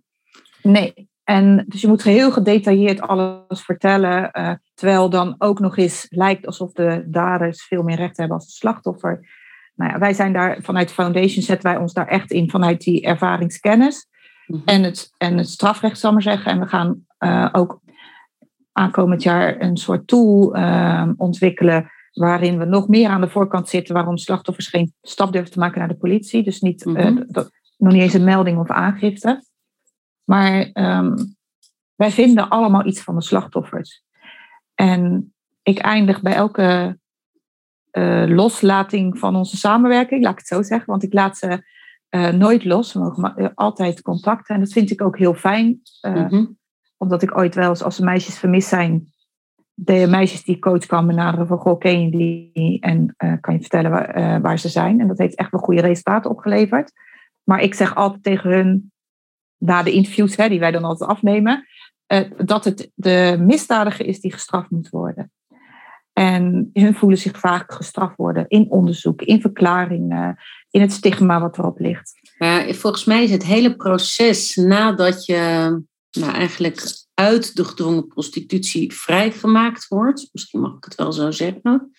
Nee, 0.62 1.10
en 1.24 1.66
dus 1.68 1.82
je 1.82 1.88
moet 1.88 2.04
heel 2.04 2.32
gedetailleerd 2.32 3.02
alles 3.02 3.62
vertellen, 3.62 4.30
uh, 4.34 4.52
terwijl 4.74 5.10
dan 5.10 5.36
ook 5.38 5.60
nog 5.60 5.78
eens 5.78 6.06
lijkt 6.10 6.46
alsof 6.46 6.72
de 6.72 7.04
daders 7.08 7.64
veel 7.64 7.84
meer 7.84 7.98
recht 7.98 8.18
hebben 8.18 8.36
als 8.38 8.46
het 8.46 8.56
slachtoffer. 8.56 9.30
Nou 9.76 9.92
ja, 9.92 10.00
wij 10.00 10.14
zijn 10.14 10.34
daar 10.34 10.60
vanuit 10.62 10.92
Foundation 10.92 11.44
zetten 11.44 11.72
wij 11.72 11.82
ons 11.82 11.94
daar 11.94 12.08
echt 12.08 12.32
in 12.32 12.50
vanuit 12.50 12.82
die 12.82 13.02
ervaringskennis 13.02 14.08
mhm. 14.48 14.62
en, 14.66 14.84
het, 14.84 15.14
en 15.18 15.38
het 15.38 15.50
strafrecht, 15.50 16.00
zal 16.00 16.12
maar 16.12 16.22
zeggen. 16.22 16.52
En 16.52 16.60
we 16.60 16.68
gaan 16.68 17.06
uh, 17.20 17.50
ook 17.52 17.82
aankomend 18.72 19.24
jaar 19.24 19.62
een 19.62 19.78
soort 19.78 20.08
tool 20.08 20.58
uh, 20.58 21.10
ontwikkelen 21.18 21.92
waarin 22.14 22.58
we 22.58 22.66
nog 22.66 22.88
meer 22.88 23.10
aan 23.10 23.22
de 23.22 23.30
voorkant 23.30 23.70
zitten 23.70 23.94
waarom 23.94 24.18
slachtoffers 24.18 24.68
geen 24.68 24.94
stap 25.02 25.32
durven 25.32 25.52
te 25.52 25.60
maken 25.60 25.80
naar 25.80 25.88
de 25.88 25.98
politie. 25.98 26.44
Dus 26.44 26.62
niet, 26.62 26.86
mm 26.86 27.26
dat, 27.28 27.52
nog 27.78 27.94
niet 27.94 28.02
eens 28.02 28.14
een 28.14 28.24
melding 28.24 28.60
of 28.60 28.70
aangifte. 28.70 29.44
Maar 30.24 30.70
um, 30.74 31.36
wij 31.96 32.12
vinden 32.12 32.50
allemaal 32.50 32.86
iets 32.86 33.02
van 33.02 33.16
de 33.16 33.22
slachtoffers. 33.22 34.04
En 34.76 35.34
ik 35.64 35.78
eindig 35.78 36.22
bij 36.22 36.34
elke 36.34 37.00
uh, 37.92 38.26
loslating 38.28 39.20
van 39.20 39.36
onze 39.36 39.58
samenwerking, 39.58 40.24
laat 40.24 40.32
ik 40.32 40.38
het 40.38 40.48
zo 40.48 40.62
zeggen, 40.62 40.88
want 40.88 41.04
ik 41.04 41.14
laat 41.14 41.38
ze 41.38 41.64
uh, 42.10 42.30
nooit 42.30 42.66
los. 42.66 42.94
We 42.94 43.00
mogen 43.00 43.54
altijd 43.54 44.02
contacten 44.02 44.56
en 44.56 44.62
dat 44.62 44.72
vind 44.72 44.92
ik 44.92 45.02
ook 45.02 45.18
heel 45.18 45.34
fijn. 45.34 45.82
Uh, 46.02 46.14
mm-hmm. 46.14 46.58
Omdat 46.98 47.22
ik 47.22 47.38
ooit 47.38 47.56
wel 47.56 47.70
eens, 47.70 47.84
als 47.84 47.98
er 47.98 48.04
meisjes 48.04 48.38
vermist 48.38 48.68
zijn, 48.68 49.08
de 49.74 50.08
meisjes 50.10 50.44
die 50.44 50.60
coach 50.60 50.86
kan 50.86 51.08
benaderen 51.08 51.48
van, 51.48 51.58
goh, 51.58 51.80
ken 51.80 52.02
je 52.02 52.12
die? 52.12 52.80
En 52.80 53.16
kan 53.42 53.54
je 53.54 53.60
vertellen 53.60 53.92
waar, 53.92 54.42
waar 54.42 54.60
ze 54.60 54.70
zijn? 54.70 55.00
En 55.00 55.08
dat 55.08 55.18
heeft 55.18 55.36
echt 55.36 55.52
wel 55.52 55.62
goede 55.62 55.82
resultaten 55.82 56.30
opgeleverd. 56.30 56.92
Maar 57.44 57.62
ik 57.62 57.74
zeg 57.74 57.96
altijd 57.96 58.24
tegen 58.24 58.50
hun, 58.50 58.92
na 59.58 59.84
de 59.84 59.92
interviews 59.92 60.36
hè, 60.36 60.50
die 60.50 60.60
wij 60.60 60.72
dan 60.72 60.84
altijd 60.84 61.10
afnemen, 61.10 61.68
dat 62.38 62.64
het 62.64 62.92
de 62.96 63.38
misdadiger 63.40 64.06
is 64.06 64.20
die 64.20 64.32
gestraft 64.32 64.70
moet 64.70 64.90
worden. 64.90 65.32
En 66.18 66.70
hun 66.74 66.96
voelen 66.96 67.18
zich 67.18 67.40
vaak 67.40 67.74
gestraft 67.74 68.16
worden 68.16 68.46
in 68.48 68.66
onderzoek, 68.70 69.22
in 69.22 69.42
verklaringen, 69.42 70.38
in 70.70 70.82
het 70.82 70.92
stigma 70.92 71.42
wat 71.42 71.58
erop 71.58 71.80
ligt. 71.80 72.20
Ja, 72.38 72.74
volgens 72.74 73.06
mij 73.06 73.24
is 73.24 73.32
het 73.32 73.44
hele 73.44 73.76
proces 73.76 74.56
nadat 74.56 75.26
je 75.26 75.36
nou, 76.12 76.34
eigenlijk 76.34 77.06
uit 77.14 77.56
de 77.56 77.64
gedwongen 77.64 78.08
prostitutie 78.08 78.94
vrijgemaakt 78.94 79.88
wordt, 79.88 80.30
misschien 80.32 80.62
mag 80.62 80.78
ik 80.78 80.84
het 80.84 80.96
wel 80.96 81.12
zo 81.12 81.32
zeggen. 81.32 81.92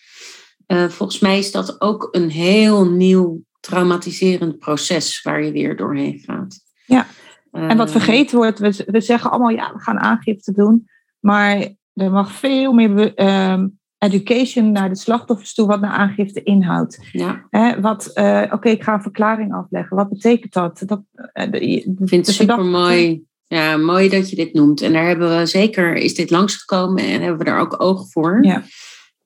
Uh, 0.67 0.89
volgens 0.89 1.19
mij 1.19 1.37
is 1.37 1.51
dat 1.51 1.81
ook 1.81 2.07
een 2.11 2.29
heel 2.29 2.89
nieuw 2.89 3.43
traumatiserend 3.59 4.59
proces 4.59 5.21
waar 5.21 5.43
je 5.43 5.51
weer 5.51 5.75
doorheen 5.75 6.19
gaat. 6.19 6.59
Ja, 6.85 7.07
en 7.51 7.77
wat 7.77 7.89
ehm. 7.89 7.97
vergeten 7.99 8.37
wordt, 8.37 8.59
we, 8.59 8.83
we 8.85 9.01
zeggen 9.01 9.31
allemaal 9.31 9.49
ja, 9.49 9.73
we 9.73 9.79
gaan 9.79 9.99
aangifte 9.99 10.51
doen. 10.51 10.89
Maar 11.19 11.67
er 11.93 12.11
mag 12.11 12.31
veel 12.31 12.73
meer 12.73 13.13
ehm, 13.13 13.67
education 13.99 14.71
naar 14.71 14.89
de 14.89 14.95
slachtoffers 14.95 15.53
toe, 15.53 15.67
wat 15.67 15.81
naar 15.81 15.91
aangifte 15.91 16.43
inhoudt. 16.43 16.99
Ja. 17.11 17.47
wat, 17.81 18.11
uh, 18.15 18.43
oké, 18.51 18.69
ik 18.69 18.83
ga 18.83 18.93
een 18.93 19.01
verklaring 19.01 19.53
afleggen. 19.53 19.97
Wat 19.97 20.09
betekent 20.09 20.53
dat? 20.53 20.83
dat 20.85 21.01
uh, 21.33 21.51
ik 21.51 21.85
vind 21.99 22.25
het 22.25 22.35
super 22.35 22.65
mooi. 22.65 23.23
Ja, 23.47 23.77
mooi 23.77 24.09
dat 24.09 24.29
je 24.29 24.35
dit 24.35 24.53
noemt. 24.53 24.81
En 24.81 24.93
daar 24.93 25.07
hebben 25.07 25.37
we 25.37 25.45
zeker, 25.45 25.95
is 25.95 26.15
dit 26.15 26.29
langsgekomen 26.29 27.03
en 27.03 27.21
hebben 27.21 27.37
we 27.37 27.43
daar 27.43 27.59
ook 27.59 27.81
oog 27.81 28.11
voor. 28.11 28.37
Ja. 28.41 28.63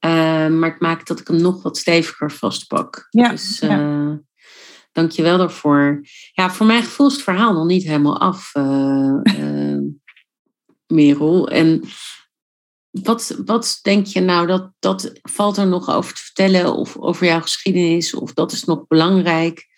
Uh, 0.05 0.57
maar 0.57 0.69
het 0.69 0.79
maakt 0.79 1.07
dat 1.07 1.19
ik 1.19 1.27
hem 1.27 1.41
nog 1.41 1.63
wat 1.63 1.77
steviger 1.77 2.31
vastpak. 2.31 3.07
Ja, 3.09 3.29
dus, 3.29 3.59
ja. 3.59 4.21
Dank 4.91 5.11
je 5.11 5.21
wel 5.21 5.37
daarvoor. 5.37 6.01
Ja, 6.33 6.51
voor 6.51 6.65
mijn 6.65 6.83
gevoel 6.83 7.07
is 7.07 7.13
het 7.13 7.23
verhaal 7.23 7.53
nog 7.53 7.65
niet 7.65 7.83
helemaal 7.83 8.19
af, 8.19 8.51
Merel. 10.93 11.49
En 11.49 11.83
wat, 13.01 13.41
wat 13.45 13.79
denk 13.81 14.05
je 14.05 14.21
nou, 14.21 14.47
dat, 14.47 14.71
dat 14.79 15.11
valt 15.21 15.57
er 15.57 15.67
nog 15.67 15.89
over 15.89 16.13
te 16.13 16.21
vertellen 16.21 16.75
of 16.75 16.97
over 16.97 17.25
jouw 17.25 17.41
geschiedenis 17.41 18.15
of 18.15 18.33
dat 18.33 18.51
is 18.51 18.63
nog 18.63 18.87
belangrijk? 18.87 19.71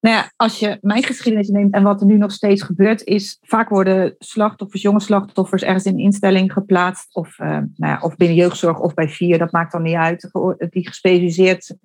Nou 0.00 0.16
ja, 0.16 0.32
als 0.36 0.58
je 0.58 0.78
mijn 0.80 1.02
geschiedenis 1.02 1.48
neemt 1.48 1.74
en 1.74 1.82
wat 1.82 2.00
er 2.00 2.06
nu 2.06 2.16
nog 2.16 2.32
steeds 2.32 2.62
gebeurt, 2.62 3.04
is 3.04 3.38
vaak 3.40 3.68
worden 3.68 4.14
slachtoffers, 4.18 4.82
jonge 4.82 5.00
slachtoffers, 5.00 5.62
ergens 5.62 5.84
in 5.84 5.92
een 5.92 5.98
instelling 5.98 6.52
geplaatst. 6.52 7.14
Of, 7.14 7.38
uh, 7.38 7.48
nou 7.48 7.66
ja, 7.76 7.98
of 8.00 8.16
binnen 8.16 8.36
jeugdzorg 8.36 8.78
of 8.78 8.94
bij 8.94 9.08
vier, 9.08 9.38
dat 9.38 9.52
maakt 9.52 9.72
dan 9.72 9.82
niet 9.82 9.94
uit. 9.94 10.30
Die 10.70 10.86
gespecialiseerd 10.86 11.76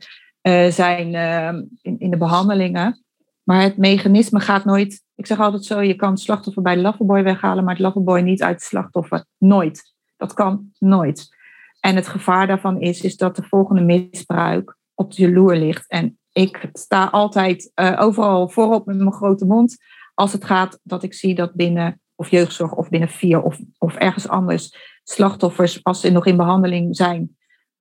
uh, 0.42 0.68
zijn 0.68 1.14
uh, 1.14 1.62
in, 1.98 2.10
de 2.10 2.18
behandelingen. 2.18 3.04
Maar 3.44 3.62
het 3.62 3.78
mechanisme 3.78 4.40
gaat 4.40 4.66
nooit. 4.66 5.04
Ik 5.16 5.26
zeg 5.26 5.40
altijd 5.40 5.66
zo: 5.66 5.82
je 5.82 5.96
kan 5.96 6.18
slachtoffer 6.18 6.62
bij 6.62 6.76
de 6.76 7.24
weghalen, 7.24 7.64
maar 7.64 7.74
het 7.74 7.84
loverboy 7.84 8.20
niet 8.20 8.44
uit 8.44 8.56
het 8.56 8.64
slachtoffer. 8.64 9.26
Nooit. 9.38 9.93
Dat 10.24 10.34
kan 10.34 10.72
nooit. 10.80 11.36
En 11.80 11.96
het 11.96 12.08
gevaar 12.08 12.48
daarvan 12.48 12.82
is, 12.82 13.02
is 13.02 13.18
dat 13.18 13.36
de 13.36 13.44
volgende 13.44 13.82
misbruik 13.82 14.78
op 14.94 15.14
de 15.14 15.32
loer 15.32 15.56
ligt. 15.56 15.90
En 15.90 16.20
ik 16.32 16.70
sta 16.74 17.06
altijd 17.06 17.72
uh, 17.76 17.96
overal 18.00 18.50
voorop 18.50 18.86
met 18.86 18.98
mijn 18.98 19.14
grote 19.14 19.46
mond 19.46 19.78
als 20.14 20.34
het 20.34 20.46
gaat 20.46 20.80
dat 20.84 21.04
ik 21.04 21.14
zie 21.14 21.36
dat 21.36 21.54
binnen 21.54 22.02
of 22.16 22.30
jeugdzorg 22.30 22.74
of 22.74 22.90
binnen 22.90 23.10
vier 23.10 23.42
of, 23.42 23.60
of 23.78 23.96
ergens 23.96 24.28
anders 24.28 24.76
slachtoffers, 25.04 25.84
als 25.84 26.02
ze 26.02 26.12
nog 26.12 26.26
in 26.26 26.38
behandeling 26.38 26.96
zijn, 26.96 27.38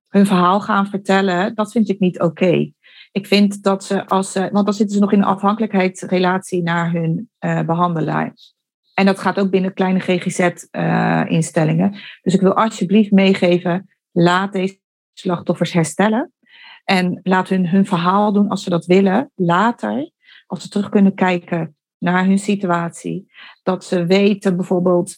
hun 0.07 0.25
verhaal 0.25 0.61
gaan 0.61 0.87
vertellen, 0.87 1.55
dat 1.55 1.71
vind 1.71 1.89
ik 1.89 1.99
niet 1.99 2.19
oké. 2.21 2.71
Ik 3.11 3.27
vind 3.27 3.63
dat 3.63 3.83
ze 3.83 4.07
als 4.07 4.31
ze, 4.31 4.49
want 4.51 4.65
dan 4.65 4.73
zitten 4.73 4.95
ze 4.95 5.01
nog 5.01 5.11
in 5.11 5.19
een 5.19 5.25
afhankelijkheidsrelatie 5.25 6.63
naar 6.63 6.91
hun 6.91 7.29
uh, 7.39 7.61
behandelaar. 7.61 8.33
En 8.93 9.05
dat 9.05 9.19
gaat 9.19 9.39
ook 9.39 9.49
binnen 9.49 9.73
kleine 9.73 9.99
GGZ-instellingen. 9.99 11.93
Eh, 11.93 11.99
dus 12.21 12.33
ik 12.33 12.41
wil 12.41 12.53
alsjeblieft 12.53 13.11
meegeven, 13.11 13.89
laat 14.11 14.53
deze 14.53 14.79
slachtoffers 15.13 15.73
herstellen. 15.73 16.33
En 16.83 17.19
laat 17.23 17.49
hun 17.49 17.67
hun 17.67 17.85
verhaal 17.85 18.33
doen 18.33 18.49
als 18.49 18.63
ze 18.63 18.69
dat 18.69 18.85
willen, 18.85 19.31
later, 19.35 20.11
als 20.47 20.61
ze 20.61 20.69
terug 20.69 20.89
kunnen 20.89 21.15
kijken 21.15 21.75
naar 21.97 22.25
hun 22.25 22.39
situatie. 22.39 23.31
Dat 23.63 23.85
ze 23.85 24.05
weten 24.05 24.55
bijvoorbeeld, 24.55 25.17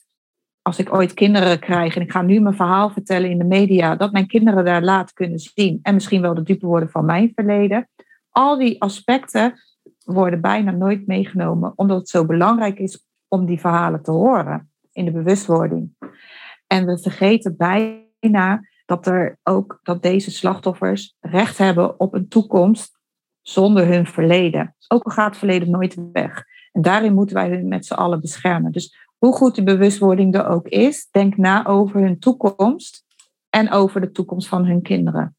als 0.62 0.80
ik 0.80 0.94
ooit 0.94 1.14
kinderen 1.14 1.60
krijg 1.60 1.96
en 1.96 2.02
ik 2.02 2.12
ga 2.12 2.22
nu 2.22 2.40
mijn 2.40 2.56
verhaal 2.56 2.90
vertellen 2.90 3.30
in 3.30 3.38
de 3.38 3.44
media, 3.44 3.96
dat 3.96 4.12
mijn 4.12 4.28
kinderen 4.28 4.66
daar 4.66 4.84
laat 4.84 5.14
kunnen 5.14 5.40
zien 5.40 5.80
en 5.82 5.94
misschien 5.94 6.22
wel 6.22 6.34
de 6.34 6.44
dupe 6.44 6.66
worden 6.66 6.90
van 6.90 7.06
mijn 7.06 7.32
verleden. 7.36 7.90
Al 8.30 8.58
die 8.58 8.82
aspecten 8.82 9.54
worden 10.04 10.42
bijna 10.42 10.72
nooit 10.72 11.08
meegenomen, 11.08 11.74
omdat 11.76 11.98
het 11.98 12.10
zo 12.10 12.26
belangrijk 12.26 12.80
is 12.80 13.06
om 13.36 13.46
die 13.46 13.60
verhalen 13.60 14.04
te 14.04 14.12
horen 14.12 14.72
in 14.92 15.06
de 15.06 15.12
bewustwording. 15.12 15.96
En 16.68 16.86
we 16.86 17.00
vergeten 17.00 17.58
bijna 17.58 18.68
dat 18.86 19.08
er 19.08 19.40
ook 19.44 19.80
dat 19.84 20.02
deze 20.02 20.32
slachtoffers 20.32 21.16
recht 21.20 21.58
hebben 21.58 22.00
op 22.00 22.14
een 22.14 22.28
toekomst 22.28 23.00
zonder 23.42 23.88
hun 23.88 24.06
verleden. 24.06 24.76
Ook 24.88 25.04
al 25.04 25.12
gaat 25.12 25.30
het 25.30 25.38
verleden 25.38 25.70
nooit 25.70 25.98
weg. 26.12 26.44
En 26.72 26.82
daarin 26.82 27.14
moeten 27.14 27.36
wij 27.36 27.50
hun 27.50 27.68
met 27.68 27.86
z'n 27.86 27.94
allen 27.94 28.22
beschermen. 28.22 28.72
Dus 28.72 28.96
hoe 29.18 29.34
goed 29.34 29.56
de 29.56 29.64
bewustwording 29.64 30.36
er 30.36 30.48
ook 30.48 30.68
is, 30.68 31.08
denk 31.12 31.38
na 31.38 31.66
over 31.66 32.02
hun 32.02 32.20
toekomst 32.20 33.04
en 33.50 33.72
over 33.72 34.02
de 34.02 34.12
toekomst 34.12 34.48
van 34.48 34.66
hun 34.66 34.82
kinderen. 34.82 35.36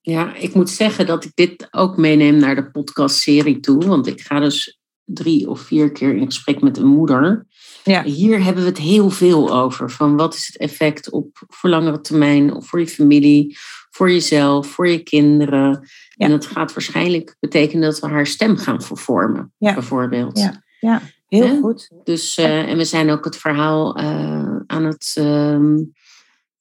Ja, 0.00 0.34
ik 0.34 0.54
moet 0.54 0.70
zeggen 0.70 1.06
dat 1.06 1.24
ik 1.24 1.30
dit 1.34 1.68
ook 1.70 1.96
meeneem 1.96 2.36
naar 2.36 2.54
de 2.54 2.70
podcastserie 2.70 3.60
toe. 3.60 3.86
Want 3.86 4.06
ik 4.06 4.20
ga 4.20 4.40
dus 4.40 4.81
drie 5.04 5.48
of 5.48 5.60
vier 5.60 5.92
keer 5.92 6.14
in 6.14 6.24
gesprek 6.24 6.60
met 6.60 6.76
een 6.76 6.86
moeder. 6.86 7.46
Ja. 7.84 8.02
Hier 8.02 8.44
hebben 8.44 8.62
we 8.62 8.68
het 8.68 8.78
heel 8.78 9.10
veel 9.10 9.52
over. 9.54 9.90
Van 9.90 10.16
wat 10.16 10.34
is 10.34 10.46
het 10.46 10.56
effect 10.56 11.10
op 11.10 11.42
voor 11.48 11.70
langere 11.70 12.00
termijn 12.00 12.54
of 12.54 12.66
voor 12.66 12.80
je 12.80 12.86
familie, 12.86 13.56
voor 13.90 14.10
jezelf, 14.10 14.66
voor 14.66 14.88
je 14.88 14.98
kinderen. 14.98 15.88
En 16.16 16.30
dat 16.30 16.46
gaat 16.46 16.74
waarschijnlijk 16.74 17.36
betekenen 17.40 17.82
dat 17.82 18.00
we 18.00 18.06
haar 18.06 18.26
stem 18.26 18.56
gaan 18.56 18.82
vervormen, 18.82 19.52
bijvoorbeeld. 19.58 20.38
Ja, 20.38 20.62
ja. 20.80 21.02
heel 21.28 21.60
goed. 21.60 21.90
Dus, 22.04 22.38
uh, 22.38 22.68
en 22.68 22.76
we 22.76 22.84
zijn 22.84 23.10
ook 23.10 23.24
het 23.24 23.36
verhaal 23.36 23.98
uh, 24.00 24.56
aan 24.66 24.84
het. 24.84 25.16
Uh, 25.18 25.58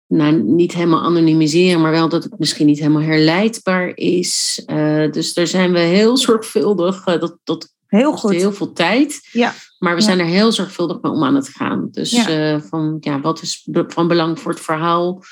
nou, 0.08 0.44
niet 0.44 0.74
helemaal 0.74 1.02
anonimiseren, 1.02 1.82
maar 1.82 1.92
wel 1.92 2.10
dat 2.10 2.24
het 2.24 2.40
misschien 2.40 2.66
niet 2.66 2.80
helemaal 2.80 3.02
herleidbaar 3.02 3.92
is. 3.96 4.64
Uh, 4.68 5.12
dus 5.12 5.34
daar 5.34 5.48
zijn 5.48 5.72
we 5.72 5.80
heel 5.80 6.18
zorgvuldig. 6.18 7.04
dat, 7.04 7.38
dat 7.44 7.74
Heel 7.92 8.18
goed. 8.18 8.32
Heel 8.32 8.54
veel 8.54 8.74
tijd. 8.74 9.28
Ja. 9.32 9.54
Maar 9.80 9.96
we 9.96 10.02
zijn 10.02 10.20
er 10.20 10.26
heel 10.26 10.52
zorgvuldig 10.52 11.02
mee 11.02 11.12
om 11.12 11.24
aan 11.24 11.36
het 11.36 11.48
gaan. 11.50 11.88
Dus 11.92 12.12
ja. 12.12 12.54
Uh, 12.54 12.62
van 12.62 12.98
ja, 13.00 13.22
wat 13.22 13.42
is 13.42 13.68
van 13.88 14.08
belang 14.08 14.40
voor 14.40 14.52
het 14.52 14.62
verhaal? 14.62 15.24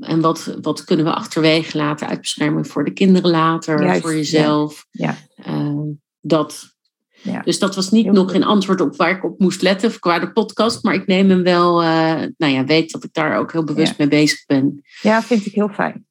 En 0.00 0.20
wat, 0.20 0.56
wat 0.60 0.84
kunnen 0.84 1.04
we 1.04 1.12
achterwege 1.12 1.76
laten 1.76 2.08
uit 2.08 2.20
bescherming 2.20 2.68
voor 2.68 2.84
de 2.84 2.92
kinderen 2.92 3.30
later, 3.30 4.00
voor 4.00 4.14
jezelf? 4.14 4.86
Ja. 4.90 5.16
Uh, 5.48 5.80
dat. 6.20 6.74
Ja. 7.22 7.42
Dus 7.42 7.58
dat 7.58 7.74
was 7.74 7.90
niet 7.90 8.12
nog 8.12 8.34
een 8.34 8.44
antwoord 8.44 8.80
op 8.80 8.96
waar 8.96 9.10
ik 9.10 9.24
op 9.24 9.38
moest 9.38 9.62
letten 9.62 9.98
qua 9.98 10.18
de 10.18 10.32
podcast. 10.32 10.82
Maar 10.82 10.94
ik 10.94 11.06
neem 11.06 11.30
hem 11.30 11.42
wel, 11.42 11.82
uh, 11.82 12.22
nou 12.36 12.52
ja, 12.52 12.64
weet 12.64 12.90
dat 12.90 13.04
ik 13.04 13.12
daar 13.12 13.38
ook 13.38 13.52
heel 13.52 13.64
bewust 13.64 13.98
mee 13.98 14.08
bezig 14.08 14.46
ben. 14.46 14.84
Ja, 15.02 15.22
vind 15.22 15.46
ik 15.46 15.54
heel 15.54 15.68
fijn. 15.68 16.06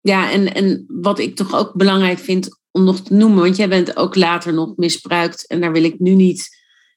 Ja, 0.00 0.30
en, 0.30 0.54
en 0.54 0.84
wat 0.88 1.18
ik 1.18 1.36
toch 1.36 1.54
ook 1.54 1.72
belangrijk 1.74 2.18
vind 2.18 2.58
om 2.76 2.84
nog 2.84 3.00
te 3.00 3.14
noemen, 3.14 3.42
want 3.42 3.56
jij 3.56 3.68
bent 3.68 3.96
ook 3.96 4.14
later 4.14 4.54
nog 4.54 4.76
misbruikt 4.76 5.46
en 5.46 5.60
daar 5.60 5.72
wil 5.72 5.84
ik 5.84 5.98
nu 5.98 6.14
niet, 6.14 6.48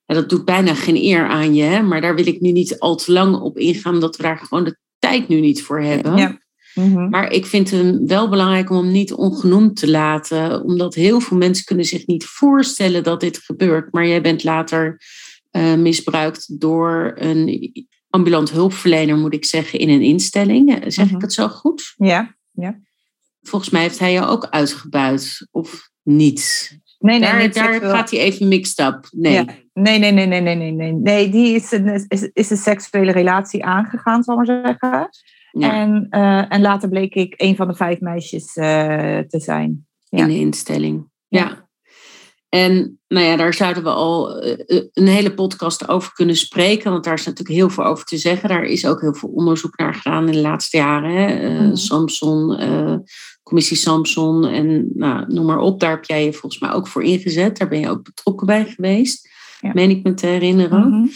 ja, 0.06 0.16
dat 0.16 0.30
doet 0.30 0.46
bijna 0.46 0.74
geen 0.74 0.96
eer 0.96 1.28
aan 1.28 1.56
je, 1.56 1.64
hè, 1.64 1.82
maar 1.82 2.02
daar 2.02 2.16
wil 2.16 2.28
ik 2.28 2.40
nu 2.40 2.52
niet 2.52 2.80
al 2.80 2.96
te 2.96 3.12
lang 3.12 3.36
op 3.36 3.58
ingaan, 3.58 4.00
dat 4.00 4.16
we 4.16 4.24
daar 4.24 4.38
gewoon 4.38 4.64
de 4.64 4.78
tijd 5.00 5.28
nu 5.28 5.40
niet 5.40 5.64
voor 5.64 5.82
hebben. 5.82 6.18
Ja. 6.18 6.38
Mhm. 6.74 7.10
Maar 7.10 7.32
ik 7.32 7.46
vind 7.46 7.72
het 7.72 8.00
wel 8.06 8.30
belangrijk 8.30 8.70
om 8.70 8.78
hem 8.78 8.92
niet 8.92 9.14
ongenoemd 9.14 9.76
te 9.76 9.90
laten, 9.90 10.64
omdat 10.64 10.96
heel 10.96 11.20
veel 11.20 11.38
mensen 11.38 11.66
kunnen 11.66 11.86
zich 11.86 12.06
niet 12.06 12.26
voorstellen 12.26 13.04
dat 13.04 13.20
dit 13.20 13.38
gebeurt. 13.38 13.94
Maar 13.94 14.08
jij 14.08 14.22
bent 14.22 14.44
later 14.44 15.02
uh, 15.52 15.76
misbruikt 15.76 16.60
door 16.60 17.14
een 17.16 17.72
ambulant 18.10 18.52
hulpverlener, 18.52 19.18
moet 19.18 19.34
ik 19.34 19.46
zeggen, 19.46 19.80
in 19.80 19.90
een 19.90 20.02
instelling. 20.02 20.84
Zeg 20.88 21.06
ik 21.06 21.12
mhm. 21.12 21.22
het 21.22 21.34
zo 21.34 21.48
goed? 21.48 21.94
Ja, 21.98 22.36
ja 22.52 22.80
volgens 23.50 23.72
mij 23.72 23.82
heeft 23.82 24.00
hij 24.00 24.12
je 24.12 24.26
ook 24.26 24.48
uitgebuit, 24.50 25.48
of 25.52 25.90
niet? 26.04 26.78
Nee, 27.00 27.20
nee, 27.20 27.50
daar, 27.50 27.80
daar 27.80 27.90
gaat 27.90 28.12
hij 28.12 28.20
even 28.20 28.48
mixed 28.48 28.80
up. 28.88 29.08
Nee. 29.12 29.34
Ja. 29.34 29.46
nee. 29.74 30.00
nee, 30.00 30.12
nee, 30.12 30.26
nee, 30.26 30.42
nee, 30.42 30.56
nee, 30.56 30.72
nee, 30.72 30.92
nee. 30.92 31.30
die 31.30 31.56
is 31.56 31.72
een, 31.72 32.06
is, 32.08 32.30
is 32.34 32.50
een 32.50 32.58
seksuele 32.58 33.12
relatie 33.12 33.66
aangegaan, 33.66 34.24
zal 34.24 34.42
ik 34.42 34.48
maar 34.48 34.62
zeggen. 34.64 35.10
Ja. 35.52 35.74
En, 35.74 36.08
uh, 36.10 36.54
en 36.54 36.62
later 36.62 36.90
bleek 36.90 37.16
ik 37.16 37.34
een 37.38 37.56
van 37.56 37.68
de 37.68 37.76
vijf 37.76 38.00
meisjes 38.00 38.56
uh, 38.56 38.66
te 39.18 39.40
zijn. 39.40 39.88
Ja. 40.04 40.20
In 40.20 40.28
de 40.28 40.40
instelling. 40.40 41.10
Ja. 41.28 41.68
En 42.50 43.00
nou 43.08 43.26
ja, 43.26 43.36
daar 43.36 43.54
zouden 43.54 43.84
we 43.84 43.90
al 43.90 44.46
uh, 44.46 44.54
een 44.94 45.08
hele 45.08 45.34
podcast 45.34 45.88
over 45.88 46.14
kunnen 46.14 46.36
spreken, 46.36 46.92
want 46.92 47.04
daar 47.04 47.14
is 47.14 47.26
natuurlijk 47.26 47.58
heel 47.58 47.70
veel 47.70 47.84
over 47.84 48.06
te 48.06 48.18
zeggen. 48.18 48.50
Daar 48.50 48.64
is 48.64 48.86
ook 48.86 49.02
heel 49.02 49.14
veel 49.14 49.30
onderzoek 49.30 49.78
naar 49.78 49.94
gedaan 49.94 50.26
in 50.26 50.32
de 50.32 50.42
laatste 50.42 50.78
jaren. 50.78 51.12
Hè? 51.12 51.50
Mm. 51.50 51.76
Samson, 51.76 52.58
commissie 53.50 53.78
Samson 53.78 54.46
en 54.46 54.90
nou, 54.94 55.34
noem 55.34 55.46
maar 55.46 55.60
op. 55.60 55.80
Daar 55.80 55.92
heb 55.92 56.06
jij 56.06 56.26
je 56.26 56.34
volgens 56.34 56.62
mij 56.62 56.72
ook 56.72 56.88
voor 56.88 57.04
ingezet. 57.04 57.58
Daar 57.58 57.68
ben 57.68 57.80
je 57.80 57.90
ook 57.90 58.04
betrokken 58.04 58.48
bij 58.48 58.66
geweest, 58.66 59.30
ja. 59.60 59.72
meen 59.74 59.90
ik 59.90 60.04
me 60.04 60.14
te 60.14 60.26
herinneren. 60.26 60.88
Mm-hmm. 60.88 61.10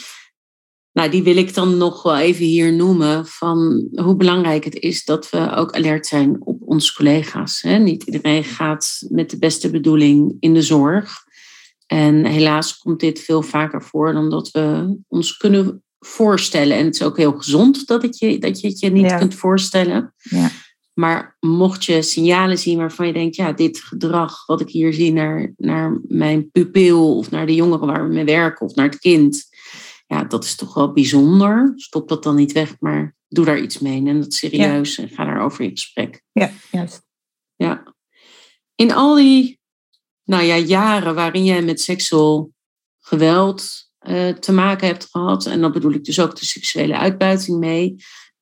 Nou, 0.93 1.09
die 1.09 1.23
wil 1.23 1.35
ik 1.35 1.53
dan 1.53 1.77
nog 1.77 2.03
wel 2.03 2.17
even 2.17 2.45
hier 2.45 2.73
noemen. 2.73 3.25
Van 3.25 3.87
hoe 3.95 4.15
belangrijk 4.15 4.63
het 4.63 4.75
is 4.75 5.05
dat 5.05 5.29
we 5.29 5.51
ook 5.55 5.75
alert 5.75 6.07
zijn 6.07 6.45
op 6.45 6.61
onze 6.65 6.93
collega's. 6.93 7.61
Hè? 7.61 7.77
Niet 7.77 8.03
iedereen 8.03 8.43
gaat 8.43 9.05
met 9.09 9.29
de 9.29 9.39
beste 9.39 9.69
bedoeling 9.69 10.37
in 10.39 10.53
de 10.53 10.61
zorg. 10.61 11.23
En 11.87 12.25
helaas 12.25 12.77
komt 12.77 12.99
dit 12.99 13.19
veel 13.19 13.41
vaker 13.41 13.83
voor 13.83 14.13
dan 14.13 14.29
dat 14.29 14.51
we 14.51 14.97
ons 15.07 15.37
kunnen 15.37 15.83
voorstellen. 15.99 16.77
En 16.77 16.85
het 16.85 16.95
is 16.95 17.03
ook 17.03 17.17
heel 17.17 17.33
gezond 17.33 17.87
dat, 17.87 18.01
het 18.01 18.19
je, 18.19 18.37
dat 18.37 18.59
je 18.59 18.67
het 18.67 18.79
je 18.79 18.89
niet 18.89 19.15
kunt 19.15 19.35
voorstellen. 19.35 20.13
Ja. 20.17 20.51
Maar 20.93 21.37
mocht 21.39 21.85
je 21.85 22.01
signalen 22.01 22.57
zien 22.57 22.77
waarvan 22.77 23.07
je 23.07 23.13
denkt, 23.13 23.35
ja, 23.35 23.51
dit 23.51 23.79
gedrag 23.79 24.45
wat 24.45 24.61
ik 24.61 24.69
hier 24.69 24.93
zie 24.93 25.13
naar, 25.13 25.53
naar 25.57 25.99
mijn 26.07 26.51
pupil 26.51 27.17
of 27.17 27.31
naar 27.31 27.45
de 27.45 27.55
jongeren 27.55 27.87
waar 27.87 28.07
we 28.07 28.13
mee 28.13 28.25
werken 28.25 28.65
of 28.65 28.75
naar 28.75 28.89
het 28.89 28.99
kind, 28.99 29.49
ja, 30.07 30.23
dat 30.23 30.43
is 30.43 30.55
toch 30.55 30.73
wel 30.73 30.93
bijzonder. 30.93 31.73
Stop 31.75 32.07
dat 32.07 32.23
dan 32.23 32.35
niet 32.35 32.51
weg, 32.51 32.75
maar 32.79 33.15
doe 33.27 33.45
daar 33.45 33.59
iets 33.59 33.79
mee. 33.79 34.07
En 34.07 34.21
dat 34.21 34.33
serieus 34.33 34.97
en 34.97 35.09
ga 35.09 35.25
daarover 35.25 35.63
in 35.63 35.69
gesprek. 35.69 36.21
Ja, 36.31 36.51
juist. 36.71 37.01
Ja. 37.55 37.95
In 38.75 38.93
al 38.93 39.15
die 39.15 39.59
nou 40.23 40.43
ja, 40.43 40.57
jaren 40.57 41.15
waarin 41.15 41.43
jij 41.43 41.61
met 41.61 41.81
seksueel 41.81 42.53
geweld 42.99 43.91
uh, 44.07 44.29
te 44.29 44.51
maken 44.51 44.87
hebt 44.87 45.07
gehad, 45.11 45.45
en 45.45 45.61
dan 45.61 45.71
bedoel 45.71 45.93
ik 45.93 46.03
dus 46.03 46.19
ook 46.19 46.39
de 46.39 46.45
seksuele 46.45 46.97
uitbuiting 46.97 47.59
mee, 47.59 47.95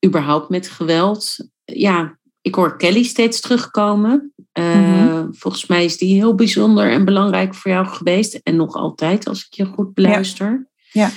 überhaupt 0.05 0.49
met 0.49 0.67
geweld. 0.67 1.37
Ja, 1.63 2.19
ik 2.41 2.55
hoor 2.55 2.77
Kelly 2.77 3.03
steeds 3.03 3.41
terugkomen. 3.41 4.33
Uh, 4.59 5.23
Volgens 5.31 5.65
mij 5.65 5.85
is 5.85 5.97
die 5.97 6.15
heel 6.15 6.35
bijzonder 6.35 6.91
en 6.91 7.05
belangrijk 7.05 7.55
voor 7.55 7.71
jou 7.71 7.85
geweest. 7.85 8.33
En 8.35 8.55
nog 8.55 8.75
altijd, 8.75 9.27
als 9.27 9.45
ik 9.45 9.53
je 9.53 9.65
goed 9.65 9.93
beluister. 9.93 10.67
Ja. 10.91 11.01
ja. 11.01 11.11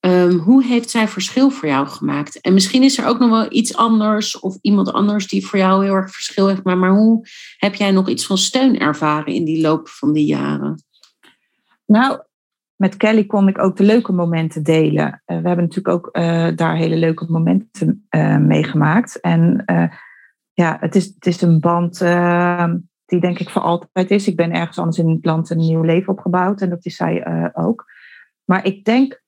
Um, 0.00 0.38
hoe 0.38 0.64
heeft 0.64 0.90
zij 0.90 1.08
verschil 1.08 1.50
voor 1.50 1.68
jou 1.68 1.86
gemaakt? 1.86 2.40
En 2.40 2.54
misschien 2.54 2.82
is 2.82 2.98
er 2.98 3.06
ook 3.06 3.18
nog 3.18 3.30
wel 3.30 3.46
iets 3.50 3.76
anders 3.76 4.38
of 4.38 4.58
iemand 4.60 4.92
anders 4.92 5.26
die 5.26 5.46
voor 5.46 5.58
jou 5.58 5.84
heel 5.84 5.94
erg 5.94 6.12
verschil 6.12 6.48
heeft. 6.48 6.64
Maar, 6.64 6.78
maar 6.78 6.94
hoe 6.94 7.26
heb 7.56 7.74
jij 7.74 7.90
nog 7.90 8.08
iets 8.08 8.26
van 8.26 8.38
steun 8.38 8.78
ervaren 8.78 9.34
in 9.34 9.44
die 9.44 9.60
loop 9.60 9.88
van 9.88 10.12
die 10.12 10.26
jaren? 10.26 10.82
Nou, 11.86 12.20
met 12.76 12.96
Kelly 12.96 13.24
kon 13.24 13.48
ik 13.48 13.58
ook 13.58 13.76
de 13.76 13.84
leuke 13.84 14.12
momenten 14.12 14.62
delen. 14.62 15.06
Uh, 15.06 15.40
we 15.40 15.46
hebben 15.48 15.64
natuurlijk 15.64 15.88
ook 15.88 16.16
uh, 16.16 16.48
daar 16.56 16.76
hele 16.76 16.96
leuke 16.96 17.26
momenten 17.28 18.06
uh, 18.10 18.36
meegemaakt. 18.36 19.20
En 19.20 19.64
ja, 20.58 20.76
het 20.80 20.94
is, 20.94 21.04
het 21.04 21.26
is 21.26 21.42
een 21.42 21.60
band 21.60 22.00
ehm, 22.00 22.78
die 23.06 23.20
denk 23.20 23.38
ik 23.38 23.50
voor 23.50 23.62
altijd 23.62 24.10
is. 24.10 24.28
Ik 24.28 24.36
ben 24.36 24.52
ergens 24.52 24.78
anders 24.78 24.98
in 24.98 25.08
het 25.08 25.24
land 25.24 25.50
een 25.50 25.56
nieuw 25.56 25.82
leven 25.82 26.12
opgebouwd 26.12 26.60
en 26.60 26.70
dat 26.70 26.84
is 26.86 26.96
zij 26.96 27.50
ook. 27.54 27.84
Maar 28.44 28.64
ik 28.64 28.84
denk 28.84 29.22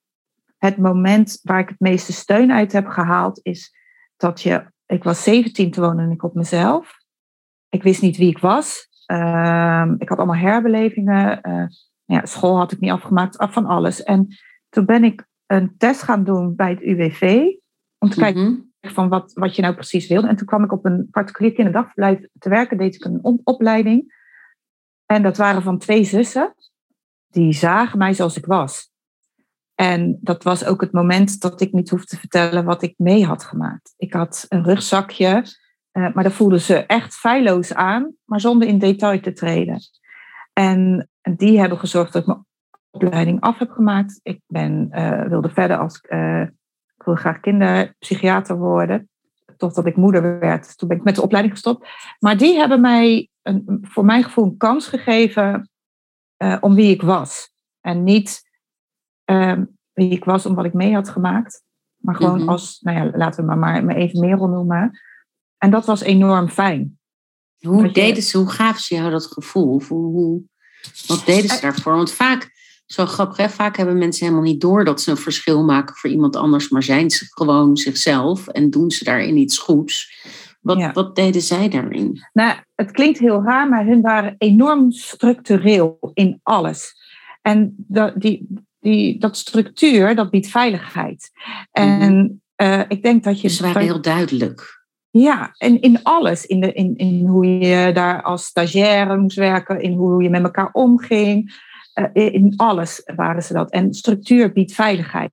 het 0.57 0.77
moment 0.77 1.39
waar 1.43 1.59
ik 1.59 1.69
het 1.69 1.79
meeste 1.79 2.13
steun 2.13 2.51
uit 2.51 2.71
heb 2.71 2.87
gehaald 2.87 3.39
is 3.43 3.75
dat 4.17 4.41
je, 4.41 4.65
ik 4.85 5.03
was 5.03 5.23
17 5.23 5.71
toen 5.71 5.83
woonde 5.83 6.13
ik 6.13 6.23
op 6.23 6.33
mezelf. 6.33 6.97
Ik 7.69 7.83
wist 7.83 8.01
niet 8.01 8.17
wie 8.17 8.29
ik 8.29 8.39
was. 8.39 8.87
Ehm, 9.05 9.95
ik 9.97 10.09
had 10.09 10.17
allemaal 10.17 10.35
herbelevingen. 10.35 11.39
Uh, 11.47 11.65
ja, 12.05 12.25
school 12.25 12.57
had 12.57 12.71
ik 12.71 12.79
niet 12.79 12.91
afgemaakt, 12.91 13.37
af 13.37 13.53
van 13.53 13.65
alles. 13.65 14.03
En 14.03 14.27
toen 14.69 14.85
ben 14.85 15.03
ik 15.03 15.27
een 15.45 15.77
test 15.77 16.01
gaan 16.01 16.23
doen 16.23 16.55
bij 16.55 16.69
het 16.69 16.81
UWV. 16.81 17.45
Om 17.97 18.09
te 18.09 18.19
kijken 18.19 18.43
Mhm. 18.43 18.70
Van 18.81 19.09
wat, 19.09 19.33
wat 19.33 19.55
je 19.55 19.61
nou 19.61 19.73
precies 19.73 20.07
wilde. 20.07 20.27
En 20.27 20.35
toen 20.35 20.47
kwam 20.47 20.63
ik 20.63 20.71
op 20.71 20.85
een 20.85 21.07
particulier 21.11 21.53
kinderdagverblijf 21.53 22.27
te 22.39 22.49
werken. 22.49 22.77
Deed 22.77 22.95
ik 22.95 23.05
een 23.05 23.19
op- 23.21 23.41
opleiding. 23.43 24.19
En 25.05 25.23
dat 25.23 25.37
waren 25.37 25.61
van 25.61 25.77
twee 25.77 26.03
zussen. 26.03 26.55
Die 27.27 27.53
zagen 27.53 27.97
mij 27.97 28.13
zoals 28.13 28.37
ik 28.37 28.45
was. 28.45 28.89
En 29.75 30.17
dat 30.21 30.43
was 30.43 30.65
ook 30.65 30.81
het 30.81 30.91
moment 30.91 31.41
dat 31.41 31.61
ik 31.61 31.71
niet 31.71 31.89
hoefde 31.89 32.07
te 32.07 32.17
vertellen 32.19 32.65
wat 32.65 32.81
ik 32.81 32.93
mee 32.97 33.25
had 33.25 33.43
gemaakt. 33.43 33.93
Ik 33.97 34.13
had 34.13 34.45
een 34.49 34.63
rugzakje, 34.63 35.45
eh, 35.91 36.13
maar 36.13 36.23
daar 36.23 36.31
voelden 36.31 36.61
ze 36.61 36.85
echt 36.85 37.15
feilloos 37.15 37.73
aan, 37.73 38.13
maar 38.25 38.39
zonder 38.39 38.67
in 38.67 38.79
detail 38.79 39.19
te 39.19 39.33
treden. 39.33 39.79
En 40.53 41.09
die 41.21 41.59
hebben 41.59 41.77
gezorgd 41.77 42.13
dat 42.13 42.21
ik 42.21 42.27
mijn 42.27 42.45
opleiding 42.89 43.41
af 43.41 43.57
heb 43.57 43.69
gemaakt. 43.69 44.19
Ik 44.23 44.41
ben, 44.47 44.87
eh, 44.91 45.27
wilde 45.27 45.49
verder 45.49 45.77
als, 45.77 45.99
eh, 46.01 46.43
ik 47.01 47.07
wilde 47.07 47.19
graag 47.19 47.39
kinderpsychiater 47.39 48.57
worden, 48.57 49.09
totdat 49.57 49.85
ik 49.85 49.95
moeder 49.95 50.39
werd. 50.39 50.77
Toen 50.77 50.87
ben 50.87 50.97
ik 50.97 51.03
met 51.03 51.15
de 51.15 51.21
opleiding 51.21 51.53
gestopt. 51.55 51.87
Maar 52.19 52.37
die 52.37 52.57
hebben 52.57 52.81
mij, 52.81 53.29
een, 53.41 53.79
voor 53.81 54.05
mijn 54.05 54.23
gevoel, 54.23 54.45
een 54.45 54.57
kans 54.57 54.87
gegeven 54.87 55.69
eh, 56.37 56.57
om 56.59 56.75
wie 56.75 56.93
ik 56.93 57.01
was. 57.01 57.53
En 57.81 58.03
niet 58.03 58.49
ehm, 59.25 59.65
wie 59.93 60.09
ik 60.11 60.25
was 60.25 60.45
om 60.45 60.55
wat 60.55 60.65
ik 60.65 60.73
mee 60.73 60.93
had 60.93 61.09
gemaakt. 61.09 61.63
Maar 61.97 62.15
gewoon 62.15 62.39
Mhm. 62.39 62.49
als, 62.49 62.79
nou 62.81 62.97
ja, 62.97 63.17
laten 63.17 63.45
we 63.45 63.55
maar, 63.55 63.85
maar 63.85 63.95
even 63.95 64.19
Merel 64.19 64.47
noemen. 64.47 64.99
En 65.57 65.71
dat 65.71 65.85
was 65.85 66.01
enorm 66.01 66.49
fijn. 66.49 66.99
Hoe 67.59 67.85
je- 67.85 67.91
deden 67.91 68.23
ze, 68.23 68.37
hoe 68.37 68.49
gaven 68.49 68.81
ze 68.81 68.95
jou 68.95 69.09
dat 69.11 69.25
gevoel? 69.25 69.81
Hoe, 69.87 70.11
hoe- 70.11 70.41
wat 71.07 71.25
deden 71.25 71.49
ze 71.49 71.61
daarvoor? 71.61 71.95
Want 71.95 72.11
vaak, 72.11 72.50
zo 72.91 73.05
grappig, 73.05 73.37
hè, 73.37 73.49
vaak 73.49 73.77
hebben 73.77 73.97
mensen 73.97 74.25
helemaal 74.25 74.45
niet 74.45 74.61
door 74.61 74.85
dat 74.85 75.01
ze 75.01 75.11
een 75.11 75.17
verschil 75.17 75.63
maken 75.63 75.95
voor 75.95 76.09
iemand 76.09 76.35
anders, 76.35 76.69
maar 76.69 76.83
zijn 76.83 77.09
ze 77.09 77.25
gewoon 77.29 77.77
zichzelf 77.77 78.47
en 78.47 78.69
doen 78.69 78.91
ze 78.91 79.03
daarin 79.03 79.37
iets 79.37 79.57
goeds. 79.57 80.19
Wat, 80.61 80.77
Ja. 80.77 80.91
wat 80.91 81.15
deden 81.15 81.41
zij 81.41 81.69
daarin? 81.69 82.25
Nou, 82.33 82.53
het 82.75 82.91
klinkt 82.91 83.19
heel 83.19 83.43
raar, 83.43 83.69
maar 83.69 83.85
hun 83.85 84.01
waren 84.01 84.35
enorm 84.37 84.91
structureel 84.91 86.11
in 86.13 86.39
alles. 86.43 86.93
En 87.41 87.75
dat, 87.77 88.13
die, 88.21 88.47
die, 88.79 89.19
dat 89.19 89.37
structuur, 89.37 90.15
dat 90.15 90.29
biedt 90.29 90.47
veiligheid. 90.47 91.31
En 91.71 92.41
eh, 92.55 92.81
ik 92.87 93.03
denk 93.03 93.23
dat 93.23 93.41
je... 93.41 93.47
Dus 93.47 93.57
ze 93.57 93.63
waren 93.63 93.81
heel 93.81 94.01
duidelijk. 94.01 94.79
Ja, 95.09 95.51
en 95.57 95.81
in 95.81 96.03
alles. 96.03 96.45
In, 96.45 96.61
de, 96.61 96.73
in, 96.73 96.95
in 96.97 97.25
hoe 97.27 97.45
je 97.47 97.91
daar 97.93 98.21
als 98.21 98.45
stagiaire 98.45 99.17
moest 99.17 99.37
werken, 99.37 99.81
in 99.81 99.93
hoe 99.93 100.23
je 100.23 100.29
met 100.29 100.43
elkaar 100.43 100.69
omging. 100.71 101.69
Eh, 101.93 102.05
in 102.13 102.53
alles 102.55 103.01
waren 103.15 103.43
ze 103.43 103.53
dat. 103.53 103.71
En 103.71 103.93
structuur 103.93 104.51
biedt 104.51 104.73
veiligheid. 104.73 105.31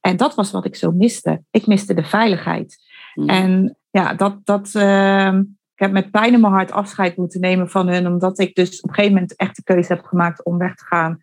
En 0.00 0.16
dat 0.16 0.34
was 0.34 0.50
wat 0.50 0.64
ik 0.64 0.76
zo 0.76 0.92
miste. 0.92 1.42
Ik 1.50 1.66
miste 1.66 1.94
de 1.94 2.04
veiligheid. 2.04 2.76
Mhm. 3.14 3.28
En 3.28 3.76
ja, 3.90 4.14
dat, 4.14 4.38
dat, 4.44 4.74
ehm, 4.74 5.38
ik 5.74 5.80
heb 5.80 5.92
met 5.92 6.10
pijn 6.10 6.32
in 6.32 6.40
mijn 6.40 6.52
hart 6.52 6.72
afscheid 6.72 7.16
moeten 7.16 7.40
nemen 7.40 7.70
van 7.70 7.88
hun, 7.88 8.06
omdat 8.06 8.38
ik 8.38 8.54
dus 8.54 8.80
op 8.80 8.88
een 8.88 8.94
gegeven 8.94 9.14
moment 9.14 9.36
echt 9.36 9.56
de 9.56 9.62
keuze 9.62 9.92
heb 9.92 10.04
gemaakt 10.04 10.44
om 10.44 10.58
weg 10.58 10.74
te 10.74 10.84
gaan 10.84 11.18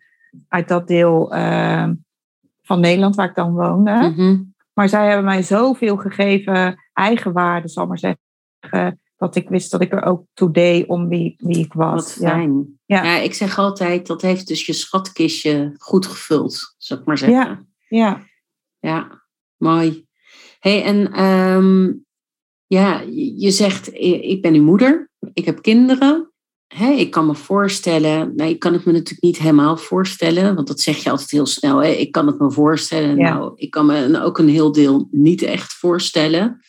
uit 0.48 0.68
dat 0.68 0.88
deel 0.88 1.34
ehm, 1.34 1.94
van 2.62 2.80
Nederland 2.80 3.14
waar 3.14 3.28
ik 3.28 3.34
dan 3.34 3.52
woonde. 3.52 3.90
Mhm. 3.90 4.42
Maar 4.72 4.88
zij 4.88 5.06
hebben 5.06 5.24
mij 5.24 5.42
zoveel 5.42 5.96
gegeven, 5.96 6.82
eigenwaarde, 6.92 7.68
zal 7.68 7.86
maar 7.86 7.98
zeggen, 7.98 9.00
dat 9.22 9.36
ik 9.36 9.48
wist 9.48 9.70
dat 9.70 9.80
ik 9.80 9.92
er 9.92 10.04
ook 10.04 10.24
toe 10.34 10.50
deed 10.50 10.86
om 10.88 11.08
wie, 11.08 11.34
wie 11.38 11.58
ik 11.58 11.72
was. 11.72 11.94
Wat 11.94 12.16
Ja. 12.20 12.30
fijn. 12.30 12.80
Ja. 12.86 13.04
Ja. 13.04 13.16
ik 13.16 13.34
zeg 13.34 13.58
altijd, 13.58 14.06
dat 14.06 14.22
heeft 14.22 14.48
dus 14.48 14.66
je 14.66 14.72
schatkistje 14.72 15.74
goed 15.78 16.06
gevuld, 16.06 16.74
zou 16.78 17.00
ik 17.00 17.06
maar 17.06 17.18
zeggen. 17.18 17.74
Ja. 17.88 18.26
Ja, 18.78 19.22
mooi. 19.56 20.06
hey, 20.58 20.82
en 20.84 21.12
ehm, 21.12 21.92
ja, 22.66 23.00
je 23.36 23.50
zegt, 23.50 23.94
ik 23.94 24.42
ben 24.42 24.54
uw 24.54 24.62
moeder, 24.62 25.10
ik 25.32 25.44
heb 25.44 25.62
kinderen. 25.62 26.32
Hè, 26.74 26.90
ik 26.90 27.10
kan 27.10 27.26
me 27.26 27.34
voorstellen, 27.34 28.32
nou, 28.36 28.50
ik 28.50 28.58
kan 28.58 28.72
het 28.72 28.84
me 28.84 28.92
natuurlijk 28.92 29.22
niet 29.22 29.38
helemaal 29.38 29.76
voorstellen, 29.76 30.54
want 30.54 30.66
dat 30.66 30.80
zeg 30.80 30.96
je 31.02 31.10
altijd 31.10 31.30
heel 31.30 31.46
snel. 31.46 31.82
Hè? 31.82 31.88
Ik 31.88 32.12
kan 32.12 32.26
het 32.26 32.38
me 32.38 32.50
voorstellen. 32.50 33.16
Ja. 33.16 33.34
Nou, 33.34 33.52
ik 33.54 33.70
kan 33.70 33.86
me 33.86 34.22
ook 34.22 34.38
een 34.38 34.48
heel 34.48 34.72
deel 34.72 35.08
niet 35.10 35.42
echt 35.42 35.72
voorstellen, 35.72 36.60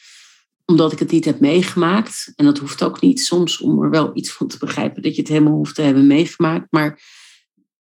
omdat 0.66 0.92
ik 0.92 1.00
het 1.00 1.12
niet 1.12 1.26
heb 1.26 1.40
meegemaakt. 1.40 2.32
En 2.36 2.46
dat 2.46 2.58
hoeft 2.58 2.84
ook 2.84 3.02
niet 3.02 3.20
soms 3.22 3.60
om 3.60 3.84
er 3.84 3.90
wel 3.90 4.12
iets 4.14 4.32
van 4.32 4.48
te 4.48 4.58
begrijpen 4.58 5.02
dat 5.02 5.16
je 5.16 5.22
het 5.22 5.30
helemaal 5.30 5.54
hoeft 5.54 5.76
te 5.76 5.82
hebben 5.82 6.08
meegemaakt. 6.08 6.68
Maar 6.70 7.02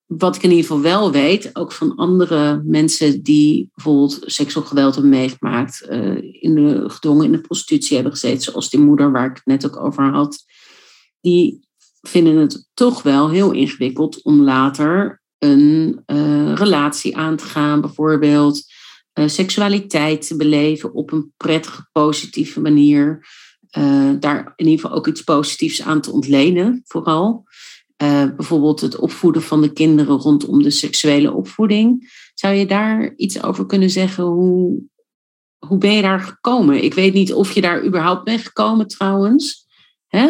wat 0.07 0.37
ik 0.37 0.43
in 0.43 0.51
ieder 0.51 0.65
geval 0.65 0.83
wel 0.83 1.13
weet, 1.13 1.57
ook 1.57 1.73
van 1.73 1.97
andere 1.97 2.63
mensen 2.65 3.23
die 3.23 3.71
bijvoorbeeld 3.75 4.23
seksueel 4.25 4.67
geweld 4.67 4.95
hebben 4.95 5.13
meegemaakt, 5.13 5.81
eh, 5.81 6.17
in 6.23 6.55
de, 6.55 6.85
gedwongen 6.87 7.25
in 7.25 7.33
de 7.33 7.41
prostitutie 7.41 7.95
hebben 7.95 8.13
gezeten, 8.13 8.43
zoals 8.43 8.71
die 8.71 8.81
moeder 8.81 9.13
waar 9.13 9.27
ik 9.27 9.35
het 9.37 9.47
net 9.47 9.67
ook 9.67 9.85
over 9.85 10.05
had, 10.05 10.45
die 11.21 11.69
vinden 12.01 12.37
het 12.37 12.69
toch 12.75 13.03
wel 13.03 13.31
heel 13.31 13.53
ingewikkeld 13.53 14.23
om 14.23 14.41
later 14.41 15.23
een 15.39 16.03
eh, 16.07 16.55
relatie 16.55 17.17
aan 17.17 17.37
te 17.37 17.45
gaan, 17.45 17.81
bijvoorbeeld 17.81 18.63
eh, 19.13 19.29
seksualiteit 19.29 20.27
te 20.27 20.37
beleven 20.37 20.95
op 20.95 21.13
een 21.13 21.33
prettige, 21.37 21.89
positieve 21.93 22.61
manier. 22.61 23.27
Eh, 23.71 24.11
daar 24.21 24.53
in 24.57 24.67
ieder 24.67 24.81
geval 24.81 24.97
ook 24.97 25.07
iets 25.07 25.23
positiefs 25.23 25.83
aan 25.83 26.01
te 26.01 26.13
ontlenen, 26.13 26.83
vooral. 26.85 27.45
Eh, 27.97 28.27
bijvoorbeeld 28.37 28.81
het 28.81 28.97
opvoeden 28.97 29.43
van 29.43 29.63
de 29.63 29.73
kinderen 29.73 30.17
rondom 30.17 30.63
de 30.63 30.71
seksuele 30.71 31.33
opvoeding. 31.33 32.13
Zou 32.35 32.55
je 32.55 32.67
daar 32.67 33.13
iets 33.17 33.43
over 33.43 33.67
kunnen 33.67 33.91
zeggen? 33.91 34.25
Hoe, 34.25 34.83
hoe 35.67 35.79
ben 35.79 35.93
je 35.93 36.03
daar 36.03 36.21
gekomen? 36.21 36.85
Ik 36.85 36.95
weet 36.95 37.15
niet 37.15 37.33
of 37.33 37.53
je 37.53 37.61
daar 37.61 37.85
überhaupt 37.85 38.25
bent 38.25 38.41
gekomen 38.41 38.89
trouwens. 38.89 39.67
Hè? 40.07 40.29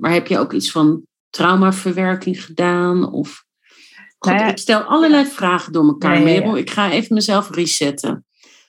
Maar 0.00 0.12
heb 0.12 0.26
je 0.26 0.38
ook 0.38 0.52
iets 0.52 0.70
van 0.70 1.02
traumaverwerking 1.30 2.44
gedaan? 2.44 3.12
Of... 3.12 3.44
God, 4.20 4.32
Nou 4.32 4.44
ja, 4.44 4.50
ik 4.50 4.58
stel 4.58 4.80
allerlei 4.80 5.26
vragen 5.26 5.72
door 5.72 5.84
elkaar, 5.84 6.18
Ja. 6.18 6.24
Merel. 6.24 6.56
Ik 6.56 6.70
ga 6.70 6.90
even 6.90 7.14
mezelf 7.14 7.50
resetten. 7.50 8.24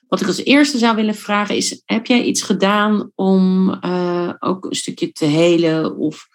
Wat 0.08 0.20
ik 0.20 0.26
als 0.26 0.44
eerste 0.44 0.78
zou 0.78 0.96
willen 0.96 1.14
vragen 1.14 1.56
is: 1.56 1.82
heb 1.84 2.06
jij 2.06 2.22
iets 2.22 2.42
gedaan 2.42 3.10
om 3.14 3.72
eh, 3.80 4.32
ook 4.38 4.64
een 4.64 4.74
stukje 4.74 5.12
te 5.12 5.24
helen 5.24 5.96
of 5.96 6.26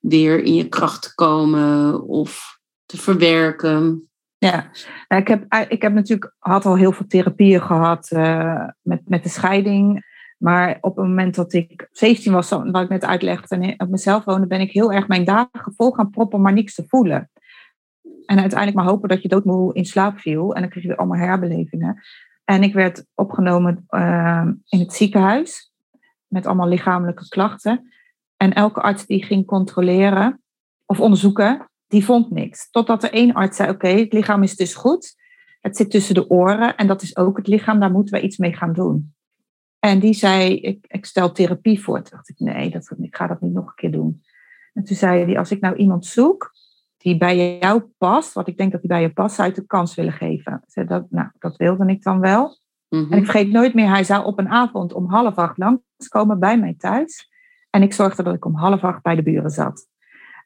weer 0.00 0.42
in 0.44 0.54
je 0.54 0.68
kracht 0.68 1.02
te 1.02 1.14
komen 1.14 2.02
of 2.02 2.58
te 2.86 2.96
verwerken? 2.96 4.08
Ja, 4.38 4.70
Nou, 5.08 5.22
ik 5.22 5.28
heb, 5.28 5.66
ik 5.68 5.82
heb 5.82 5.92
natuurlijk 5.92 6.34
had 6.38 6.66
al 6.66 6.76
heel 6.76 6.92
veel 6.92 7.06
therapieën 7.06 7.62
gehad 7.62 8.10
eh, 8.10 8.68
met, 8.82 9.00
met 9.04 9.22
de 9.22 9.28
scheiding. 9.28 10.12
Maar 10.38 10.78
op 10.80 10.96
het 10.96 11.06
moment 11.06 11.34
dat 11.34 11.52
ik 11.52 11.88
17 11.92 12.32
was, 12.32 12.48
wat 12.48 12.82
ik 12.82 12.88
net 12.88 13.04
uitlegde, 13.04 13.56
en 13.56 13.80
op 13.80 13.88
mezelf 13.88 14.24
woonde, 14.24 14.46
ben 14.46 14.60
ik 14.60 14.70
heel 14.70 14.92
erg 14.92 15.08
mijn 15.08 15.24
dagen 15.24 15.72
vol 15.76 15.90
gaan 15.90 16.10
proppen 16.10 16.40
maar 16.40 16.52
niks 16.52 16.74
te 16.74 16.84
voelen. 16.88 17.30
En 18.26 18.38
uiteindelijk 18.38 18.74
maar 18.76 18.88
hopen 18.88 19.08
dat 19.08 19.22
je 19.22 19.28
doodmoe 19.28 19.74
in 19.74 19.84
slaap 19.84 20.18
viel. 20.18 20.54
En 20.54 20.60
dan 20.60 20.70
kreeg 20.70 20.84
je 20.84 20.96
allemaal 20.96 21.18
herbelevingen. 21.18 22.02
En 22.44 22.62
ik 22.62 22.74
werd 22.74 23.06
opgenomen 23.14 23.84
eh, 23.86 24.48
in 24.68 24.78
het 24.78 24.92
ziekenhuis 24.92 25.72
met 26.26 26.46
allemaal 26.46 26.68
lichamelijke 26.68 27.28
klachten. 27.28 27.92
En 28.36 28.52
elke 28.52 28.80
arts 28.80 29.06
die 29.06 29.24
ging 29.24 29.46
controleren 29.46 30.42
of 30.86 31.00
onderzoeken, 31.00 31.70
die 31.86 32.04
vond 32.04 32.30
niks. 32.30 32.70
Totdat 32.70 33.02
er 33.02 33.12
één 33.12 33.32
arts 33.32 33.56
zei, 33.56 33.70
oké, 33.70 33.88
het 33.88 34.12
lichaam 34.12 34.42
is 34.42 34.56
dus 34.56 34.74
goed. 34.74 35.14
Het 35.60 35.76
zit 35.76 35.90
tussen 35.90 36.14
de 36.14 36.30
oren 36.30 36.76
en 36.76 36.86
dat 36.86 37.02
is 37.02 37.16
ook 37.16 37.36
het 37.36 37.46
lichaam, 37.46 37.80
daar 37.80 37.90
moeten 37.90 38.14
we 38.14 38.24
iets 38.24 38.36
mee 38.36 38.52
gaan 38.52 38.72
doen. 38.72 39.14
En 39.78 39.98
die 39.98 40.14
zei, 40.14 40.56
ik, 40.56 40.84
ik 40.88 41.06
stel 41.06 41.32
therapie 41.32 41.82
voor. 41.82 42.02
Toen 42.02 42.16
dacht 42.16 42.28
ik, 42.28 42.38
nee, 42.38 42.70
dat, 42.70 42.94
ik 43.00 43.16
ga 43.16 43.26
dat 43.26 43.40
niet 43.40 43.52
nog 43.52 43.66
een 43.66 43.74
keer 43.74 43.92
doen. 43.92 44.22
En 44.72 44.84
toen 44.84 44.96
zei 44.96 45.24
hij, 45.24 45.38
als 45.38 45.50
ik 45.50 45.60
nou 45.60 45.76
iemand 45.76 46.06
zoek 46.06 46.53
die 47.04 47.16
bij 47.16 47.58
jou 47.58 47.82
past, 47.98 48.32
wat 48.32 48.48
ik 48.48 48.56
denk 48.56 48.72
dat 48.72 48.80
die 48.80 48.90
bij 48.90 49.00
je 49.00 49.12
past, 49.12 49.34
zou 49.34 49.48
ik 49.48 49.54
de 49.54 49.66
kans 49.66 49.94
willen 49.94 50.12
geven. 50.12 50.64
Dat, 50.86 51.10
nou, 51.10 51.28
dat 51.38 51.56
wilde 51.56 51.86
ik 51.86 52.02
dan 52.02 52.20
wel. 52.20 52.58
Mhm. 52.88 53.12
En 53.12 53.18
ik 53.18 53.24
vergeet 53.24 53.50
nooit 53.50 53.74
meer, 53.74 53.88
hij 53.88 54.04
zou 54.04 54.24
op 54.24 54.38
een 54.38 54.48
avond 54.48 54.92
om 54.92 55.10
half 55.10 55.34
acht 55.34 55.58
langskomen 55.58 56.38
bij 56.38 56.58
mij 56.58 56.74
thuis. 56.78 57.30
En 57.70 57.82
ik 57.82 57.92
zorgde 57.92 58.22
dat 58.22 58.34
ik 58.34 58.44
om 58.44 58.54
half 58.54 58.84
acht 58.84 59.02
bij 59.02 59.14
de 59.14 59.22
buren 59.22 59.50
zat. 59.50 59.86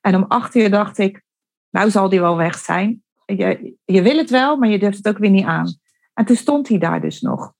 En 0.01 0.15
om 0.15 0.25
acht 0.29 0.55
uur 0.55 0.71
dacht 0.71 0.99
ik, 0.99 1.23
nou 1.71 1.91
zal 1.91 2.09
die 2.09 2.21
wel 2.21 2.37
weg 2.37 2.55
zijn. 2.59 3.03
Je, 3.25 3.77
je 3.85 4.03
wil 4.03 4.17
het 4.17 4.31
wel, 4.31 4.57
maar 4.57 4.69
je 4.69 4.79
durft 4.79 4.97
het 4.97 5.09
ook 5.09 5.19
weer 5.19 5.31
niet 5.31 5.47
aan. 5.47 5.77
En 6.15 6.25
toen 6.25 6.37
stond 6.37 6.69
hij 6.69 6.79
daar 6.79 7.01
dus 7.01 7.21
nog. 7.21 7.53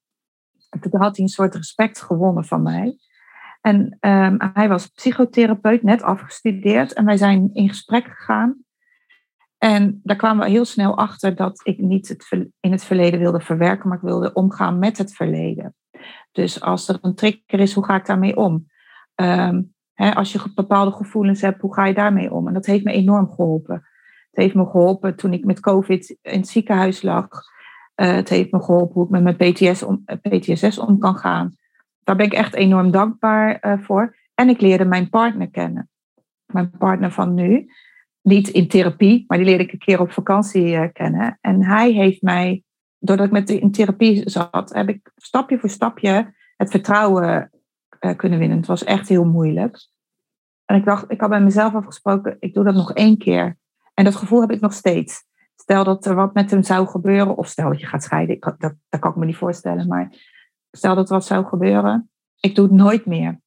En 0.71 0.81
toen 0.81 1.01
had 1.01 1.17
hij 1.17 1.25
een 1.25 1.31
soort 1.31 1.55
respect 1.55 2.01
gewonnen 2.01 2.45
van 2.45 2.63
mij. 2.63 2.99
En 3.61 3.97
ehm, 4.01 4.37
hij 4.53 4.69
was 4.69 4.87
psychotherapeut, 4.87 5.83
net 5.83 6.03
afgestudeerd. 6.03 6.93
En 6.93 7.05
wij 7.05 7.17
zijn 7.17 7.51
in 7.53 7.69
gesprek 7.69 8.05
gegaan. 8.05 8.67
En 9.59 10.01
daar 10.03 10.17
kwamen 10.17 10.45
we 10.45 10.51
heel 10.51 10.65
snel 10.65 10.97
achter 10.97 11.35
dat 11.35 11.61
ik 11.63 11.79
niet 11.79 12.09
het 12.09 12.27
in 12.61 12.73
het 12.73 12.85
verleden 12.85 13.21
wilde 13.21 13.41
verwerken, 13.41 13.89
maar 13.89 13.99
ik 13.99 14.05
wilde 14.05 14.33
omgaan 14.33 14.79
met 14.79 14.99
het 14.99 15.15
verleden. 15.15 15.75
Dus 16.33 16.61
als 16.61 16.89
er 16.89 16.99
een 17.01 17.15
trigger 17.15 17.61
is, 17.61 17.75
hoe 17.75 17.85
ga 17.85 17.97
ik 17.97 18.07
daarmee 18.07 18.37
om? 18.37 18.67
Ehm, 19.15 19.63
als 19.95 20.33
je 20.33 20.53
bepaalde 20.55 20.93
gevoelens 20.93 21.41
hebt, 21.41 21.61
hoe 21.61 21.75
ga 21.75 21.87
je 21.87 21.95
daarmee 21.95 22.33
om? 22.33 22.49
En 22.49 22.55
dat 22.55 22.67
heeft 22.67 22.85
me 22.85 22.93
enorm 22.93 23.31
geholpen. 23.31 23.75
Het 24.31 24.45
heeft 24.45 24.55
me 24.55 24.65
geholpen 24.65 25.17
toen 25.17 25.33
ik 25.33 25.45
met 25.45 25.61
COVID 25.61 26.17
in 26.23 26.39
het 26.39 26.49
ziekenhuis 26.49 27.03
lag. 27.03 27.29
Uh, 27.97 28.13
het 28.13 28.29
heeft 28.29 28.53
me 28.53 28.63
geholpen 28.63 28.95
hoe 28.95 29.05
ik 29.05 29.11
met 29.11 29.23
mijn 29.23 29.37
PTS 29.37 29.83
om, 29.83 30.05
PTSS 30.05 30.79
om 30.79 30.99
kan 30.99 31.17
gaan. 31.17 31.57
Daar 32.05 32.17
ben 32.17 32.27
ik 32.27 32.33
echt 32.33 32.55
enorm 32.55 32.91
dankbaar 32.91 33.59
uh, 33.67 33.79
voor. 33.79 34.17
En 34.35 34.49
ik 34.49 34.61
leerde 34.61 34.85
mijn 34.85 35.09
partner 35.09 35.51
kennen. 35.51 35.91
Mijn 36.47 36.71
partner 36.71 37.13
van 37.13 37.35
nu. 37.35 37.71
Niet 38.29 38.49
in 38.49 38.69
therapie, 38.69 39.25
maar 39.27 39.39
die 39.39 39.47
leerde 39.47 39.65
ik 39.65 39.73
een 39.73 39.79
keer 39.79 40.01
op 40.01 40.13
vakantie 40.13 40.67
uh, 40.67 40.85
kennen. 40.93 41.39
En 41.41 41.65
hij 41.65 41.93
heeft 41.93 42.23
mij, 42.23 42.63
doordat 42.99 43.27
ik 43.27 43.33
met 43.33 43.51
in 43.51 43.71
therapie 43.71 44.31
zat, 44.31 44.71
heb 44.73 44.89
ik 44.89 45.13
stapje 45.17 45.59
voor 45.59 45.69
stapje 45.69 46.35
het 46.57 46.71
vertrouwen 46.71 47.51
kunnen 48.17 48.39
winnen. 48.39 48.57
Het 48.57 48.67
was 48.67 48.85
echt 48.85 49.09
heel 49.09 49.25
moeilijk. 49.25 49.89
En 50.65 50.77
ik 50.77 50.85
dacht, 50.85 51.11
ik 51.11 51.21
had 51.21 51.29
bij 51.29 51.41
mezelf 51.41 51.75
afgesproken, 51.75 52.37
ik 52.41 52.55
doe 52.55 52.65
dat 52.65 52.75
nog 52.75 52.93
één 52.93 53.19
keer. 53.19 53.57
En 53.95 54.05
dat 54.05 54.17
gevoel 54.17 54.41
heb 54.41 54.51
ik 54.51 54.61
nog 54.61 54.73
steeds. 54.73 55.25
Stel 55.57 55.85
dat 55.85 56.07
er 56.07 56.15
wat 56.15 56.35
met 56.35 56.51
hem 56.51 56.63
zou 56.63 56.87
gebeuren, 56.87 57.37
of 57.37 57.47
stel 57.47 57.69
dat 57.69 57.81
je 57.81 57.87
gaat 57.87 58.03
scheiden, 58.03 58.35
ik, 58.35 58.55
dat, 58.59 58.75
dat 58.89 59.01
kan 59.01 59.11
ik 59.11 59.17
me 59.17 59.25
niet 59.25 59.37
voorstellen, 59.37 59.89
maar 59.89 60.13
stel 60.71 60.95
dat 60.95 61.09
er 61.09 61.15
wat 61.15 61.27
zou 61.27 61.47
gebeuren, 61.47 62.11
ik 62.41 62.55
doe 62.55 62.65
het 62.65 62.75
nooit 62.75 63.07
meer. 63.07 63.41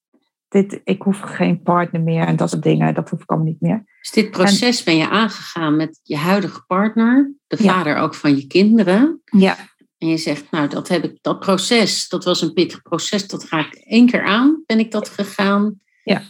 Dit, 0.52 0.82
ik 0.84 1.02
hoef 1.02 1.20
geen 1.20 1.62
partner 1.62 2.02
meer 2.02 2.28
en 2.28 2.36
dat 2.36 2.50
soort 2.50 2.64
dingen, 2.64 2.94
dat 2.94 3.10
hoef 3.10 3.22
ik 3.22 3.30
allemaal 3.30 3.48
niet 3.48 3.62
meer. 3.62 3.84
Dus 4.00 4.12
dit 4.12 4.32
proces 4.32 4.84
ben 4.84 4.98
je 4.98 5.10
aangegaan 5.10 5.76
met 5.76 6.00
je 6.04 6.18
huidige 6.18 6.66
partner, 6.66 7.34
de 7.48 7.58
vader 7.58 7.98
ook 7.98 8.16
van 8.16 8.36
je 8.36 8.48
kinderen. 8.48 9.22
Ja. 9.26 9.56
En 9.98 10.08
je 10.08 10.18
zegt, 10.18 10.52
nou, 10.52 10.68
dat 10.68 10.88
heb 10.88 11.04
ik, 11.04 11.18
dat 11.22 11.40
proces, 11.40 12.10
dat 12.10 12.24
was 12.24 12.42
een 12.42 12.54
pittig 12.54 12.82
proces, 12.82 13.28
dat 13.28 13.44
ga 13.44 13.60
ik 13.60 13.74
één 13.74 14.06
keer 14.06 14.24
aan, 14.24 14.64
ben 14.66 14.80
ik 14.80 14.92
dat 14.92 15.10
gegaan. 15.10 15.80
Ja. 16.04 16.22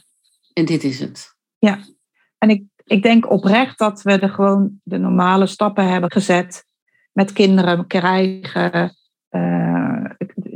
En 0.54 0.66
dit 0.66 0.84
is 0.84 1.00
het. 1.00 1.36
Ja, 1.58 1.80
en 2.38 2.50
ik, 2.50 2.64
ik 2.84 3.04
denk 3.04 3.32
oprecht 3.32 3.78
dat 3.78 4.02
we 4.02 4.12
er 4.12 4.30
gewoon 4.30 4.80
de 4.84 4.98
normale 4.98 5.46
stappen 5.46 5.88
hebben 5.88 6.12
gezet. 6.12 6.66
Met 7.12 7.34
kinderen 7.34 7.88
krijgen. 7.88 8.96
Uh, 9.30 10.04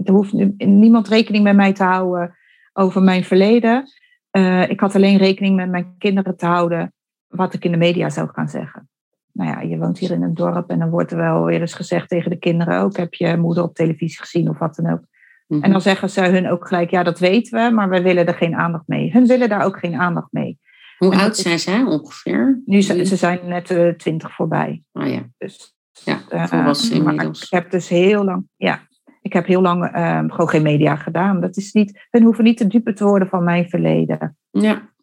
er 0.03 0.11
hoeft 0.11 0.33
niemand 0.57 1.07
rekening 1.07 1.43
met 1.43 1.55
mij 1.55 1.73
te 1.73 1.83
houden 1.83 2.35
over 2.77 3.01
mijn 3.01 3.23
verleden. 3.23 3.83
Uh, 4.31 4.69
ik 4.69 4.79
had 4.79 4.95
alleen 4.95 5.17
rekening 5.17 5.55
met 5.55 5.69
mijn 5.69 5.95
kinderen 5.97 6.37
te 6.37 6.45
houden 6.45 6.93
wat 7.27 7.53
ik 7.53 7.65
in 7.65 7.71
de 7.71 7.77
media 7.77 8.09
zou 8.09 8.29
gaan 8.33 8.49
zeggen. 8.49 8.89
Nou 9.31 9.49
ja, 9.49 9.61
je 9.61 9.77
woont 9.77 9.97
hier 9.97 10.11
in 10.11 10.21
een 10.21 10.33
dorp 10.33 10.69
en 10.69 10.79
dan 10.79 10.89
wordt 10.89 11.11
er 11.11 11.17
wel 11.17 11.43
weer 11.43 11.61
eens 11.61 11.73
gezegd 11.73 12.09
tegen 12.09 12.29
de 12.29 12.39
kinderen 12.39 12.81
ook: 12.81 12.97
heb 12.97 13.13
je 13.13 13.37
moeder 13.37 13.63
op 13.63 13.75
televisie 13.75 14.19
gezien 14.19 14.49
of 14.49 14.57
wat 14.57 14.75
dan 14.75 14.91
ook. 14.91 15.03
En 15.47 15.59
dan 15.59 15.69
mhm. 15.69 15.79
zeggen 15.79 16.09
ze 16.09 16.21
hun 16.21 16.49
ook 16.49 16.67
gelijk, 16.67 16.89
ja, 16.89 17.03
dat 17.03 17.19
weten 17.19 17.63
we, 17.63 17.75
maar 17.75 17.89
we 17.89 18.01
willen 18.01 18.25
er 18.25 18.33
geen 18.33 18.55
aandacht 18.55 18.87
mee. 18.87 19.11
Hun 19.11 19.27
willen 19.27 19.49
daar 19.49 19.65
ook 19.65 19.79
geen 19.79 19.95
aandacht 19.95 20.31
mee. 20.31 20.59
Hoe 20.97 21.15
oud 21.15 21.37
zijn 21.37 21.59
zij 21.59 21.83
ongeveer? 21.83 22.61
Nu 22.65 22.81
ze 22.81 23.15
zijn 23.15 23.39
net 23.43 23.71
uh, 23.71 23.89
twintig 23.89 24.35
voorbij. 24.35 24.83
Oh 24.91 25.07
ja. 25.07 25.29
Dus, 25.37 25.75
ja, 26.03 26.21
uh, 26.33 26.73
inmiddels. 26.91 27.43
Ik 27.43 27.49
heb 27.49 27.71
dus 27.71 27.89
heel 27.89 28.23
lang, 28.23 28.47
ja, 28.55 28.87
ik 29.25 29.33
heb 29.33 29.45
heel 29.45 29.61
lang 29.61 29.95
uh, 29.95 30.19
gewoon 30.27 30.49
geen 30.49 30.61
media 30.61 30.95
gedaan. 30.95 31.41
Dat 31.41 31.57
is 31.57 31.71
niet, 31.71 32.05
hun 32.09 32.23
hoeven 32.23 32.43
niet 32.43 32.57
te 32.57 32.67
dupe 32.67 32.93
te 32.93 33.03
worden 33.03 33.27
van 33.27 33.43
mijn 33.43 33.69
verleden. 33.69 34.37
Ja. 34.51 34.93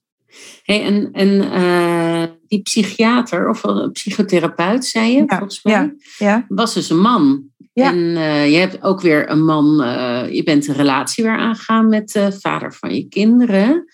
Hey, 0.63 0.85
en 0.85 1.13
en 1.13 1.29
uh, 1.29 2.25
die 2.47 2.63
psychiater 2.63 3.49
of 3.49 3.63
psychotherapeut, 3.93 4.85
zei 4.85 5.13
je, 5.13 5.25
volgens 5.27 5.63
mij, 5.63 5.73
ja, 5.73 5.93
ja. 6.19 6.45
was 6.49 6.75
dus 6.75 6.91
een 6.91 7.01
man. 7.01 7.45
Ja. 7.73 7.91
En 7.91 7.99
uh, 7.99 8.51
je 8.51 8.57
hebt 8.57 8.83
ook 8.83 9.01
weer 9.01 9.31
een 9.31 9.45
man, 9.45 9.81
uh, 9.81 10.33
je 10.33 10.43
bent 10.43 10.67
een 10.67 10.75
relatie 10.75 11.25
weer 11.25 11.37
aangegaan 11.37 11.89
met 11.89 12.09
de 12.13 12.33
vader 12.41 12.75
van 12.75 12.95
je 12.95 13.09
kinderen. 13.09 13.85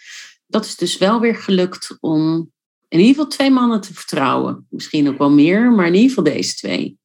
Dat 0.47 0.65
is 0.65 0.77
dus 0.77 0.99
wel 0.99 1.21
weer 1.21 1.37
gelukt 1.37 1.97
om 2.01 2.51
in 2.89 2.99
ieder 2.99 3.15
geval 3.15 3.27
twee 3.31 3.51
mannen 3.51 3.81
te 3.81 3.95
vertrouwen. 3.95 4.67
Misschien 4.71 5.09
ook 5.09 5.19
wel 5.19 5.31
meer, 5.31 5.73
maar 5.73 5.87
in 5.87 5.95
ieder 5.95 6.09
geval 6.09 6.25
deze 6.25 6.55
twee. 6.55 6.99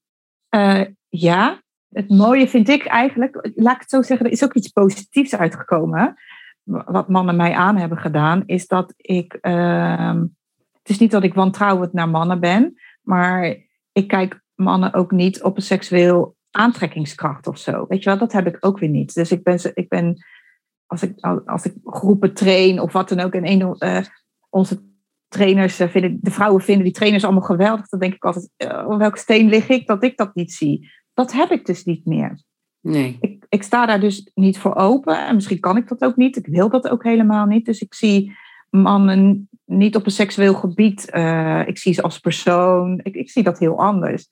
Uh, 0.56 0.82
ja, 1.10 1.63
het 1.94 2.10
mooie 2.10 2.48
vind 2.48 2.70
ik 2.70 2.86
eigenlijk, 2.86 3.52
laat 3.56 3.76
ik 3.76 3.82
het 3.82 3.90
zo 3.90 4.02
zeggen, 4.02 4.26
er 4.26 4.32
is 4.32 4.44
ook 4.44 4.54
iets 4.54 4.68
positiefs 4.68 5.36
uitgekomen. 5.36 6.16
Wat 6.64 7.10
mannen 7.10 7.36
mij 7.36 7.54
aan 7.54 7.78
hebben 7.78 7.98
gedaan, 7.98 8.44
is 8.46 8.68
dat 8.68 8.94
ik. 8.98 9.38
Uh, 9.42 10.22
het 10.72 10.92
is 10.92 11.00
niet 11.00 11.12
dat 11.12 11.24
ik 11.24 11.34
wantrouwend 11.34 11.94
naar 11.94 12.10
mannen 12.10 12.40
ben, 12.40 12.74
maar 13.02 13.58
ik 13.92 14.08
kijk 14.08 14.42
mannen 14.56 14.94
ook 14.94 15.12
niet 15.12 15.44
op 15.44 15.56
een 15.56 15.62
seksueel 15.62 16.36
aantrekkingskracht 16.52 17.48
of 17.48 17.58
zo. 17.58 17.86
Weet 17.88 18.04
je 18.04 18.10
wel, 18.10 18.20
dat 18.20 18.32
heb 18.32 18.48
ik 18.48 18.58
ook 18.60 18.80
weer 18.80 18.90
niet. 18.90 19.14
Dus 19.14 19.32
ik 19.32 19.44
ben, 19.44 19.60
ik 19.74 19.90
ben 19.90 20.26
als, 20.86 21.04
ik, 21.04 21.20
als 21.46 21.66
ik 21.66 21.74
groepen 21.84 22.34
train 22.34 22.80
of 22.80 22.94
wat 22.94 23.10
dan 23.10 23.20
ook, 23.20 23.34
en 23.34 23.48
een, 23.48 23.76
uh, 23.80 24.00
onze 24.50 24.84
trainers 25.28 25.82
uh, 25.82 25.88
vinden, 25.88 26.18
de 26.22 26.32
vrouwen 26.32 26.62
vinden 26.62 26.84
die 26.84 26.94
trainers 26.94 27.24
allemaal 27.24 27.42
geweldig, 27.42 27.88
dan 27.88 28.00
denk 28.00 28.14
ik 28.14 28.24
altijd, 28.24 28.50
uh, 28.58 28.98
welke 28.98 29.18
steen 29.18 29.50
lig 29.50 29.70
ik 29.70 29.88
dat 29.88 30.04
ik 30.04 30.18
dat 30.18 30.36
niet 30.36 30.54
zie? 30.54 30.92
Dat 31.14 31.32
heb 31.32 31.52
ik 31.52 31.66
dus 31.66 31.84
niet 31.84 32.06
meer. 32.06 32.42
Nee. 32.82 33.18
Ik, 33.20 33.46
ik 33.50 33.64
sta 33.64 33.86
daar 33.86 34.00
dus 34.00 34.32
niet 34.34 34.58
voor 34.58 34.76
open 34.76 35.28
en 35.28 35.36
misschien 35.36 35.60
kan 35.60 35.78
ik 35.78 35.88
dat 35.88 36.04
ook 36.04 36.16
niet. 36.16 36.38
Ik 36.38 36.48
wil 36.48 36.70
dat 36.70 36.90
ook 36.90 37.04
helemaal 37.04 37.46
niet. 37.46 37.66
Dus 37.66 37.82
ik 37.82 37.94
zie 37.94 38.36
mannen 38.70 39.50
niet 39.66 39.96
op 39.96 40.06
een 40.06 40.12
seksueel 40.12 40.54
gebied. 40.54 41.02
ik 41.66 41.78
zie 41.78 41.94
ze 41.94 42.02
als 42.02 42.20
persoon. 42.20 43.00
Ik, 43.04 43.16
ik 43.16 43.30
zie 43.30 43.44
dat 43.44 43.60
heel 43.60 43.80
anders. 43.80 44.28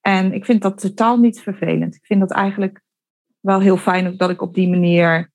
En 0.00 0.32
ik 0.32 0.44
vind 0.44 0.62
dat 0.62 0.80
totaal 0.80 1.16
niet 1.16 1.40
vervelend. 1.40 1.94
Ik 1.94 2.04
vind 2.04 2.20
dat 2.20 2.32
eigenlijk 2.32 2.80
wel 3.40 3.60
heel 3.60 3.76
fijn 3.76 4.16
dat 4.16 4.30
ik 4.30 4.42
op 4.42 4.54
die 4.54 4.68
manier 4.68 5.30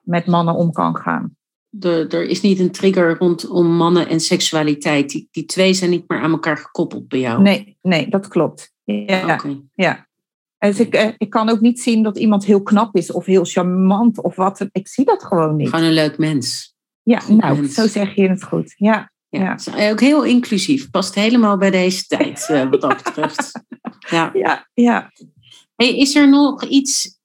met 0.00 0.26
mannen 0.26 0.54
om 0.54 0.72
kan 0.72 0.96
gaan. 0.96 1.36
Er, 1.80 2.14
er 2.14 2.24
is 2.24 2.40
niet 2.40 2.58
een 2.58 2.70
trigger 2.70 3.16
rondom 3.18 3.76
mannen 3.76 4.08
en 4.08 4.20
seksualiteit. 4.20 5.10
Die, 5.10 5.28
die 5.30 5.44
twee 5.44 5.74
zijn 5.74 5.90
niet 5.90 6.08
meer 6.08 6.20
aan 6.20 6.30
elkaar 6.30 6.56
gekoppeld 6.56 7.08
bij 7.08 7.20
jou. 7.20 7.42
Nee, 7.42 7.78
nee 7.82 8.08
dat 8.08 8.28
klopt. 8.28 8.74
Ja, 8.84 9.40
ja. 9.74 10.10
Dus 10.68 10.80
ik, 10.80 10.94
eh, 10.94 11.08
ik 11.16 11.30
kan 11.30 11.48
ook 11.48 11.60
niet 11.60 11.80
zien 11.80 12.02
dat 12.02 12.18
iemand 12.18 12.44
heel 12.44 12.62
knap 12.62 12.96
is 12.96 13.12
of 13.12 13.24
heel 13.24 13.44
charmant 13.44 14.22
of 14.22 14.36
wat. 14.36 14.66
Ik 14.72 14.88
zie 14.88 15.04
dat 15.04 15.24
gewoon 15.24 15.56
niet. 15.56 15.68
Gewoon 15.68 15.84
een 15.84 15.92
leuk 15.92 16.18
mens. 16.18 16.74
Ja, 17.02 17.20
nou, 17.28 17.68
zo 17.68 17.86
zeg 17.86 18.14
je 18.14 18.28
het 18.28 18.44
goed. 18.44 18.74
Ja. 18.76 19.12
Ja, 19.28 19.58
ja. 19.74 19.90
ook 19.90 20.00
heel 20.00 20.24
inclusief. 20.24 20.90
Past 20.90 21.14
helemaal 21.14 21.56
bij 21.56 21.70
deze 21.70 22.06
tijd, 22.06 22.46
eh, 22.50 22.70
wat 22.70 22.80
dat 22.80 23.02
betreft. 23.02 23.52
Ja, 24.10 24.30
ja. 24.34 24.68
ja. 24.74 25.12
Hey, 25.76 25.96
is 25.96 26.14
er 26.14 26.28
nog 26.28 26.64
iets 26.64 27.20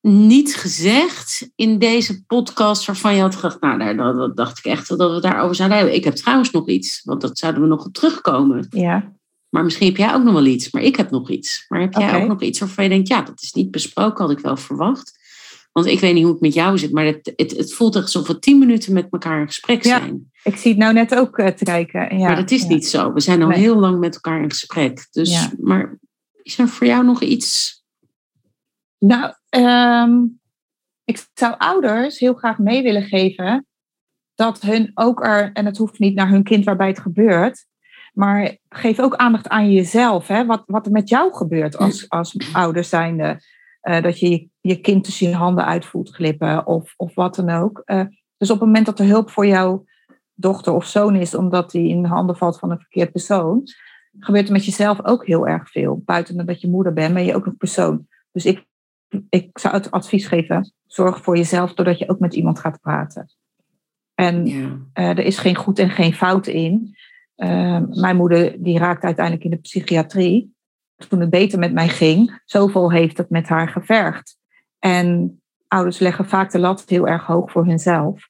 niet 0.00 0.56
gezegd 0.56 1.50
in 1.54 1.78
deze 1.78 2.24
podcast 2.24 2.86
waarvan 2.86 3.14
je 3.14 3.20
had 3.20 3.34
gedacht, 3.34 3.60
nou, 3.60 3.96
dat, 3.96 4.36
dacht 4.36 4.58
ik 4.58 4.64
echt 4.64 4.98
dat 4.98 5.12
we 5.14 5.20
daarover 5.20 5.54
zouden 5.54 5.78
hebben. 5.78 5.96
Ik 5.96 6.04
heb 6.04 6.14
trouwens 6.14 6.50
nog 6.50 6.68
iets, 6.68 7.02
want 7.04 7.20
dat 7.20 7.38
zouden 7.38 7.62
we 7.62 7.68
nog 7.68 7.86
op 7.86 7.92
terugkomen. 7.92 8.66
Ja. 8.70 9.12
Maar 9.48 9.64
misschien 9.64 9.86
heb 9.86 9.96
jij 9.96 10.14
ook 10.14 10.22
nog 10.22 10.32
wel 10.32 10.46
iets, 10.46 10.70
maar 10.70 10.82
ik 10.82 10.96
heb 10.96 11.10
nog 11.10 11.30
iets. 11.30 11.64
Maar 11.68 11.80
heb 11.80 11.94
jij 11.94 12.22
ook 12.22 12.28
nog 12.28 12.42
iets 12.42 12.58
waarvan 12.58 12.84
je 12.84 12.90
denkt, 12.90 13.08
ja, 13.08 13.22
dat 13.22 13.42
is 13.42 13.52
niet 13.52 13.70
besproken, 13.70 14.24
had 14.24 14.36
ik 14.36 14.44
wel 14.44 14.56
verwacht. 14.56 15.18
Want 15.72 15.86
ik 15.86 16.00
weet 16.00 16.14
niet 16.14 16.22
hoe 16.22 16.32
het 16.32 16.40
met 16.40 16.54
jou 16.54 16.78
zit, 16.78 16.92
maar 16.92 17.04
het, 17.04 17.32
het, 17.36 17.56
het 17.56 17.74
voelt 17.74 17.94
echt 17.94 18.04
alsof 18.04 18.26
we 18.26 18.38
tien 18.38 18.58
minuten 18.58 18.92
met 18.92 19.06
elkaar 19.10 19.40
in 19.40 19.46
gesprek 19.46 19.84
zijn. 19.84 20.30
Ja, 20.32 20.50
ik 20.50 20.56
zie 20.56 20.70
het 20.70 20.80
nou 20.80 20.92
net 20.92 21.14
ook 21.14 21.38
uh, 21.38 21.46
te 21.46 21.64
kijken. 21.64 22.18
Ja, 22.18 22.26
maar 22.26 22.36
dat 22.36 22.50
is 22.50 22.64
niet 22.64 22.86
zo. 22.86 23.12
We 23.12 23.20
zijn 23.20 23.42
al 23.42 23.50
heel 23.50 23.78
lang 23.78 23.98
met 23.98 24.14
elkaar 24.14 24.42
in 24.42 24.50
gesprek. 24.50 25.06
Dus, 25.10 25.48
maar 25.60 25.98
is 26.42 26.58
er 26.58 26.68
voor 26.68 26.86
jou 26.86 27.04
nog 27.04 27.22
iets? 27.22 27.82
Nou, 28.98 29.34
ehm, 29.48 30.24
ik 31.04 31.26
zou 31.34 31.54
ouders 31.58 32.18
heel 32.18 32.34
graag 32.34 32.58
mee 32.58 32.82
willen 32.82 33.02
geven 33.02 33.66
dat 34.34 34.60
hun 34.60 34.90
ook 34.94 35.24
er, 35.24 35.52
en 35.52 35.66
het 35.66 35.76
hoeft 35.76 35.98
niet 35.98 36.14
naar 36.14 36.28
hun 36.28 36.42
kind 36.42 36.64
waarbij 36.64 36.88
het 36.88 37.00
gebeurt, 37.00 37.66
maar 38.18 38.56
geef 38.68 39.00
ook 39.00 39.16
aandacht 39.16 39.48
aan 39.48 39.72
jezelf. 39.72 40.26
Hè? 40.26 40.46
Wat, 40.46 40.62
wat 40.66 40.86
er 40.86 40.92
met 40.92 41.08
jou 41.08 41.32
gebeurt 41.32 41.76
als, 41.76 42.08
als 42.08 42.36
ouder 42.52 42.84
zijnde. 42.84 43.42
Uh, 43.82 44.02
dat 44.02 44.18
je, 44.18 44.48
je 44.60 44.80
kind 44.80 45.04
tussen 45.04 45.28
je 45.28 45.34
handen 45.34 45.64
uit 45.64 45.84
voelt 45.86 46.10
glippen 46.10 46.66
of, 46.66 46.94
of 46.96 47.14
wat 47.14 47.34
dan 47.34 47.50
ook. 47.50 47.82
Uh, 47.86 48.04
dus 48.36 48.50
op 48.50 48.58
het 48.58 48.66
moment 48.66 48.86
dat 48.86 48.98
er 48.98 49.06
hulp 49.06 49.30
voor 49.30 49.46
jouw 49.46 49.84
dochter 50.34 50.72
of 50.72 50.86
zoon 50.86 51.16
is, 51.16 51.34
omdat 51.34 51.70
die 51.70 51.88
in 51.88 52.02
de 52.02 52.08
handen 52.08 52.36
valt 52.36 52.58
van 52.58 52.70
een 52.70 52.78
verkeerd 52.78 53.12
persoon, 53.12 53.62
gebeurt 54.18 54.46
er 54.46 54.52
met 54.52 54.64
jezelf 54.64 55.04
ook 55.04 55.26
heel 55.26 55.48
erg 55.48 55.70
veel. 55.70 56.02
Buiten 56.04 56.46
dat 56.46 56.60
je 56.60 56.68
moeder 56.68 56.92
bent, 56.92 57.14
ben 57.14 57.24
je 57.24 57.34
ook 57.34 57.46
een 57.46 57.56
persoon. 57.56 58.06
Dus 58.32 58.44
ik, 58.44 58.64
ik 59.28 59.58
zou 59.58 59.74
het 59.74 59.90
advies 59.90 60.26
geven, 60.26 60.72
zorg 60.86 61.22
voor 61.22 61.36
jezelf 61.36 61.74
doordat 61.74 61.98
je 61.98 62.08
ook 62.08 62.18
met 62.18 62.34
iemand 62.34 62.58
gaat 62.58 62.80
praten. 62.80 63.30
En 64.14 64.46
ja. 64.46 64.66
uh, 64.94 65.08
er 65.08 65.18
is 65.18 65.38
geen 65.38 65.56
goed 65.56 65.78
en 65.78 65.90
geen 65.90 66.14
fout 66.14 66.46
in. 66.46 66.96
Uh, 67.38 67.80
mijn 67.90 68.16
moeder 68.16 68.62
die 68.62 68.78
raakte 68.78 69.06
uiteindelijk 69.06 69.44
in 69.44 69.50
de 69.50 69.56
psychiatrie. 69.56 70.54
Toen 71.08 71.20
het 71.20 71.30
beter 71.30 71.58
met 71.58 71.72
mij 71.72 71.88
ging, 71.88 72.40
zoveel 72.44 72.92
heeft 72.92 73.18
het 73.18 73.30
met 73.30 73.48
haar 73.48 73.68
gevergd. 73.68 74.38
En 74.78 75.40
ouders 75.68 75.98
leggen 75.98 76.28
vaak 76.28 76.50
de 76.50 76.58
lat 76.58 76.84
heel 76.86 77.08
erg 77.08 77.26
hoog 77.26 77.50
voor 77.50 77.66
hunzelf. 77.66 78.28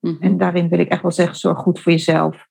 Mm 0.00 0.10
-hmm. 0.10 0.20
En 0.20 0.38
daarin 0.38 0.68
wil 0.68 0.78
ik 0.78 0.88
echt 0.88 1.02
wel 1.02 1.12
zeggen, 1.12 1.36
zorg 1.36 1.58
goed 1.58 1.80
voor 1.80 1.92
jezelf. 1.92 2.46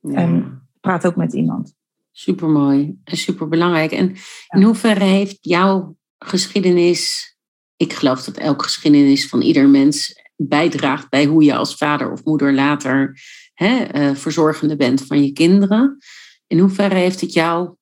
Ja. 0.00 0.14
En 0.14 0.62
praat 0.80 1.06
ook 1.06 1.16
met 1.16 1.32
iemand. 1.32 1.74
Supermooi 2.12 2.98
en 3.04 3.16
superbelangrijk. 3.16 3.92
En 3.92 4.14
in 4.48 4.62
hoeverre 4.62 5.04
heeft 5.04 5.38
jouw 5.40 5.96
geschiedenis, 6.18 7.36
ik 7.76 7.92
geloof 7.92 8.24
dat 8.24 8.36
elke 8.36 8.64
geschiedenis 8.64 9.28
van 9.28 9.40
ieder 9.40 9.68
mens 9.68 10.22
bijdraagt 10.36 11.08
bij 11.08 11.24
hoe 11.24 11.44
je 11.44 11.54
als 11.54 11.76
vader 11.76 12.12
of 12.12 12.24
moeder 12.24 12.54
later 12.54 13.20
hè, 13.64 13.94
uh, 13.94 14.14
verzorgende 14.14 14.76
bent 14.76 15.06
van 15.06 15.24
je 15.24 15.32
kinderen. 15.32 15.98
In 16.46 16.58
hoeverre 16.58 16.94
heeft 16.94 17.20
het 17.20 17.32
jou 17.32 17.74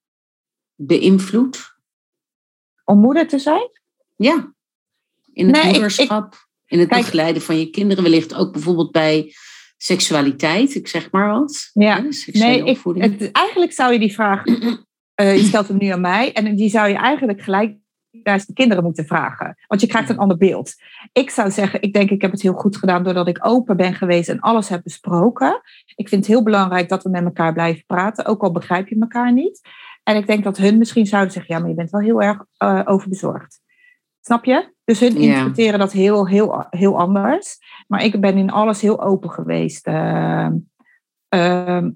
beïnvloed? 0.74 1.76
Om 2.84 3.00
moeder 3.00 3.28
te 3.28 3.38
zijn? 3.38 3.70
Ja, 4.16 4.52
in 5.32 5.54
het 5.54 5.64
moederschap, 5.64 6.48
in 6.66 6.78
het 6.78 6.88
begeleiden 6.88 7.42
van 7.42 7.58
je 7.58 7.70
kinderen, 7.70 8.02
wellicht 8.02 8.34
ook 8.34 8.52
bijvoorbeeld 8.52 8.90
bij 8.90 9.34
seksualiteit, 9.76 10.74
ik 10.74 10.88
zeg 10.88 11.10
maar 11.10 11.28
wat. 11.28 11.70
Ja, 11.72 12.04
nee, 12.26 12.64
ik, 12.64 12.80
het, 12.84 13.30
eigenlijk 13.32 13.72
zou 13.72 13.92
je 13.92 13.98
die 13.98 14.12
vraag, 14.12 14.46
uh, 14.46 14.76
je 15.40 15.44
stelt 15.44 15.68
hem 15.68 15.78
nu 15.78 15.88
aan 15.88 16.00
mij, 16.00 16.32
en 16.32 16.56
die 16.56 16.70
zou 16.70 16.88
je 16.88 16.96
eigenlijk 16.96 17.42
gelijk 17.42 17.76
naar 18.10 18.44
de 18.46 18.52
kinderen 18.52 18.84
moeten 18.84 19.06
vragen. 19.06 19.56
Want 19.66 19.80
je 19.80 19.86
krijgt 19.86 20.08
een 20.08 20.18
ander 20.18 20.36
beeld. 20.36 20.74
Ik 21.12 21.30
zou 21.30 21.50
zeggen, 21.50 21.82
ik 21.82 21.92
denk 21.92 22.10
ik 22.10 22.22
heb 22.22 22.30
het 22.30 22.42
heel 22.42 22.52
goed 22.52 22.76
gedaan 22.76 23.02
doordat 23.02 23.28
ik 23.28 23.46
open 23.46 23.76
ben 23.76 23.94
geweest 23.94 24.28
en 24.28 24.40
alles 24.40 24.68
heb 24.68 24.82
besproken. 24.82 25.60
Ik 25.94 26.08
vind 26.08 26.26
het 26.26 26.34
heel 26.34 26.42
belangrijk 26.42 26.88
dat 26.88 27.02
we 27.02 27.10
met 27.10 27.24
elkaar 27.24 27.52
blijven 27.52 27.84
praten, 27.86 28.26
ook 28.26 28.42
al 28.42 28.52
begrijp 28.52 28.88
je 28.88 29.00
elkaar 29.00 29.32
niet. 29.32 29.60
En 30.02 30.16
ik 30.16 30.26
denk 30.26 30.44
dat 30.44 30.56
hun 30.56 30.78
misschien 30.78 31.06
zouden 31.06 31.32
zeggen, 31.32 31.54
ja, 31.54 31.60
maar 31.60 31.70
je 31.70 31.76
bent 31.76 31.90
wel 31.90 32.00
heel 32.00 32.22
erg 32.22 32.44
uh, 32.62 32.82
overbezorgd. 32.84 33.60
Snap 34.20 34.44
je? 34.44 34.74
Dus 34.84 35.00
hun 35.00 35.16
interpreteren 35.16 35.78
dat 35.78 35.92
heel, 35.92 36.26
heel, 36.26 36.66
heel 36.70 36.98
anders. 36.98 37.58
Maar 37.86 38.04
ik 38.04 38.20
ben 38.20 38.36
in 38.36 38.50
alles 38.50 38.80
heel 38.80 39.02
open 39.02 39.30
geweest 39.30 39.86
uh, 39.86 40.48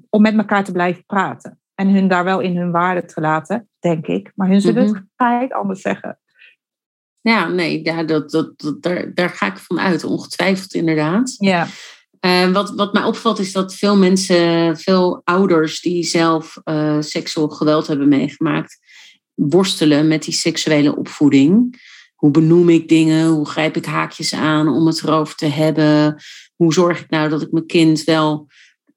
om 0.09 0.23
met 0.23 0.37
elkaar 0.37 0.65
te 0.65 0.73
blijven 0.73 1.05
praten. 1.05 1.62
En 1.83 1.89
hun 1.89 2.09
daar 2.09 2.25
wel 2.25 2.41
in 2.41 2.57
hun 2.57 2.71
waarde 2.71 3.05
te 3.05 3.21
laten, 3.21 3.69
denk 3.79 4.07
ik. 4.07 4.33
Maar 4.35 4.49
hun 4.49 4.61
zullen 4.61 4.87
mm 4.87 5.09
-hmm. 5.17 5.41
het 5.41 5.53
anders 5.53 5.81
zeggen. 5.81 6.19
Ja, 7.21 7.49
nee, 7.49 7.85
ja, 7.85 8.03
dat, 8.03 8.31
dat, 8.31 8.61
dat, 8.61 8.83
daar, 8.83 9.15
daar 9.15 9.31
ga 9.31 9.47
ik 9.47 9.57
van 9.57 9.81
uit, 9.81 10.05
ongetwijfeld 10.05 10.75
inderdaad. 10.75 11.35
Ja. 11.39 11.67
Uh, 12.21 12.53
wat, 12.53 12.71
wat 12.71 12.93
mij 12.93 13.03
opvalt 13.03 13.39
is 13.39 13.53
dat 13.53 13.75
veel 13.75 13.97
mensen, 13.97 14.77
veel 14.77 15.21
ouders 15.25 15.81
die 15.81 16.05
zelf 16.05 16.57
uh, 16.65 16.97
seksueel 17.01 17.49
geweld 17.49 17.87
hebben 17.87 18.09
meegemaakt, 18.09 18.79
worstelen 19.35 20.09
met 20.09 20.23
die 20.23 20.35
seksuele 20.35 20.97
opvoeding. 20.97 21.81
Hoe 22.15 22.31
benoem 22.31 22.69
ik 22.69 22.89
dingen? 22.89 23.27
Hoe 23.27 23.47
grijp 23.47 23.77
ik 23.77 23.85
haakjes 23.85 24.35
aan 24.35 24.69
om 24.69 24.87
het 24.87 25.03
erover 25.03 25.35
te 25.35 25.47
hebben? 25.47 26.23
Hoe 26.57 26.73
zorg 26.73 27.01
ik 27.01 27.11
nou 27.11 27.29
dat 27.29 27.43
ik 27.43 27.53
mijn 27.53 27.67
kind 27.67 28.05
wel, 28.05 28.47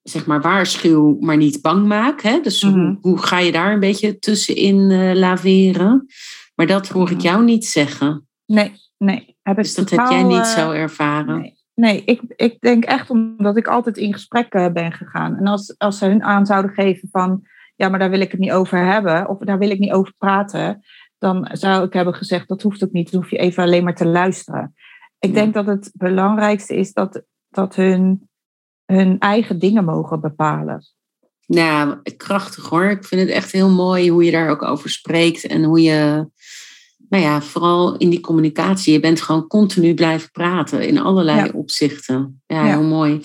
zeg 0.10 0.26
maar, 0.26 0.42
waarschuw, 0.42 1.18
maar 1.20 1.38
niet 1.38 1.62
bang 1.62 1.86
maak? 1.86 2.22
Hè? 2.22 2.40
Dus 2.40 2.62
hoe, 2.62 2.72
mhm. 2.72 2.96
hoe, 3.02 3.18
ga 3.18 3.40
je 3.40 3.52
daar 3.52 3.74
een 3.74 3.80
beetje 3.80 4.20
tussenin 4.20 4.90
uh, 4.90 5.14
laveren? 5.14 6.06
Maar 6.56 6.68
dat 6.68 6.88
hoor 6.88 7.12
ik 7.12 7.22
jou 7.22 7.44
niet 7.44 7.66
zeggen. 7.66 8.28
Nee, 8.46 8.72
nee. 8.98 9.38
Heb 9.42 9.56
dus 9.56 9.76
dat 9.76 9.90
heb 9.90 10.10
jij 10.10 10.24
niet 10.24 10.46
zo 10.46 10.72
ervaren? 10.72 11.40
Nee. 11.42 11.56
Nee, 11.76 12.04
ik, 12.06 12.22
ik 12.36 12.60
denk 12.60 12.86
echt 12.86 13.10
omdat 13.10 13.58
ik 13.58 13.68
altijd 13.68 13.98
in 13.98 14.14
gesprek 14.14 14.50
ben 14.74 14.92
gegaan. 14.92 15.38
En 15.38 15.48
als, 15.48 15.76
als 15.78 15.98
ze 15.98 16.06
hun 16.06 16.24
aan 16.24 16.46
zouden 16.46 16.72
geven 16.72 17.10
van, 17.12 17.42
ja, 17.76 17.90
maar 17.90 18.00
daar 18.00 18.10
wil 18.10 18.20
ik 18.20 18.32
het 18.32 18.40
niet 18.40 18.52
over 18.52 18.86
hebben, 18.86 19.30
of 19.30 19.38
daar 19.38 19.58
wil 19.58 19.70
ik 19.70 19.80
niet 19.80 19.92
over 19.92 20.14
praten, 20.18 20.84
dan 21.18 21.50
zou 21.52 21.86
ik 21.86 21.94
hebben 21.94 22.14
gezegd, 22.14 22.48
dat 22.48 22.62
hoeft 22.62 22.84
ook 22.84 22.92
niet, 22.92 23.12
dan 23.12 23.22
hoef 23.22 23.30
je 23.30 23.38
even 23.38 23.64
alleen 23.64 23.84
maar 23.84 23.96
te 23.96 24.08
luisteren. 24.08 24.74
Ik 25.20 25.34
denk 25.34 25.54
dat 25.54 25.66
het 25.66 25.92
belangrijkste 25.94 26.76
is 26.76 26.94
dat, 26.94 27.24
dat 27.50 27.76
hun, 27.76 28.30
hun 28.86 29.20
eigen 29.20 29.60
dingen 29.60 29.86
mogen 29.86 30.22
bepalen. 30.22 30.86
Nou, 31.48 31.98
krachtig 32.18 32.70
hoor. 32.70 32.86
Ik 32.86 33.06
vind 33.06 33.22
het 33.22 33.30
echt 33.30 33.52
heel 33.52 33.70
mooi 33.70 34.10
hoe 34.10 34.24
je 34.24 34.32
daar 34.32 34.50
ook 34.50 34.62
over 34.62 34.90
spreekt 34.90 35.46
en 35.46 35.64
hoe 35.64 35.82
je 35.82 36.28
nou 37.10 37.24
ja, 37.24 37.42
vooral 37.42 37.98
in 37.98 38.10
die 38.10 38.20
communicatie. 38.20 38.94
Je 38.94 39.00
bent 39.00 39.22
gewoon 39.22 39.48
continu 39.48 39.94
blijven 39.94 40.32
praten 40.32 40.88
in 40.88 41.00
allerlei 41.00 41.52
opzichten. 41.54 42.42
Ja, 42.48 42.64
heel 42.64 42.84
mooi. 42.84 43.22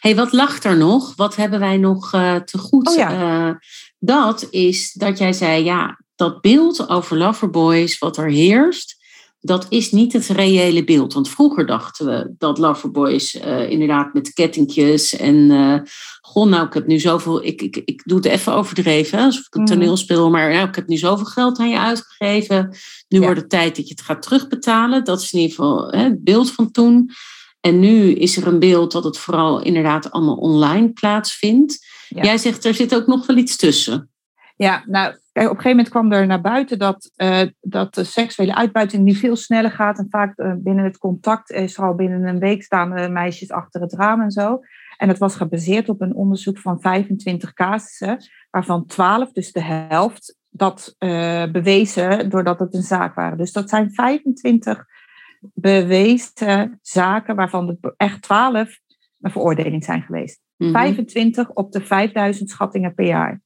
hey, 0.00 0.14
wat 0.14 0.32
lag 0.32 0.62
er 0.62 0.76
nog? 0.76 1.16
Wat 1.16 1.36
hebben 1.36 1.60
wij 1.60 1.76
nog 1.76 2.14
uh, 2.14 2.36
te 2.36 2.58
goed? 2.58 2.88
Oh, 2.88 2.94
ja. 2.94 3.48
uh, 3.48 3.54
dat 3.98 4.46
is 4.50 4.92
dat 4.92 5.18
jij 5.18 5.32
zei, 5.32 5.64
ja, 5.64 6.00
dat 6.14 6.40
beeld 6.40 6.88
over 6.88 7.16
Loverboys, 7.16 7.98
wat 7.98 8.16
er 8.16 8.30
heerst, 8.30 8.96
dat 9.46 9.66
is 9.68 9.92
niet 9.92 10.12
het 10.12 10.26
reële 10.26 10.84
beeld. 10.84 11.12
Want 11.12 11.28
vroeger 11.28 11.66
dachten 11.66 12.06
we 12.06 12.34
dat 12.38 12.58
Loverboys 12.58 13.34
uh, 13.34 13.70
inderdaad 13.70 14.14
met 14.14 14.32
kettingjes 14.32 15.16
en 15.16 15.34
uh, 15.34 15.78
goh, 16.20 16.48
nou, 16.48 16.66
ik 16.66 16.72
heb 16.72 16.86
nu 16.86 16.98
zoveel, 16.98 17.44
ik, 17.44 17.62
ik, 17.62 17.82
ik 17.84 18.02
doe 18.04 18.16
het 18.16 18.26
even 18.26 18.52
overdreven, 18.52 19.18
hè, 19.18 19.24
alsof 19.24 19.46
ik 19.46 19.54
een 19.54 19.62
mhm. 19.62 19.72
toneel 19.72 19.96
speel, 19.96 20.30
maar 20.30 20.52
nou, 20.52 20.68
ik 20.68 20.74
heb 20.74 20.88
nu 20.88 20.96
zoveel 20.96 21.26
geld 21.26 21.58
aan 21.58 21.68
je 21.68 21.78
uitgegeven. 21.78 22.76
Nu 23.08 23.20
wordt 23.20 23.40
het 23.40 23.50
tijd 23.50 23.76
dat 23.76 23.88
je 23.88 23.94
het 23.94 24.04
gaat 24.04 24.22
terugbetalen. 24.22 25.04
Dat 25.04 25.20
is 25.20 25.32
in 25.32 25.40
ieder 25.40 25.54
geval 25.54 25.90
hè, 25.90 26.02
het 26.02 26.24
beeld 26.24 26.52
van 26.52 26.70
toen. 26.70 27.10
En 27.60 27.78
nu 27.78 28.12
is 28.12 28.36
er 28.36 28.46
een 28.46 28.58
beeld 28.58 28.92
dat 28.92 29.04
het 29.04 29.18
vooral 29.18 29.62
inderdaad 29.62 30.10
allemaal 30.10 30.36
online 30.36 30.92
plaatsvindt. 30.92 31.86
Jij 32.08 32.38
zegt, 32.38 32.64
er 32.64 32.74
zit 32.74 32.94
ook 32.94 33.06
nog 33.06 33.26
wel 33.26 33.36
iets 33.36 33.56
tussen. 33.56 34.10
Ja, 34.56 34.84
nou, 34.86 35.14
Kijk, 35.34 35.50
op 35.50 35.56
een 35.56 35.62
gegeven 35.62 35.76
moment 35.76 35.88
kwam 35.88 36.12
er 36.12 36.26
naar 36.26 36.40
buiten 36.40 36.78
dat, 36.78 37.12
uh, 37.16 37.42
dat 37.60 37.94
de 37.94 38.04
seksuele 38.04 38.54
uitbuiting 38.54 39.02
nu 39.02 39.14
veel 39.14 39.36
sneller 39.36 39.70
gaat. 39.70 39.98
En 39.98 40.06
vaak 40.10 40.38
uh, 40.38 40.52
binnen 40.56 40.84
het 40.84 40.98
contact 40.98 41.50
is 41.50 41.76
er 41.76 41.84
al 41.84 41.94
binnen 41.94 42.24
een 42.24 42.38
week 42.38 42.62
staan 42.62 43.12
meisjes 43.12 43.50
achter 43.50 43.80
het 43.80 43.92
raam 43.92 44.20
en 44.20 44.30
zo. 44.30 44.60
En 44.96 45.08
dat 45.08 45.18
was 45.18 45.36
gebaseerd 45.36 45.88
op 45.88 46.00
een 46.00 46.14
onderzoek 46.14 46.58
van 46.58 46.80
25 46.80 47.52
casussen, 47.52 48.18
waarvan 48.50 48.86
12, 48.86 49.32
dus 49.32 49.52
de 49.52 49.62
helft, 49.62 50.38
dat 50.50 50.94
uh, 50.98 51.50
bewezen 51.50 52.30
doordat 52.30 52.58
het 52.58 52.74
een 52.74 52.82
zaak 52.82 53.14
waren. 53.14 53.38
Dus 53.38 53.52
dat 53.52 53.68
zijn 53.68 53.92
25 53.92 54.84
bewezen 55.54 56.78
zaken, 56.82 57.36
waarvan 57.36 57.78
er 57.80 57.94
echt 57.96 58.22
12 58.22 58.78
een 59.20 59.30
veroordeling 59.30 59.84
zijn 59.84 60.02
geweest. 60.02 60.40
Mm 60.56 60.66
-hmm. 60.66 60.76
25 60.76 61.50
op 61.50 61.72
de 61.72 61.80
5000 61.80 62.50
schattingen 62.50 62.94
per 62.94 63.06
jaar. 63.06 63.42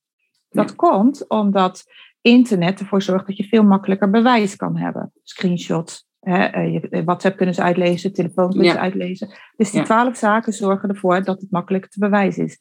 Dat 0.49 0.77
komt 0.77 1.29
omdat 1.29 1.85
internet 2.21 2.81
ervoor 2.81 3.03
zorgt 3.03 3.27
dat 3.27 3.37
je 3.37 3.45
veel 3.45 3.63
makkelijker 3.63 4.11
bewijs 4.11 4.57
kan 4.57 4.77
hebben. 4.77 5.13
Screenshots, 5.23 6.07
hè, 6.21 6.45
eh, 6.45 6.83
eh, 6.91 7.05
WhatsApp 7.05 7.37
kunnen 7.37 7.55
ze 7.55 7.63
uitlezen, 7.63 8.13
telefoon 8.13 8.51
kunnen 8.51 8.73
ze 8.73 8.79
uitlezen. 8.79 9.29
Dus 9.57 9.71
die 9.71 9.83
twaalf 9.83 10.17
zaken 10.17 10.53
zorgen 10.53 10.89
ervoor 10.89 11.25
dat 11.25 11.41
het 11.41 11.51
makkelijker 11.51 11.91
te 11.91 11.99
bewijzen 11.99 12.45
is. 12.45 12.59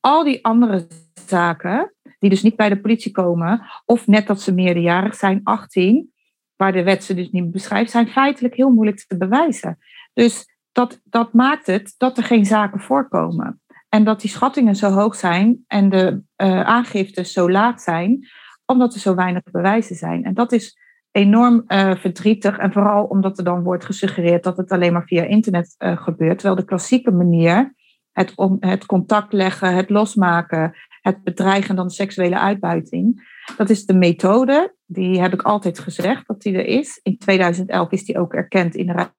Al 0.00 0.24
die 0.24 0.44
andere 0.44 0.86
zaken, 1.26 1.94
die 2.18 2.30
dus 2.30 2.42
niet 2.42 2.56
bij 2.56 2.68
de 2.68 2.80
politie 2.80 3.12
komen, 3.12 3.62
of 3.84 4.06
net 4.06 4.26
dat 4.26 4.40
ze 4.40 4.54
meerderjarig 4.54 5.14
zijn, 5.14 5.40
18, 5.44 6.12
waar 6.56 6.72
de 6.72 6.82
wet 6.82 7.04
ze 7.04 7.14
dus 7.14 7.30
niet 7.30 7.50
beschrijft, 7.50 7.90
zijn 7.90 8.08
feitelijk 8.08 8.54
heel 8.54 8.70
moeilijk 8.70 9.04
te 9.06 9.16
bewijzen. 9.16 9.78
Dus 10.12 10.56
dat, 10.72 11.00
dat 11.04 11.32
maakt 11.32 11.66
het 11.66 11.94
dat 11.98 12.18
er 12.18 12.24
geen 12.24 12.44
zaken 12.44 12.80
voorkomen. 12.80 13.59
En 13.90 14.04
dat 14.04 14.20
die 14.20 14.30
schattingen 14.30 14.76
zo 14.76 14.90
hoog 14.90 15.14
zijn 15.14 15.64
en 15.66 15.88
de 15.88 16.22
uh, 16.36 16.60
aangiftes 16.60 17.32
zo 17.32 17.50
laag 17.50 17.80
zijn, 17.80 18.26
omdat 18.66 18.94
er 18.94 19.00
zo 19.00 19.14
weinig 19.14 19.42
bewijzen 19.42 19.96
zijn. 19.96 20.24
En 20.24 20.34
dat 20.34 20.52
is 20.52 20.78
enorm 21.10 21.64
uh, 21.66 21.94
verdrietig. 21.94 22.58
En 22.58 22.72
vooral 22.72 23.04
omdat 23.04 23.38
er 23.38 23.44
dan 23.44 23.62
wordt 23.62 23.84
gesuggereerd 23.84 24.44
dat 24.44 24.56
het 24.56 24.70
alleen 24.70 24.92
maar 24.92 25.06
via 25.06 25.22
internet 25.22 25.74
uh, 25.78 25.96
gebeurt. 25.96 26.38
Terwijl 26.38 26.60
de 26.60 26.64
klassieke 26.64 27.10
manier, 27.10 27.74
het, 28.12 28.32
om, 28.34 28.56
het 28.60 28.86
contact 28.86 29.32
leggen, 29.32 29.74
het 29.74 29.90
losmaken, 29.90 30.76
het 31.00 31.22
bedreigen 31.22 31.76
dan 31.76 31.90
seksuele 31.90 32.38
uitbuiting, 32.38 33.28
dat 33.56 33.70
is 33.70 33.86
de 33.86 33.94
methode. 33.94 34.74
Die 34.86 35.20
heb 35.20 35.32
ik 35.32 35.42
altijd 35.42 35.78
gezegd 35.78 36.26
dat 36.26 36.42
die 36.42 36.54
er 36.54 36.66
is. 36.66 37.00
In 37.02 37.18
2011 37.18 37.90
is 37.90 38.04
die 38.04 38.18
ook 38.18 38.34
erkend 38.34 38.74
in 38.74 38.86
de 38.86 39.10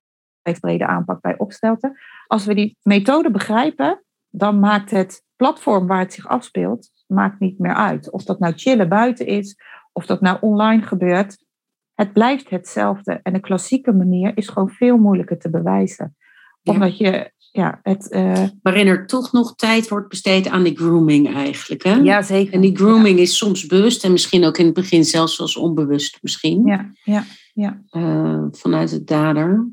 rijksbrede 0.44 0.86
aanpak 0.86 1.22
bij 1.22 1.38
opstelten. 1.38 1.98
Als 2.28 2.46
we 2.46 2.56
die 2.56 2.78
methode 2.82 3.32
begrijpen, 3.32 4.04
dan 4.32 4.60
maakt 4.60 4.92
het 4.92 5.24
platform 5.36 5.88
waar 5.88 6.00
het 6.00 6.14
zich 6.14 6.28
afspeelt, 6.28 6.90
maakt 7.08 7.40
niet 7.40 7.60
meer 7.60 7.74
uit. 7.74 8.12
Of 8.12 8.24
dat 8.24 8.40
nou 8.40 8.54
chillen 8.56 8.90
buiten 8.90 9.26
is, 9.26 9.58
of 9.94 10.06
dat 10.06 10.22
nou 10.22 10.38
online 10.42 10.82
gebeurt. 10.82 11.46
Het 11.94 12.14
blijft 12.14 12.50
hetzelfde. 12.50 13.20
En 13.24 13.34
de 13.34 13.40
klassieke 13.40 13.92
manier 13.92 14.38
is 14.38 14.48
gewoon 14.48 14.70
veel 14.70 14.98
moeilijker 14.98 15.40
te 15.40 15.50
bewijzen. 15.50 16.16
Omdat 16.64 16.98
je, 16.98 17.32
ja, 17.52 17.80
het... 17.84 18.12
Uh... 18.12 18.44
Waarin 18.62 18.88
er 18.88 19.08
toch 19.08 19.32
nog 19.32 19.56
tijd 19.56 19.88
wordt 19.88 20.10
besteed 20.10 20.48
aan 20.48 20.64
die 20.64 20.78
grooming 20.78 21.34
eigenlijk, 21.34 21.84
hè? 21.84 21.94
Ja, 21.94 22.22
zeker. 22.22 22.54
En 22.54 22.62
die 22.62 22.76
grooming 22.76 23.20
is 23.20 23.38
soms 23.38 23.66
bewust 23.66 24.04
en 24.04 24.12
misschien 24.12 24.44
ook 24.44 24.58
in 24.58 24.66
het 24.66 24.74
begin 24.74 25.06
zelfs 25.06 25.40
als 25.40 25.58
onbewust 25.58 26.18
misschien. 26.22 26.66
Ja, 26.66 26.92
ja, 27.04 27.24
ja. 27.54 27.82
Uh, 27.92 28.46
vanuit 28.52 28.92
het 28.92 29.08
dader. 29.08 29.70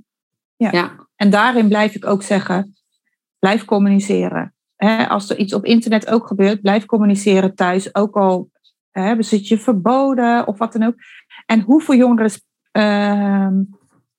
Ja. 0.56 0.70
ja. 0.72 1.06
En 1.16 1.30
daarin 1.30 1.68
blijf 1.68 1.94
ik 1.94 2.06
ook 2.06 2.22
zeggen, 2.22 2.77
Blijf 3.38 3.64
communiceren. 3.64 4.54
als 5.08 5.30
er 5.30 5.38
iets 5.38 5.54
op 5.54 5.64
internet 5.64 6.10
ook 6.10 6.26
gebeurt, 6.26 6.60
blijf 6.60 6.84
communiceren 6.84 7.54
thuis. 7.54 7.94
Ook 7.94 8.16
al 8.16 8.50
he, 8.90 9.22
zit 9.22 9.48
je 9.48 9.58
verboden 9.58 10.46
of 10.46 10.58
wat 10.58 10.72
dan 10.72 10.82
ook. 10.82 10.94
En 11.46 11.60
hoeveel 11.60 11.94
jongeren 11.94 12.30
uh, 12.72 13.48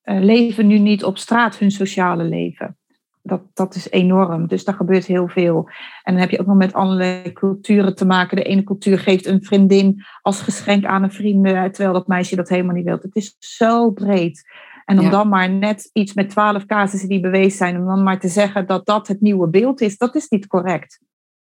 leven 0.03 0.67
nu 0.67 0.77
niet 0.77 1.03
op 1.03 1.17
straat 1.17 1.57
hun 1.57 1.71
sociale 1.71 2.23
leven? 2.23 2.77
Dat, 3.21 3.41
dat 3.53 3.75
is 3.75 3.89
enorm. 3.89 4.47
Dus 4.47 4.63
daar 4.63 4.75
gebeurt 4.75 5.05
heel 5.05 5.27
veel. 5.27 5.69
En 6.03 6.13
dan 6.13 6.21
heb 6.21 6.29
je 6.29 6.39
ook 6.39 6.45
nog 6.45 6.57
met 6.57 6.73
allerlei 6.73 7.33
culturen 7.33 7.95
te 7.95 8.05
maken. 8.05 8.37
De 8.37 8.43
ene 8.43 8.63
cultuur 8.63 8.99
geeft 8.99 9.25
een 9.25 9.43
vriendin 9.43 10.03
als 10.21 10.41
geschenk 10.41 10.85
aan 10.85 11.03
een 11.03 11.11
vriend, 11.11 11.43
terwijl 11.45 11.93
dat 11.93 12.07
meisje 12.07 12.35
dat 12.35 12.49
helemaal 12.49 12.75
niet 12.75 12.85
wil. 12.85 12.99
Het 13.01 13.15
is 13.15 13.35
zo 13.39 13.91
breed. 13.91 14.43
En 14.89 14.99
om 14.99 15.09
dan 15.09 15.29
maar 15.29 15.49
net 15.49 15.89
iets 15.93 16.13
met 16.13 16.29
twaalf 16.29 16.65
casussen 16.65 17.09
die 17.09 17.19
bewezen 17.19 17.57
zijn, 17.57 17.77
om 17.77 17.85
dan 17.85 18.03
maar 18.03 18.19
te 18.19 18.27
zeggen 18.27 18.67
dat 18.67 18.85
dat 18.85 19.07
het 19.07 19.21
nieuwe 19.21 19.49
beeld 19.49 19.81
is, 19.81 19.97
dat 19.97 20.15
is 20.15 20.27
niet 20.29 20.47
correct. 20.47 20.99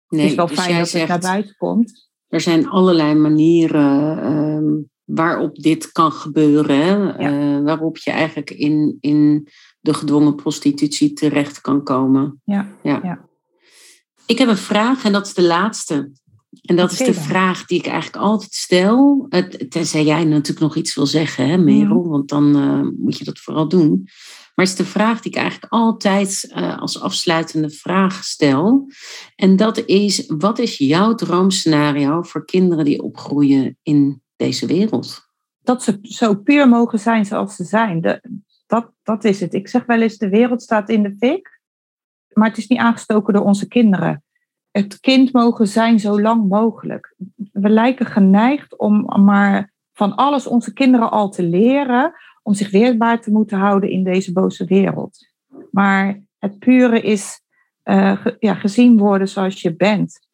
Nee, 0.08 0.20
het 0.20 0.30
is 0.30 0.36
wel 0.36 0.46
dus 0.46 0.60
fijn 0.60 0.78
dat 0.78 0.90
het 0.90 1.08
naar 1.08 1.18
buiten 1.18 1.54
komt. 1.56 2.10
Er 2.28 2.40
zijn 2.40 2.68
allerlei 2.68 3.14
manieren 3.14 4.26
um, 4.32 4.90
waarop 5.04 5.56
dit 5.56 5.92
kan 5.92 6.12
gebeuren. 6.12 6.76
Hè? 6.76 7.08
Eh, 7.12 7.64
waarop 7.64 7.96
je 7.96 8.10
eigenlijk 8.10 8.50
in, 8.50 8.96
in 9.00 9.48
de 9.80 9.94
gedwongen 9.94 10.34
prostitutie 10.34 11.12
terecht 11.12 11.60
kan 11.60 11.82
komen. 11.82 12.40
Ja, 12.44 12.68
ja. 12.82 13.00
ja. 13.02 13.28
Ik 14.26 14.38
heb 14.38 14.48
een 14.48 14.56
vraag 14.56 15.04
en 15.04 15.12
dat 15.12 15.26
is 15.26 15.34
de 15.34 15.42
laatste. 15.42 16.10
En 16.62 16.76
dat 16.76 16.92
is 16.92 16.98
de 16.98 17.14
vraag 17.14 17.64
die 17.64 17.78
ik 17.78 17.86
eigenlijk 17.86 18.22
altijd 18.22 18.54
stel. 18.54 19.28
Tenzij 19.68 20.04
jij 20.04 20.24
natuurlijk 20.24 20.60
nog 20.60 20.76
iets 20.76 20.94
wil 20.94 21.06
zeggen, 21.06 21.48
hè, 21.48 21.56
Merel, 21.56 22.00
mhm. 22.00 22.08
want 22.08 22.28
dan 22.28 22.56
uh, 22.56 22.88
moet 22.98 23.18
je 23.18 23.24
dat 23.24 23.38
vooral 23.38 23.68
doen. 23.68 24.08
Maar 24.54 24.64
het 24.64 24.74
is 24.78 24.84
de 24.84 24.92
vraag 24.92 25.20
die 25.20 25.32
ik 25.32 25.38
eigenlijk 25.38 25.72
altijd 25.72 26.52
uh, 26.56 26.78
als 26.78 27.00
afsluitende 27.00 27.70
vraag 27.70 28.24
stel. 28.24 28.90
En 29.36 29.56
dat 29.56 29.78
is: 29.78 30.24
wat 30.26 30.58
is 30.58 30.78
jouw 30.78 31.14
droomscenario 31.14 32.22
voor 32.22 32.44
kinderen 32.44 32.84
die 32.84 33.02
opgroeien 33.02 33.78
in 33.82 34.22
deze 34.36 34.66
wereld? 34.66 35.28
Dat 35.62 35.82
ze 35.82 35.98
zo 36.02 36.34
puur 36.34 36.68
mogen 36.68 36.98
zijn 36.98 37.24
zoals 37.24 37.56
ze 37.56 37.64
zijn. 37.64 38.00
De, 38.00 38.20
dat, 38.66 38.90
dat 39.02 39.24
is 39.24 39.40
het. 39.40 39.54
Ik 39.54 39.68
zeg 39.68 39.84
wel 39.86 40.00
eens: 40.00 40.16
de 40.16 40.28
wereld 40.28 40.62
staat 40.62 40.88
in 40.88 41.02
de 41.02 41.16
fik, 41.18 41.60
maar 42.32 42.48
het 42.48 42.58
is 42.58 42.66
niet 42.66 42.78
aangestoken 42.78 43.34
door 43.34 43.44
onze 43.44 43.68
kinderen 43.68 44.23
het 44.78 45.00
kind 45.00 45.32
mogen 45.32 45.68
zijn 45.68 46.00
zo 46.00 46.20
lang 46.20 46.48
mogelijk. 46.48 47.14
We 47.52 47.68
lijken 47.68 48.06
geneigd 48.06 48.78
om 48.78 49.24
maar 49.24 49.72
van 49.92 50.14
alles 50.14 50.46
onze 50.46 50.72
kinderen 50.72 51.10
al 51.10 51.30
te 51.30 51.42
leren, 51.42 52.12
om 52.42 52.54
zich 52.54 52.70
weerbaar 52.70 53.20
te 53.20 53.30
moeten 53.30 53.58
houden 53.58 53.90
in 53.90 54.04
deze 54.04 54.32
boze 54.32 54.64
wereld. 54.64 55.32
Maar 55.70 56.22
het 56.38 56.58
pure 56.58 57.00
is 57.00 57.40
uh, 57.84 58.26
ja, 58.38 58.54
gezien 58.54 58.98
worden 58.98 59.28
zoals 59.28 59.62
je 59.62 59.76
bent. 59.76 60.28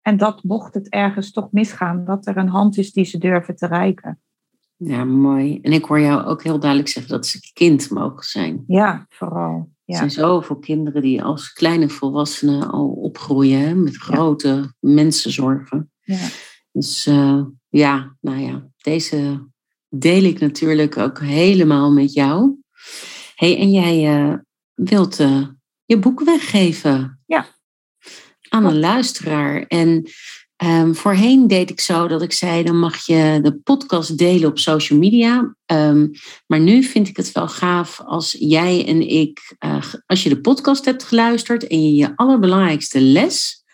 En 0.00 0.16
dat 0.16 0.42
mocht 0.42 0.74
het 0.74 0.88
ergens 0.88 1.32
toch 1.32 1.52
misgaan, 1.52 2.04
dat 2.04 2.26
er 2.26 2.36
een 2.36 2.48
hand 2.48 2.78
is 2.78 2.92
die 2.92 3.04
ze 3.04 3.18
durven 3.18 3.56
te 3.56 3.66
reiken. 3.66 4.20
Ja, 4.76 5.04
mooi. 5.04 5.60
En 5.60 5.72
ik 5.72 5.84
hoor 5.84 6.00
jou 6.00 6.24
ook 6.24 6.42
heel 6.42 6.58
duidelijk 6.58 6.90
zeggen 6.90 7.12
dat 7.12 7.26
ze 7.26 7.50
kind 7.52 7.90
mogen 7.90 8.24
zijn. 8.24 8.64
Ja, 8.66 9.06
vooral. 9.08 9.73
Er 9.84 9.96
zijn 9.96 10.10
zoveel 10.10 10.56
kinderen 10.56 11.02
die 11.02 11.22
als 11.22 11.52
kleine 11.52 11.88
volwassenen 11.88 12.70
al 12.70 12.88
opgroeien 12.88 13.82
met 13.82 13.96
grote 13.96 14.74
mensenzorgen. 14.80 15.92
Ja. 16.00 16.28
Dus 16.72 17.06
uh, 17.06 17.42
ja, 17.68 18.16
nou 18.20 18.38
ja, 18.38 18.68
deze 18.76 19.48
deel 19.88 20.22
ik 20.22 20.40
natuurlijk 20.40 20.96
ook 20.96 21.20
helemaal 21.20 21.92
met 21.92 22.12
jou. 22.12 22.56
hey, 23.34 23.58
en 23.58 23.70
jij 23.70 24.20
uh, 24.20 24.34
wilt 24.74 25.20
uh, 25.20 25.46
je 25.84 25.98
boek 25.98 26.24
weggeven. 26.24 27.20
Ja. 27.26 27.46
Aan 28.48 28.64
een 28.64 28.78
luisteraar. 28.78 29.62
En 29.62 30.10
Um, 30.64 30.94
voorheen 30.94 31.46
deed 31.46 31.70
ik 31.70 31.80
zo 31.80 32.08
dat 32.08 32.22
ik 32.22 32.32
zei, 32.32 32.62
dan 32.62 32.78
mag 32.78 33.06
je 33.06 33.38
de 33.42 33.54
podcast 33.64 34.18
delen 34.18 34.48
op 34.48 34.58
social 34.58 34.98
media. 34.98 35.54
Um, 35.66 36.10
maar 36.46 36.60
nu 36.60 36.82
vind 36.82 37.08
ik 37.08 37.16
het 37.16 37.32
wel 37.32 37.48
gaaf 37.48 38.00
als 38.04 38.36
jij 38.38 38.86
en 38.86 39.08
ik, 39.08 39.56
uh, 39.64 39.84
als 40.06 40.22
je 40.22 40.28
de 40.28 40.40
podcast 40.40 40.84
hebt 40.84 41.02
geluisterd 41.02 41.66
en 41.66 41.82
je 41.82 41.94
je 41.94 42.12
allerbelangrijkste 42.16 43.00
les 43.00 43.64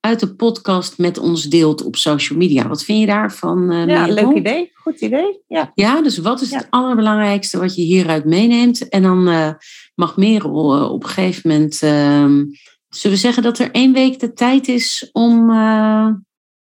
uit 0.00 0.20
de 0.20 0.34
podcast 0.34 0.98
met 0.98 1.18
ons 1.18 1.44
deelt 1.44 1.84
op 1.84 1.96
social 1.96 2.38
media. 2.38 2.68
Wat 2.68 2.84
vind 2.84 3.00
je 3.00 3.06
daarvan? 3.06 3.72
Uh, 3.72 3.86
ja, 3.86 4.06
leuk 4.06 4.36
idee. 4.36 4.70
Goed 4.74 5.00
idee. 5.00 5.40
Ja, 5.48 5.72
ja 5.74 6.02
dus 6.02 6.18
wat 6.18 6.40
is 6.40 6.50
het 6.50 6.66
allerbelangrijkste 6.70 7.58
wat 7.58 7.74
je 7.74 7.82
hieruit 7.82 8.24
meeneemt? 8.24 8.88
En 8.88 9.02
dan 9.02 9.28
uh, 9.28 9.50
mag 9.94 10.16
Merel 10.16 10.90
op 10.90 11.02
een 11.02 11.08
gegeven 11.08 11.50
moment... 11.50 11.82
Zullen 12.96 13.16
we 13.16 13.22
zeggen 13.22 13.42
dat 13.42 13.58
er 13.58 13.70
één 13.70 13.92
week 13.92 14.20
de 14.20 14.32
tijd 14.32 14.68
is 14.68 15.08
om 15.12 15.48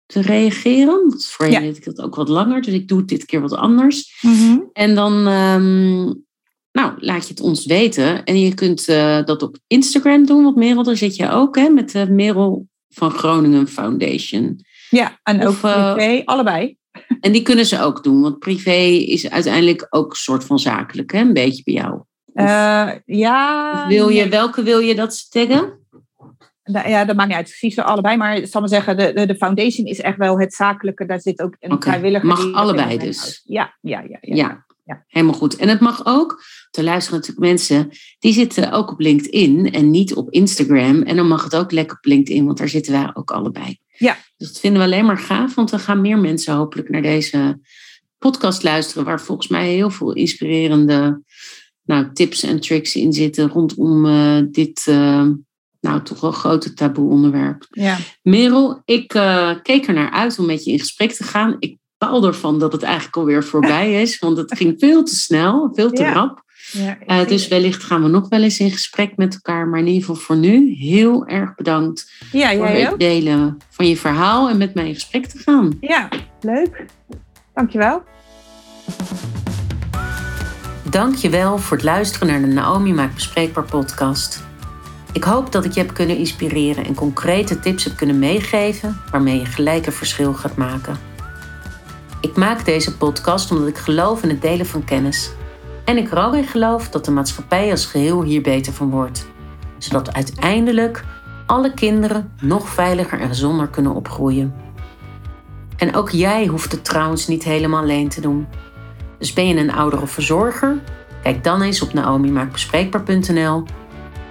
te 0.06 0.20
reageren. 0.20 1.08
Want 1.08 1.26
voorheen 1.26 1.54
ja. 1.54 1.60
deed 1.60 1.76
ik 1.76 1.84
dat 1.84 2.00
ook 2.00 2.14
wat 2.14 2.28
langer, 2.28 2.62
dus 2.62 2.74
ik 2.74 2.88
doe 2.88 2.98
het 2.98 3.08
dit 3.08 3.24
keer 3.24 3.40
wat 3.40 3.54
anders. 3.54 4.18
Mhm. 4.20 4.58
En 4.72 4.94
dan 4.94 5.26
um, 5.26 6.24
nou, 6.72 6.92
laat 6.96 7.26
je 7.26 7.34
het 7.34 7.42
ons 7.42 7.66
weten. 7.66 8.24
En 8.24 8.40
je 8.40 8.54
kunt 8.54 8.88
uh, 8.88 9.24
dat 9.24 9.42
op 9.42 9.58
Instagram 9.66 10.26
doen, 10.26 10.42
want 10.42 10.56
Merel, 10.56 10.82
daar 10.82 10.96
zit 10.96 11.16
je 11.16 11.30
ook 11.30 11.56
hè, 11.56 11.68
met 11.68 11.90
de 11.90 12.10
Merel 12.10 12.66
van 12.88 13.10
Groningen 13.10 13.68
Foundation. 13.68 14.64
Ja, 14.90 15.20
en 15.22 15.46
ook 15.46 15.62
uh, 15.64 15.94
privé, 15.94 16.22
allebei. 16.24 16.76
En 17.20 17.32
die 17.32 17.42
kunnen 17.42 17.66
ze 17.66 17.80
ook 17.80 18.02
doen, 18.02 18.20
want 18.20 18.38
privé 18.38 18.80
is 18.86 19.30
uiteindelijk 19.30 19.86
ook 19.90 20.10
een 20.10 20.16
soort 20.16 20.44
van 20.44 20.58
zakelijk, 20.58 21.12
hè? 21.12 21.20
een 21.20 21.32
beetje 21.32 21.62
bij 21.62 21.74
jou. 21.74 22.00
Uh, 22.34 22.90
ja. 23.04 23.86
wil 23.88 24.08
je, 24.08 24.28
welke 24.28 24.62
wil 24.62 24.78
je 24.78 24.94
dat 24.94 25.14
ze 25.14 25.28
taggen? 25.28 25.81
Ja, 26.64 27.04
dat 27.04 27.16
maakt 27.16 27.28
niet 27.28 27.36
uit. 27.36 27.72
Ze 27.72 27.82
allebei, 27.82 28.16
maar 28.16 28.36
ik 28.36 28.46
zal 28.46 28.60
maar 28.60 28.70
zeggen, 28.70 28.96
de, 28.96 29.12
de, 29.12 29.26
de, 29.26 29.36
foundation 29.36 29.86
is 29.86 30.00
echt 30.00 30.16
wel 30.16 30.40
het 30.40 30.54
zakelijke. 30.54 31.06
Daar 31.06 31.20
zit 31.20 31.42
ook 31.42 31.56
een 31.60 31.72
okay. 31.72 31.90
vrijwilliger. 31.90 32.28
Mag 32.28 32.52
allebei 32.52 32.98
dus? 32.98 33.42
Ja, 33.44 33.76
ja, 33.80 34.00
ja, 34.00 34.18
ja, 34.20 34.34
ja. 34.34 34.64
ja. 34.84 35.04
Helemaal 35.08 35.34
goed. 35.34 35.56
En 35.56 35.68
het 35.68 35.80
mag 35.80 36.06
ook, 36.06 36.42
te 36.70 36.82
luisteren 36.82 37.18
natuurlijk 37.18 37.46
mensen, 37.46 37.88
die 38.18 38.32
zitten 38.32 38.72
ook 38.72 38.90
op 38.90 39.00
LinkedIn 39.00 39.72
en 39.72 39.90
niet 39.90 40.14
op 40.14 40.30
Instagram. 40.30 41.02
En 41.02 41.16
dan 41.16 41.28
mag 41.28 41.44
het 41.44 41.56
ook 41.56 41.72
lekker 41.72 41.96
op 41.96 42.04
LinkedIn, 42.04 42.44
want 42.44 42.58
daar 42.58 42.68
zitten 42.68 42.92
wij 42.92 43.10
ook 43.12 43.30
allebei. 43.30 43.78
Ja. 43.88 44.16
Dus 44.36 44.48
dat 44.48 44.60
vinden 44.60 44.80
we 44.80 44.86
alleen 44.86 45.06
maar 45.06 45.18
gaaf, 45.18 45.54
want 45.54 45.70
dan 45.70 45.80
gaan 45.80 46.00
meer 46.00 46.18
mensen 46.18 46.54
hopelijk 46.54 46.88
naar 46.88 47.02
deze 47.02 47.60
podcast 48.18 48.62
luisteren, 48.62 49.04
waar 49.04 49.20
volgens 49.20 49.48
mij 49.48 49.72
heel 49.72 49.90
veel 49.90 50.12
inspirerende 50.12 51.22
nou, 51.84 52.12
tips 52.12 52.42
en 52.42 52.60
tricks 52.60 52.96
in 52.96 53.12
zitten 53.12 53.48
rondom 53.48 54.06
uh, 54.06 54.42
dit... 54.50 54.86
Uh, 54.88 55.28
nou, 55.82 56.02
toch 56.02 56.20
wel 56.20 56.30
een 56.30 56.36
grote 56.36 56.74
taboe 56.74 57.10
onderwerp. 57.10 57.66
Ja. 57.70 57.98
Merel, 58.22 58.82
ik 58.84 59.14
uh, 59.14 59.50
keek 59.62 59.86
er 59.86 59.94
naar 59.94 60.10
uit 60.10 60.38
om 60.38 60.46
met 60.46 60.64
je 60.64 60.72
in 60.72 60.78
gesprek 60.78 61.12
te 61.12 61.24
gaan. 61.24 61.56
Ik 61.58 61.78
baal 61.98 62.26
ervan 62.26 62.58
dat 62.58 62.72
het 62.72 62.82
eigenlijk 62.82 63.16
alweer 63.16 63.44
voorbij 63.44 63.94
is, 64.02 64.18
want 64.18 64.36
het 64.36 64.56
ging 64.56 64.74
veel 64.78 65.04
te 65.04 65.14
snel, 65.14 65.70
veel 65.74 65.90
te 65.90 66.12
rap. 66.12 66.42
Ja, 66.72 66.98
uh, 67.06 67.28
dus 67.28 67.48
wellicht 67.48 67.82
gaan 67.82 68.02
we 68.02 68.08
nog 68.08 68.28
wel 68.28 68.42
eens 68.42 68.58
in 68.58 68.70
gesprek 68.70 69.16
met 69.16 69.34
elkaar. 69.34 69.68
Maar 69.68 69.78
in 69.78 69.86
ieder 69.86 70.00
geval 70.00 70.22
voor 70.22 70.36
nu 70.36 70.74
heel 70.74 71.26
erg 71.26 71.54
bedankt 71.54 72.12
ja, 72.32 72.56
voor 72.56 72.66
het 72.66 72.98
delen 72.98 73.56
van 73.70 73.88
je 73.88 73.96
verhaal 73.96 74.48
en 74.48 74.58
met 74.58 74.74
mij 74.74 74.88
in 74.88 74.94
gesprek 74.94 75.26
te 75.26 75.38
gaan. 75.38 75.76
Ja, 75.80 76.08
leuk. 76.40 76.84
Dankjewel. 77.54 78.02
Dankjewel 80.90 81.58
voor 81.58 81.76
het 81.76 81.86
luisteren 81.86 82.28
naar 82.28 82.40
de 82.40 82.46
Naomi 82.46 82.92
Maakt 82.92 83.14
Bespreekbaar 83.14 83.64
podcast. 83.64 84.50
Ik 85.12 85.24
hoop 85.24 85.52
dat 85.52 85.64
ik 85.64 85.72
je 85.72 85.80
heb 85.80 85.94
kunnen 85.94 86.16
inspireren 86.16 86.84
en 86.84 86.94
concrete 86.94 87.60
tips 87.60 87.84
heb 87.84 87.96
kunnen 87.96 88.18
meegeven 88.18 89.00
waarmee 89.10 89.38
je 89.38 89.44
gelijk 89.44 89.86
een 89.86 89.92
verschil 89.92 90.34
gaat 90.34 90.56
maken. 90.56 90.96
Ik 92.20 92.36
maak 92.36 92.64
deze 92.64 92.96
podcast 92.96 93.50
omdat 93.50 93.68
ik 93.68 93.78
geloof 93.78 94.22
in 94.22 94.28
het 94.28 94.42
delen 94.42 94.66
van 94.66 94.84
kennis. 94.84 95.30
En 95.84 95.96
ik 95.96 96.10
er 96.10 96.24
ook 96.24 96.34
in 96.34 96.44
geloof 96.44 96.88
dat 96.88 97.04
de 97.04 97.10
maatschappij 97.10 97.70
als 97.70 97.86
geheel 97.86 98.22
hier 98.22 98.42
beter 98.42 98.72
van 98.72 98.90
wordt. 98.90 99.26
Zodat 99.78 100.12
uiteindelijk 100.12 101.04
alle 101.46 101.74
kinderen 101.74 102.32
nog 102.40 102.68
veiliger 102.68 103.20
en 103.20 103.28
gezonder 103.28 103.68
kunnen 103.68 103.94
opgroeien. 103.94 104.54
En 105.76 105.94
ook 105.94 106.10
jij 106.10 106.46
hoeft 106.46 106.72
het 106.72 106.84
trouwens 106.84 107.26
niet 107.26 107.44
helemaal 107.44 107.82
alleen 107.82 108.08
te 108.08 108.20
doen. 108.20 108.46
Dus 109.18 109.32
ben 109.32 109.48
je 109.48 109.56
een 109.56 109.72
ouder 109.72 110.02
of 110.02 110.10
verzorger? 110.10 110.78
Kijk 111.22 111.44
dan 111.44 111.62
eens 111.62 111.82
op 111.82 111.92
naomimaakbespreekbaar.nl 111.92 113.64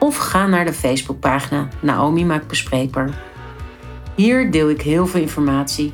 of 0.02 0.18
ga 0.18 0.48
naar 0.48 0.66
de 0.66 0.74
Facebookpagina 0.74 1.68
Naomi 1.82 2.26
Maakt 2.26 2.48
Bespreekbaar. 2.48 3.10
Hier 4.16 4.52
deel 4.52 4.70
ik 4.70 4.82
heel 4.82 5.08
veel 5.08 5.22
informatie. 5.22 5.92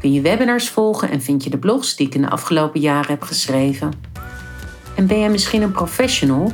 Kun 0.00 0.12
je 0.12 0.20
webinars 0.20 0.68
volgen 0.68 1.10
en 1.10 1.22
vind 1.22 1.44
je 1.44 1.50
de 1.50 1.58
blogs 1.58 1.96
die 1.96 2.06
ik 2.06 2.14
in 2.14 2.22
de 2.22 2.30
afgelopen 2.30 2.80
jaren 2.80 3.10
heb 3.10 3.22
geschreven. 3.22 3.92
En 4.94 5.06
ben 5.06 5.18
jij 5.18 5.28
misschien 5.28 5.62
een 5.62 5.72
professional? 5.72 6.52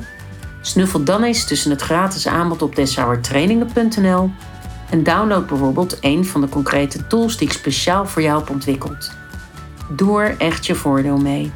Snuffel 0.60 1.04
dan 1.04 1.22
eens 1.22 1.46
tussen 1.46 1.70
het 1.70 1.82
gratis 1.82 2.26
aanbod 2.26 2.62
op 2.62 2.76
deshouwertrainingen.nl 2.76 4.30
en 4.90 5.02
download 5.02 5.46
bijvoorbeeld 5.46 5.98
een 6.00 6.24
van 6.24 6.40
de 6.40 6.48
concrete 6.48 7.06
tools 7.06 7.36
die 7.36 7.48
ik 7.48 7.54
speciaal 7.54 8.06
voor 8.06 8.22
jou 8.22 8.38
heb 8.38 8.50
ontwikkeld. 8.50 9.12
Doe 9.96 10.22
er 10.22 10.36
echt 10.38 10.66
je 10.66 10.74
voordeel 10.74 11.18
mee. 11.18 11.52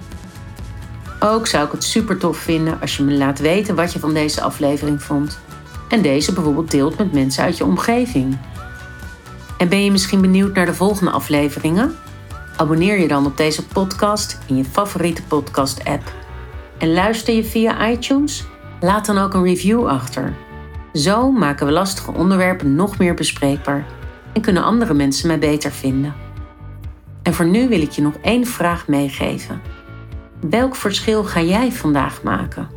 Ook 1.26 1.46
zou 1.46 1.66
ik 1.66 1.72
het 1.72 1.84
super 1.84 2.18
tof 2.18 2.36
vinden 2.36 2.80
als 2.80 2.96
je 2.96 3.02
me 3.02 3.12
laat 3.12 3.38
weten 3.38 3.74
wat 3.74 3.92
je 3.92 3.98
van 3.98 4.14
deze 4.14 4.42
aflevering 4.42 5.02
vond. 5.02 5.38
En 5.88 6.02
deze 6.02 6.32
bijvoorbeeld 6.32 6.70
deelt 6.70 6.98
met 6.98 7.12
mensen 7.12 7.44
uit 7.44 7.56
je 7.56 7.64
omgeving. 7.64 8.38
En 9.58 9.68
ben 9.68 9.84
je 9.84 9.90
misschien 9.90 10.20
benieuwd 10.20 10.54
naar 10.54 10.66
de 10.66 10.74
volgende 10.74 11.10
afleveringen? 11.10 11.94
Abonneer 12.56 13.00
je 13.00 13.08
dan 13.08 13.26
op 13.26 13.36
deze 13.36 13.66
podcast 13.66 14.38
in 14.46 14.56
je 14.56 14.64
favoriete 14.64 15.22
podcast-app. 15.22 16.12
En 16.78 16.92
luister 16.92 17.34
je 17.34 17.44
via 17.44 17.88
iTunes? 17.88 18.44
Laat 18.80 19.06
dan 19.06 19.18
ook 19.18 19.34
een 19.34 19.44
review 19.44 19.86
achter. 19.86 20.34
Zo 20.92 21.30
maken 21.30 21.66
we 21.66 21.72
lastige 21.72 22.12
onderwerpen 22.12 22.74
nog 22.74 22.98
meer 22.98 23.14
bespreekbaar 23.14 23.86
en 24.32 24.40
kunnen 24.40 24.64
andere 24.64 24.94
mensen 24.94 25.26
mij 25.26 25.38
beter 25.38 25.70
vinden. 25.70 26.14
En 27.22 27.34
voor 27.34 27.46
nu 27.46 27.68
wil 27.68 27.82
ik 27.82 27.90
je 27.90 28.02
nog 28.02 28.14
één 28.22 28.46
vraag 28.46 28.88
meegeven. 28.88 29.73
Welk 30.50 30.76
verschil 30.76 31.24
ga 31.24 31.40
jij 31.40 31.72
vandaag 31.72 32.22
maken? 32.22 32.68